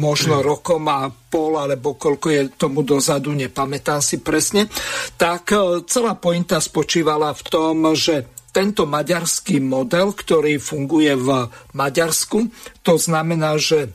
možno 0.04 0.44
rokom 0.44 0.84
a 0.92 1.08
pol, 1.08 1.56
alebo 1.56 1.96
koľko 1.96 2.26
je 2.28 2.42
tomu 2.52 2.84
dozadu, 2.84 3.32
nepamätám 3.32 4.04
si 4.04 4.20
presne, 4.20 4.68
tak 5.16 5.56
eh, 5.56 5.80
celá 5.88 6.20
pointa 6.20 6.60
spočívala 6.60 7.32
v 7.32 7.42
tom, 7.48 7.96
že 7.96 8.28
tento 8.52 8.84
maďarský 8.84 9.58
model, 9.64 10.12
ktorý 10.12 10.60
funguje 10.60 11.16
v 11.16 11.48
Maďarsku, 11.74 12.52
to 12.86 12.94
znamená, 13.00 13.58
že 13.58 13.90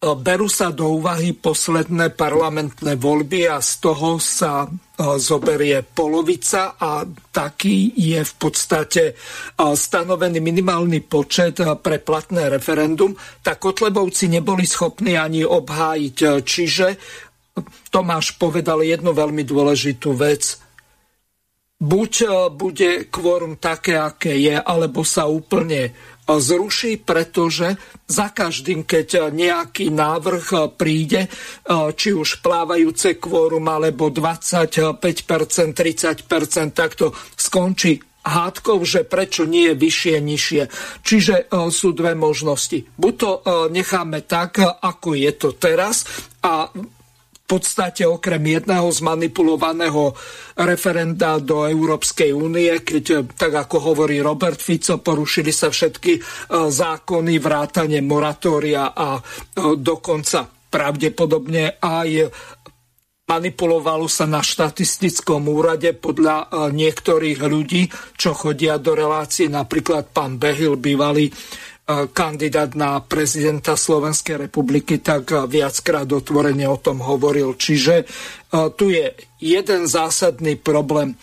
berú 0.00 0.48
sa 0.48 0.72
do 0.72 0.96
úvahy 0.96 1.36
posledné 1.36 2.16
parlamentné 2.16 2.96
voľby 2.96 3.52
a 3.52 3.60
z 3.60 3.84
toho 3.84 4.16
sa 4.16 4.64
e, 4.64 4.68
zoberie 5.20 5.84
polovica 5.84 6.80
a 6.80 7.04
taký 7.28 7.92
je 7.92 8.24
v 8.24 8.34
podstate 8.40 9.12
e, 9.12 9.14
stanovený 9.60 10.40
minimálny 10.40 11.04
počet 11.04 11.60
pre 11.84 12.00
platné 12.00 12.48
referendum, 12.48 13.12
tak 13.44 13.60
Kotlebovci 13.60 14.32
neboli 14.32 14.64
schopní 14.64 15.20
ani 15.20 15.44
obhájiť. 15.44 16.16
Čiže 16.48 16.86
Tomáš 17.92 18.40
povedal 18.40 18.80
jednu 18.80 19.12
veľmi 19.12 19.44
dôležitú 19.44 20.16
vec. 20.16 20.64
Buď 21.76 22.12
bude 22.56 23.08
kvorum 23.12 23.60
také, 23.60 24.00
aké 24.00 24.32
je, 24.36 24.56
alebo 24.56 25.04
sa 25.04 25.28
úplne 25.28 25.92
zruší, 26.38 27.02
pretože 27.02 27.74
za 28.06 28.30
každým, 28.30 28.86
keď 28.86 29.34
nejaký 29.34 29.90
návrh 29.90 30.76
príde, 30.78 31.26
či 31.96 32.14
už 32.14 32.44
plávajúce 32.44 33.18
kvórum 33.18 33.66
alebo 33.66 34.12
25%, 34.12 35.00
30%, 35.74 36.70
tak 36.70 36.94
to 36.94 37.10
skončí 37.34 37.98
hádkov, 38.20 38.84
že 38.84 39.08
prečo 39.08 39.48
nie 39.48 39.72
je 39.72 39.80
vyššie, 39.80 40.16
nižšie. 40.20 40.62
Čiže 41.00 41.48
sú 41.72 41.96
dve 41.96 42.12
možnosti. 42.12 42.84
Buď 43.00 43.14
to 43.16 43.30
necháme 43.72 44.28
tak, 44.28 44.60
ako 44.60 45.16
je 45.16 45.32
to 45.32 45.56
teraz 45.56 46.04
a 46.44 46.68
podstate 47.50 48.06
okrem 48.06 48.38
jedného 48.38 48.86
zmanipulovaného 48.86 50.14
referenda 50.62 51.42
do 51.42 51.66
Európskej 51.66 52.30
únie, 52.30 52.70
keď, 52.86 53.04
eh, 53.10 53.20
tak 53.26 53.66
ako 53.66 53.90
hovorí 53.90 54.22
Robert 54.22 54.62
Fico, 54.62 55.02
porušili 55.02 55.50
sa 55.50 55.74
všetky 55.74 56.12
eh, 56.14 56.22
zákony, 56.54 57.42
vrátane 57.42 57.98
moratória 58.06 58.94
a 58.94 59.18
eh, 59.18 59.22
dokonca 59.74 60.46
pravdepodobne 60.70 61.82
aj 61.82 62.30
manipulovalo 63.26 64.06
sa 64.10 64.26
na 64.26 64.42
štatistickom 64.42 65.46
úrade 65.50 65.94
podľa 65.94 66.50
niektorých 66.74 67.38
ľudí, 67.46 67.86
čo 68.18 68.34
chodia 68.34 68.74
do 68.74 68.98
relácie, 68.98 69.46
napríklad 69.46 70.10
pán 70.10 70.34
Behil, 70.34 70.74
bývalý 70.74 71.30
kandidát 72.12 72.74
na 72.78 73.00
prezidenta 73.00 73.74
Slovenskej 73.78 74.50
republiky, 74.50 74.98
tak 75.02 75.30
viackrát 75.48 76.06
otvorene 76.06 76.68
o 76.68 76.78
tom 76.78 77.02
hovoril. 77.02 77.56
Čiže 77.56 78.04
tu 78.76 78.90
je 78.90 79.14
jeden 79.40 79.82
zásadný 79.88 80.58
problém. 80.60 81.16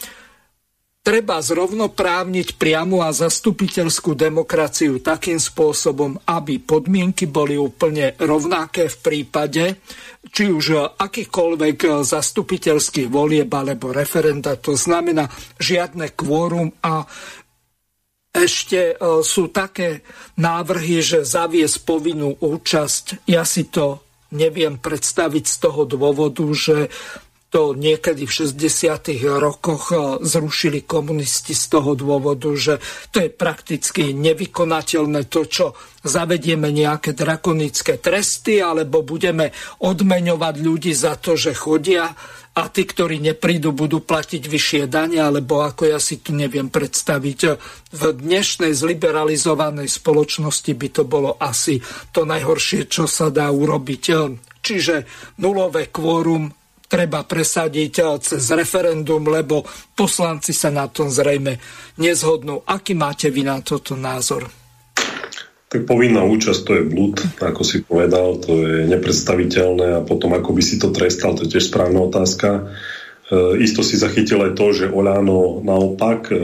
Treba 1.08 1.40
zrovnoprávniť 1.40 2.60
priamu 2.60 3.00
a 3.00 3.16
zastupiteľskú 3.16 4.12
demokraciu 4.12 5.00
takým 5.00 5.40
spôsobom, 5.40 6.20
aby 6.28 6.60
podmienky 6.60 7.32
boli 7.32 7.56
úplne 7.56 8.12
rovnaké 8.20 8.92
v 8.92 8.98
prípade, 9.00 9.80
či 10.28 10.52
už 10.52 11.00
akýchkoľvek 11.00 12.04
zastupiteľských 12.04 13.08
volieb 13.08 13.48
alebo 13.48 13.96
referenda. 13.96 14.60
To 14.60 14.76
znamená 14.76 15.32
žiadne 15.56 16.12
kvórum 16.12 16.76
a 16.84 17.08
ešte 18.38 18.94
e, 18.94 19.24
sú 19.26 19.50
také 19.50 20.06
návrhy, 20.38 21.02
že 21.02 21.26
zaviesť 21.26 21.78
povinnú 21.84 22.38
účasť. 22.38 23.26
Ja 23.30 23.42
si 23.44 23.68
to 23.68 24.06
neviem 24.32 24.78
predstaviť 24.78 25.46
z 25.48 25.56
toho 25.58 25.88
dôvodu, 25.88 26.44
že 26.52 26.92
to 27.48 27.72
niekedy 27.72 28.28
v 28.28 28.36
60. 28.44 29.24
rokoch 29.40 29.96
e, 29.96 29.96
zrušili 30.20 30.84
komunisti 30.84 31.56
z 31.56 31.66
toho 31.72 31.96
dôvodu, 31.96 32.52
že 32.54 32.84
to 33.10 33.24
je 33.24 33.30
prakticky 33.32 34.12
nevykonateľné 34.12 35.32
to, 35.32 35.48
čo 35.48 35.66
zavedieme 36.04 36.68
nejaké 36.70 37.16
drakonické 37.16 38.04
tresty, 38.04 38.60
alebo 38.60 39.00
budeme 39.00 39.56
odmeňovať 39.80 40.56
ľudí 40.60 40.92
za 40.92 41.16
to, 41.16 41.40
že 41.40 41.56
chodia 41.56 42.12
a 42.58 42.74
tí, 42.74 42.90
ktorí 42.90 43.22
neprídu, 43.22 43.70
budú 43.70 44.02
platiť 44.02 44.42
vyššie 44.50 44.84
dane, 44.90 45.22
alebo 45.22 45.62
ako 45.62 45.94
ja 45.94 46.02
si 46.02 46.18
tu 46.26 46.34
neviem 46.34 46.74
predstaviť. 46.74 47.40
V 47.94 48.02
dnešnej 48.18 48.74
zliberalizovanej 48.74 49.86
spoločnosti 49.86 50.74
by 50.74 50.88
to 50.90 51.04
bolo 51.06 51.38
asi 51.38 51.78
to 52.10 52.26
najhoršie, 52.26 52.90
čo 52.90 53.06
sa 53.06 53.30
dá 53.30 53.54
urobiť. 53.54 54.04
Čiže 54.66 54.96
nulové 55.38 55.94
kvórum 55.94 56.50
treba 56.90 57.22
presadiť 57.22 58.26
cez 58.26 58.44
referendum, 58.50 59.22
lebo 59.30 59.62
poslanci 59.94 60.50
sa 60.50 60.74
na 60.74 60.90
tom 60.90 61.14
zrejme 61.14 61.62
nezhodnú. 62.02 62.66
Aký 62.66 62.98
máte 62.98 63.30
vy 63.30 63.46
na 63.46 63.62
toto 63.62 63.94
názor? 63.94 64.67
Tak 65.68 65.84
povinná 65.84 66.24
účasť 66.24 66.62
to 66.64 66.72
je 66.80 66.84
blúd, 66.88 67.20
ako 67.44 67.62
si 67.68 67.84
povedal, 67.84 68.40
to 68.40 68.56
je 68.56 68.88
nepredstaviteľné 68.88 70.00
a 70.00 70.06
potom 70.06 70.32
ako 70.32 70.56
by 70.56 70.64
si 70.64 70.80
to 70.80 70.96
trestal, 70.96 71.36
to 71.36 71.44
je 71.44 71.60
tiež 71.60 71.68
správna 71.68 72.08
otázka. 72.08 72.48
E, 72.56 72.62
isto 73.60 73.84
si 73.84 74.00
zachytil 74.00 74.40
aj 74.48 74.56
to, 74.56 74.72
že 74.72 74.88
Oľano 74.88 75.60
naopak 75.68 76.32
e, 76.32 76.36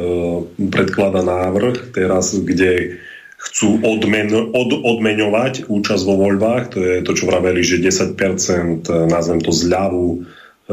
predklada 0.68 1.24
návrh 1.24 1.96
teraz, 1.96 2.36
kde 2.36 3.00
chcú 3.44 3.84
odmen, 3.84 4.32
od, 4.32 4.72
odmeňovať 4.72 5.68
účasť 5.68 6.04
vo 6.08 6.16
voľbách, 6.28 6.64
to 6.72 6.78
je 6.80 6.96
to, 7.04 7.12
čo 7.12 7.28
vraveli, 7.28 7.60
že 7.60 7.84
10%, 7.84 8.88
e, 8.88 9.08
nazvem 9.08 9.40
to 9.44 9.52
zľavu 9.52 10.08
e, 10.08 10.18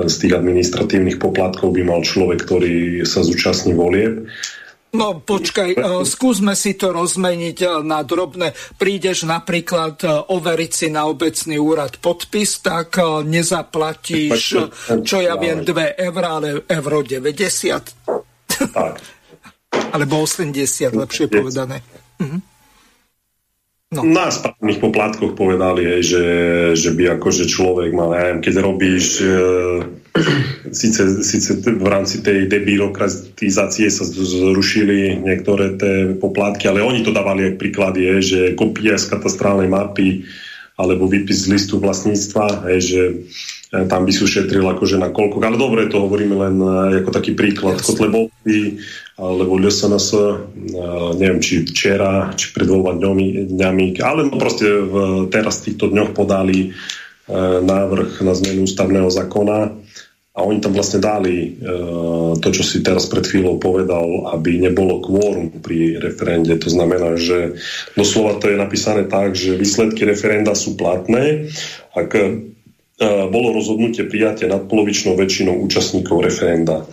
z 0.06 0.14
tých 0.26 0.32
administratívnych 0.38 1.18
poplatkov 1.18 1.74
by 1.74 1.82
mal 1.82 2.06
človek, 2.06 2.46
ktorý 2.46 3.02
sa 3.02 3.26
zúčastní 3.26 3.74
volieb. 3.74 4.30
No 4.90 5.22
počkaj, 5.22 5.70
eh, 5.78 6.02
skúsme 6.02 6.58
si 6.58 6.74
to 6.74 6.90
rozmeniť 6.90 7.58
eh, 7.62 7.70
na 7.86 8.02
drobné. 8.02 8.50
Prídeš 8.74 9.22
napríklad 9.22 10.02
eh, 10.02 10.10
overiť 10.10 10.72
si 10.74 10.86
na 10.90 11.06
obecný 11.06 11.62
úrad 11.62 11.94
podpis, 12.02 12.58
tak 12.58 12.98
nezaplatíš, 13.22 14.42
čo 15.06 15.16
ja 15.22 15.38
viem, 15.38 15.62
2 15.62 15.94
eur, 15.94 16.22
ale 16.26 16.48
euro 16.66 17.06
90. 17.06 18.10
Alebo 19.94 20.14
80, 20.26 20.58
lepšie 20.90 21.26
povedané. 21.30 21.86
Mhm. 22.18 22.49
No. 23.90 24.06
Na 24.06 24.30
správnych 24.30 24.78
poplatkoch 24.78 25.34
povedali, 25.34 25.98
že, 25.98 26.22
že 26.78 26.94
by 26.94 27.18
akože 27.18 27.42
človek 27.42 27.90
mal, 27.90 28.14
ja 28.14 28.30
neviem, 28.30 28.38
keď 28.38 28.54
robíš 28.62 29.18
e, 29.18 29.26
síce, 30.70 31.26
síce 31.26 31.58
v 31.58 31.86
rámci 31.90 32.22
tej 32.22 32.46
debirokratizácie 32.46 33.90
sa 33.90 34.06
zrušili 34.06 35.18
niektoré 35.18 35.74
tie 35.74 36.14
poplatky, 36.14 36.70
ale 36.70 36.86
oni 36.86 37.02
to 37.02 37.10
dávali 37.10 37.50
aj 37.50 37.58
príklad, 37.58 37.98
je, 37.98 38.14
že 38.22 38.40
kopia 38.54 38.94
z 38.94 39.10
katastrálnej 39.10 39.66
mapy 39.66 40.22
alebo 40.78 41.10
výpis 41.10 41.50
z 41.50 41.58
listu 41.58 41.82
vlastníctva, 41.82 42.70
je, 42.70 42.78
že 42.78 43.02
tam 43.70 44.02
by 44.02 44.10
si 44.10 44.26
ušetril 44.26 44.66
akože 44.66 44.98
na 44.98 45.14
koľko. 45.14 45.38
Ale 45.46 45.54
dobre, 45.54 45.86
to 45.86 46.02
hovoríme 46.02 46.34
len 46.34 46.56
e, 46.58 47.06
ako 47.06 47.10
taký 47.14 47.38
príklad. 47.38 47.78
Kotlebovci 47.78 48.82
alebo 49.20 49.60
LSNS, 49.60 50.08
neviem, 51.20 51.44
či 51.44 51.60
včera, 51.60 52.32
či 52.32 52.56
pred 52.56 52.64
dvoma 52.64 52.96
dňami, 52.96 54.00
ale 54.00 54.24
no 54.24 54.40
proste 54.40 54.64
v, 54.64 55.28
teraz 55.28 55.60
v 55.60 55.70
týchto 55.70 55.92
dňoch 55.92 56.16
podali 56.16 56.58
e, 56.66 56.68
návrh 57.60 58.24
na 58.24 58.32
zmenu 58.32 58.64
ústavného 58.64 59.12
zákona 59.12 59.58
a 60.30 60.46
oni 60.46 60.62
tam 60.64 60.72
vlastne 60.72 61.04
dali 61.04 61.36
e, 61.42 61.48
to, 62.40 62.48
čo 62.48 62.64
si 62.64 62.80
teraz 62.80 63.10
pred 63.12 63.28
chvíľou 63.28 63.60
povedal, 63.60 64.30
aby 64.32 64.62
nebolo 64.62 65.04
kvórum 65.04 65.60
pri 65.60 66.00
referende. 66.00 66.56
To 66.56 66.70
znamená, 66.72 67.20
že 67.20 67.60
doslova 67.92 68.40
to 68.40 68.48
je 68.48 68.56
napísané 68.56 69.04
tak, 69.04 69.36
že 69.36 69.60
výsledky 69.60 70.08
referenda 70.08 70.56
sú 70.56 70.80
platné, 70.80 71.52
ak 71.92 72.10
e, 72.16 72.22
bolo 73.32 73.56
rozhodnutie 73.56 74.04
prijatie 74.04 74.44
nadpolovičnou 74.44 75.16
väčšinou 75.16 75.56
účastníkov 75.64 76.20
referenda. 76.20 76.84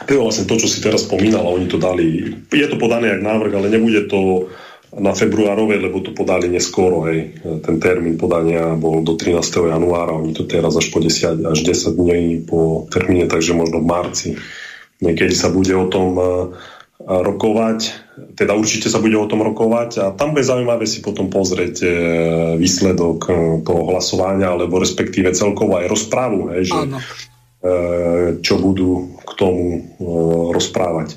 To 0.00 0.10
je 0.10 0.18
vlastne 0.18 0.48
to, 0.48 0.58
čo 0.58 0.66
si 0.66 0.82
teraz 0.82 1.06
spomínal 1.06 1.46
a 1.46 1.54
oni 1.54 1.70
to 1.70 1.78
dali. 1.78 2.34
Je 2.50 2.66
to 2.66 2.80
podané 2.80 3.14
jak 3.14 3.22
návrh, 3.22 3.52
ale 3.54 3.70
nebude 3.70 4.10
to 4.10 4.50
na 4.90 5.14
februárove, 5.14 5.78
lebo 5.78 6.02
to 6.02 6.10
podali 6.10 6.50
neskoro. 6.50 7.06
Hej. 7.06 7.38
Ten 7.62 7.78
termín 7.78 8.18
podania 8.18 8.74
bol 8.74 9.06
do 9.06 9.14
13. 9.14 9.38
januára, 9.70 10.18
oni 10.18 10.34
to 10.34 10.50
teraz 10.50 10.74
až 10.74 10.90
po 10.90 10.98
10, 10.98 11.46
až 11.46 11.58
10 11.62 11.94
dní 11.94 12.42
po 12.42 12.90
termíne, 12.90 13.30
takže 13.30 13.54
možno 13.54 13.78
v 13.78 13.86
marci. 13.86 14.28
Niekedy 14.98 15.30
sa 15.30 15.46
bude 15.54 15.78
o 15.78 15.86
tom 15.86 16.18
rokovať, 17.06 17.80
teda 18.36 18.52
určite 18.52 18.92
sa 18.92 19.00
bude 19.00 19.16
o 19.16 19.24
tom 19.24 19.40
rokovať 19.40 19.90
a 20.04 20.06
tam 20.12 20.36
bude 20.36 20.44
zaujímavé 20.44 20.84
si 20.84 21.00
potom 21.00 21.32
pozrieť 21.32 21.76
e, 21.80 21.88
výsledok 22.60 23.18
e, 23.24 23.32
toho 23.64 23.82
hlasovania, 23.88 24.52
alebo 24.52 24.76
respektíve 24.76 25.32
celkovo 25.32 25.80
aj 25.80 25.88
rozprávu, 25.88 26.52
hej, 26.52 26.68
že 26.68 26.76
Áno. 26.76 26.98
E, 27.00 27.04
čo 28.44 28.60
budú 28.60 29.16
k 29.24 29.30
tomu 29.36 29.64
rozprávať. 30.52 31.16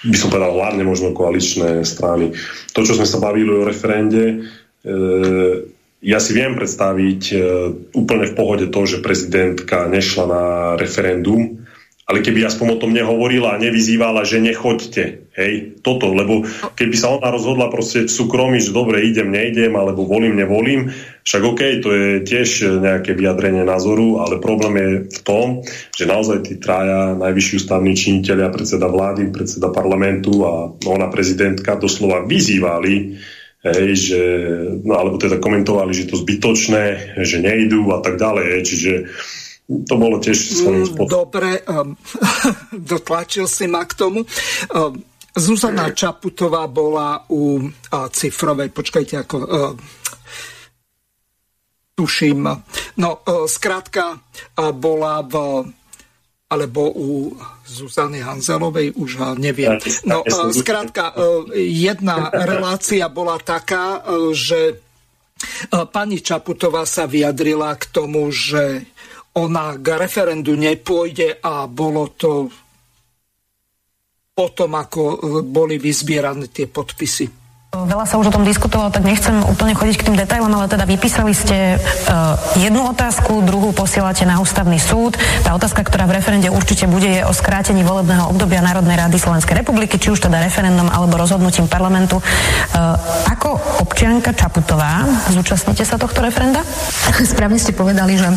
By 0.00 0.16
som 0.16 0.28
povedal 0.28 0.52
hlavne 0.52 0.84
možno 0.84 1.16
koaličné 1.16 1.82
strany. 1.86 2.36
To, 2.76 2.84
čo 2.84 2.92
sme 2.92 3.08
sa 3.08 3.22
bavili 3.22 3.48
o 3.48 3.64
referende, 3.64 4.52
ja 6.00 6.18
si 6.20 6.30
viem 6.36 6.52
predstaviť 6.56 7.22
úplne 7.96 8.26
v 8.28 8.36
pohode 8.36 8.68
to, 8.68 8.80
že 8.84 9.00
prezidentka 9.00 9.88
nešla 9.88 10.24
na 10.28 10.44
referendum, 10.76 11.59
ale 12.10 12.26
keby 12.26 12.42
aspoň 12.42 12.66
o 12.74 12.80
tom 12.82 12.90
nehovorila 12.90 13.54
a 13.54 13.62
nevyzývala, 13.62 14.26
že 14.26 14.42
nechoďte, 14.42 15.30
hej, 15.38 15.78
toto, 15.78 16.10
lebo 16.10 16.42
keby 16.74 16.98
sa 16.98 17.14
ona 17.14 17.30
rozhodla 17.30 17.70
proste 17.70 18.10
v 18.10 18.10
súkromí, 18.10 18.58
že 18.58 18.74
dobre, 18.74 19.06
idem, 19.06 19.30
neidem, 19.30 19.70
alebo 19.78 20.02
volím, 20.02 20.34
nevolím, 20.34 20.90
však 21.22 21.42
OK, 21.46 21.60
to 21.78 21.88
je 21.94 22.08
tiež 22.26 22.82
nejaké 22.82 23.14
vyjadrenie 23.14 23.62
názoru, 23.62 24.18
ale 24.26 24.42
problém 24.42 24.74
je 24.74 24.90
v 25.06 25.20
tom, 25.22 25.46
že 25.94 26.10
naozaj 26.10 26.50
tí 26.50 26.58
traja 26.58 27.14
najvyšší 27.14 27.62
ústavní 27.62 27.94
činiteľia, 27.94 28.50
predseda 28.50 28.90
vlády, 28.90 29.30
predseda 29.30 29.70
parlamentu 29.70 30.42
a 30.42 30.66
ona 30.90 31.06
prezidentka 31.14 31.78
doslova 31.78 32.26
vyzývali, 32.26 33.22
hej, 33.70 33.90
že, 33.94 34.22
no, 34.82 34.98
alebo 34.98 35.14
teda 35.14 35.38
komentovali, 35.38 35.94
že 35.94 36.10
to 36.10 36.18
zbytočné, 36.18 37.14
že 37.22 37.38
nejdú 37.38 37.86
a 37.94 38.02
tak 38.02 38.18
ďalej, 38.18 38.66
čiže 38.66 38.92
to 39.70 39.94
bolo 39.94 40.18
tiež 40.18 40.34
svojím 40.34 40.82
mm, 40.82 40.88
spôsobom. 40.90 41.10
Dobre, 41.10 41.62
um, 41.70 41.94
dotlačil 42.92 43.46
si 43.46 43.70
ma 43.70 43.86
k 43.86 43.94
tomu. 43.94 44.26
Um, 44.74 44.98
Zuzana 45.30 45.94
Čaputová 45.94 46.66
bola 46.66 47.22
u 47.30 47.62
uh, 47.62 47.70
cifrovej, 48.10 48.74
počkajte, 48.74 49.14
ako 49.22 49.36
uh, 49.38 49.48
tuším. 51.94 52.50
No, 52.98 53.10
uh, 53.22 53.46
skrátka 53.46 54.18
uh, 54.18 54.74
bola 54.74 55.22
v 55.22 55.34
alebo 56.50 56.90
u 56.90 57.30
Zuzany 57.62 58.26
Hanzelovej 58.26 58.98
už 58.98 59.38
neviem. 59.38 59.78
No, 60.02 60.26
skrátka, 60.50 61.14
jedna 61.54 62.26
relácia 62.50 63.06
bola 63.06 63.38
taká, 63.38 64.02
že 64.34 64.82
pani 65.94 66.18
Čaputová 66.18 66.82
sa 66.90 67.06
vyjadrila 67.06 67.78
k 67.78 67.84
tomu, 67.94 68.34
že 68.34 68.82
ona 69.36 69.78
k 69.78 69.86
referendu 69.94 70.58
nepôjde 70.58 71.38
a 71.38 71.70
bolo 71.70 72.10
to 72.18 72.50
potom, 74.34 74.72
ako 74.74 75.02
boli 75.44 75.76
vyzbierané 75.76 76.48
tie 76.48 76.66
podpisy. 76.66 77.40
Veľa 77.70 78.02
sa 78.02 78.18
už 78.18 78.34
o 78.34 78.34
tom 78.34 78.42
diskutovalo, 78.42 78.90
tak 78.90 79.06
nechcem 79.06 79.46
úplne 79.46 79.78
chodiť 79.78 79.94
k 79.94 80.06
tým 80.10 80.18
detailom, 80.18 80.50
ale 80.50 80.66
teda 80.66 80.82
vypísali 80.90 81.30
ste 81.30 81.78
uh, 81.78 82.34
jednu 82.58 82.82
otázku, 82.90 83.46
druhú 83.46 83.70
posielate 83.70 84.26
na 84.26 84.42
ústavný 84.42 84.74
súd. 84.82 85.14
Tá 85.46 85.54
otázka, 85.54 85.86
ktorá 85.86 86.10
v 86.10 86.18
referende 86.18 86.50
určite 86.50 86.90
bude, 86.90 87.06
je 87.06 87.22
o 87.22 87.30
skrátení 87.30 87.86
volebného 87.86 88.26
obdobia 88.26 88.58
Národnej 88.58 88.98
rady 88.98 89.22
Slovenskej 89.22 89.62
republiky, 89.62 90.02
či 90.02 90.10
už 90.10 90.18
teda 90.18 90.42
referendum 90.42 90.90
alebo 90.90 91.14
rozhodnutím 91.14 91.70
parlamentu. 91.70 92.18
Uh, 92.18 92.98
ako 93.30 93.54
občianka 93.86 94.34
Čaputová 94.34 95.06
zúčastnite 95.30 95.86
sa 95.86 95.94
tohto 95.94 96.26
referenda? 96.26 96.66
Správne 97.22 97.62
ste 97.62 97.70
povedali, 97.70 98.18
že 98.18 98.34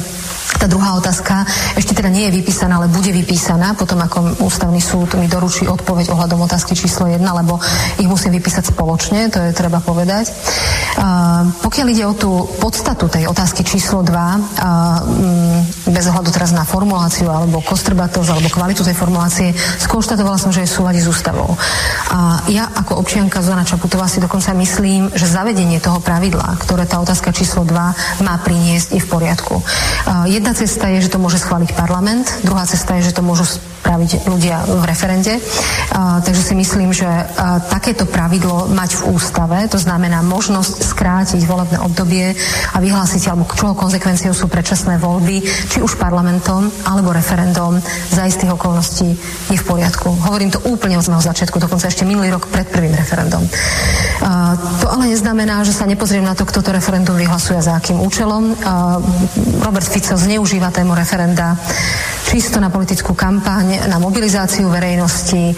tá 0.59 0.65
druhá 0.71 0.95
otázka 0.95 1.43
ešte 1.75 1.97
teda 1.97 2.07
nie 2.07 2.29
je 2.29 2.39
vypísaná, 2.39 2.79
ale 2.79 2.87
bude 2.87 3.11
vypísaná 3.11 3.75
potom, 3.75 3.99
ako 3.99 4.43
ústavný 4.47 4.79
súd 4.79 5.15
mi 5.19 5.27
doručí 5.27 5.67
odpoveď 5.67 6.11
ohľadom 6.13 6.45
otázky 6.45 6.71
číslo 6.71 7.07
1, 7.07 7.19
lebo 7.19 7.59
ich 7.99 8.07
musím 8.07 8.35
vypísať 8.39 8.71
spoločne, 8.71 9.27
to 9.27 9.39
je 9.43 9.51
treba 9.51 9.83
povedať. 9.83 10.31
Uh, 10.93 11.49
pokiaľ 11.63 11.87
ide 11.89 12.05
o 12.05 12.13
tú 12.13 12.31
podstatu 12.61 13.09
tej 13.09 13.27
otázky 13.27 13.65
číslo 13.65 14.05
2, 14.05 14.13
uh, 14.13 14.39
bez 15.89 16.05
ohľadu 16.09 16.29
teraz 16.31 16.53
na 16.53 16.63
formuláciu 16.63 17.27
alebo 17.27 17.63
kostrbatosť 17.65 18.29
alebo 18.31 18.47
kvalitu 18.47 18.85
tej 18.85 18.95
formulácie, 18.95 19.51
skonštatovala 19.83 20.37
som, 20.37 20.53
že 20.53 20.63
je 20.63 20.69
súvadi 20.69 21.01
s 21.01 21.09
ústavou. 21.09 21.57
A 22.13 22.45
ja 22.47 22.69
ako 22.71 23.01
občianka 23.01 23.41
Zona 23.41 23.65
Čaputová 23.65 24.05
si 24.07 24.21
dokonca 24.21 24.53
myslím, 24.55 25.11
že 25.11 25.27
zavedenie 25.27 25.81
toho 25.81 25.99
pravidla, 25.99 26.55
ktoré 26.61 26.85
tá 26.85 27.01
otázka 27.01 27.33
číslo 27.33 27.65
2 27.65 28.23
má 28.23 28.35
priniesť, 28.41 28.95
je 28.95 29.01
v 29.01 29.09
poriadku. 29.09 29.59
Uh, 29.59 30.29
Jedna 30.33 30.57
cesta 30.57 30.89
je, 30.89 31.05
že 31.05 31.13
to 31.13 31.21
môže 31.21 31.37
schváliť 31.45 31.77
parlament, 31.77 32.25
druhá 32.41 32.65
cesta 32.65 32.97
je, 32.97 33.05
že 33.05 33.13
to 33.13 33.21
môžu 33.21 33.45
spraviť 33.45 34.25
ľudia 34.25 34.65
v 34.65 34.81
referende. 34.87 35.37
Takže 35.93 36.41
si 36.41 36.57
myslím, 36.57 36.89
že 36.89 37.05
takéto 37.69 38.09
pravidlo 38.09 38.65
mať 38.73 38.97
v 38.97 39.13
ústave, 39.13 39.69
to 39.69 39.77
znamená 39.77 40.25
možnosť 40.25 40.89
skrátiť 40.89 41.45
volebné 41.45 41.77
obdobie 41.85 42.33
a 42.73 42.77
vyhlásiť, 42.81 43.29
alebo 43.29 43.45
čoho 43.53 43.77
konsekvenciou 43.77 44.33
sú 44.33 44.49
predčasné 44.49 44.97
voľby, 44.97 45.45
či 45.69 45.85
už 45.85 46.01
parlamentom 46.01 46.65
alebo 46.87 47.13
referendum 47.13 47.77
za 48.09 48.25
istých 48.25 48.57
okolností 48.57 49.13
je 49.53 49.59
v 49.59 49.67
poriadku. 49.67 50.17
Hovorím 50.17 50.49
to 50.49 50.63
úplne 50.65 50.97
od 50.97 51.05
samého 51.05 51.21
začiatku, 51.21 51.61
dokonca 51.61 51.91
ešte 51.91 52.09
minulý 52.09 52.33
rok 52.33 52.49
pred 52.49 52.65
prvým 52.65 52.97
referendum. 52.97 53.45
Uh, 54.23 54.57
to 54.81 54.87
ale 54.89 55.11
neznamená, 55.11 55.61
že 55.61 55.75
sa 55.75 55.85
nepozriem 55.85 56.25
na 56.25 56.33
to, 56.33 56.47
kto 56.47 56.63
to 56.63 56.71
referendum 56.71 57.19
vyhlasuje 57.19 57.59
a 57.59 57.67
za 57.67 57.77
akým 57.77 57.99
účelom. 58.01 58.55
Robert 59.59 59.85
Fico 59.85 60.15
z 60.23 60.31
neužíva 60.39 60.71
tému 60.71 60.95
referenda 60.95 61.59
čisto 62.33 62.57
na 62.57 62.73
politickú 62.73 63.13
kampaň, 63.13 63.85
na 63.85 64.01
mobilizáciu 64.01 64.65
verejnosti, 64.65 65.53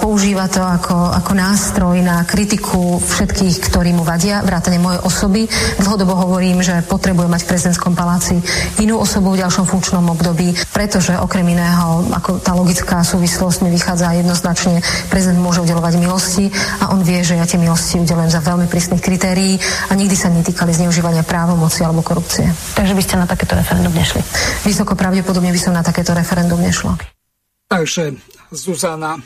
používa 0.00 0.48
to 0.48 0.64
ako, 0.64 1.12
ako 1.12 1.32
nástroj 1.36 2.00
na 2.00 2.24
kritiku 2.24 2.96
všetkých, 2.96 3.68
ktorí 3.68 3.92
mu 3.92 4.08
vadia, 4.08 4.40
vrátane 4.40 4.80
mojej 4.80 5.04
osoby. 5.04 5.44
Dlhodobo 5.76 6.16
hovorím, 6.16 6.64
že 6.64 6.80
potrebuje 6.86 7.28
mať 7.28 7.44
v 7.44 7.50
prezidentskom 7.52 7.92
paláci 7.92 8.40
inú 8.80 8.96
osobu 9.02 9.36
v 9.36 9.44
ďalšom 9.44 9.68
funkčnom 9.68 10.08
období, 10.08 10.56
pretože 10.72 11.12
okrem 11.12 11.44
iného, 11.44 12.08
ako 12.14 12.40
tá 12.40 12.56
logická 12.56 13.04
súvislosť 13.04 13.68
mi 13.68 13.74
vychádza 13.74 14.16
jednoznačne, 14.16 14.80
prezident 15.12 15.44
môže 15.44 15.60
udelovať 15.60 16.00
milosti 16.00 16.48
a 16.80 16.88
on 16.94 17.04
vie, 17.04 17.20
že 17.20 17.36
ja 17.36 17.44
tie 17.44 17.60
milosti 17.60 18.00
udelujem 18.00 18.32
za 18.32 18.40
veľmi 18.40 18.64
prísnych 18.64 19.04
kritérií 19.04 19.60
a 19.90 19.92
nikdy 19.92 20.16
sa 20.16 20.32
netýkali 20.32 20.72
zneužívania 20.72 21.20
právomoci 21.20 21.84
alebo 21.84 22.00
korupcie. 22.00 22.48
Takže 22.72 22.96
by 22.96 23.02
ste 23.04 23.20
na 23.20 23.28
takéto 23.28 23.58
referendum 23.58 23.87
nešli? 23.94 24.20
Vysoko 24.66 24.98
pravdepodobne 24.98 25.52
by 25.52 25.60
som 25.60 25.72
na 25.76 25.84
takéto 25.84 26.12
referendum 26.12 26.60
nešlo. 26.60 26.96
Takže 27.68 28.16
Zuzana 28.52 29.20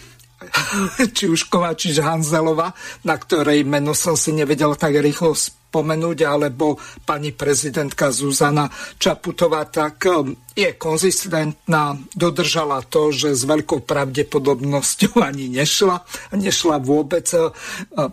či 1.16 1.30
už 1.30 1.46
Kovačič 1.48 2.02
Hanzelova, 2.02 2.74
na 3.06 3.14
ktorej 3.18 3.62
meno 3.62 3.94
som 3.94 4.18
si 4.18 4.34
nevedel 4.34 4.74
tak 4.74 4.98
rýchlo 4.98 5.34
spomenúť, 5.34 6.18
alebo 6.26 6.76
pani 7.06 7.32
prezidentka 7.32 8.12
Zuzana 8.12 8.68
Čaputová, 8.98 9.64
tak 9.68 10.04
um, 10.10 10.34
je 10.52 10.74
konzistentná, 10.76 11.96
dodržala 12.12 12.84
to, 12.84 13.08
že 13.14 13.32
s 13.32 13.42
veľkou 13.48 13.86
pravdepodobnosťou 13.86 15.22
ani 15.28 15.48
nešla, 15.48 16.02
nešla 16.36 16.76
vôbec. 16.82 17.26
Uh, 17.32 18.12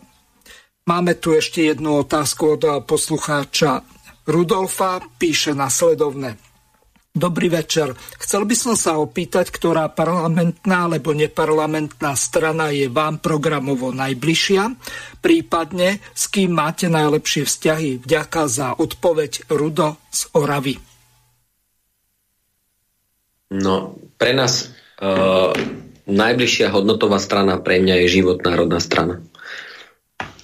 máme 0.88 1.18
tu 1.20 1.36
ešte 1.36 1.68
jednu 1.68 2.06
otázku 2.06 2.58
od 2.58 2.64
poslucháča 2.86 3.84
Rudolfa, 4.30 5.02
píše 5.18 5.58
nasledovne. 5.58 6.38
Dobrý 7.10 7.50
večer. 7.50 7.98
Chcel 8.22 8.46
by 8.46 8.54
som 8.54 8.78
sa 8.78 9.02
opýtať, 9.02 9.50
ktorá 9.50 9.90
parlamentná 9.90 10.86
alebo 10.86 11.10
neparlamentná 11.18 12.14
strana 12.14 12.70
je 12.70 12.86
vám 12.86 13.18
programovo 13.18 13.90
najbližšia, 13.90 14.78
prípadne 15.18 15.98
s 16.14 16.30
kým 16.30 16.54
máte 16.54 16.86
najlepšie 16.86 17.50
vzťahy. 17.50 18.06
Vďaka 18.06 18.42
za 18.46 18.78
odpoveď 18.78 19.50
Rudo 19.50 19.98
z 20.14 20.22
Oravy. 20.38 20.78
No, 23.50 23.98
pre 24.22 24.38
nás 24.38 24.70
uh, 25.02 25.50
najbližšia 26.06 26.70
hodnotová 26.70 27.18
strana 27.18 27.58
pre 27.58 27.82
mňa 27.82 28.06
je 28.06 28.22
život 28.22 28.38
národná 28.46 28.78
strana. 28.78 29.26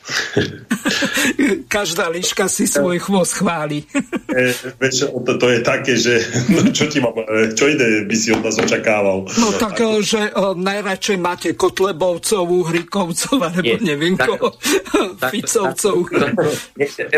Každá 1.76 2.14
liška 2.14 2.46
si 2.46 2.70
svoj 2.70 3.02
chvost 3.02 3.42
chváli. 3.42 3.90
e, 4.30 4.54
vieš, 4.78 5.10
to, 5.10 5.32
to 5.42 5.48
je 5.50 5.60
také, 5.66 5.94
že 5.98 6.22
no, 6.54 6.70
čo, 6.70 6.86
ti 6.86 7.02
mám, 7.02 7.18
e, 7.18 7.58
čo 7.58 7.66
ide 7.70 8.06
by 8.06 8.16
si 8.16 8.30
od 8.30 8.46
nás 8.46 8.58
očakával? 8.62 9.26
No 9.42 9.50
tak, 9.58 9.82
e, 9.82 10.06
že 10.06 10.30
uh, 10.30 10.54
najradšej 10.54 11.18
máte 11.18 11.50
Kotlebovcovú, 11.58 12.70
Hrikovcov, 12.70 13.38
alebo 13.42 13.66
Nie, 13.66 13.82
neviem 13.82 14.14
tak, 14.14 14.30
koho, 14.30 14.54
tak, 15.18 15.34
Ficovcov, 15.34 15.96
tak, 16.14 16.38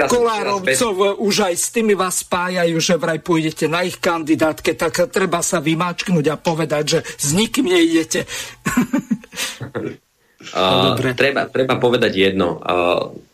Kolárovcov, 0.07 1.19
už 1.19 1.35
aj 1.51 1.55
s 1.59 1.68
tými 1.76 1.93
vás 1.93 2.23
spájajú, 2.23 2.80
že 2.80 2.95
vraj 2.95 3.19
pôjdete 3.19 3.68
na 3.68 3.84
ich 3.84 3.99
kandidátke, 3.99 4.80
tak 4.80 5.11
treba 5.11 5.43
sa 5.43 5.59
vymáčknúť 5.59 6.26
a 6.31 6.39
povedať, 6.39 6.84
že 6.88 6.99
s 7.03 7.35
nikým 7.35 7.68
neidete. 10.53 11.03
Uh, 11.03 11.17
treba, 11.17 11.41
treba 11.49 11.75
povedať 11.81 12.13
jedno. 12.13 12.61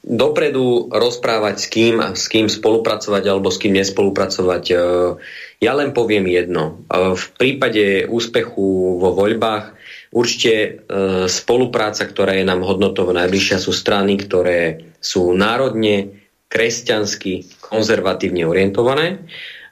Dopredu 0.04 0.92
rozprávať 0.92 1.56
s 1.60 1.68
kým, 1.72 1.96
s 2.14 2.28
kým 2.28 2.52
spolupracovať 2.52 3.24
alebo 3.24 3.48
s 3.48 3.58
kým 3.58 3.74
nespolupracovať. 3.78 4.64
Uh, 4.74 5.22
ja 5.64 5.72
len 5.78 5.96
poviem 5.96 6.28
jedno. 6.28 6.84
Uh, 6.92 7.16
v 7.16 7.26
prípade 7.40 8.10
úspechu 8.10 9.00
vo 9.00 9.16
voľbách 9.16 9.74
určite 10.12 10.54
uh, 10.54 11.26
spolupráca, 11.32 12.04
ktorá 12.04 12.36
je 12.36 12.46
nám 12.46 12.68
hodnotovo 12.68 13.16
najbližšia, 13.16 13.64
sú 13.64 13.72
strany, 13.72 14.20
ktoré 14.20 14.92
sú 15.00 15.32
národne, 15.32 16.24
kresťansky, 16.54 17.50
konzervatívne 17.66 18.46
orientované 18.46 19.26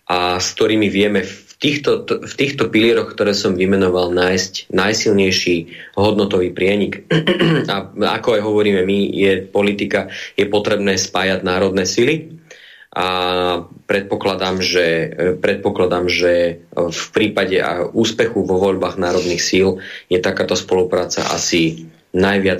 a 0.09 0.41
s 0.41 0.57
ktorými 0.57 0.89
vieme 0.89 1.21
v 1.21 1.50
týchto, 1.61 2.09
v 2.09 2.33
týchto 2.33 2.73
pilieroch, 2.73 3.13
ktoré 3.13 3.37
som 3.37 3.53
vymenoval, 3.53 4.09
nájsť 4.09 4.73
najsilnejší 4.73 5.55
hodnotový 5.93 6.49
prienik. 6.49 7.05
A 7.71 7.85
ako 8.17 8.35
aj 8.35 8.41
hovoríme 8.41 8.81
my, 8.81 8.99
je 9.13 9.45
politika, 9.45 10.09
je 10.33 10.49
potrebné 10.49 10.97
spájať 10.97 11.45
národné 11.45 11.85
sily 11.85 12.41
a 12.91 13.07
predpokladám, 13.87 14.59
že, 14.59 15.15
predpokladám, 15.39 16.11
že 16.11 16.59
v 16.75 17.03
prípade 17.15 17.55
úspechu 17.95 18.43
vo 18.43 18.59
voľbách 18.59 18.99
národných 18.99 19.39
síl 19.39 19.79
je 20.11 20.19
takáto 20.19 20.59
spolupráca 20.59 21.23
asi 21.31 21.87
najviac, 22.11 22.59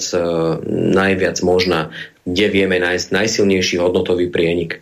najviac 0.72 1.36
možná, 1.44 1.91
kde 2.23 2.48
vieme 2.48 2.80
nájsť 2.80 3.11
najsilnejší 3.11 3.76
hodnotový 3.84 4.32
prienik. 4.32 4.80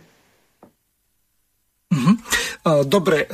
Mhm. 1.90 2.14
Dobre, 2.86 3.26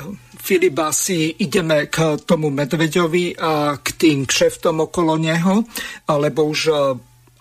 Filip, 0.47 0.78
asi 0.78 1.35
ideme 1.43 1.90
k 1.90 2.23
tomu 2.23 2.55
Medveďovi 2.55 3.35
a 3.35 3.82
k 3.82 3.89
tým 3.98 4.31
kšeftom 4.31 4.86
okolo 4.86 5.18
neho, 5.18 5.66
lebo 6.06 6.47
už 6.47 6.60
e, 6.70 6.74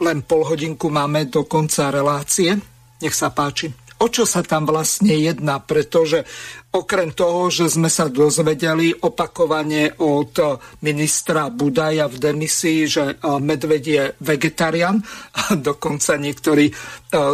len 0.02 0.26
pol 0.26 0.42
hodinku 0.42 0.90
máme 0.90 1.30
do 1.30 1.46
konca 1.46 1.94
relácie. 1.94 2.58
Nech 2.98 3.14
sa 3.14 3.30
páči. 3.30 3.70
O 4.02 4.10
čo 4.10 4.26
sa 4.26 4.42
tam 4.42 4.66
vlastne 4.66 5.14
jedná? 5.22 5.62
Pretože 5.62 6.26
okrem 6.74 7.14
toho, 7.14 7.54
že 7.54 7.70
sme 7.70 7.94
sa 7.94 8.10
dozvedeli 8.10 8.90
opakovane 8.98 10.02
od 10.02 10.34
ministra 10.82 11.54
Budaja 11.54 12.10
v 12.10 12.18
demisii, 12.18 12.90
že 12.90 13.04
e, 13.06 13.16
medveď 13.22 13.84
je 13.86 14.04
vegetarián, 14.18 14.98
a 15.46 15.54
dokonca 15.54 16.18
niektorí 16.18 16.74
e, 16.74 16.76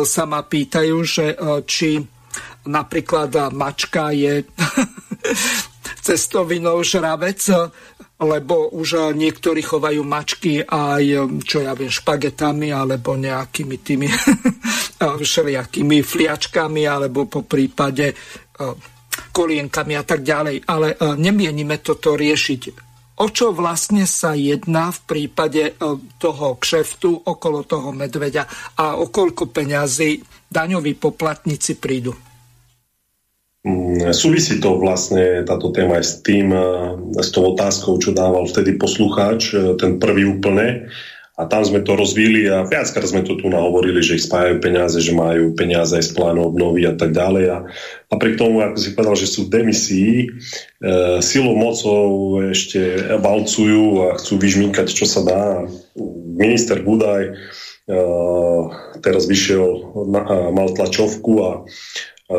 sa 0.03 0.27
ma 0.27 0.43
pýtajú, 0.43 0.97
že 0.99 1.31
či 1.63 1.95
napríklad 2.67 3.55
mačka 3.55 4.11
je 4.11 4.43
cestovinou 6.11 6.83
žravec. 6.83 7.39
lebo 8.21 8.69
už 8.77 9.17
niektorí 9.17 9.65
chovajú 9.65 10.05
mačky 10.05 10.61
aj, 10.61 11.25
čo 11.41 11.65
ja 11.65 11.73
viem, 11.73 11.89
špagetami 11.89 12.69
alebo 12.69 13.17
nejakými 13.17 13.81
tými 13.81 14.05
všelijakými 15.25 16.05
fliačkami 16.05 16.85
alebo 16.85 17.25
po 17.25 17.41
prípade 17.41 18.13
kolienkami 19.33 19.93
a 19.97 20.03
tak 20.05 20.21
ďalej. 20.21 20.69
Ale 20.69 21.01
nemienime 21.17 21.81
toto 21.81 22.13
riešiť. 22.13 22.61
O 23.21 23.29
čo 23.33 23.57
vlastne 23.57 24.05
sa 24.05 24.37
jedná 24.37 24.93
v 24.93 24.99
prípade 25.01 25.77
toho 26.21 26.61
kšeftu 26.61 27.25
okolo 27.25 27.65
toho 27.65 27.89
medveďa 27.89 28.75
a 28.77 29.01
o 29.01 29.09
koľko 29.09 29.49
peňazí 29.49 30.21
daňoví 30.45 30.93
poplatníci 30.93 31.81
prídu? 31.81 32.13
Mm, 33.61 34.09
súvisí 34.09 34.57
to 34.57 34.81
vlastne 34.81 35.45
táto 35.45 35.69
téma 35.69 36.01
aj 36.01 36.05
s 36.05 36.13
tým, 36.25 36.49
s 37.13 37.29
tou 37.29 37.53
otázkou, 37.53 38.01
čo 38.01 38.09
dával 38.09 38.49
vtedy 38.49 38.73
poslucháč, 38.73 39.53
e, 39.53 39.77
ten 39.77 40.01
prvý 40.01 40.25
úplne. 40.25 40.89
A 41.37 41.45
tam 41.45 41.61
sme 41.65 41.81
to 41.81 41.97
rozvíli 41.97 42.45
a 42.49 42.65
viackrát 42.65 43.07
sme 43.07 43.25
to 43.25 43.33
tu 43.33 43.49
nahovorili, 43.49 44.01
že 44.03 44.17
ich 44.17 44.25
spájajú 44.29 44.61
peniaze, 44.61 44.97
že 45.01 45.13
majú 45.13 45.57
peniaze 45.57 45.93
aj 45.97 46.09
z 46.09 46.11
plánu 46.13 46.53
obnovy 46.53 46.85
a 46.85 46.93
tak 46.93 47.13
ďalej. 47.13 47.45
A 47.49 47.57
napriek 48.13 48.37
tomu, 48.37 48.61
ako 48.61 48.77
si 48.77 48.93
povedal, 48.97 49.17
že 49.17 49.29
sú 49.29 49.45
v 49.45 49.53
demisii, 49.53 50.13
e, 50.25 50.27
silou 51.21 51.53
mocou 51.53 52.41
ešte 52.49 53.13
valcujú 53.21 54.09
a 54.09 54.17
chcú 54.17 54.41
vyžmýkať, 54.41 54.89
čo 54.89 55.05
sa 55.05 55.21
dá. 55.21 55.43
Minister 56.33 56.81
Budaj 56.81 57.29
e, 57.29 57.33
teraz 59.05 59.29
vyšiel, 59.29 59.93
na, 60.09 60.49
mal 60.49 60.73
tlačovku 60.73 61.33
a 61.45 61.51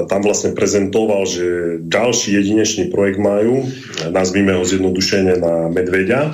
tam 0.08 0.20
vlastne 0.24 0.56
prezentoval, 0.56 1.28
že 1.28 1.44
ďalší 1.84 2.40
jedinečný 2.40 2.84
projekt 2.88 3.20
majú, 3.20 3.68
nazvíme 4.08 4.56
ho 4.56 4.64
zjednodušene 4.64 5.36
na 5.36 5.68
Medveďa 5.68 6.32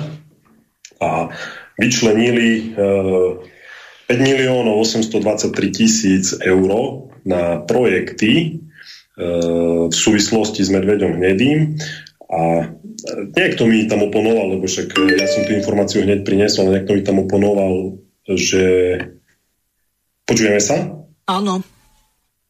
a 1.03 1.31
vyčlenili 1.75 2.75
5 2.75 4.07
eh, 4.07 4.19
miliónov 4.19 4.83
823 4.83 5.51
tisíc 5.75 6.35
eur 6.39 6.71
na 7.27 7.59
projekty 7.63 8.33
eh, 8.55 9.87
v 9.87 9.95
súvislosti 9.95 10.63
s 10.63 10.69
Medveďom 10.71 11.19
hnedým 11.19 11.75
a 12.29 12.71
niekto 13.35 13.65
mi 13.65 13.89
tam 13.89 14.05
oponoval, 14.05 14.59
lebo 14.59 14.69
však 14.69 14.93
ja 15.17 15.25
som 15.25 15.43
tú 15.47 15.51
informáciu 15.57 16.05
hneď 16.05 16.23
priniesol, 16.23 16.69
niekto 16.69 16.93
mi 16.93 17.01
tam 17.01 17.23
oponoval, 17.25 17.97
že 18.29 18.63
počujeme 20.29 20.61
sa? 20.61 20.93
Áno. 21.25 21.65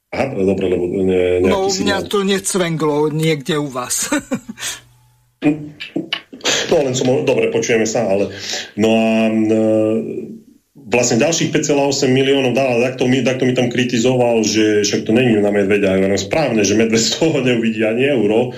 Aha, 0.10 0.26
dobre, 0.34 0.66
lebo 0.66 0.86
ne, 1.06 1.38
No, 1.46 1.70
mňa 1.70 2.10
to 2.10 2.26
necvenglo 2.26 3.14
niekde 3.14 3.62
u 3.62 3.70
vás. 3.70 4.10
no, 6.70 6.76
len 6.82 6.94
som... 6.98 7.06
Dobre, 7.22 7.54
počujeme 7.54 7.86
sa, 7.86 8.10
ale... 8.10 8.34
No 8.74 8.90
a 8.90 9.30
vlastne 10.90 11.22
ďalších 11.22 11.54
5,8 11.54 12.10
miliónov 12.10 12.58
dal, 12.58 12.74
ale 12.74 12.90
takto 12.92 13.06
mi, 13.06 13.22
takto 13.22 13.46
mi 13.46 13.54
tam 13.54 13.70
kritizoval, 13.70 14.42
že 14.42 14.82
však 14.82 15.06
to 15.06 15.14
není 15.14 15.38
na 15.38 15.54
medveďa. 15.54 16.02
Ja 16.02 16.18
správne, 16.18 16.66
že 16.66 16.74
medveď 16.74 17.00
z 17.00 17.12
toho 17.22 17.38
neuvidí 17.48 17.86
ani 17.86 18.10
euro, 18.10 18.58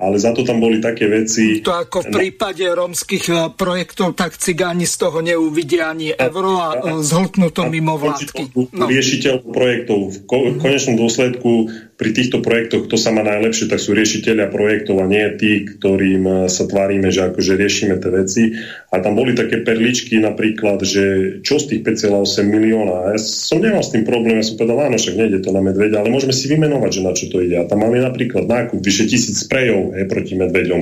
ale 0.00 0.16
za 0.16 0.32
to 0.32 0.40
tam 0.42 0.64
boli 0.64 0.80
také 0.80 1.04
veci... 1.04 1.60
To 1.60 1.76
ako 1.76 2.08
v 2.08 2.10
prípade 2.10 2.64
rómskych 2.64 3.24
eh, 3.28 3.38
projektov, 3.52 4.16
tak 4.16 4.40
cigáni 4.40 4.88
z 4.88 4.96
toho 4.96 5.20
neuvidia 5.20 5.92
ani 5.92 6.16
euro 6.16 6.56
a, 6.56 6.68
a 6.80 6.90
zhltnú 7.04 7.52
to 7.52 7.68
mimo 7.68 8.00
vládky. 8.00 8.56
No. 8.72 8.88
Riešiteľ 8.88 9.44
projektov 9.44 10.16
v 10.16 10.18
konečnom 10.56 10.96
dôsledku 10.96 11.68
pri 12.00 12.16
týchto 12.16 12.40
projektoch, 12.40 12.88
kto 12.88 12.96
sa 12.96 13.12
má 13.12 13.20
najlepšie, 13.20 13.68
tak 13.68 13.76
sú 13.76 13.92
riešiteľia 13.92 14.48
projektov 14.48 15.04
a 15.04 15.06
nie 15.06 15.20
tí, 15.36 15.68
ktorým 15.68 16.24
eh, 16.24 16.36
sa 16.48 16.64
tvárime, 16.64 17.12
že 17.12 17.28
akože 17.28 17.60
riešime 17.60 18.00
tie 18.00 18.10
veci. 18.10 18.42
A 18.88 19.04
tam 19.04 19.20
boli 19.20 19.36
také 19.36 19.60
perličky 19.60 20.16
napríklad, 20.16 20.80
že 20.80 21.04
čo 21.44 21.60
z 21.60 21.76
tých 21.76 22.08
5,8 22.08 22.48
milióna. 22.48 23.12
Ja 23.12 23.18
som 23.20 23.60
nemal 23.60 23.84
s 23.84 23.92
tým 23.92 24.08
problém, 24.08 24.40
ja 24.40 24.48
som 24.48 24.56
povedal, 24.56 24.88
áno, 24.88 24.96
však 24.96 25.20
nejde 25.20 25.44
to 25.44 25.52
na 25.52 25.60
medveďa, 25.60 26.00
ale 26.00 26.08
môžeme 26.08 26.32
si 26.32 26.48
vymenovať, 26.48 26.90
že 26.96 27.04
na 27.04 27.12
čo 27.12 27.28
to 27.28 27.44
ide. 27.44 27.60
A 27.60 27.68
tam 27.68 27.84
mali 27.84 28.00
napríklad 28.00 28.48
nákup 28.48 28.80
vyše 28.80 29.04
tisíc 29.04 29.44
sprejov 29.44 29.92
hej, 29.92 30.08
proti 30.08 30.40
medveďom. 30.40 30.80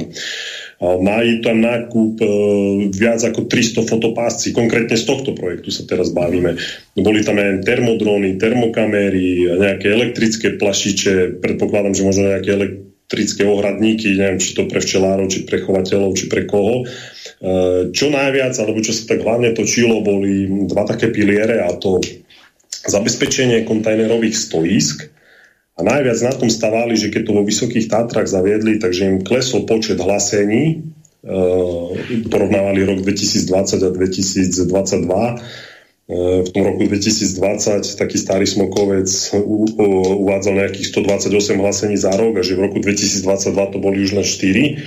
Mají 0.78 1.42
tam 1.42 1.59
nákup 1.59 2.22
e, 2.22 2.26
viac 2.94 3.18
ako 3.26 3.50
300 3.50 3.82
fotopásci, 3.82 4.55
konkrétne 4.55 4.94
z 4.94 5.10
tohto 5.10 5.34
projektu 5.34 5.74
sa 5.74 5.82
teraz 5.82 6.14
bavíme. 6.14 6.55
Boli 6.94 7.26
tam 7.26 7.42
aj 7.42 7.66
termodróny, 7.66 8.38
termokamery, 8.38 9.59
nejaké 9.59 9.90
elektrické 9.90 10.55
plašiče, 10.55 11.42
predpokladám, 11.42 11.98
že 11.98 12.06
možno 12.06 12.30
nejaké 12.30 12.50
elektrické 12.55 13.42
ohradníky, 13.42 14.14
neviem, 14.14 14.38
či 14.38 14.55
to 14.55 14.70
pre 14.70 14.78
včelárov, 14.78 15.26
či 15.26 15.42
pre 15.50 15.59
chovateľov, 15.59 16.14
či 16.14 16.30
pre 16.30 16.46
koho. 16.46 16.86
E, 16.86 17.90
čo 17.90 18.06
najviac, 18.14 18.55
alebo 18.62 18.78
čo 18.78 18.94
sa 18.94 19.10
tak 19.10 19.26
hlavne 19.26 19.59
točilo, 19.59 19.98
boli 20.06 20.46
dva 20.70 20.86
také 20.86 21.10
piliere 21.10 21.59
a 21.59 21.74
to 21.74 21.98
zabezpečenie 22.86 23.66
kontajnerových 23.66 24.36
stoisk, 24.38 25.10
a 25.78 25.80
najviac 25.86 26.18
na 26.26 26.34
tom 26.34 26.50
stavali, 26.50 26.98
že 26.98 27.14
keď 27.14 27.22
to 27.30 27.32
vo 27.38 27.46
Vysokých 27.46 27.86
Tátrach 27.86 28.26
zaviedli, 28.26 28.82
takže 28.82 29.06
im 29.06 29.22
klesol 29.22 29.62
počet 29.62 30.02
hlasení, 30.02 30.82
e, 31.22 31.38
porovnávali 32.26 32.82
rok 32.82 33.06
2020 33.06 33.86
a 33.86 33.90
2022. 33.94 34.66
E, 34.66 35.34
v 36.42 36.50
tom 36.50 36.62
roku 36.66 36.82
2020 36.82 37.94
taký 37.94 38.16
starý 38.18 38.42
smokovec 38.50 39.06
u, 39.38 39.70
u, 39.70 39.86
uvádzal 40.26 40.66
nejakých 40.66 40.98
128 40.98 41.62
hlasení 41.62 41.94
za 41.94 42.10
rok 42.10 42.38
a 42.38 42.42
že 42.42 42.59
v 42.59 42.66
roku 42.66 42.82
2022 42.82 43.55
to 43.55 43.78
boli 43.78 44.02
už 44.02 44.18
len 44.18 44.26
4. 44.26 44.82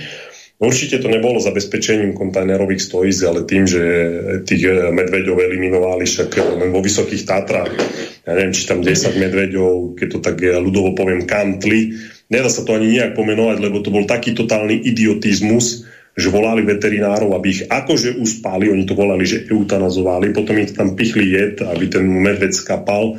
Určite 0.62 1.02
to 1.02 1.10
nebolo 1.10 1.42
zabezpečením 1.42 2.14
kontajnerových 2.14 2.86
stojíc, 2.86 3.18
ale 3.26 3.42
tým, 3.42 3.66
že 3.66 3.82
tých 4.46 4.62
eh, 4.70 4.94
medveďov 4.94 5.42
eliminovali 5.42 6.06
však 6.06 6.38
len 6.38 6.70
vo 6.70 6.78
Vysokých 6.78 7.26
Tatrách. 7.26 7.74
Ja 8.22 8.38
neviem, 8.38 8.54
či 8.54 8.70
tam 8.70 8.78
10 8.78 9.18
medveďov, 9.18 9.98
keď 9.98 10.08
to 10.14 10.18
tak 10.22 10.38
eh, 10.38 10.54
ľudovo 10.54 10.94
poviem, 10.94 11.26
kantli. 11.26 11.98
Nedá 12.30 12.46
sa 12.46 12.62
to 12.62 12.78
ani 12.78 12.94
nejak 12.94 13.18
pomenovať, 13.18 13.58
lebo 13.58 13.82
to 13.82 13.90
bol 13.90 14.06
taký 14.06 14.38
totálny 14.38 14.86
idiotizmus, 14.86 15.82
že 16.14 16.30
volali 16.30 16.62
veterinárov, 16.62 17.34
aby 17.34 17.46
ich 17.50 17.62
akože 17.66 18.22
uspali, 18.22 18.70
oni 18.70 18.86
to 18.86 18.94
volali, 18.94 19.26
že 19.26 19.50
eutanazovali, 19.50 20.30
potom 20.30 20.62
ich 20.62 20.78
tam 20.78 20.94
pichli 20.94 21.26
jed, 21.26 21.58
aby 21.66 21.90
ten 21.90 22.06
medveď 22.06 22.52
skapal. 22.52 23.16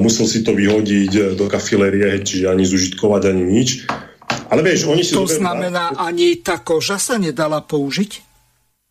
Musel 0.00 0.24
si 0.24 0.40
to 0.40 0.56
vyhodiť 0.56 1.36
do 1.36 1.44
kafilerie, 1.44 2.24
čiže 2.24 2.48
ani 2.48 2.64
zužitkovať, 2.64 3.22
ani 3.28 3.42
nič. 3.44 3.68
Ale 4.48 4.60
vieš, 4.64 4.88
oni 4.88 5.02
si... 5.04 5.12
To 5.12 5.28
znamená, 5.28 5.96
ani 5.96 6.40
tá 6.40 6.60
koža 6.60 6.96
sa 6.96 7.16
nedala 7.20 7.60
použiť? 7.64 8.31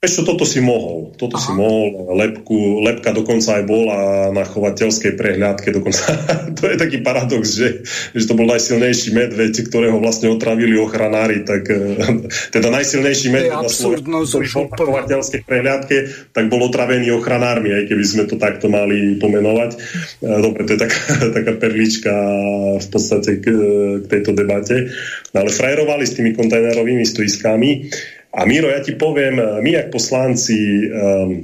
Ešte 0.02 0.26
toto 0.26 0.49
si 0.49 0.57
mohol. 0.65 1.14
Toto 1.14 1.38
Aha. 1.38 1.45
si 1.45 1.52
mohol. 1.53 2.18
Lepku, 2.18 2.82
lepka 2.82 3.14
dokonca 3.14 3.61
aj 3.61 3.69
bola 3.69 4.34
na 4.34 4.41
chovateľskej 4.49 5.14
prehľadke. 5.14 5.69
Dokonca, 5.69 6.02
to 6.57 6.73
je 6.73 6.73
taký 6.73 7.06
paradox, 7.06 7.53
že, 7.53 7.86
že 8.18 8.26
to 8.26 8.34
bol 8.34 8.49
najsilnejší 8.49 9.14
medveď, 9.14 9.61
ktorého 9.69 10.02
vlastne 10.02 10.34
otravili 10.34 10.73
ochranári. 10.82 11.45
Tak, 11.45 11.64
eh, 11.69 12.18
teda 12.57 12.73
najsilnejší 12.73 13.30
medveď 13.30 13.61
na 13.61 13.69
Slovensku, 13.69 14.73
chovateľskej 14.73 15.45
prehľadke, 15.45 15.98
tak 16.34 16.49
bol 16.49 16.65
otravený 16.65 17.14
ochranármi, 17.22 17.69
aj 17.69 17.94
keby 17.94 18.02
sme 18.02 18.26
to 18.26 18.41
takto 18.41 18.73
mali 18.73 19.22
pomenovať. 19.22 19.78
Eh, 19.78 20.40
dobre, 20.41 20.65
to 20.65 20.73
je 20.73 20.80
taká, 20.82 20.98
taká 21.38 21.53
perlička 21.61 22.14
v 22.82 22.88
podstate 22.90 23.38
k, 23.38 23.45
k 24.02 24.06
tejto 24.10 24.34
debate. 24.34 24.90
No, 25.30 25.45
ale 25.45 25.53
frajerovali 25.53 26.10
s 26.10 26.18
tými 26.18 26.34
kontajnerovými 26.34 27.06
stoiskami 27.06 27.69
a 28.32 28.48
Miro, 28.48 28.72
ja 28.72 28.80
ti 28.80 28.95
poviem, 28.95 29.40
e, 29.40 29.45
my 29.60 29.72
ako 29.76 29.99
poslanci 29.99 30.88
um, 30.88 31.44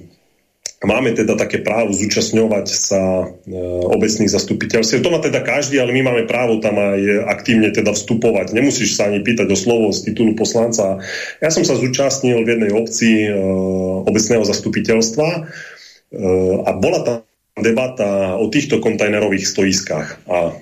máme 0.87 1.11
teda 1.11 1.35
také 1.35 1.59
právo 1.59 1.89
zúčastňovať 1.91 2.67
sa 2.69 3.27
uh, 3.27 3.85
obecných 3.91 4.29
zastupiteľstiev. 4.29 5.01
To 5.01 5.09
má 5.09 5.17
teda 5.17 5.41
každý, 5.41 5.81
ale 5.81 5.89
my 5.89 6.05
máme 6.05 6.23
právo 6.29 6.61
tam 6.61 6.77
aj 6.77 7.27
aktívne 7.33 7.73
teda 7.73 7.97
vstupovať. 7.97 8.53
Nemusíš 8.53 8.93
sa 8.93 9.09
ani 9.09 9.25
pýtať 9.25 9.49
o 9.49 9.57
slovo 9.57 9.89
z 9.89 10.13
titulu 10.13 10.37
poslanca. 10.37 11.01
Ja 11.41 11.49
som 11.49 11.65
sa 11.65 11.75
zúčastnil 11.75 12.45
v 12.45 12.55
jednej 12.55 12.71
obci 12.71 13.25
uh, 13.25 13.35
obecného 14.05 14.45
zastupiteľstva 14.45 15.29
uh, 15.33 16.55
a 16.61 16.71
bola 16.77 16.99
tam 17.03 17.17
debata 17.57 18.37
o 18.37 18.45
týchto 18.53 18.77
kontajnerových 18.77 19.49
stoiskách. 19.49 20.21
A 20.29 20.53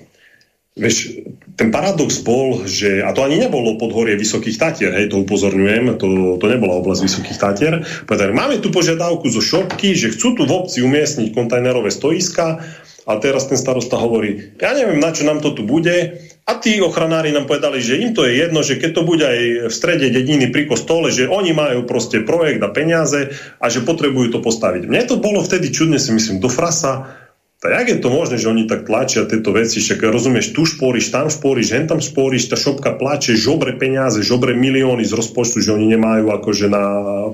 Vieš, 0.76 1.24
ten 1.56 1.72
paradox 1.72 2.20
bol, 2.20 2.68
že, 2.68 3.00
a 3.00 3.16
to 3.16 3.24
ani 3.24 3.40
nebolo 3.40 3.80
podhorie 3.80 4.20
Vysokých 4.20 4.60
Tatier, 4.60 4.92
hej, 4.92 5.08
to 5.08 5.24
upozorňujem, 5.24 5.96
to, 5.96 6.36
to 6.36 6.46
nebola 6.52 6.84
oblasť 6.84 7.00
Vysokých 7.08 7.40
Tatier. 7.40 7.74
Povedali, 8.04 8.36
máme 8.36 8.60
tu 8.60 8.68
požiadavku 8.68 9.24
zo 9.32 9.40
šopky, 9.40 9.96
že 9.96 10.12
chcú 10.12 10.36
tu 10.36 10.42
v 10.44 10.52
obci 10.52 10.84
umiestniť 10.84 11.32
kontajnerové 11.32 11.88
stoiska 11.88 12.60
a 13.08 13.12
teraz 13.16 13.48
ten 13.48 13.56
starosta 13.56 13.96
hovorí, 13.96 14.52
ja 14.60 14.76
neviem, 14.76 15.00
na 15.00 15.16
čo 15.16 15.24
nám 15.24 15.40
to 15.40 15.56
tu 15.56 15.64
bude, 15.64 16.20
a 16.46 16.52
tí 16.62 16.78
ochranári 16.78 17.34
nám 17.34 17.50
povedali, 17.50 17.82
že 17.82 17.98
im 17.98 18.14
to 18.14 18.22
je 18.22 18.38
jedno, 18.38 18.62
že 18.62 18.78
keď 18.78 18.90
to 18.94 19.02
bude 19.02 19.24
aj 19.26 19.66
v 19.66 19.74
strede 19.74 20.14
dediny 20.14 20.54
pri 20.54 20.70
kostole, 20.70 21.10
že 21.10 21.26
oni 21.26 21.50
majú 21.50 21.82
proste 21.90 22.22
projekt 22.22 22.62
a 22.62 22.70
peniaze 22.70 23.34
a 23.58 23.66
že 23.66 23.82
potrebujú 23.82 24.38
to 24.38 24.38
postaviť. 24.38 24.86
Mne 24.86 25.02
to 25.10 25.18
bolo 25.18 25.42
vtedy 25.42 25.74
čudne, 25.74 25.98
si 25.98 26.14
myslím, 26.14 26.38
do 26.38 26.46
frasa, 26.46 27.25
tak 27.56 27.72
jak 27.72 27.88
je 27.88 27.98
to 28.04 28.12
možné, 28.12 28.36
že 28.36 28.52
oni 28.52 28.68
tak 28.68 28.84
tlačia 28.84 29.24
tieto 29.24 29.48
veci, 29.56 29.80
však 29.80 30.04
rozumieš, 30.12 30.52
tu 30.52 30.68
špóriš, 30.68 31.08
tam 31.08 31.32
špóriš, 31.32 31.72
hen 31.72 31.88
tam 31.88 32.04
špóriš, 32.04 32.52
tá 32.52 32.56
šopka 32.56 32.92
plače, 33.00 33.32
žobre 33.32 33.72
peniaze, 33.72 34.20
žobre 34.20 34.52
milióny 34.52 35.08
z 35.08 35.16
rozpočtu, 35.16 35.64
že 35.64 35.72
oni 35.72 35.96
nemajú 35.96 36.28
akože 36.36 36.66
na 36.68 36.84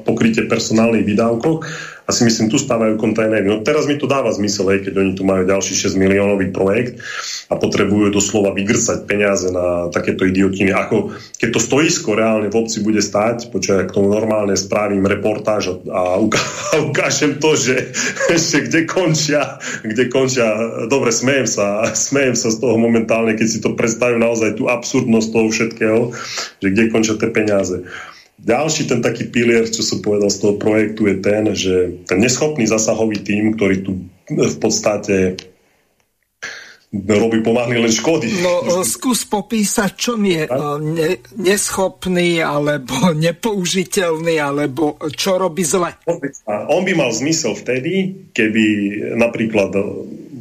pokrytie 0.07 0.47
personálnych 0.47 1.03
výdavkov 1.03 1.67
a 2.03 2.11
si 2.11 2.27
myslím, 2.27 2.51
tu 2.51 2.59
stávajú 2.59 2.99
kontajnery. 2.99 3.47
No 3.47 3.63
teraz 3.63 3.87
mi 3.87 3.95
to 3.95 4.11
dáva 4.11 4.35
zmysel, 4.35 4.75
aj 4.75 4.91
keď 4.91 4.95
oni 4.99 5.13
tu 5.15 5.23
majú 5.23 5.47
ďalší 5.47 5.75
6 5.79 5.95
miliónový 5.95 6.51
projekt 6.51 6.99
a 7.47 7.55
potrebujú 7.55 8.11
doslova 8.11 8.51
vygrsať 8.51 9.07
peniaze 9.07 9.47
na 9.55 9.87
takéto 9.95 10.27
idiotiny. 10.27 10.75
Ako 10.75 11.15
keď 11.39 11.49
to 11.55 11.61
stoisko 11.63 12.19
reálne 12.19 12.51
v 12.51 12.59
obci 12.59 12.83
bude 12.83 12.99
stáť, 12.99 13.55
počkaj, 13.55 13.87
k 13.87 13.95
tomu 13.95 14.11
normálne 14.11 14.59
spravím 14.59 15.07
reportáž 15.07 15.71
a, 15.71 15.75
a 15.95 16.01
ukážem 16.91 17.39
to, 17.39 17.55
že, 17.55 17.95
že 18.51 18.67
kde 18.67 18.83
končia, 18.91 19.63
kde 19.87 20.11
končia, 20.11 20.47
dobre, 20.91 21.15
smejem 21.15 21.47
sa, 21.47 21.87
smejem 22.11 22.35
sa 22.35 22.51
z 22.51 22.59
toho 22.59 22.75
momentálne, 22.75 23.39
keď 23.39 23.47
si 23.47 23.59
to 23.63 23.79
predstavím 23.79 24.27
naozaj 24.27 24.59
tú 24.59 24.67
absurdnosť 24.67 25.29
toho 25.31 25.47
všetkého, 25.55 26.01
že 26.59 26.67
kde 26.67 26.91
končia 26.91 27.15
tie 27.15 27.31
peniaze. 27.31 27.87
Ďalší 28.43 28.91
ten 28.91 29.01
taký 29.01 29.31
pilier, 29.31 29.71
čo 29.71 29.87
som 29.87 30.03
povedal 30.03 30.27
z 30.27 30.43
toho 30.43 30.55
projektu, 30.59 31.07
je 31.07 31.17
ten, 31.23 31.45
že 31.55 31.75
ten 32.11 32.19
neschopný 32.19 32.67
zasahový 32.67 33.23
tým, 33.23 33.55
ktorý 33.55 33.77
tu 33.87 33.93
v 34.27 34.57
podstate 34.59 35.39
robí 36.93 37.41
pomáhli 37.41 37.81
len 37.81 37.89
škody. 37.89 38.29
No 38.45 38.85
skús 38.85 39.25
popísať, 39.25 39.91
čo 39.97 40.13
je 40.21 40.45
ne, 40.83 41.11
neschopný, 41.41 42.45
alebo 42.45 42.93
nepoužiteľný, 43.31 44.37
alebo 44.37 45.01
čo 45.17 45.41
robí 45.41 45.65
zle. 45.65 45.97
On 46.49 46.83
by 46.85 46.93
mal 46.93 47.11
zmysel 47.15 47.57
vtedy, 47.57 48.27
keby 48.37 48.65
napríklad 49.17 49.73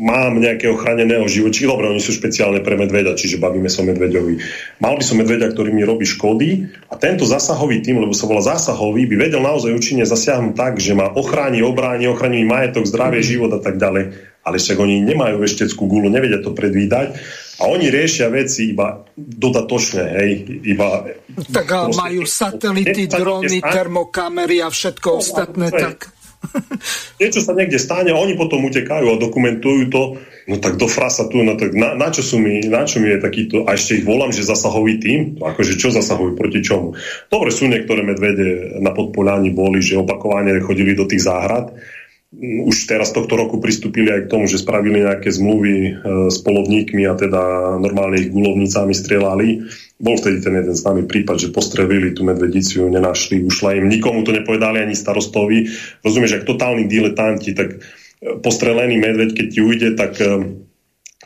mám 0.01 0.41
nejakého 0.41 0.73
chráneného 0.81 1.29
živočí, 1.29 1.69
dobre, 1.69 1.85
oni 1.85 2.01
sú 2.01 2.17
špeciálne 2.17 2.65
pre 2.65 2.73
medveďa, 2.73 3.13
čiže 3.13 3.37
bavíme 3.37 3.69
sa 3.69 3.85
o 3.85 3.87
medveďovi. 3.87 4.33
Mal 4.81 4.97
by 4.97 5.03
som 5.05 5.21
medveďa, 5.21 5.53
ktorý 5.53 5.69
mi 5.69 5.85
robí 5.85 6.09
škody 6.09 6.65
a 6.89 6.97
tento 6.97 7.21
zásahový 7.29 7.85
tým, 7.85 8.01
lebo 8.01 8.17
sa 8.17 8.25
volá 8.25 8.41
zásahový, 8.41 9.05
by 9.05 9.29
vedel 9.29 9.45
naozaj 9.45 9.69
účinne 9.69 10.01
zasiahnuť 10.09 10.57
tak, 10.57 10.81
že 10.81 10.97
ma 10.97 11.13
ochráni, 11.13 11.61
obráni, 11.61 12.09
ochráni 12.09 12.41
majetok, 12.41 12.89
zdravie, 12.89 13.21
život 13.21 13.53
a 13.53 13.61
tak 13.61 13.77
ďalej. 13.77 14.33
Ale 14.41 14.57
však 14.57 14.81
oni 14.81 15.05
nemajú 15.05 15.37
vešteckú 15.37 15.85
gulu, 15.85 16.09
nevedia 16.09 16.41
to 16.41 16.49
predvídať 16.57 17.13
a 17.61 17.69
oni 17.69 17.93
riešia 17.93 18.33
veci 18.33 18.73
iba 18.73 19.05
dodatočne, 19.13 20.01
hej, 20.17 20.31
iba... 20.65 21.05
Tak 21.53 21.67
a 21.69 21.79
majú 21.93 22.25
satelity, 22.25 23.05
drony, 23.05 23.61
termokamery 23.61 24.65
a 24.65 24.73
všetko 24.73 25.09
no, 25.13 25.17
ostatné, 25.21 25.69
tak 25.69 26.09
niečo 27.21 27.41
sa 27.41 27.53
niekde 27.53 27.77
stane, 27.77 28.11
oni 28.11 28.33
potom 28.33 28.65
utekajú 28.65 29.05
a 29.13 29.21
dokumentujú 29.21 29.93
to, 29.93 30.17
no 30.49 30.55
tak 30.57 30.81
do 30.81 30.89
frasa 30.89 31.29
tu, 31.29 31.45
no 31.45 31.53
tak 31.55 31.77
na, 31.77 31.93
na, 31.93 32.09
čo 32.09 32.25
sú 32.25 32.41
mi, 32.41 32.65
na 32.65 32.83
čo 32.85 32.97
mi 32.97 33.13
je 33.13 33.19
takýto, 33.21 33.69
a 33.69 33.77
ešte 33.77 34.01
ich 34.01 34.05
volám, 34.05 34.33
že 34.33 34.47
zasahový 34.47 34.97
tým, 34.97 35.19
akože 35.37 35.77
čo 35.77 35.93
zasahujú, 35.93 36.33
proti 36.33 36.59
čomu. 36.65 36.97
Dobre, 37.29 37.53
sú 37.53 37.69
niektoré 37.69 38.01
medvede 38.01 38.81
na 38.81 38.91
podpoláni 38.91 39.53
boli, 39.53 39.79
že 39.79 40.01
opakovane 40.01 40.57
chodili 40.65 40.97
do 40.97 41.05
tých 41.05 41.25
záhrad, 41.25 41.73
už 42.31 42.87
teraz 42.87 43.11
tohto 43.11 43.35
roku 43.35 43.59
pristúpili 43.59 44.07
aj 44.07 44.27
k 44.27 44.31
tomu, 44.31 44.47
že 44.47 44.63
spravili 44.63 45.03
nejaké 45.03 45.27
zmluvy 45.27 45.75
e, 45.75 45.91
s 46.31 46.39
polovníkmi 46.39 47.03
a 47.03 47.19
teda 47.19 47.75
normálne 47.75 48.23
ich 48.23 48.31
gulovnicami 48.31 48.95
strieľali. 48.95 49.67
Bol 49.99 50.15
vtedy 50.15 50.39
ten 50.39 50.55
jeden 50.55 50.71
známy 50.71 51.11
prípad, 51.11 51.43
že 51.43 51.51
postrelili 51.51 52.15
tú 52.15 52.23
medvedicu, 52.23 52.87
nenašli, 52.87 53.43
ušla 53.43 53.83
im, 53.83 53.91
nikomu 53.91 54.23
to 54.23 54.31
nepovedali 54.31 54.79
ani 54.79 54.95
starostovi. 54.95 55.67
Rozumieš, 56.07 56.39
ak 56.39 56.47
totálni 56.47 56.87
diletanti, 56.87 57.51
tak 57.51 57.83
postrelený 58.21 58.95
medveď, 58.95 59.29
keď 59.35 59.47
ti 59.51 59.59
ujde, 59.59 59.89
tak 59.99 60.15
e, 60.23 60.55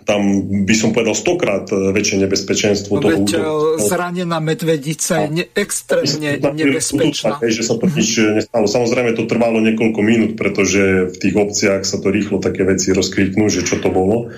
tam 0.06 0.22
by 0.70 0.76
som 0.78 0.94
povedal 0.94 1.18
stokrát 1.18 1.66
e, 1.74 1.90
väčšie 1.90 2.22
nebezpečenstvo 2.22 2.94
no, 2.98 3.02
toho 3.02 3.18
útoku. 3.26 3.42
E, 3.42 3.90
zranená 3.90 4.38
medvedica 4.38 5.26
je 5.26 5.30
ne, 5.42 5.46
extrémne 5.58 6.38
nebezpečná. 6.38 7.42
Tak, 7.42 7.50
že 7.50 7.66
sa 7.66 7.76
to 7.82 7.90
nič 7.90 8.22
nestalo. 8.22 8.70
Samozrejme 8.70 9.18
to 9.18 9.26
trvalo 9.26 9.58
niekoľko 9.66 10.00
minút, 10.06 10.32
pretože 10.38 11.10
v 11.10 11.18
tých 11.18 11.36
obciach 11.36 11.82
sa 11.84 11.98
to 11.98 12.14
rýchlo 12.14 12.38
také 12.38 12.62
veci 12.62 12.94
rozkliknú, 12.94 13.50
že 13.50 13.66
čo 13.66 13.82
to 13.82 13.90
bolo. 13.90 14.30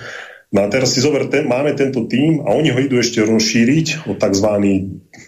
No 0.48 0.64
a 0.64 0.72
teraz 0.72 0.96
si 0.96 1.04
zober, 1.04 1.28
ten, 1.28 1.44
máme 1.44 1.76
tento 1.76 2.08
tým 2.08 2.40
a 2.40 2.56
oni 2.56 2.72
ho 2.72 2.80
idú 2.80 2.96
ešte 2.96 3.20
rozšíriť 3.20 4.08
o 4.08 4.16
tzv. 4.16 4.48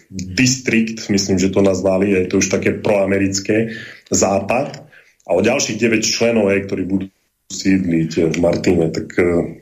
distrikt, 0.09 1.05
myslím, 1.13 1.37
že 1.37 1.53
to 1.53 1.61
nazvali, 1.61 2.17
je 2.17 2.25
to 2.25 2.41
už 2.41 2.49
také 2.49 2.73
proamerické, 2.73 3.77
západ 4.09 4.81
a 5.29 5.37
o 5.37 5.45
ďalších 5.45 5.77
9 5.77 6.01
členov, 6.01 6.49
ktorí 6.49 6.83
budú 6.89 7.05
sídliť 7.53 8.33
v 8.33 8.37
Martine, 8.41 8.89
tak 8.89 9.13
e, 9.21 9.60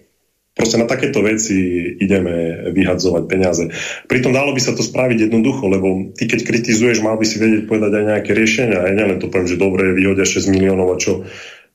Proste 0.60 0.76
na 0.76 0.91
takéto 0.91 1.23
veci 1.23 1.56
ideme 2.03 2.68
vyhadzovať 2.76 3.23
peniaze. 3.31 3.72
Pritom 4.11 4.36
dalo 4.36 4.52
by 4.52 4.60
sa 4.60 4.76
to 4.76 4.84
spraviť 4.84 5.31
jednoducho, 5.31 5.72
lebo 5.72 6.11
ty 6.11 6.27
keď 6.27 6.44
kritizuješ, 6.44 6.99
mal 6.99 7.15
by 7.15 7.23
si 7.23 7.40
vedieť 7.40 7.64
povedať 7.64 7.95
aj 7.95 8.03
nejaké 8.11 8.31
riešenia. 8.36 8.84
Aj 8.84 8.91
nielen 8.91 9.23
to 9.23 9.31
poviem, 9.31 9.48
že 9.48 9.56
dobre, 9.56 9.95
vyhodia 9.95 10.27
6 10.27 10.52
miliónov 10.52 10.91
a 10.91 10.98
čo. 10.99 11.23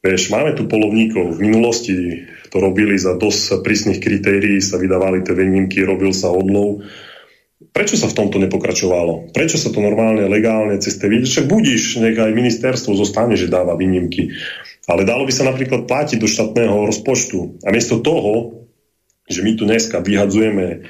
Vieš, 0.05 0.29
máme 0.29 0.53
tu 0.53 0.69
polovníkov. 0.69 1.41
V 1.41 1.41
minulosti 1.41 2.29
to 2.53 2.61
robili 2.61 3.01
za 3.01 3.17
dosť 3.17 3.65
prísnych 3.65 4.05
kritérií, 4.05 4.61
sa 4.61 4.77
vydávali 4.77 5.25
tie 5.25 5.33
výnimky, 5.33 5.81
robil 5.81 6.13
sa 6.13 6.29
odlov. 6.29 6.85
Prečo 7.73 7.97
sa 7.97 8.13
v 8.13 8.21
tomto 8.21 8.37
nepokračovalo? 8.37 9.33
Prečo 9.33 9.57
sa 9.57 9.73
to 9.73 9.81
normálne, 9.81 10.29
legálne 10.29 10.77
cez 10.77 11.01
tie 11.01 11.09
vidieť? 11.09 11.25
Však 11.33 11.47
budíš, 11.49 12.05
nech 12.05 12.21
aj 12.21 12.37
ministerstvo 12.37 12.93
zostane, 12.93 13.33
že 13.33 13.49
dáva 13.49 13.81
výnimky. 13.81 14.29
Ale 14.85 15.09
dalo 15.09 15.25
by 15.25 15.33
sa 15.33 15.49
napríklad 15.49 15.89
platiť 15.89 16.21
do 16.21 16.29
štátneho 16.29 16.85
rozpočtu. 16.85 17.65
A 17.65 17.73
miesto 17.73 18.05
toho 18.05 18.64
že 19.29 19.41
my 19.41 19.57
tu 19.57 19.65
dneska 19.65 20.05
vyhadzujeme 20.05 20.85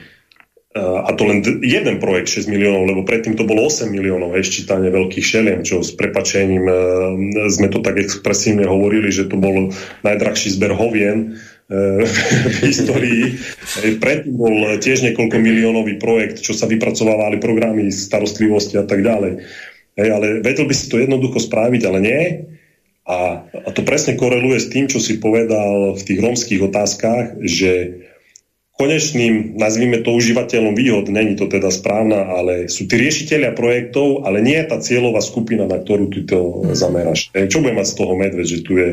uh, 0.74 1.06
a 1.06 1.10
to 1.14 1.22
len 1.26 1.42
jeden 1.62 2.02
projekt 2.02 2.34
6 2.34 2.50
miliónov, 2.50 2.90
lebo 2.90 3.02
predtým 3.06 3.38
to 3.38 3.46
bolo 3.46 3.70
8 3.70 3.86
miliónov 3.90 4.34
čítanie 4.42 4.90
veľkých 4.90 5.26
šeliem, 5.26 5.60
čo 5.62 5.80
s 5.86 5.94
prepačením 5.94 6.64
uh, 6.66 6.76
sme 7.46 7.70
to 7.70 7.78
tak 7.78 8.02
expresívne 8.02 8.66
hovorili, 8.66 9.14
že 9.14 9.30
to 9.30 9.38
bol 9.38 9.70
najdrahší 10.02 10.50
zber 10.50 10.74
hovien 10.74 11.38
uh, 11.38 12.02
v 12.54 12.58
histórii. 12.66 13.38
Predtým 14.02 14.34
bol 14.34 14.78
tiež 14.82 15.06
niekoľko 15.06 15.36
miliónový 15.38 16.02
projekt, 16.02 16.42
čo 16.42 16.58
sa 16.58 16.66
vypracovávali 16.66 17.38
programy 17.38 17.94
starostlivosti 17.94 18.82
a 18.82 18.84
tak 18.84 19.06
ďalej. 19.06 19.46
Hej, 19.94 20.08
ale 20.10 20.42
vedel 20.42 20.66
by 20.66 20.74
si 20.74 20.90
to 20.90 20.98
jednoducho 20.98 21.38
spraviť, 21.38 21.82
ale 21.86 21.98
nie. 22.02 22.22
A, 23.04 23.46
a 23.46 23.68
to 23.70 23.84
presne 23.84 24.16
koreluje 24.16 24.58
s 24.58 24.72
tým, 24.72 24.88
čo 24.90 24.98
si 24.98 25.20
povedal 25.20 25.94
v 25.94 26.02
tých 26.02 26.18
rómskych 26.18 26.60
otázkach, 26.66 27.38
že 27.44 28.02
konečným, 28.74 29.54
nazvime 29.54 30.02
to 30.02 30.10
užívateľom 30.10 30.74
výhod, 30.74 31.06
není 31.06 31.38
to 31.38 31.46
teda 31.46 31.70
správna, 31.70 32.26
ale 32.26 32.66
sú 32.66 32.90
tí 32.90 32.98
riešiteľia 32.98 33.54
projektov, 33.54 34.26
ale 34.26 34.42
nie 34.42 34.58
je 34.58 34.66
tá 34.66 34.82
cieľová 34.82 35.22
skupina, 35.22 35.70
na 35.70 35.78
ktorú 35.78 36.10
ty 36.10 36.26
to 36.26 36.66
zameráš. 36.74 37.30
E, 37.38 37.46
čo 37.46 37.62
bude 37.62 37.78
mať 37.78 37.94
z 37.94 37.94
toho 37.94 38.12
medveď, 38.18 38.46
že 38.50 38.66
tu 38.66 38.74
je 38.74 38.88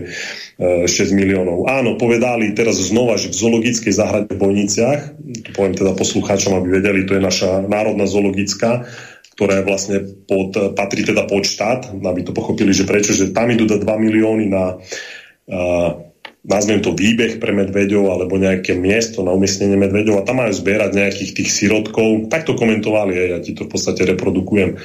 6 0.61 0.85
e, 0.85 1.13
miliónov? 1.17 1.65
Áno, 1.65 1.97
povedali 1.97 2.53
teraz 2.53 2.77
znova, 2.77 3.17
že 3.17 3.33
v 3.33 3.41
zoologickej 3.41 3.93
záhrade 3.93 4.29
v 4.29 4.41
Bojniciach, 4.41 5.17
to 5.17 5.49
poviem 5.57 5.73
teda 5.73 5.97
poslucháčom, 5.97 6.53
aby 6.61 6.77
vedeli, 6.77 7.01
to 7.09 7.17
je 7.17 7.25
naša 7.25 7.65
národná 7.65 8.05
zoologická, 8.05 8.85
ktorá 9.33 9.65
je 9.65 9.65
vlastne 9.65 9.97
pod, 10.29 10.53
patrí 10.77 11.01
teda 11.01 11.25
pod 11.25 11.41
štát, 11.41 11.89
aby 11.89 12.21
to 12.21 12.37
pochopili, 12.37 12.69
že 12.69 12.85
prečo, 12.85 13.17
že 13.17 13.33
tam 13.33 13.49
idú 13.49 13.65
2 13.65 13.81
milióny 13.81 14.45
na 14.45 14.77
uh, 14.77 16.10
nazvem 16.41 16.81
to 16.81 16.97
výbeh 16.97 17.37
pre 17.37 17.53
medveďov 17.53 18.03
alebo 18.09 18.41
nejaké 18.41 18.73
miesto 18.73 19.21
na 19.21 19.29
umiestnenie 19.33 19.77
medveďov 19.77 20.21
a 20.21 20.25
tam 20.25 20.41
majú 20.41 20.53
zbierať 20.53 20.97
nejakých 20.97 21.31
tých 21.37 21.49
sirotkov. 21.53 22.33
Tak 22.33 22.49
to 22.49 22.57
komentovali, 22.57 23.13
ja 23.13 23.39
ti 23.39 23.53
to 23.53 23.69
v 23.69 23.71
podstate 23.77 24.01
reprodukujem. 24.09 24.81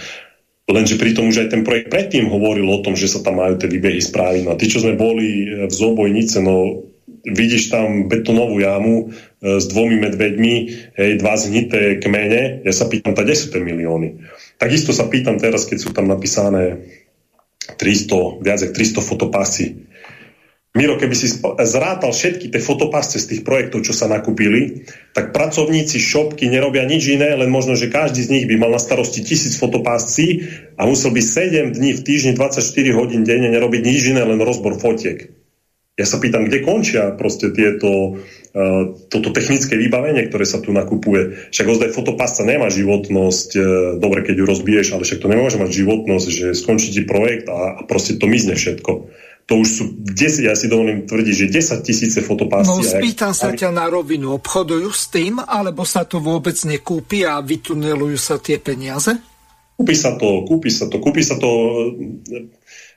Lenže 0.66 0.99
pritom 0.99 1.31
už 1.31 1.47
aj 1.47 1.49
ten 1.55 1.62
projekt 1.62 1.95
predtým 1.95 2.27
hovoril 2.27 2.66
o 2.66 2.83
tom, 2.83 2.99
že 2.99 3.07
sa 3.07 3.23
tam 3.23 3.39
majú 3.39 3.55
tie 3.57 3.70
výbehy 3.70 4.03
spraviť. 4.03 4.43
No 4.45 4.53
a 4.53 4.59
tí, 4.59 4.66
čo 4.66 4.83
sme 4.83 4.99
boli 4.99 5.47
v 5.65 5.73
Zobojnice, 5.73 6.43
no 6.43 6.83
vidíš 7.23 7.70
tam 7.70 8.11
betonovú 8.11 8.59
jamu 8.59 8.95
e, 8.99 9.59
s 9.62 9.66
dvomi 9.70 9.99
medveďmi, 9.99 10.55
hej, 10.99 11.11
dva 11.23 11.35
zhnité 11.39 12.03
kmene, 12.03 12.66
ja 12.66 12.73
sa 12.74 12.91
pýtam, 12.91 13.15
kde 13.15 13.35
sú 13.35 13.55
tie 13.55 13.62
milióny? 13.62 14.27
Takisto 14.59 14.91
sa 14.91 15.07
pýtam 15.07 15.39
teraz, 15.39 15.70
keď 15.70 15.78
sú 15.87 15.91
tam 15.95 16.11
napísané 16.11 16.87
300, 17.78 18.43
viac 18.43 18.59
ako 18.62 18.74
300 18.74 19.03
fotopasy 19.07 19.66
Miro, 20.77 21.01
keby 21.01 21.16
si 21.16 21.40
zrátal 21.65 22.12
všetky 22.12 22.53
tie 22.53 22.61
fotopasce 22.61 23.16
z 23.16 23.32
tých 23.32 23.43
projektov, 23.48 23.81
čo 23.81 23.97
sa 23.97 24.12
nakúpili, 24.12 24.85
tak 25.16 25.32
pracovníci 25.32 25.97
šopky 25.97 26.53
nerobia 26.53 26.85
nič 26.85 27.16
iné, 27.16 27.32
len 27.32 27.48
možno, 27.48 27.73
že 27.81 27.89
každý 27.89 28.20
z 28.20 28.28
nich 28.28 28.44
by 28.44 28.61
mal 28.61 28.77
na 28.77 28.77
starosti 28.77 29.24
tisíc 29.24 29.57
fotopáscí 29.57 30.44
a 30.77 30.85
musel 30.85 31.16
by 31.16 31.24
7 31.24 31.73
dní 31.73 31.97
v 31.97 32.05
týždni, 32.05 32.36
24 32.36 32.61
hodín 32.93 33.24
denne 33.24 33.48
nerobiť 33.48 33.81
nič 33.89 34.12
iné, 34.12 34.20
len 34.20 34.36
rozbor 34.36 34.77
fotiek. 34.77 35.32
Ja 35.97 36.05
sa 36.05 36.20
pýtam, 36.20 36.44
kde 36.44 36.61
končia 36.61 37.09
proste 37.16 37.57
tieto, 37.57 38.20
uh, 38.20 38.82
toto 39.09 39.32
technické 39.32 39.81
vybavenie, 39.81 40.28
ktoré 40.28 40.44
sa 40.44 40.61
tu 40.61 40.77
nakupuje. 40.77 41.48
Však 41.57 41.73
ozaj 41.73 41.97
fotopásca 41.97 42.44
nemá 42.44 42.69
životnosť, 42.69 43.48
uh, 43.57 43.65
dobre, 43.97 44.20
keď 44.28 44.35
ju 44.36 44.44
rozbiješ, 44.44 44.93
ale 44.93 45.09
však 45.09 45.24
to 45.24 45.32
nemôže 45.32 45.57
mať 45.57 45.73
životnosť, 45.73 46.28
že 46.28 46.47
skončí 46.53 46.93
ti 46.93 47.01
projekt 47.09 47.48
a, 47.48 47.81
a 47.81 47.89
proste 47.89 48.20
to 48.20 48.28
mizne 48.28 48.53
všetko 48.53 49.24
to 49.47 49.62
už 49.62 49.68
sú 49.70 49.85
10, 50.02 50.51
ja 50.51 50.59
si 50.59 50.66
dovolím 50.66 51.06
tvrdiť, 51.06 51.35
že 51.47 51.47
10 51.78 51.86
tisíce 51.86 52.18
fotopásy. 52.18 52.66
No 52.66 52.82
spýtam 52.82 53.31
sa 53.31 53.55
ťa 53.55 53.70
na 53.70 53.86
rovinu, 53.86 54.35
obchodujú 54.35 54.90
s 54.90 55.06
tým, 55.06 55.39
alebo 55.39 55.86
sa 55.86 56.02
to 56.02 56.18
vôbec 56.18 56.59
nekúpi 56.66 57.23
a 57.23 57.39
vytunelujú 57.39 58.18
sa 58.18 58.43
tie 58.43 58.59
peniaze? 58.59 59.14
Kúpi 59.78 59.94
sa 59.94 60.18
to, 60.18 60.43
kúpi 60.43 60.70
sa 60.73 60.90
to, 60.90 60.98
kúpi 60.98 61.23
sa 61.23 61.39
to 61.39 61.51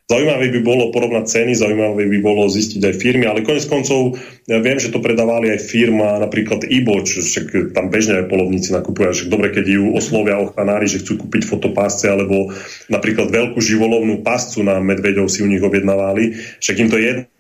Zaujímavé 0.10 0.49
by 0.49 0.65
bolo 0.65 0.90
porovnať 0.90 1.30
ceny, 1.30 1.53
zaujímavé 1.53 2.10
by 2.10 2.19
bolo 2.26 2.49
zistiť 2.49 2.81
aj 2.81 2.95
firmy, 2.98 3.30
ale 3.30 3.45
konec 3.45 3.69
koncov 3.69 4.18
ja 4.49 4.57
viem, 4.57 4.81
že 4.81 4.90
to 4.90 5.06
predávali 5.06 5.53
aj 5.53 5.61
firma, 5.61 6.18
napríklad 6.18 6.65
Iboč, 6.65 7.22
však 7.22 7.77
tam 7.77 7.94
bežne 7.94 8.26
aj 8.26 8.26
polovníci 8.26 8.73
nakupujú, 8.73 9.14
že 9.14 9.30
dobre, 9.30 9.53
keď 9.53 9.69
ju 9.69 9.94
oslovia 9.94 10.41
ochranári, 10.41 10.90
že 10.90 11.06
chcú 11.06 11.22
kúpiť 11.22 11.45
fotopásce, 11.45 12.10
alebo 12.10 12.49
napríklad 12.90 13.30
veľkú 13.30 13.61
živolovnú 13.61 14.26
páscu 14.26 14.65
na 14.65 14.81
medveďov 14.81 15.30
si 15.30 15.45
u 15.45 15.48
nich 15.48 15.61
objednávali, 15.61 16.41
však 16.57 16.76
im 16.81 16.90
to 16.90 16.98
je 16.98 17.06
jedno 17.06 17.39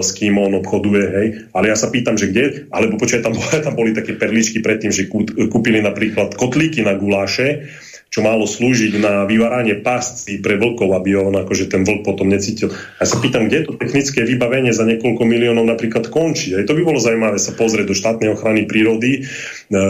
s 0.00 0.10
kým 0.16 0.38
on 0.38 0.58
obchoduje, 0.58 1.04
hej. 1.10 1.26
Ale 1.54 1.70
ja 1.70 1.76
sa 1.76 1.90
pýtam, 1.90 2.14
že 2.14 2.30
kde, 2.30 2.70
alebo 2.70 2.96
počkaj, 2.96 3.24
tam, 3.24 3.34
tam 3.66 3.74
boli 3.74 3.92
také 3.92 4.16
perličky 4.16 4.62
predtým, 4.62 4.90
že 4.94 5.10
kúpili 5.50 5.82
napríklad 5.82 6.34
kotlíky 6.38 6.82
na 6.86 6.96
guláše, 6.96 7.70
čo 8.10 8.26
malo 8.26 8.42
slúžiť 8.42 8.98
na 8.98 9.22
vyváranie 9.22 9.78
pásci 9.78 10.42
pre 10.42 10.58
vlkov, 10.58 10.98
aby 10.98 11.14
on 11.14 11.34
akože 11.46 11.70
ten 11.70 11.86
vlk 11.86 12.02
potom 12.02 12.26
necítil. 12.26 12.74
Ja 12.98 13.06
sa 13.06 13.22
pýtam, 13.22 13.46
kde 13.46 13.70
to 13.70 13.78
technické 13.78 14.26
vybavenie 14.26 14.74
za 14.74 14.82
niekoľko 14.82 15.22
miliónov 15.22 15.62
napríklad 15.70 16.10
končí. 16.10 16.58
Aj 16.58 16.66
to 16.66 16.74
by 16.74 16.82
bolo 16.82 16.98
zaujímavé 16.98 17.38
sa 17.38 17.54
pozrieť 17.54 17.86
do 17.86 17.94
štátnej 17.94 18.34
ochrany 18.34 18.66
prírody, 18.66 19.22
e, 19.22 19.80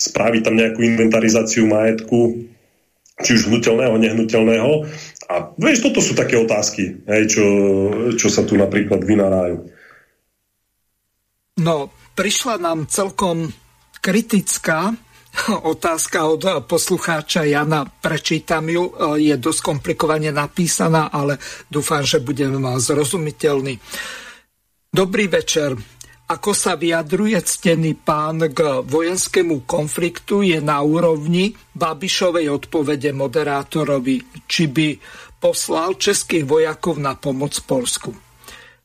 spraviť 0.00 0.40
tam 0.40 0.56
nejakú 0.56 0.80
inventarizáciu 0.80 1.68
majetku, 1.68 2.48
či 3.20 3.36
už 3.36 3.52
hnutelného, 3.52 3.92
nehnuteľného. 4.00 4.88
A 5.30 5.54
vieš, 5.54 5.86
toto 5.86 6.02
sú 6.02 6.18
také 6.18 6.34
otázky, 6.34 7.06
hej, 7.06 7.22
čo, 7.30 7.46
čo 8.18 8.26
sa 8.26 8.42
tu 8.42 8.58
napríklad 8.58 9.06
vynárajú. 9.06 9.62
No, 11.62 11.94
prišla 12.18 12.58
nám 12.58 12.90
celkom 12.90 13.46
kritická 14.02 14.90
otázka 15.62 16.26
od 16.26 16.42
poslucháča 16.66 17.46
Jana, 17.46 17.86
prečítam 17.86 18.66
ju, 18.66 18.90
je 19.14 19.38
dosť 19.38 19.60
komplikovane 19.62 20.34
napísaná, 20.34 21.14
ale 21.14 21.38
dúfam, 21.70 22.02
že 22.02 22.18
budem 22.18 22.58
zrozumiteľný. 22.82 23.78
Dobrý 24.90 25.30
večer. 25.30 25.78
Ako 26.30 26.54
sa 26.54 26.78
vyjadruje 26.78 27.34
ctený 27.42 27.98
pán 28.06 28.38
k 28.54 28.86
vojenskému 28.86 29.66
konfliktu 29.66 30.46
je 30.46 30.62
na 30.62 30.78
úrovni 30.78 31.50
Babišovej 31.74 32.46
odpovede 32.46 33.10
moderátorovi, 33.10 34.46
či 34.46 34.70
by 34.70 34.94
poslal 35.42 35.98
českých 35.98 36.46
vojakov 36.46 37.02
na 37.02 37.18
pomoc 37.18 37.58
Polsku. 37.66 38.14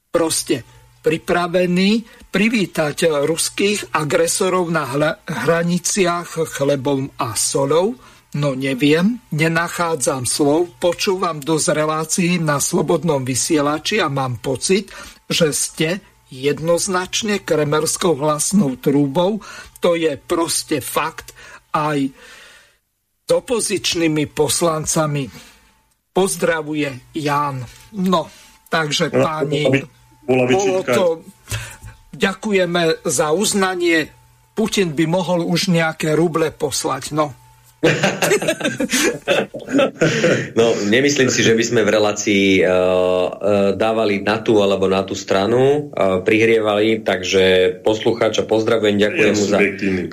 Proste 0.09 0.65
pripravený 1.05 2.01
privítať 2.34 3.13
ruských 3.30 3.93
agresorov 3.93 4.73
na 4.73 4.89
hraniciach 5.30 6.49
chlebom 6.49 7.13
a 7.22 7.38
solou? 7.38 7.93
No 8.35 8.57
neviem, 8.57 9.22
nenachádzam 9.30 10.26
slov, 10.26 10.81
počúvam 10.81 11.38
dosť 11.38 11.67
relácií 11.77 12.41
na 12.41 12.57
slobodnom 12.57 13.22
vysielači 13.22 14.01
a 14.01 14.09
mám 14.09 14.41
pocit, 14.41 14.89
že 15.30 15.53
ste 15.53 16.15
jednoznačne 16.30 17.41
kremerskou 17.41 18.18
hlasnou 18.18 18.76
trúbou. 18.80 19.41
To 19.81 19.93
je 19.93 20.18
proste 20.18 20.81
fakt 20.81 21.35
aj 21.76 22.10
s 23.26 23.30
opozičnými 23.30 24.30
poslancami. 24.30 25.30
Pozdravuje 26.15 27.11
Jan. 27.18 27.65
No, 27.99 28.31
takže 28.72 29.11
páni, 29.11 29.68
bola 30.26 30.45
Bolo 30.49 30.81
to, 30.81 31.06
ďakujeme 32.15 33.06
za 33.06 33.30
uznanie. 33.35 34.10
Putin 34.56 34.95
by 34.95 35.06
mohol 35.06 35.43
už 35.45 35.69
nejaké 35.69 36.15
ruble 36.15 36.49
poslať. 36.49 37.11
No, 37.11 37.44
no, 40.57 40.65
nemyslím 40.89 41.30
si, 41.30 41.43
že 41.45 41.53
by 41.53 41.64
sme 41.64 41.81
v 41.85 41.93
relácii 41.93 42.45
uh, 42.61 42.65
uh, 42.65 43.30
dávali 43.77 44.22
na 44.26 44.41
tú 44.41 44.61
alebo 44.64 44.89
na 44.89 45.06
tú 45.06 45.14
stranu, 45.14 45.91
uh, 45.91 46.22
prihrievali, 46.26 47.06
takže 47.06 47.77
poslucháča 47.85 48.47
pozdravujem, 48.49 48.97
ďakujem 48.97 49.34
mu 49.38 49.45
za, 49.45 49.60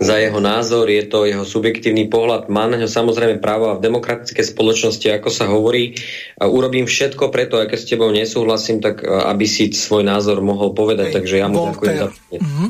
za 0.00 0.16
jeho 0.20 0.40
názor, 0.40 0.90
je 0.90 1.04
to 1.08 1.24
jeho 1.24 1.44
subjektívny 1.48 2.08
pohľad, 2.12 2.52
má 2.52 2.68
na 2.68 2.76
ňo 2.76 2.88
samozrejme 2.90 3.40
právo 3.40 3.72
a 3.72 3.78
v 3.78 3.84
demokratickej 3.88 4.44
spoločnosti, 4.52 5.08
ako 5.08 5.28
sa 5.32 5.48
hovorí, 5.48 5.96
uh, 5.96 6.48
urobím 6.50 6.84
všetko 6.84 7.32
preto, 7.32 7.56
aké 7.56 7.80
s 7.80 7.88
tebou 7.88 8.12
nesúhlasím, 8.12 8.84
tak 8.84 9.00
uh, 9.00 9.30
aby 9.32 9.48
si 9.48 9.72
svoj 9.72 10.04
názor 10.04 10.44
mohol 10.44 10.76
povedať, 10.76 11.08
Hej, 11.12 11.16
takže 11.20 11.34
ja 11.40 11.46
mu 11.48 11.72
ďakujem 11.72 11.96
za... 11.96 12.08
Mm-hmm. 12.32 12.68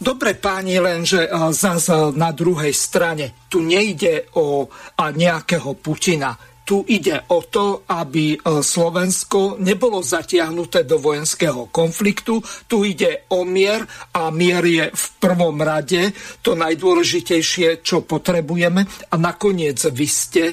Dobre 0.00 0.32
páni, 0.32 0.80
lenže 0.80 1.28
zase 1.52 2.16
na 2.16 2.32
druhej 2.32 2.72
strane 2.72 3.44
tu 3.52 3.60
nejde 3.60 4.32
o 4.40 4.64
nejakého 4.96 5.76
Putina. 5.76 6.32
Tu 6.64 6.80
ide 6.88 7.20
o 7.36 7.44
to, 7.44 7.84
aby 7.84 8.40
Slovensko 8.40 9.60
nebolo 9.60 10.00
zatiahnuté 10.00 10.88
do 10.88 11.02
vojenského 11.02 11.68
konfliktu. 11.68 12.40
Tu 12.64 12.96
ide 12.96 13.28
o 13.34 13.44
mier 13.44 13.84
a 14.16 14.32
mier 14.32 14.64
je 14.64 14.86
v 14.88 15.04
prvom 15.20 15.60
rade 15.60 16.14
to 16.40 16.56
najdôležitejšie, 16.56 17.84
čo 17.84 18.00
potrebujeme. 18.06 18.86
A 18.86 19.14
nakoniec 19.20 19.82
vy 19.90 20.06
ste 20.08 20.44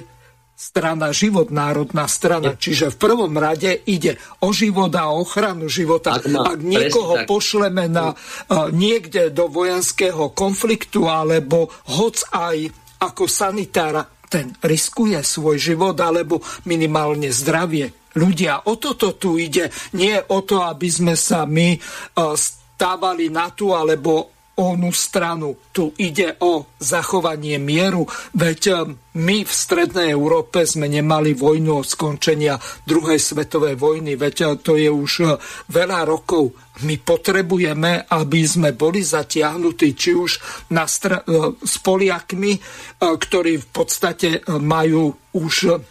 strana 0.58 1.14
život, 1.14 1.54
národná 1.54 2.10
strana. 2.10 2.58
Čiže 2.58 2.90
v 2.90 2.98
prvom 2.98 3.30
rade 3.38 3.78
ide 3.86 4.18
o 4.42 4.50
život 4.50 4.90
a 4.98 5.14
ochranu 5.14 5.70
života. 5.70 6.18
Ak, 6.18 6.26
má, 6.26 6.50
Ak 6.50 6.66
niekoho 6.66 7.22
presne, 7.22 7.30
pošleme 7.30 7.86
na 7.86 8.18
uh, 8.18 8.74
niekde 8.74 9.30
do 9.30 9.46
vojenského 9.54 10.34
konfliktu 10.34 11.06
alebo 11.06 11.70
hoc 11.94 12.26
aj 12.34 12.74
ako 12.98 13.30
sanitára, 13.30 14.10
ten 14.28 14.50
riskuje 14.58 15.22
svoj 15.22 15.62
život 15.62 15.94
alebo 16.02 16.42
minimálne 16.66 17.30
zdravie. 17.30 18.10
Ľudia, 18.18 18.66
o 18.66 18.82
toto 18.82 19.14
tu 19.14 19.38
ide. 19.38 19.70
Nie 19.94 20.26
o 20.34 20.42
to, 20.42 20.66
aby 20.66 20.90
sme 20.90 21.14
sa 21.14 21.46
my 21.46 21.78
uh, 21.78 22.34
stávali 22.34 23.30
na 23.30 23.54
tú 23.54 23.78
alebo 23.78 24.36
onú 24.58 24.90
stranu. 24.90 25.70
Tu 25.70 25.94
ide 26.02 26.34
o 26.42 26.66
zachovanie 26.82 27.62
mieru, 27.62 28.10
veď 28.34 28.62
eh, 28.68 28.78
my 29.18 29.38
v 29.46 29.52
Strednej 29.54 30.10
Európe 30.14 30.66
sme 30.66 30.90
nemali 30.90 31.38
vojnu 31.38 31.82
od 31.82 31.86
skončenia 31.86 32.58
druhej 32.86 33.22
svetovej 33.22 33.78
vojny, 33.78 34.18
veď 34.18 34.36
eh, 34.42 34.48
to 34.58 34.74
je 34.74 34.90
už 34.90 35.12
eh, 35.22 35.30
veľa 35.70 36.10
rokov. 36.10 36.58
My 36.86 36.98
potrebujeme, 37.02 38.06
aby 38.06 38.42
sme 38.46 38.74
boli 38.74 39.02
zatiahnutí 39.02 39.98
či 39.98 40.14
už 40.14 40.32
na 40.78 40.86
str- 40.86 41.26
s 41.58 41.82
Poliakmi, 41.82 42.54
ktorí 43.02 43.58
v 43.58 43.68
podstate 43.74 44.46
majú 44.62 45.10
už 45.34 45.82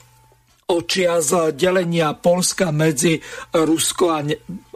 z 0.66 1.54
delenia 1.54 2.10
Polska 2.18 2.74
medzi 2.74 3.22
Rusko 3.54 4.04
a, 4.10 4.26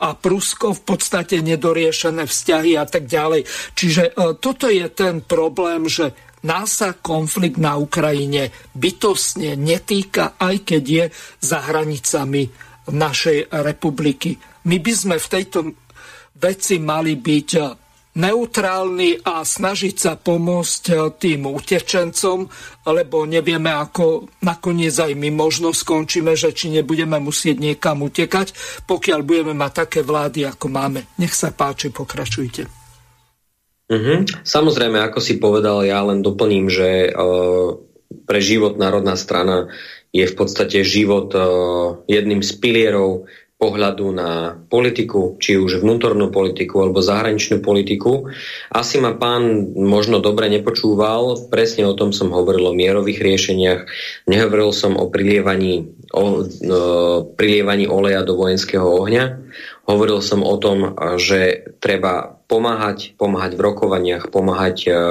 a 0.06 0.14
Prusko, 0.14 0.70
v 0.70 0.82
podstate 0.86 1.42
nedoriešené 1.42 2.30
vzťahy 2.30 2.78
a 2.78 2.86
tak 2.86 3.10
ďalej. 3.10 3.42
Čiže 3.74 4.14
e, 4.14 4.38
toto 4.38 4.70
je 4.70 4.86
ten 4.86 5.18
problém, 5.18 5.90
že 5.90 6.14
nás 6.46 6.78
sa 6.78 6.94
konflikt 6.94 7.58
na 7.58 7.74
Ukrajine 7.74 8.54
bytostne 8.70 9.58
netýka, 9.58 10.38
aj 10.38 10.62
keď 10.62 10.82
je 10.86 11.04
za 11.42 11.58
hranicami 11.58 12.46
našej 12.86 13.50
republiky. 13.50 14.38
My 14.70 14.78
by 14.78 14.92
sme 14.94 15.16
v 15.18 15.26
tejto 15.26 15.74
veci 16.38 16.78
mali 16.78 17.18
byť 17.18 17.48
neutrálny 18.20 19.24
a 19.24 19.40
snažiť 19.40 19.96
sa 19.96 20.12
pomôcť 20.20 20.82
eh, 20.92 20.98
tým 21.16 21.48
utečencom, 21.48 22.38
lebo 22.92 23.24
nevieme, 23.24 23.72
ako 23.72 24.28
nakoniec 24.44 24.92
aj 24.92 25.16
my 25.16 25.32
možno 25.32 25.72
skončíme, 25.72 26.36
že 26.36 26.52
či 26.52 26.68
nebudeme 26.68 27.16
musieť 27.16 27.56
niekam 27.56 28.04
utekať, 28.04 28.52
pokiaľ 28.84 29.20
budeme 29.24 29.54
mať 29.56 29.72
také 29.88 30.00
vlády, 30.04 30.44
ako 30.44 30.66
máme. 30.68 31.08
Nech 31.16 31.32
sa 31.32 31.50
páči, 31.50 31.88
pokračujte. 31.88 32.80
Mm-hmm. 33.90 34.46
Samozrejme, 34.46 35.02
ako 35.02 35.18
si 35.18 35.42
povedal, 35.42 35.82
ja 35.82 35.98
len 36.06 36.22
doplním, 36.22 36.70
že 36.70 37.10
uh, 37.10 37.74
pre 38.22 38.38
život 38.38 38.78
Národná 38.78 39.18
strana 39.18 39.66
je 40.14 40.30
v 40.30 40.34
podstate 40.38 40.86
život 40.86 41.34
uh, 41.34 41.98
jedným 42.06 42.38
z 42.38 42.54
pilierov 42.62 43.26
pohľadu 43.60 44.06
na 44.16 44.56
politiku, 44.56 45.36
či 45.36 45.60
už 45.60 45.84
vnútornú 45.84 46.32
politiku 46.32 46.80
alebo 46.80 47.04
zahraničnú 47.04 47.60
politiku. 47.60 48.32
Asi 48.72 48.96
ma 48.96 49.12
pán 49.12 49.76
možno 49.76 50.24
dobre 50.24 50.48
nepočúval, 50.48 51.52
presne 51.52 51.84
o 51.84 51.92
tom 51.92 52.16
som 52.16 52.32
hovoril 52.32 52.72
o 52.72 52.74
mierových 52.74 53.20
riešeniach, 53.20 53.80
nehovoril 54.24 54.72
som 54.72 54.96
o 54.96 55.12
prilievaní, 55.12 55.92
o, 56.08 56.40
o, 56.40 56.48
prilievaní 57.36 57.84
oleja 57.84 58.24
do 58.24 58.40
vojenského 58.40 58.88
ohňa, 58.88 59.44
hovoril 59.84 60.24
som 60.24 60.40
o 60.40 60.56
tom, 60.56 60.96
že 61.20 61.68
treba 61.84 62.40
pomáhať, 62.48 63.12
pomáhať 63.20 63.60
v 63.60 63.60
rokovaniach, 63.60 64.32
pomáhať, 64.32 64.78
e, 64.88 65.02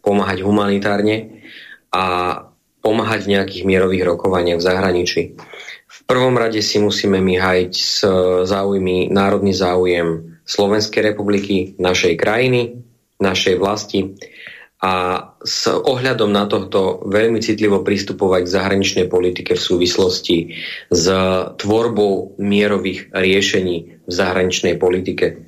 pomáhať 0.00 0.38
humanitárne 0.40 1.44
a 1.92 2.04
pomáhať 2.80 3.24
v 3.24 3.32
nejakých 3.38 3.62
mierových 3.68 4.04
rokovaniach 4.08 4.60
v 4.60 4.66
zahraničí. 4.66 5.22
V 5.94 6.00
prvom 6.10 6.34
rade 6.34 6.58
si 6.58 6.82
musíme 6.82 7.22
my 7.22 7.34
hajiť 7.38 7.74
s 7.78 8.02
záujmy, 8.50 9.14
národný 9.14 9.54
záujem 9.54 10.36
Slovenskej 10.44 11.14
republiky, 11.14 11.78
našej 11.78 12.18
krajiny, 12.18 12.82
našej 13.22 13.54
vlasti 13.56 14.18
a 14.84 14.92
s 15.40 15.64
ohľadom 15.64 16.28
na 16.28 16.44
tohto 16.44 17.08
veľmi 17.08 17.40
citlivo 17.40 17.80
pristupovať 17.80 18.44
k 18.44 18.54
zahraničnej 18.58 19.06
politike 19.08 19.56
v 19.56 19.64
súvislosti 19.64 20.38
s 20.92 21.04
tvorbou 21.56 22.36
mierových 22.36 23.08
riešení 23.14 24.04
v 24.04 24.12
zahraničnej 24.12 24.76
politike. 24.76 25.40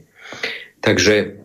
Takže 0.81 1.44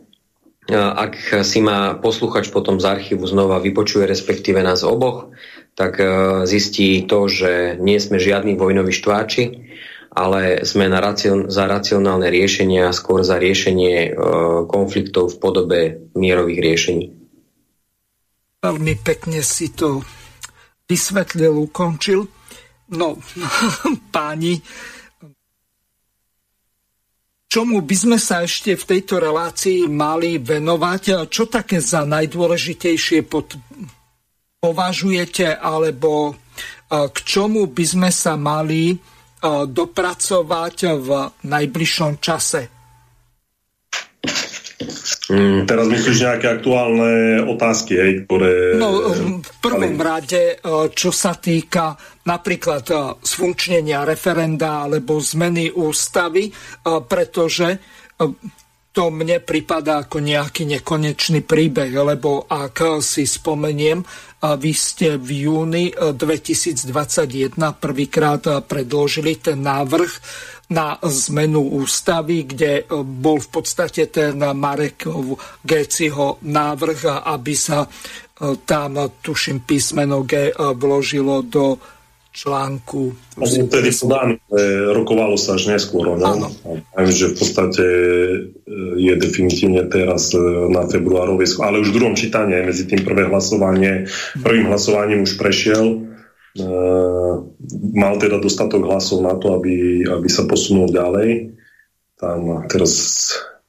ak 0.71 1.43
si 1.43 1.59
má 1.59 1.99
posluchač 1.99 2.47
potom 2.47 2.79
z 2.79 2.87
archívu 2.87 3.27
znova 3.27 3.59
vypočuje, 3.59 4.07
respektíve 4.07 4.63
nás 4.63 4.87
oboch, 4.87 5.35
tak 5.76 5.98
zistí 6.45 7.07
to, 7.07 7.31
že 7.31 7.80
nie 7.80 7.98
sme 7.98 8.19
žiadni 8.19 8.60
vojnoví 8.60 8.91
štváči, 8.91 9.72
ale 10.11 10.68
sme 10.68 10.91
na 10.91 10.99
racion- 10.99 11.48
za 11.48 11.64
racionálne 11.65 12.27
riešenia, 12.27 12.91
skôr 12.91 13.23
za 13.23 13.39
riešenie 13.39 14.11
konfliktov 14.68 15.31
v 15.31 15.39
podobe 15.39 15.80
mierových 16.11 16.60
riešení. 16.60 17.06
Veľmi 18.61 18.93
pekne 19.02 19.41
si 19.41 19.73
to 19.73 20.06
vysvetlil, 20.85 21.56
ukončil. 21.65 22.27
No, 22.91 23.15
páni, 24.15 24.60
čomu 27.48 27.80
by 27.80 27.95
sme 27.95 28.18
sa 28.19 28.43
ešte 28.43 28.76
v 28.76 28.84
tejto 28.84 29.18
relácii 29.18 29.88
mali 29.88 30.35
venovať? 30.38 31.31
Čo 31.31 31.48
také 31.48 31.80
za 31.80 32.03
najdôležitejšie 32.03 33.23
pod... 33.26 33.56
považujete, 34.61 35.57
alebo 35.57 36.38
k 36.85 37.17
čomu 37.25 37.65
by 37.73 37.81
sme 37.81 38.09
sa 38.13 38.38
mali 38.38 38.93
dopracovať 39.65 40.77
v 41.01 41.09
najbližšom 41.49 42.13
čase? 42.21 42.81
Mm, 45.31 45.63
teraz 45.63 45.88
myslíš 45.88 46.17
nejaké 46.27 46.47
aktuálne 46.59 47.45
otázky, 47.47 47.93
hej, 47.95 48.11
ktoré... 48.27 48.75
No, 48.75 49.15
v 49.39 49.51
prvom 49.63 49.95
rade, 49.95 50.59
e, 50.59 50.65
čo 50.91 51.13
sa 51.15 51.39
týka 51.39 51.95
napríklad 52.27 52.85
e, 52.91 52.95
sfunkčnenia 53.23 54.03
referenda 54.03 54.83
alebo 54.83 55.23
zmeny 55.23 55.71
ústavy, 55.71 56.49
e, 56.49 56.51
pretože 57.07 57.79
to 58.91 59.07
mne 59.07 59.39
prípada 59.39 60.03
ako 60.03 60.19
nejaký 60.19 60.67
nekonečný 60.67 61.47
príbeh, 61.47 61.95
lebo 61.95 62.43
ak 62.45 62.99
si 62.99 63.23
spomeniem, 63.23 64.03
vy 64.41 64.73
ste 64.73 65.22
v 65.22 65.45
júni 65.45 65.93
2021 65.93 66.89
prvýkrát 67.77 68.41
predložili 68.65 69.38
ten 69.38 69.61
návrh 69.61 70.11
na 70.72 70.95
zmenu 71.03 71.68
ústavy, 71.84 72.47
kde 72.47 72.72
e, 72.81 72.84
bol 73.03 73.43
v 73.43 73.49
podstate 73.51 74.07
ten 74.07 74.39
Marekov 74.39 75.35
Géciho 75.59 76.39
návrh, 76.47 77.27
aby 77.27 77.53
sa 77.53 77.84
e, 77.84 77.88
tam, 78.63 78.95
tuším, 79.19 79.68
písmeno 79.68 80.23
G 80.23 80.49
e, 80.49 80.53
vložilo 80.55 81.43
do 81.43 81.76
článku. 82.31 83.11
Vlastne 83.35 83.67
vtedy 83.67 83.91
podáno, 83.91 84.39
rokovalo 84.95 85.35
sa 85.35 85.59
až 85.59 85.75
neskôr. 85.75 86.15
No? 86.15 86.47
Viem, 86.95 87.11
že 87.11 87.31
v 87.31 87.35
podstate 87.35 87.85
je 88.95 89.13
definitívne 89.19 89.87
teraz 89.91 90.31
na 90.71 90.87
februárovej, 90.87 91.59
ale 91.59 91.83
už 91.83 91.91
v 91.91 91.97
druhom 91.99 92.15
čítaní, 92.15 92.63
medzi 92.63 92.87
tým 92.87 93.03
prvé 93.03 93.27
hlasovanie, 93.27 94.07
prvým 94.39 94.71
hlasovaním 94.71 95.27
už 95.27 95.35
prešiel 95.35 96.11
Ehm, 96.59 97.55
mal 97.95 98.19
teda 98.19 98.35
dostatok 98.35 98.83
hlasov 98.83 99.23
na 99.23 99.39
to, 99.39 99.55
aby, 99.55 100.03
aby 100.03 100.27
sa 100.27 100.43
posunul 100.43 100.91
ďalej. 100.91 101.55
Tam 102.19 102.67
teraz 102.67 102.91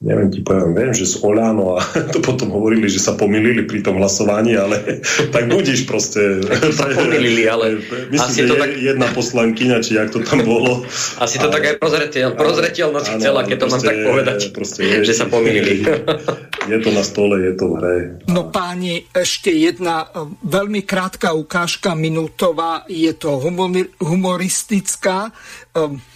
neviem 0.03 0.27
ti 0.27 0.43
poviem, 0.43 0.75
viem, 0.75 0.91
že 0.91 1.07
z 1.07 1.23
Oľano 1.23 1.79
a 1.79 1.81
to 2.13 2.19
potom 2.19 2.51
hovorili, 2.51 2.91
že 2.91 2.99
sa 2.99 3.15
pomýlili 3.15 3.63
pri 3.63 3.79
tom 3.79 3.97
hlasovaní, 3.97 4.53
ale 4.59 4.99
tak 5.35 5.47
budíš 5.47 5.87
proste. 5.87 6.43
sa 6.77 6.91
pomýlili, 6.91 7.47
ale 7.47 7.79
myslím, 8.11 8.19
asi 8.19 8.41
to 8.43 8.55
tak... 8.59 8.75
jedna 8.75 9.07
poslankyňa, 9.15 9.77
či 9.79 9.95
jak 9.95 10.11
to 10.11 10.19
tam 10.27 10.43
bolo. 10.43 10.83
Asi 11.23 11.39
to 11.39 11.47
ale... 11.47 11.55
tak 11.55 11.63
aj 11.63 11.75
prozreteľ, 11.79 12.27
prozreteľnosť 12.35 13.07
chcela, 13.17 13.47
keď 13.47 13.57
to 13.57 13.67
mám 13.71 13.81
tak 13.81 13.97
povedať, 14.03 14.39
proste 14.51 14.81
je, 14.83 14.97
že 15.07 15.13
sa 15.15 15.25
pomýlili. 15.31 15.87
je 16.67 16.77
to 16.83 16.89
na 16.91 17.03
stole, 17.07 17.39
je 17.39 17.53
to 17.55 17.65
v 17.71 17.73
hre. 17.79 17.95
No 18.27 18.51
páni, 18.51 19.07
ešte 19.15 19.55
jedna 19.55 20.11
e, 20.11 20.27
veľmi 20.43 20.83
krátka 20.83 21.31
ukážka, 21.31 21.95
minútová, 21.95 22.83
je 22.91 23.15
to 23.15 23.39
humoristická. 24.03 25.31
E, 25.31 25.31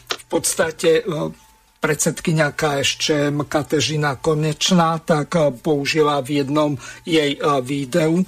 v 0.08 0.26
podstate 0.28 1.04
e, 1.08 1.47
predsedkynia 1.80 2.52
KSČM 2.52 3.45
Katežina 3.48 4.16
Konečná 4.18 4.98
tak 4.99 5.36
eh, 5.36 5.52
použila 5.52 6.22
v 6.22 6.41
jednom 6.44 6.72
jej 7.06 7.38
eh, 7.38 7.62
videu 7.62 8.26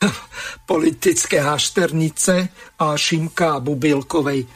politické 0.70 1.44
hašternice 1.44 2.48
Šimka 2.80 3.60
Bubilkovej, 3.60 4.48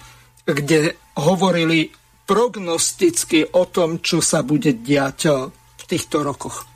kde 0.44 0.81
hovorili 1.20 1.93
prognosticky 2.24 3.52
o 3.52 3.68
tom, 3.68 4.01
čo 4.01 4.24
sa 4.24 4.40
bude 4.40 4.72
diať 4.81 5.18
eh, 5.28 5.32
v 5.52 5.82
týchto 5.85 6.24
rokoch. 6.24 6.73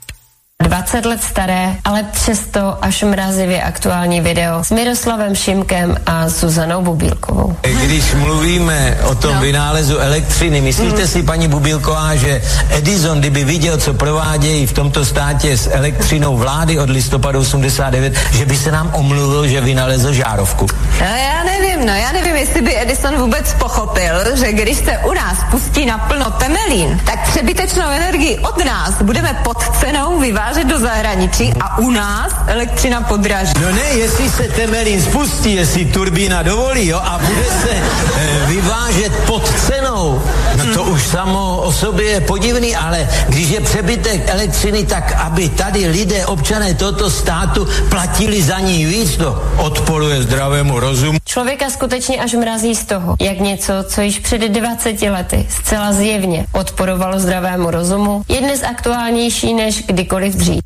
20 0.63 1.05
let 1.05 1.23
staré, 1.23 1.75
ale 1.85 2.03
přesto 2.03 2.77
až 2.81 3.03
mrazivě 3.03 3.63
aktuální 3.63 4.21
video 4.21 4.63
s 4.63 4.71
Miroslavem 4.71 5.35
Šimkem 5.35 5.97
a 6.05 6.29
Zuzanou 6.29 6.81
Bubílkovou. 6.81 7.55
Když 7.61 8.13
mluvíme 8.13 8.97
o 9.03 9.15
tom 9.15 9.35
no. 9.35 9.41
vynálezu 9.41 9.97
elektřiny, 9.97 10.61
myslíte 10.61 11.01
mm. 11.01 11.07
si, 11.07 11.23
paní 11.23 11.47
Bubílková, 11.47 12.15
že 12.15 12.41
Edison, 12.69 13.19
kdyby 13.19 13.43
viděl, 13.43 13.77
co 13.77 13.93
provádějí 13.93 14.65
v 14.65 14.73
tomto 14.73 15.05
státě 15.05 15.57
s 15.57 15.69
elektřinou 15.71 16.37
vlády 16.37 16.79
od 16.79 16.89
listopadu 16.89 17.39
89, 17.39 18.13
že 18.31 18.45
by 18.45 18.57
se 18.57 18.71
nám 18.71 18.91
omluvil, 18.93 19.47
že 19.47 19.61
vynalezl 19.61 20.13
žárovku? 20.13 20.65
No, 20.99 21.05
já 21.05 21.43
nevím, 21.43 21.85
no 21.85 21.93
já 21.93 22.11
nevím, 22.11 22.35
jestli 22.35 22.61
by 22.61 22.81
Edison 22.81 23.15
vůbec 23.15 23.53
pochopil, 23.53 24.35
že 24.35 24.53
když 24.53 24.77
se 24.77 24.97
u 24.97 25.13
nás 25.13 25.37
pustí 25.51 25.85
naplno 25.85 26.31
temelín, 26.31 27.01
tak 27.05 27.29
přebytečnou 27.29 27.89
energii 27.89 28.39
od 28.39 28.65
nás 28.65 29.01
budeme 29.01 29.41
pod 29.43 29.57
cenou 29.79 30.19
vyvážet 30.19 30.48
vyvážet 30.49 30.67
do 30.67 30.79
zahraničí 30.79 31.53
a 31.59 31.77
u 31.77 31.89
nás 31.91 32.33
elektřina 32.47 33.01
podraží. 33.01 33.53
No 33.61 33.71
ne, 33.71 33.83
jestli 33.83 34.29
se 34.29 34.43
Temelín 34.43 35.01
spustí, 35.01 35.55
jestli 35.55 35.85
turbína 35.85 36.43
dovolí, 36.43 36.87
jo, 36.87 36.97
a 37.03 37.19
bude 37.19 37.45
se 37.45 37.69
e, 37.69 38.45
vyvážet 38.47 39.13
pod 39.25 39.49
cenou, 39.67 40.23
no 40.57 40.73
to 40.73 40.83
už 40.83 41.07
samo 41.07 41.61
o 41.61 41.71
sobě 41.71 42.05
je 42.05 42.21
podivný, 42.21 42.75
ale 42.75 43.09
když 43.27 43.49
je 43.49 43.61
přebytek 43.61 44.29
elektřiny, 44.29 44.85
tak 44.85 45.11
aby 45.11 45.49
tady 45.49 45.87
lidé, 45.87 46.25
občané 46.25 46.73
tohoto 46.73 47.09
státu 47.09 47.67
platili 47.89 48.41
za 48.41 48.59
ní 48.59 48.85
víc, 48.85 49.17
to 49.17 49.43
odporuje 49.57 50.23
zdravému 50.23 50.79
rozumu. 50.79 51.19
Člověka 51.25 51.69
skutečně 51.69 52.21
až 52.21 52.33
mrazí 52.33 52.75
z 52.75 52.85
toho, 52.85 53.15
jak 53.21 53.39
něco, 53.39 53.73
co 53.87 54.01
již 54.01 54.19
před 54.19 54.41
20 54.41 55.01
lety 55.01 55.45
zcela 55.49 55.93
zjevně 55.93 56.45
odporovalo 56.51 57.19
zdravému 57.19 57.71
rozumu, 57.71 58.21
je 58.29 58.41
dnes 58.41 58.63
aktuálnější 58.63 59.53
než 59.53 59.83
kdykoliv 59.85 60.35
dřív. 60.35 60.61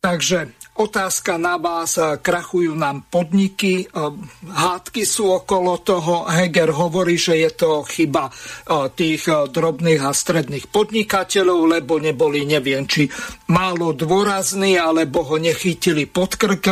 Takže 0.00 0.46
otázka 0.74 1.38
na 1.38 1.54
vás, 1.54 1.94
krachujú 1.98 2.74
nám 2.74 3.06
podniky, 3.06 3.86
hádky 4.42 5.06
sú 5.06 5.30
okolo 5.38 5.78
toho, 5.80 6.26
Heger 6.26 6.74
hovorí, 6.74 7.14
že 7.14 7.38
je 7.38 7.50
to 7.54 7.86
chyba 7.86 8.30
tých 8.98 9.30
drobných 9.30 10.02
a 10.02 10.10
stredných 10.10 10.66
podnikateľov, 10.74 11.78
lebo 11.78 12.02
neboli, 12.02 12.42
neviem, 12.42 12.84
či 12.90 13.06
málo 13.54 13.94
dôrazní, 13.94 14.74
alebo 14.74 15.22
ho 15.22 15.38
nechytili 15.38 16.10
pod 16.10 16.34
krk, 16.34 16.66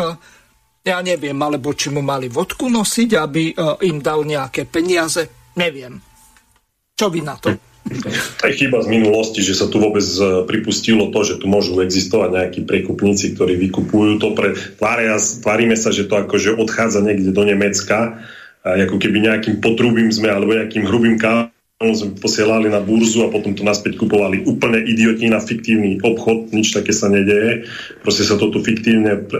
ja 0.83 0.99
neviem, 0.99 1.39
alebo 1.39 1.71
či 1.71 1.95
mu 1.95 2.03
mali 2.03 2.27
vodku 2.27 2.67
nosiť, 2.67 3.11
aby 3.15 3.55
im 3.87 4.03
dal 4.03 4.27
nejaké 4.27 4.67
peniaze, 4.67 5.55
neviem. 5.55 5.95
Čo 6.99 7.07
vy 7.07 7.23
na 7.23 7.39
to? 7.39 7.72
Aj 8.43 8.53
chyba 8.55 8.79
z 8.83 8.89
minulosti, 8.89 9.43
že 9.43 9.59
sa 9.59 9.67
tu 9.67 9.83
vôbec 9.83 10.05
e, 10.05 10.47
pripustilo 10.47 11.11
to, 11.11 11.21
že 11.27 11.35
tu 11.43 11.51
môžu 11.51 11.83
existovať 11.83 12.31
nejakí 12.31 12.61
prekupníci, 12.63 13.35
ktorí 13.35 13.59
vykupujú 13.59 14.23
to 14.23 14.29
pre... 14.39 14.55
Tvária, 14.79 15.19
tvárime 15.19 15.75
sa, 15.75 15.91
že 15.91 16.07
to 16.07 16.15
akože 16.19 16.55
odchádza 16.55 17.03
niekde 17.03 17.35
do 17.35 17.43
Nemecka, 17.43 18.23
ako 18.63 18.97
keby 19.03 19.27
nejakým 19.27 19.59
potrubím 19.59 20.15
sme, 20.15 20.31
alebo 20.31 20.55
nejakým 20.55 20.87
hrubým 20.87 21.19
kávom 21.19 21.51
sme 21.83 22.15
posielali 22.15 22.71
na 22.71 22.79
burzu 22.79 23.27
a 23.27 23.33
potom 23.35 23.59
to 23.59 23.67
naspäť 23.67 23.99
kupovali 23.99 24.47
úplne 24.47 24.79
idioti 24.87 25.27
na 25.27 25.43
fiktívny 25.43 25.99
obchod, 25.99 26.55
nič 26.55 26.71
také 26.71 26.95
sa 26.95 27.11
nedeje. 27.11 27.67
Proste 28.07 28.23
sa 28.23 28.39
to 28.39 28.55
tu 28.55 28.63
fiktívne 28.63 29.19
e, 29.19 29.21
e, 29.27 29.31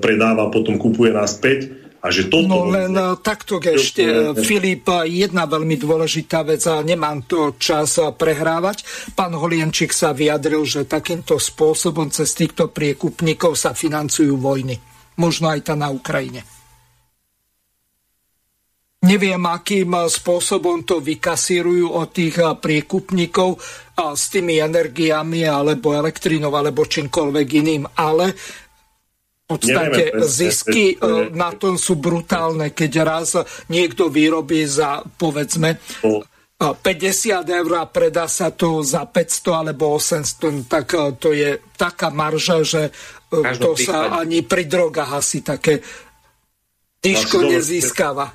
predáva, 0.00 0.48
potom 0.48 0.80
kupuje 0.80 1.12
naspäť 1.12 1.83
a 2.04 2.12
že 2.12 2.28
toto... 2.28 2.44
No 2.44 2.68
len 2.68 2.92
uh, 2.92 3.16
takto 3.16 3.56
ešte, 3.56 4.04
uh, 4.04 4.36
Filip, 4.36 4.84
jedna 5.08 5.48
veľmi 5.48 5.80
dôležitá 5.80 6.44
vec 6.44 6.60
a 6.68 6.84
nemám 6.84 7.24
to 7.24 7.56
čas 7.56 7.96
prehrávať. 7.96 8.84
Pán 9.16 9.32
Holienčík 9.32 9.88
sa 9.88 10.12
vyjadril, 10.12 10.68
že 10.68 10.84
takýmto 10.84 11.40
spôsobom 11.40 12.12
cez 12.12 12.36
týchto 12.36 12.68
priekupníkov 12.68 13.56
sa 13.56 13.72
financujú 13.72 14.36
vojny. 14.36 14.76
Možno 15.16 15.48
aj 15.48 15.72
tá 15.72 15.74
na 15.80 15.88
Ukrajine. 15.88 16.44
Neviem, 19.04 19.44
akým 19.44 20.08
spôsobom 20.08 20.80
to 20.80 20.96
vykasírujú 20.96 21.92
od 21.92 22.08
tých 22.08 22.40
priekupníkov 22.40 23.60
s 23.94 24.32
tými 24.32 24.56
energiami 24.64 25.44
alebo 25.44 25.92
elektrínou 25.92 26.48
alebo 26.48 26.88
čímkoľvek 26.88 27.48
iným, 27.52 27.84
ale 28.00 28.32
v 29.44 29.60
podstate 29.60 30.08
Nevieme, 30.08 30.24
zisky 30.24 30.96
presne, 30.96 31.36
na 31.36 31.52
tom 31.52 31.76
sú 31.76 32.00
brutálne, 32.00 32.72
keď 32.72 32.92
raz 33.04 33.36
niekto 33.68 34.08
vyrobí 34.08 34.64
za, 34.64 35.04
povedzme, 35.04 35.76
50 36.56 36.80
eur 37.44 37.72
a 37.76 37.84
predá 37.84 38.24
sa 38.24 38.48
to 38.56 38.80
za 38.80 39.04
500 39.04 39.60
alebo 39.60 40.00
800, 40.00 40.64
tak 40.64 40.96
to 41.20 41.36
je 41.36 41.60
taká 41.76 42.08
marža, 42.08 42.64
že 42.64 42.88
to 43.60 43.76
sa 43.76 44.16
ani 44.16 44.40
pri 44.48 44.64
drogách 44.64 45.12
asi 45.12 45.44
také 45.44 45.84
Tyško 47.04 47.44
nezískava. 47.44 48.32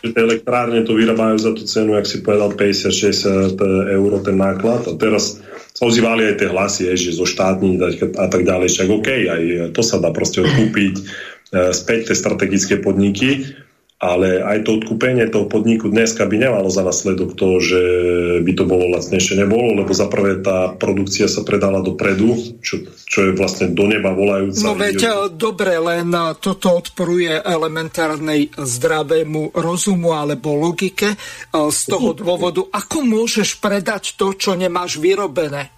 Tie 0.00 0.16
elektrárne 0.16 0.80
to 0.80 0.96
vyrábajú 0.96 1.36
za 1.36 1.52
tú 1.52 1.68
cenu, 1.68 1.92
ak 1.92 2.08
si 2.08 2.24
povedal, 2.24 2.56
50-60 2.56 3.52
eur 3.92 4.12
ten 4.24 4.40
náklad. 4.40 4.88
A 4.88 4.96
teraz 4.96 5.36
ozývali 5.82 6.30
aj 6.30 6.36
tie 6.38 6.48
hlasy, 6.48 6.82
že 6.94 7.18
zo 7.18 7.26
štátnych 7.26 7.82
a 8.14 8.26
tak 8.30 8.46
ďalej. 8.46 8.70
Však 8.70 8.88
OK, 8.88 9.08
aj 9.26 9.42
to 9.74 9.82
sa 9.82 9.98
dá 9.98 10.14
proste 10.14 10.46
odkúpiť 10.46 10.94
e, 10.94 11.02
späť 11.74 12.14
tie 12.14 12.16
strategické 12.16 12.78
podniky 12.78 13.58
ale 14.02 14.42
aj 14.42 14.66
to 14.66 14.82
odkúpenie 14.82 15.30
toho 15.30 15.46
podniku 15.46 15.86
dneska 15.86 16.26
by 16.26 16.34
nemalo 16.34 16.66
za 16.74 16.82
následok 16.82 17.38
to, 17.38 17.62
že 17.62 17.82
by 18.42 18.52
to 18.58 18.66
bolo 18.66 18.90
lacnejšie 18.90 19.38
nebolo, 19.38 19.78
lebo 19.78 19.94
za 19.94 20.10
prvé 20.10 20.42
tá 20.42 20.74
produkcia 20.74 21.30
sa 21.30 21.46
predala 21.46 21.78
dopredu, 21.86 22.58
čo, 22.58 22.82
čo 23.06 23.30
je 23.30 23.38
vlastne 23.38 23.70
do 23.70 23.86
neba 23.86 24.10
volajúca. 24.10 24.66
No 24.66 24.74
veď, 24.74 24.98
e, 25.06 25.10
dobre, 25.30 25.78
len 25.78 26.10
e, 26.10 26.34
toto 26.42 26.74
odporuje 26.74 27.46
elementárnej 27.46 28.50
zdravému 28.58 29.54
rozumu 29.54 30.18
alebo 30.18 30.58
logike 30.58 31.14
e, 31.14 31.16
z 31.70 31.80
toho 31.86 32.10
dôvodu, 32.18 32.66
ako 32.74 33.06
môžeš 33.06 33.62
predať 33.62 34.18
to, 34.18 34.34
čo 34.34 34.58
nemáš 34.58 34.98
vyrobené. 34.98 35.70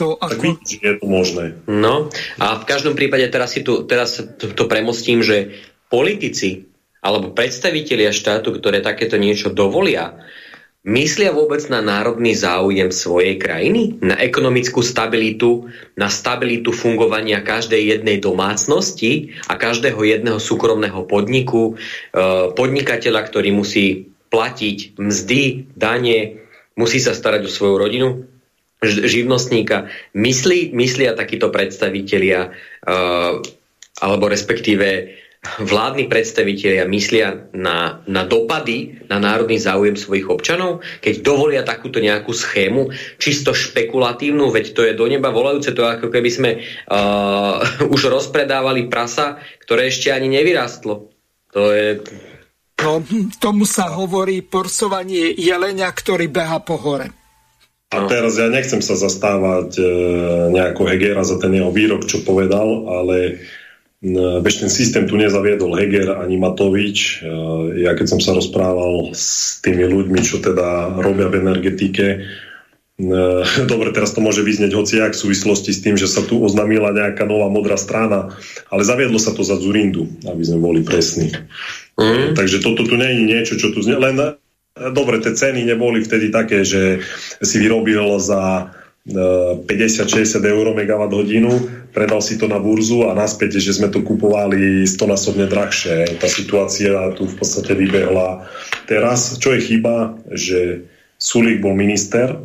To 0.00 0.16
ako... 0.16 0.40
Tak 0.40 0.40
vidíš, 0.40 0.72
je 0.80 0.94
to 0.96 1.04
možné. 1.04 1.44
No 1.68 2.08
a 2.40 2.46
v 2.56 2.64
každom 2.64 2.96
prípade 2.96 3.28
teraz 3.28 3.52
si 3.52 3.60
tu, 3.60 3.84
teraz 3.84 4.16
to, 4.40 4.56
to 4.56 4.64
premostím, 4.64 5.20
že 5.20 5.52
politici 5.92 6.67
alebo 7.08 7.32
predstavitelia 7.32 8.12
štátu, 8.12 8.52
ktoré 8.52 8.84
takéto 8.84 9.16
niečo 9.16 9.48
dovolia, 9.48 10.12
myslia 10.84 11.32
vôbec 11.32 11.64
na 11.72 11.80
národný 11.80 12.36
záujem 12.36 12.92
svojej 12.92 13.40
krajiny, 13.40 13.96
na 14.04 14.20
ekonomickú 14.20 14.84
stabilitu, 14.84 15.72
na 15.96 16.12
stabilitu 16.12 16.76
fungovania 16.76 17.40
každej 17.40 17.96
jednej 17.96 18.20
domácnosti 18.20 19.32
a 19.48 19.56
každého 19.56 20.04
jedného 20.04 20.36
súkromného 20.36 21.08
podniku, 21.08 21.72
e, 21.72 22.52
podnikateľa, 22.52 23.20
ktorý 23.24 23.56
musí 23.56 24.12
platiť 24.28 25.00
mzdy, 25.00 25.72
dane, 25.72 26.44
musí 26.76 27.00
sa 27.00 27.16
starať 27.16 27.48
o 27.48 27.50
svoju 27.50 27.74
rodinu, 27.80 28.08
živnostníka. 28.84 29.90
Myslí, 30.14 30.70
myslia 30.76 31.16
takíto 31.16 31.50
predstavitelia, 31.50 32.52
e, 32.84 32.90
alebo 33.98 34.24
respektíve 34.30 35.18
vládni 35.38 36.10
predstavitelia 36.10 36.82
myslia 36.90 37.46
na, 37.54 38.02
na 38.10 38.26
dopady 38.26 39.06
na 39.06 39.22
národný 39.22 39.62
záujem 39.62 39.94
svojich 39.94 40.26
občanov, 40.26 40.82
keď 40.98 41.14
dovolia 41.22 41.62
takúto 41.62 42.02
nejakú 42.02 42.34
schému, 42.34 42.90
čisto 43.22 43.54
špekulatívnu, 43.54 44.50
veď 44.50 44.66
to 44.74 44.82
je 44.82 44.98
do 44.98 45.06
neba 45.06 45.30
volajúce, 45.30 45.70
to 45.72 45.86
ako 45.86 46.10
keby 46.10 46.30
sme 46.30 46.50
uh, 46.60 47.62
už 47.94 48.10
rozpredávali 48.10 48.90
prasa, 48.90 49.38
ktoré 49.62 49.88
ešte 49.88 50.10
ani 50.10 50.26
nevyrastlo. 50.26 51.08
To 51.54 51.60
je... 51.72 52.02
No, 52.78 53.02
tomu 53.42 53.66
sa 53.66 53.90
hovorí 53.90 54.42
porsovanie 54.42 55.34
jelenia, 55.34 55.90
ktorý 55.90 56.30
beha 56.30 56.62
po 56.62 56.78
hore. 56.78 57.10
A 57.88 58.04
teraz 58.04 58.36
ja 58.36 58.52
nechcem 58.52 58.84
sa 58.84 59.00
zastávať 59.00 59.80
e, 59.80 59.84
nejako 60.52 60.92
Hegera 60.92 61.24
za 61.24 61.40
ten 61.40 61.56
jeho 61.56 61.72
výrok, 61.72 62.04
čo 62.04 62.20
povedal, 62.20 62.84
ale 62.84 63.40
Bež 64.42 64.62
ten 64.62 64.70
systém 64.70 65.10
tu 65.10 65.18
nezaviedol 65.18 65.74
Heger 65.74 66.22
ani 66.22 66.38
Matovič. 66.38 67.26
Ja 67.82 67.98
keď 67.98 68.06
som 68.06 68.20
sa 68.22 68.30
rozprával 68.30 69.10
s 69.10 69.58
tými 69.58 69.90
ľuďmi, 69.90 70.22
čo 70.22 70.38
teda 70.38 70.94
robia 71.02 71.26
v 71.26 71.42
energetike, 71.42 72.06
dobre, 73.72 73.94
teraz 73.94 74.10
to 74.10 74.18
môže 74.18 74.42
vyznieť 74.42 74.74
hociak 74.74 75.14
v 75.14 75.22
súvislosti 75.22 75.70
s 75.70 75.82
tým, 75.82 75.94
že 75.94 76.10
sa 76.10 76.22
tu 76.22 76.42
oznámila 76.42 76.90
nejaká 76.90 77.26
nová 77.26 77.46
modrá 77.46 77.78
strana, 77.78 78.34
ale 78.70 78.82
zaviedlo 78.82 79.22
sa 79.22 79.30
to 79.30 79.46
za 79.46 79.54
Zurindu, 79.54 80.10
aby 80.26 80.42
sme 80.42 80.58
boli 80.58 80.82
presní. 80.82 81.30
Mm. 81.94 82.34
Takže 82.34 82.58
toto 82.58 82.82
tu 82.82 82.94
nie 82.98 83.06
je 83.06 83.22
niečo, 83.22 83.54
čo 83.54 83.70
tu 83.70 83.86
znie, 83.86 83.98
len 83.98 84.38
dobre, 84.94 85.22
tie 85.22 85.34
ceny 85.34 85.62
neboli 85.62 86.02
vtedy 86.02 86.34
také, 86.34 86.66
že 86.66 87.02
si 87.38 87.56
vyrobil 87.62 88.18
za 88.18 88.74
50-60 89.08 90.44
eur 90.44 90.66
megawatt 90.76 91.12
hodinu, 91.16 91.48
predal 91.96 92.20
si 92.20 92.36
to 92.36 92.44
na 92.44 92.60
burzu 92.60 93.08
a 93.08 93.16
naspäť, 93.16 93.56
že 93.56 93.80
sme 93.80 93.88
to 93.88 94.04
kupovali 94.04 94.84
stonásobne 94.84 95.48
drahšie. 95.48 96.20
Tá 96.20 96.28
situácia 96.28 96.92
tu 97.16 97.24
v 97.24 97.34
podstate 97.40 97.72
vybehla. 97.72 98.44
Teraz, 98.84 99.40
čo 99.40 99.56
je 99.56 99.64
chyba, 99.64 100.20
že 100.28 100.84
Sulík 101.16 101.64
bol 101.64 101.72
minister 101.72 102.36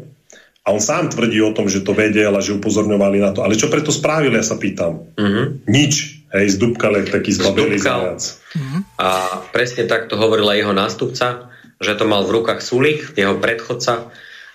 a 0.63 0.67
on 0.71 0.79
sám 0.79 1.11
tvrdí 1.11 1.43
o 1.43 1.51
tom, 1.51 1.67
že 1.67 1.83
to 1.83 1.91
vedel 1.91 2.31
a 2.31 2.41
že 2.41 2.55
upozorňovali 2.55 3.19
na 3.19 3.35
to. 3.35 3.43
Ale 3.43 3.59
čo 3.59 3.67
preto 3.67 3.91
spravili, 3.91 4.39
ja 4.39 4.45
sa 4.47 4.55
pýtam. 4.55 5.11
Mm-hmm. 5.19 5.67
Nič. 5.67 6.23
Hej, 6.33 6.57
zdúbkal 6.57 6.97
taký 7.13 7.35
zbabelý 7.35 7.77
zajac. 7.77 8.41
Mm-hmm. 8.57 8.81
A 8.97 9.09
presne 9.53 9.85
tak 9.85 10.09
to 10.09 10.17
hovorila 10.17 10.57
jeho 10.57 10.73
nástupca, 10.73 11.53
že 11.77 11.93
to 11.99 12.07
mal 12.09 12.23
v 12.25 12.41
rukách 12.41 12.63
Sulík, 12.63 13.13
jeho 13.19 13.37
predchodca 13.37 14.09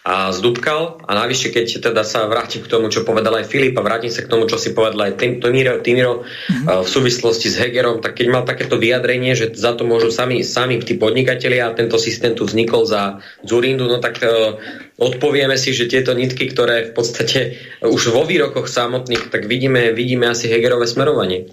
a 0.09 0.32
zdúbkal. 0.32 1.05
A 1.05 1.12
navyše, 1.12 1.52
keď 1.52 1.93
teda 1.93 2.01
sa 2.01 2.24
vrátim 2.24 2.64
k 2.64 2.70
tomu, 2.72 2.89
čo 2.89 3.05
povedal 3.05 3.36
aj 3.36 3.52
Filip 3.52 3.76
a 3.76 3.85
vrátim 3.85 4.09
sa 4.09 4.24
k 4.24 4.32
tomu, 4.32 4.48
čo 4.48 4.56
si 4.56 4.72
povedal 4.72 5.12
aj 5.12 5.20
Timiro, 5.20 5.85
Timiro 5.85 6.24
mm-hmm. 6.24 6.80
v 6.80 6.89
súvislosti 6.89 7.52
s 7.52 7.60
Hegerom, 7.60 8.01
tak 8.01 8.16
keď 8.16 8.26
mal 8.32 8.48
takéto 8.48 8.80
vyjadrenie, 8.80 9.36
že 9.36 9.52
za 9.52 9.76
to 9.76 9.85
môžu 9.85 10.09
sami, 10.09 10.40
sami 10.40 10.80
tí 10.80 10.97
podnikatelia 10.97 11.68
a 11.68 11.76
tento 11.76 12.01
systém 12.01 12.32
tu 12.32 12.48
vznikol 12.48 12.89
za 12.89 13.20
Zurindu, 13.44 13.85
no 13.85 14.01
tak 14.01 14.24
uh, 14.24 14.56
odpovieme 14.97 15.60
si, 15.60 15.76
že 15.76 15.93
tieto 15.93 16.16
nitky, 16.16 16.56
ktoré 16.56 16.89
v 16.89 16.93
podstate 16.97 17.60
už 17.85 18.09
vo 18.09 18.24
výrokoch 18.24 18.64
samotných, 18.64 19.28
tak 19.28 19.44
vidíme, 19.44 19.93
vidíme 19.93 20.32
asi 20.32 20.48
Hegerové 20.48 20.89
smerovanie. 20.89 21.52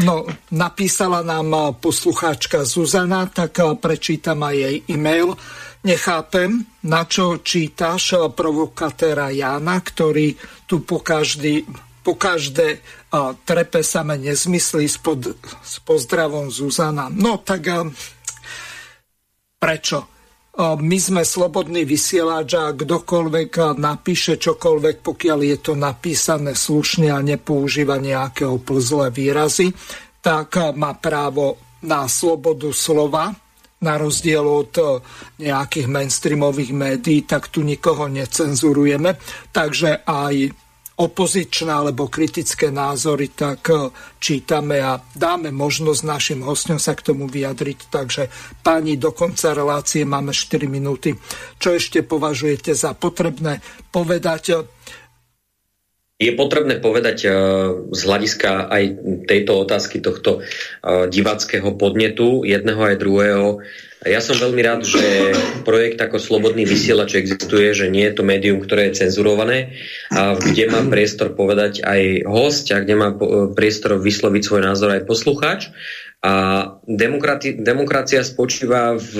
No, 0.00 0.24
napísala 0.48 1.20
nám 1.20 1.76
poslucháčka 1.76 2.64
Zuzana, 2.64 3.28
tak 3.28 3.60
prečítam 3.76 4.40
aj 4.40 4.56
jej 4.56 4.76
e-mail. 4.88 5.36
Nechápem, 5.82 6.62
na 6.86 7.02
čo 7.10 7.42
čítaš 7.42 8.14
provokatéra 8.38 9.34
Jana, 9.34 9.82
ktorý 9.82 10.38
tu 10.62 10.86
po, 10.86 11.02
každý, 11.02 11.66
po 12.06 12.14
každé 12.14 12.78
uh, 12.78 13.34
trepe 13.42 13.82
same 13.82 14.14
nezmyslí 14.14 14.86
spod, 14.86 15.34
s 15.42 15.82
pozdravom 15.82 16.54
Zuzana. 16.54 17.10
No 17.10 17.42
tak 17.42 17.66
uh, 17.66 17.90
prečo? 19.58 20.06
Uh, 20.54 20.78
my 20.78 20.98
sme 21.02 21.26
slobodný 21.26 21.82
vysielač 21.82 22.54
a 22.54 22.70
kdokoľvek 22.70 23.74
napíše 23.74 24.38
čokoľvek, 24.38 25.02
pokiaľ 25.02 25.38
je 25.50 25.58
to 25.66 25.74
napísané 25.74 26.54
slušne 26.54 27.10
a 27.10 27.18
nepoužíva 27.18 27.98
nejakého 27.98 28.62
plzlé 28.62 29.10
výrazy, 29.10 29.74
tak 30.22 30.54
má 30.78 30.94
právo 30.94 31.58
na 31.82 32.06
slobodu 32.06 32.70
slova, 32.70 33.34
na 33.82 33.98
rozdiel 33.98 34.46
od 34.46 34.72
e, 34.78 34.84
nejakých 35.42 35.86
mainstreamových 35.90 36.72
médií, 36.72 37.26
tak 37.26 37.50
tu 37.50 37.66
nikoho 37.66 38.06
necenzurujeme. 38.06 39.18
Takže 39.50 40.06
aj 40.06 40.34
opozičné 40.92 41.72
alebo 41.72 42.06
kritické 42.06 42.70
názory, 42.70 43.34
tak 43.34 43.66
e, 43.68 43.90
čítame 44.22 44.78
a 44.78 45.02
dáme 45.02 45.50
možnosť 45.50 46.00
našim 46.06 46.40
hostom 46.46 46.78
sa 46.78 46.94
k 46.94 47.10
tomu 47.10 47.26
vyjadriť. 47.26 47.78
Takže 47.90 48.22
páni, 48.62 48.94
do 49.00 49.10
konca 49.10 49.50
relácie 49.50 50.06
máme 50.06 50.30
4 50.30 50.70
minúty. 50.70 51.18
Čo 51.58 51.74
ešte 51.74 52.06
považujete 52.06 52.76
za 52.76 52.94
potrebné 52.94 53.58
povedať? 53.90 54.62
Je 56.22 56.30
potrebné 56.38 56.78
povedať 56.78 57.26
z 57.90 58.00
hľadiska 58.06 58.70
aj 58.70 58.82
tejto 59.26 59.66
otázky 59.66 59.98
tohto 59.98 60.46
divackého 61.10 61.74
podnetu 61.74 62.46
jedného 62.46 62.78
aj 62.78 62.96
druhého. 63.02 63.58
Ja 64.02 64.18
som 64.18 64.34
veľmi 64.34 64.62
rád, 64.66 64.82
že 64.82 65.02
projekt 65.62 65.98
ako 65.98 66.18
Slobodný 66.18 66.66
vysielač 66.66 67.18
existuje, 67.18 67.70
že 67.70 67.86
nie 67.86 68.06
je 68.06 68.18
to 68.18 68.26
médium, 68.26 68.58
ktoré 68.62 68.90
je 68.90 69.06
cenzurované, 69.06 69.78
a 70.10 70.34
kde 70.38 70.70
má 70.70 70.82
priestor 70.86 71.38
povedať 71.38 71.86
aj 71.86 72.26
host 72.26 72.70
a 72.74 72.82
kde 72.82 72.94
má 72.98 73.14
priestor 73.54 73.98
vysloviť 73.98 74.42
svoj 74.42 74.62
názor 74.62 74.90
aj 74.94 75.06
poslucháč. 75.06 75.70
A 76.22 76.34
demokracia 76.86 78.22
spočíva 78.22 78.94
v 78.94 79.16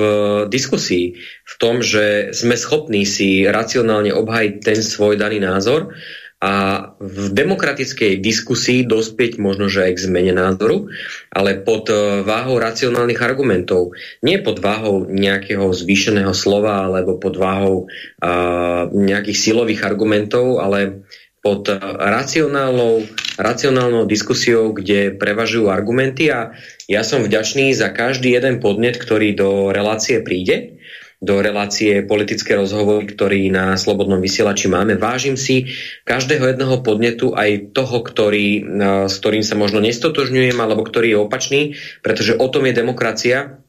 diskusii, 0.47 1.19
v 1.47 1.55
tom, 1.59 1.83
že 1.83 2.31
sme 2.31 2.55
schopní 2.55 3.03
si 3.07 3.43
racionálne 3.43 4.15
obhajiť 4.15 4.53
ten 4.63 4.79
svoj 4.79 5.19
daný 5.19 5.43
názor 5.43 5.95
a 6.43 6.53
v 6.99 7.31
demokratickej 7.31 8.19
diskusii 8.19 8.83
dospieť 8.83 9.39
možno, 9.39 9.71
že 9.71 9.87
aj 9.87 9.93
k 9.95 10.05
zmene 10.11 10.35
názoru, 10.35 10.91
ale 11.31 11.63
pod 11.63 11.87
e, 11.87 12.27
váhou 12.27 12.59
racionálnych 12.59 13.23
argumentov. 13.23 13.95
Nie 14.27 14.43
pod 14.43 14.59
váhou 14.59 15.07
nejakého 15.07 15.71
zvýšeného 15.71 16.35
slova 16.35 16.91
alebo 16.91 17.15
pod 17.23 17.39
váhou 17.39 17.87
uh, 17.87 18.91
nejakých 18.91 19.39
silových 19.39 19.87
argumentov, 19.87 20.59
ale 20.59 21.07
pod 21.43 21.67
racionálnou, 21.99 23.03
racionálnou 23.35 24.07
diskusiou, 24.07 24.71
kde 24.71 25.11
prevažujú 25.19 25.71
argumenty 25.71 26.31
a 26.31 26.55
ja 26.87 27.03
som 27.03 27.27
vďačný 27.27 27.75
za 27.75 27.91
každý 27.91 28.39
jeden 28.39 28.63
podnet, 28.63 28.95
ktorý 28.95 29.35
do 29.35 29.75
relácie 29.75 30.23
príde 30.23 30.79
do 31.23 31.39
relácie 31.39 32.03
politické 32.03 32.59
rozhovory, 32.59 33.07
ktorý 33.07 33.47
na 33.55 33.79
Slobodnom 33.79 34.19
vysielači 34.19 34.67
máme. 34.67 34.99
Vážim 34.99 35.39
si 35.39 35.71
každého 36.03 36.51
jedného 36.51 36.83
podnetu, 36.83 37.31
aj 37.39 37.71
toho, 37.71 38.03
ktorý, 38.03 38.49
e, 38.59 38.63
s 39.07 39.23
ktorým 39.23 39.47
sa 39.47 39.55
možno 39.55 39.79
nestotožňujem, 39.79 40.59
alebo 40.59 40.83
ktorý 40.83 41.15
je 41.15 41.23
opačný, 41.23 41.61
pretože 42.03 42.35
o 42.35 42.51
tom 42.51 42.67
je 42.67 42.75
demokracia, 42.75 43.63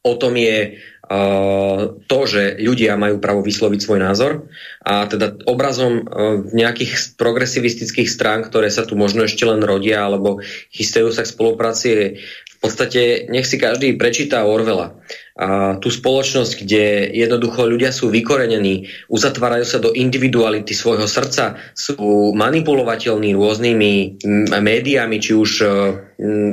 o 0.00 0.16
tom 0.16 0.32
je 0.32 0.80
uh, 1.12 1.80
to, 2.08 2.18
že 2.24 2.56
ľudia 2.56 2.96
majú 2.96 3.20
právo 3.20 3.44
vysloviť 3.44 3.80
svoj 3.84 4.00
názor 4.00 4.48
a 4.80 5.04
teda 5.04 5.44
obrazom 5.44 6.00
uh, 6.00 6.40
nejakých 6.40 7.20
progresivistických 7.20 8.08
strán, 8.08 8.40
ktoré 8.48 8.72
sa 8.72 8.88
tu 8.88 8.96
možno 8.96 9.28
ešte 9.28 9.44
len 9.44 9.60
rodia 9.60 10.08
alebo 10.08 10.40
chystajú 10.72 11.12
sa 11.12 11.28
k 11.28 11.32
spolupráci, 11.36 11.88
podstate 12.60 13.26
nech 13.32 13.48
si 13.48 13.56
každý 13.56 13.96
prečíta 13.96 14.44
Orvela 14.44 15.00
a 15.40 15.80
tú 15.80 15.88
spoločnosť, 15.88 16.52
kde 16.60 17.08
jednoducho 17.16 17.64
ľudia 17.64 17.88
sú 17.96 18.12
vykorenení, 18.12 18.92
uzatvárajú 19.08 19.64
sa 19.64 19.80
do 19.80 19.96
individuality 19.96 20.76
svojho 20.76 21.08
srdca, 21.08 21.56
sú 21.72 22.36
manipulovateľní 22.36 23.32
rôznymi 23.32 24.20
médiami, 24.60 25.16
či 25.16 25.32
už, 25.32 25.50
e, 25.64 25.66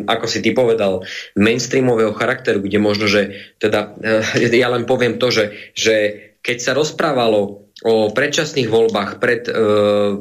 ako 0.07 0.25
si 0.31 0.39
ty 0.39 0.55
povedal, 0.55 1.03
mainstreamového 1.35 2.15
charakteru, 2.15 2.63
kde 2.63 2.79
možno, 2.79 3.11
že 3.11 3.51
teda, 3.59 3.91
e, 3.99 4.47
ja 4.63 4.71
len 4.71 4.88
poviem 4.88 5.19
to, 5.19 5.35
že, 5.35 5.51
že 5.75 5.95
keď 6.39 6.57
sa 6.63 6.71
rozprávalo 6.71 7.67
o 7.84 7.93
predčasných 8.15 8.71
voľbách 8.71 9.19
pred, 9.19 9.51
e, 9.51 9.53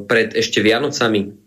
pred 0.03 0.35
ešte 0.35 0.59
Vianocami, 0.59 1.46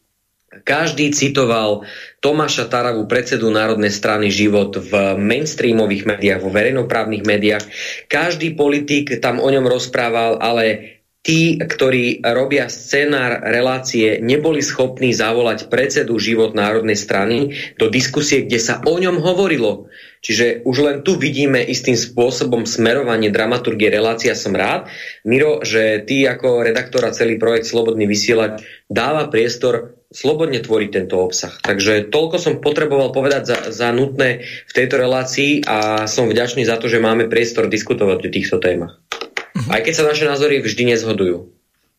každý 0.51 1.15
citoval 1.15 1.87
Tomáša 2.19 2.67
Taravu, 2.67 3.07
predsedu 3.07 3.49
Národnej 3.55 3.95
strany 3.95 4.35
Život 4.35 4.83
v 4.83 5.15
mainstreamových 5.15 6.05
médiách, 6.11 6.43
vo 6.43 6.51
verejnoprávnych 6.51 7.23
médiách. 7.23 7.65
Každý 8.11 8.59
politik 8.59 9.23
tam 9.23 9.39
o 9.39 9.47
ňom 9.47 9.71
rozprával, 9.71 10.43
ale 10.43 10.99
tí, 11.23 11.55
ktorí 11.55 12.27
robia 12.27 12.67
scenár 12.67 13.47
relácie, 13.47 14.19
neboli 14.19 14.59
schopní 14.59 15.15
zavolať 15.15 15.71
predsedu 15.71 16.19
Život 16.19 16.59
Národnej 16.59 16.99
strany 16.99 17.55
do 17.79 17.87
diskusie, 17.87 18.43
kde 18.43 18.59
sa 18.59 18.83
o 18.83 18.99
ňom 18.99 19.23
hovorilo. 19.23 19.87
Čiže 20.21 20.67
už 20.69 20.77
len 20.85 20.97
tu 21.01 21.17
vidíme 21.17 21.63
istým 21.65 21.97
spôsobom 21.97 22.69
smerovanie 22.69 23.33
dramaturgie 23.33 23.89
relácia. 23.89 24.37
Som 24.37 24.53
rád, 24.53 24.91
Miro, 25.25 25.63
že 25.65 26.03
ty 26.05 26.29
ako 26.29 26.67
redaktor 26.67 27.09
a 27.09 27.15
celý 27.15 27.41
projekt 27.41 27.71
Slobodný 27.71 28.05
vysielať 28.05 28.61
dáva 28.91 29.33
priestor 29.33 30.00
slobodne 30.11 30.59
tvoriť 30.59 30.91
tento 30.91 31.23
obsah. 31.23 31.55
Takže 31.63 32.11
toľko 32.11 32.37
som 32.43 32.59
potreboval 32.59 33.15
povedať 33.15 33.43
za, 33.47 33.59
za 33.71 33.89
nutné 33.95 34.43
v 34.43 34.73
tejto 34.75 34.99
relácii 34.99 35.63
a 35.65 36.11
som 36.11 36.27
vďačný 36.27 36.67
za 36.67 36.83
to, 36.83 36.91
že 36.91 36.99
máme 36.99 37.31
priestor 37.31 37.71
diskutovať 37.71 38.19
o 38.27 38.33
týchto 38.35 38.59
témach. 38.59 38.99
Uh-huh. 39.07 39.71
Aj 39.71 39.81
keď 39.81 39.95
sa 39.95 40.09
naše 40.11 40.27
názory 40.27 40.59
vždy 40.59 40.95
nezhodujú. 40.95 41.37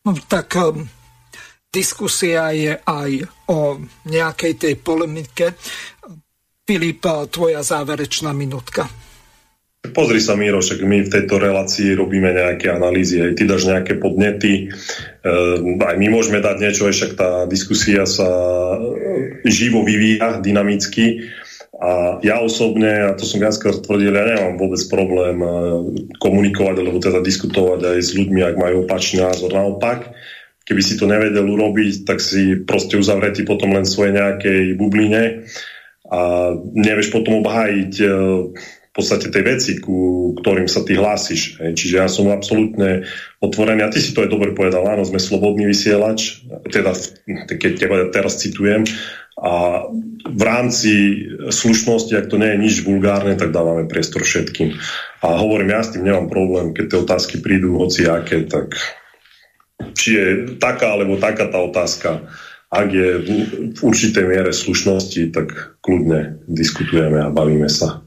No, 0.04 0.10
tak 0.28 0.52
um, 0.60 0.84
diskusia 1.72 2.52
je 2.52 2.76
aj 2.76 3.10
o 3.48 3.80
nejakej 4.04 4.52
tej 4.60 4.74
polemike. 4.76 5.56
Filip, 6.62 7.02
tvoja 7.32 7.64
záverečná 7.64 8.30
minútka. 8.36 8.86
Pozri 9.82 10.22
sa, 10.22 10.38
Míro, 10.38 10.62
však 10.62 10.78
my 10.86 11.02
v 11.02 11.10
tejto 11.10 11.42
relácii 11.42 11.98
robíme 11.98 12.30
nejaké 12.30 12.70
analýzy, 12.70 13.18
aj 13.18 13.34
ty 13.34 13.50
dáš 13.50 13.66
nejaké 13.66 13.98
podnety, 13.98 14.70
ehm, 15.26 15.74
aj 15.82 15.96
my 15.98 16.06
môžeme 16.06 16.38
dať 16.38 16.56
niečo, 16.62 16.86
aj 16.86 16.94
však 16.94 17.12
tá 17.18 17.30
diskusia 17.50 18.06
sa 18.06 18.30
živo 19.42 19.82
vyvíja 19.82 20.38
dynamicky. 20.38 21.26
A 21.82 22.22
ja 22.22 22.38
osobne, 22.38 23.10
a 23.10 23.18
to 23.18 23.26
som 23.26 23.42
viackrát 23.42 23.82
tvrdil, 23.82 24.14
ja 24.14 24.22
nemám 24.22 24.54
vôbec 24.54 24.78
problém 24.86 25.42
eh, 25.42 25.50
komunikovať, 26.22 26.76
alebo 26.78 27.02
teda 27.02 27.18
diskutovať 27.18 27.80
aj 27.82 27.98
s 28.06 28.14
ľuďmi, 28.14 28.38
ak 28.38 28.56
majú 28.62 28.86
opačný 28.86 29.26
názor. 29.26 29.50
Naopak, 29.50 30.14
keby 30.62 30.78
si 30.78 30.94
to 30.94 31.10
nevedel 31.10 31.42
urobiť, 31.42 32.06
tak 32.06 32.22
si 32.22 32.54
proste 32.62 32.94
uzavretý 33.02 33.42
potom 33.42 33.74
len 33.74 33.82
svoje 33.82 34.14
nejakej 34.14 34.78
bubline 34.78 35.50
a 36.06 36.54
nevieš 36.70 37.10
potom 37.10 37.42
obhájiť 37.42 37.92
eh, 37.98 38.12
v 38.92 39.00
podstate 39.00 39.32
tej 39.32 39.56
veci, 39.56 39.72
ku 39.80 40.30
ktorým 40.36 40.68
sa 40.68 40.84
ty 40.84 41.00
hlásiš. 41.00 41.64
Čiže 41.64 41.94
ja 41.96 42.12
som 42.12 42.28
absolútne 42.28 43.08
otvorený. 43.40 43.80
A 43.80 43.88
ty 43.88 44.04
si 44.04 44.12
to 44.12 44.20
aj 44.20 44.28
dobre 44.28 44.52
povedal, 44.52 44.84
áno, 44.84 45.00
sme 45.00 45.16
slobodný 45.16 45.64
vysielač, 45.64 46.44
teda 46.68 46.92
keď 47.56 47.72
teba 47.80 47.96
teraz 48.12 48.36
citujem, 48.36 48.84
a 49.42 49.88
v 50.28 50.42
rámci 50.44 50.92
slušnosti, 51.48 52.12
ak 52.12 52.28
to 52.28 52.36
nie 52.36 52.52
je 52.52 52.62
nič 52.68 52.74
vulgárne, 52.84 53.32
tak 53.32 53.48
dávame 53.48 53.88
priestor 53.88 54.28
všetkým. 54.28 54.76
A 55.24 55.40
hovorím, 55.40 55.72
ja 55.72 55.80
s 55.80 55.96
tým 55.96 56.04
nemám 56.04 56.28
problém, 56.28 56.76
keď 56.76 56.84
tie 56.92 56.98
otázky 57.00 57.34
prídu 57.40 57.80
hoci 57.80 58.04
aké, 58.04 58.44
tak 58.44 58.76
či 59.96 60.08
je 60.14 60.26
taká 60.60 60.94
alebo 60.94 61.16
taká 61.16 61.48
tá 61.48 61.64
otázka, 61.64 62.28
ak 62.68 62.88
je 62.92 63.08
v 63.72 63.78
určitej 63.80 64.24
miere 64.28 64.52
slušnosti, 64.52 65.32
tak 65.32 65.80
kľudne 65.80 66.44
diskutujeme 66.44 67.24
a 67.24 67.32
bavíme 67.32 67.72
sa. 67.72 68.01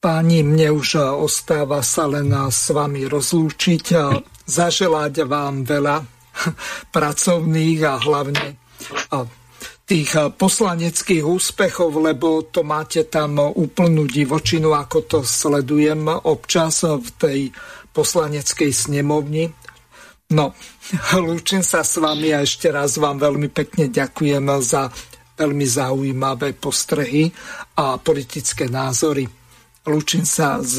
Páni, 0.00 0.40
mne 0.40 0.80
už 0.80 0.96
ostáva 1.20 1.84
sa 1.84 2.08
len 2.08 2.32
s 2.32 2.72
vami 2.72 3.04
rozlúčiť 3.04 3.84
a 4.00 4.16
zaželať 4.48 5.28
vám 5.28 5.68
veľa 5.68 6.00
pracovných 6.96 7.80
a 7.84 8.00
hlavne 8.00 8.56
tých 9.84 10.10
poslaneckých 10.40 11.20
úspechov, 11.20 12.00
lebo 12.00 12.48
to 12.48 12.64
máte 12.64 13.12
tam 13.12 13.44
úplnú 13.52 14.08
divočinu, 14.08 14.72
ako 14.72 14.98
to 15.04 15.18
sledujem 15.20 16.08
občas 16.08 16.80
v 16.80 17.08
tej 17.20 17.38
poslaneckej 17.92 18.72
snemovni. 18.72 19.52
No, 20.32 20.56
lúčim 21.28 21.60
sa 21.60 21.84
s 21.84 22.00
vami 22.00 22.32
a 22.32 22.40
ešte 22.40 22.72
raz 22.72 22.96
vám 22.96 23.20
veľmi 23.20 23.52
pekne 23.52 23.92
ďakujem 23.92 24.48
za 24.64 24.88
veľmi 25.36 25.66
zaujímavé 25.68 26.56
postrehy 26.56 27.28
a 27.76 28.00
politické 28.00 28.64
názory. 28.64 29.39
Lúčim 29.88 30.28
sa 30.28 30.60
s 30.60 30.76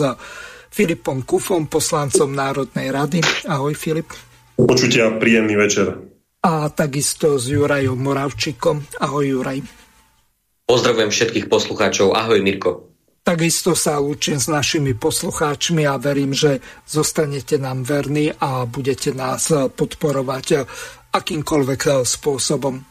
Filipom 0.70 1.26
Kufom, 1.26 1.66
poslancom 1.66 2.30
Národnej 2.30 2.94
rady. 2.94 3.20
Ahoj 3.50 3.74
Filip. 3.74 4.14
Počutia, 4.56 5.10
príjemný 5.18 5.58
večer. 5.58 5.98
A 6.46 6.70
takisto 6.70 7.42
s 7.42 7.50
Jurajom 7.50 7.98
Moravčikom. 7.98 9.02
Ahoj 9.02 9.26
Juraj. 9.26 9.66
Pozdravujem 10.70 11.10
všetkých 11.10 11.46
poslucháčov. 11.50 12.14
Ahoj 12.14 12.40
Mirko. 12.46 12.94
Takisto 13.22 13.78
sa 13.78 14.02
lúčim 14.02 14.42
s 14.42 14.50
našimi 14.50 14.98
poslucháčmi 14.98 15.86
a 15.86 16.02
verím, 16.02 16.34
že 16.34 16.58
zostanete 16.90 17.62
nám 17.62 17.86
verní 17.86 18.34
a 18.34 18.66
budete 18.66 19.14
nás 19.14 19.54
podporovať 19.78 20.66
akýmkoľvek 21.14 22.02
spôsobom. 22.02 22.91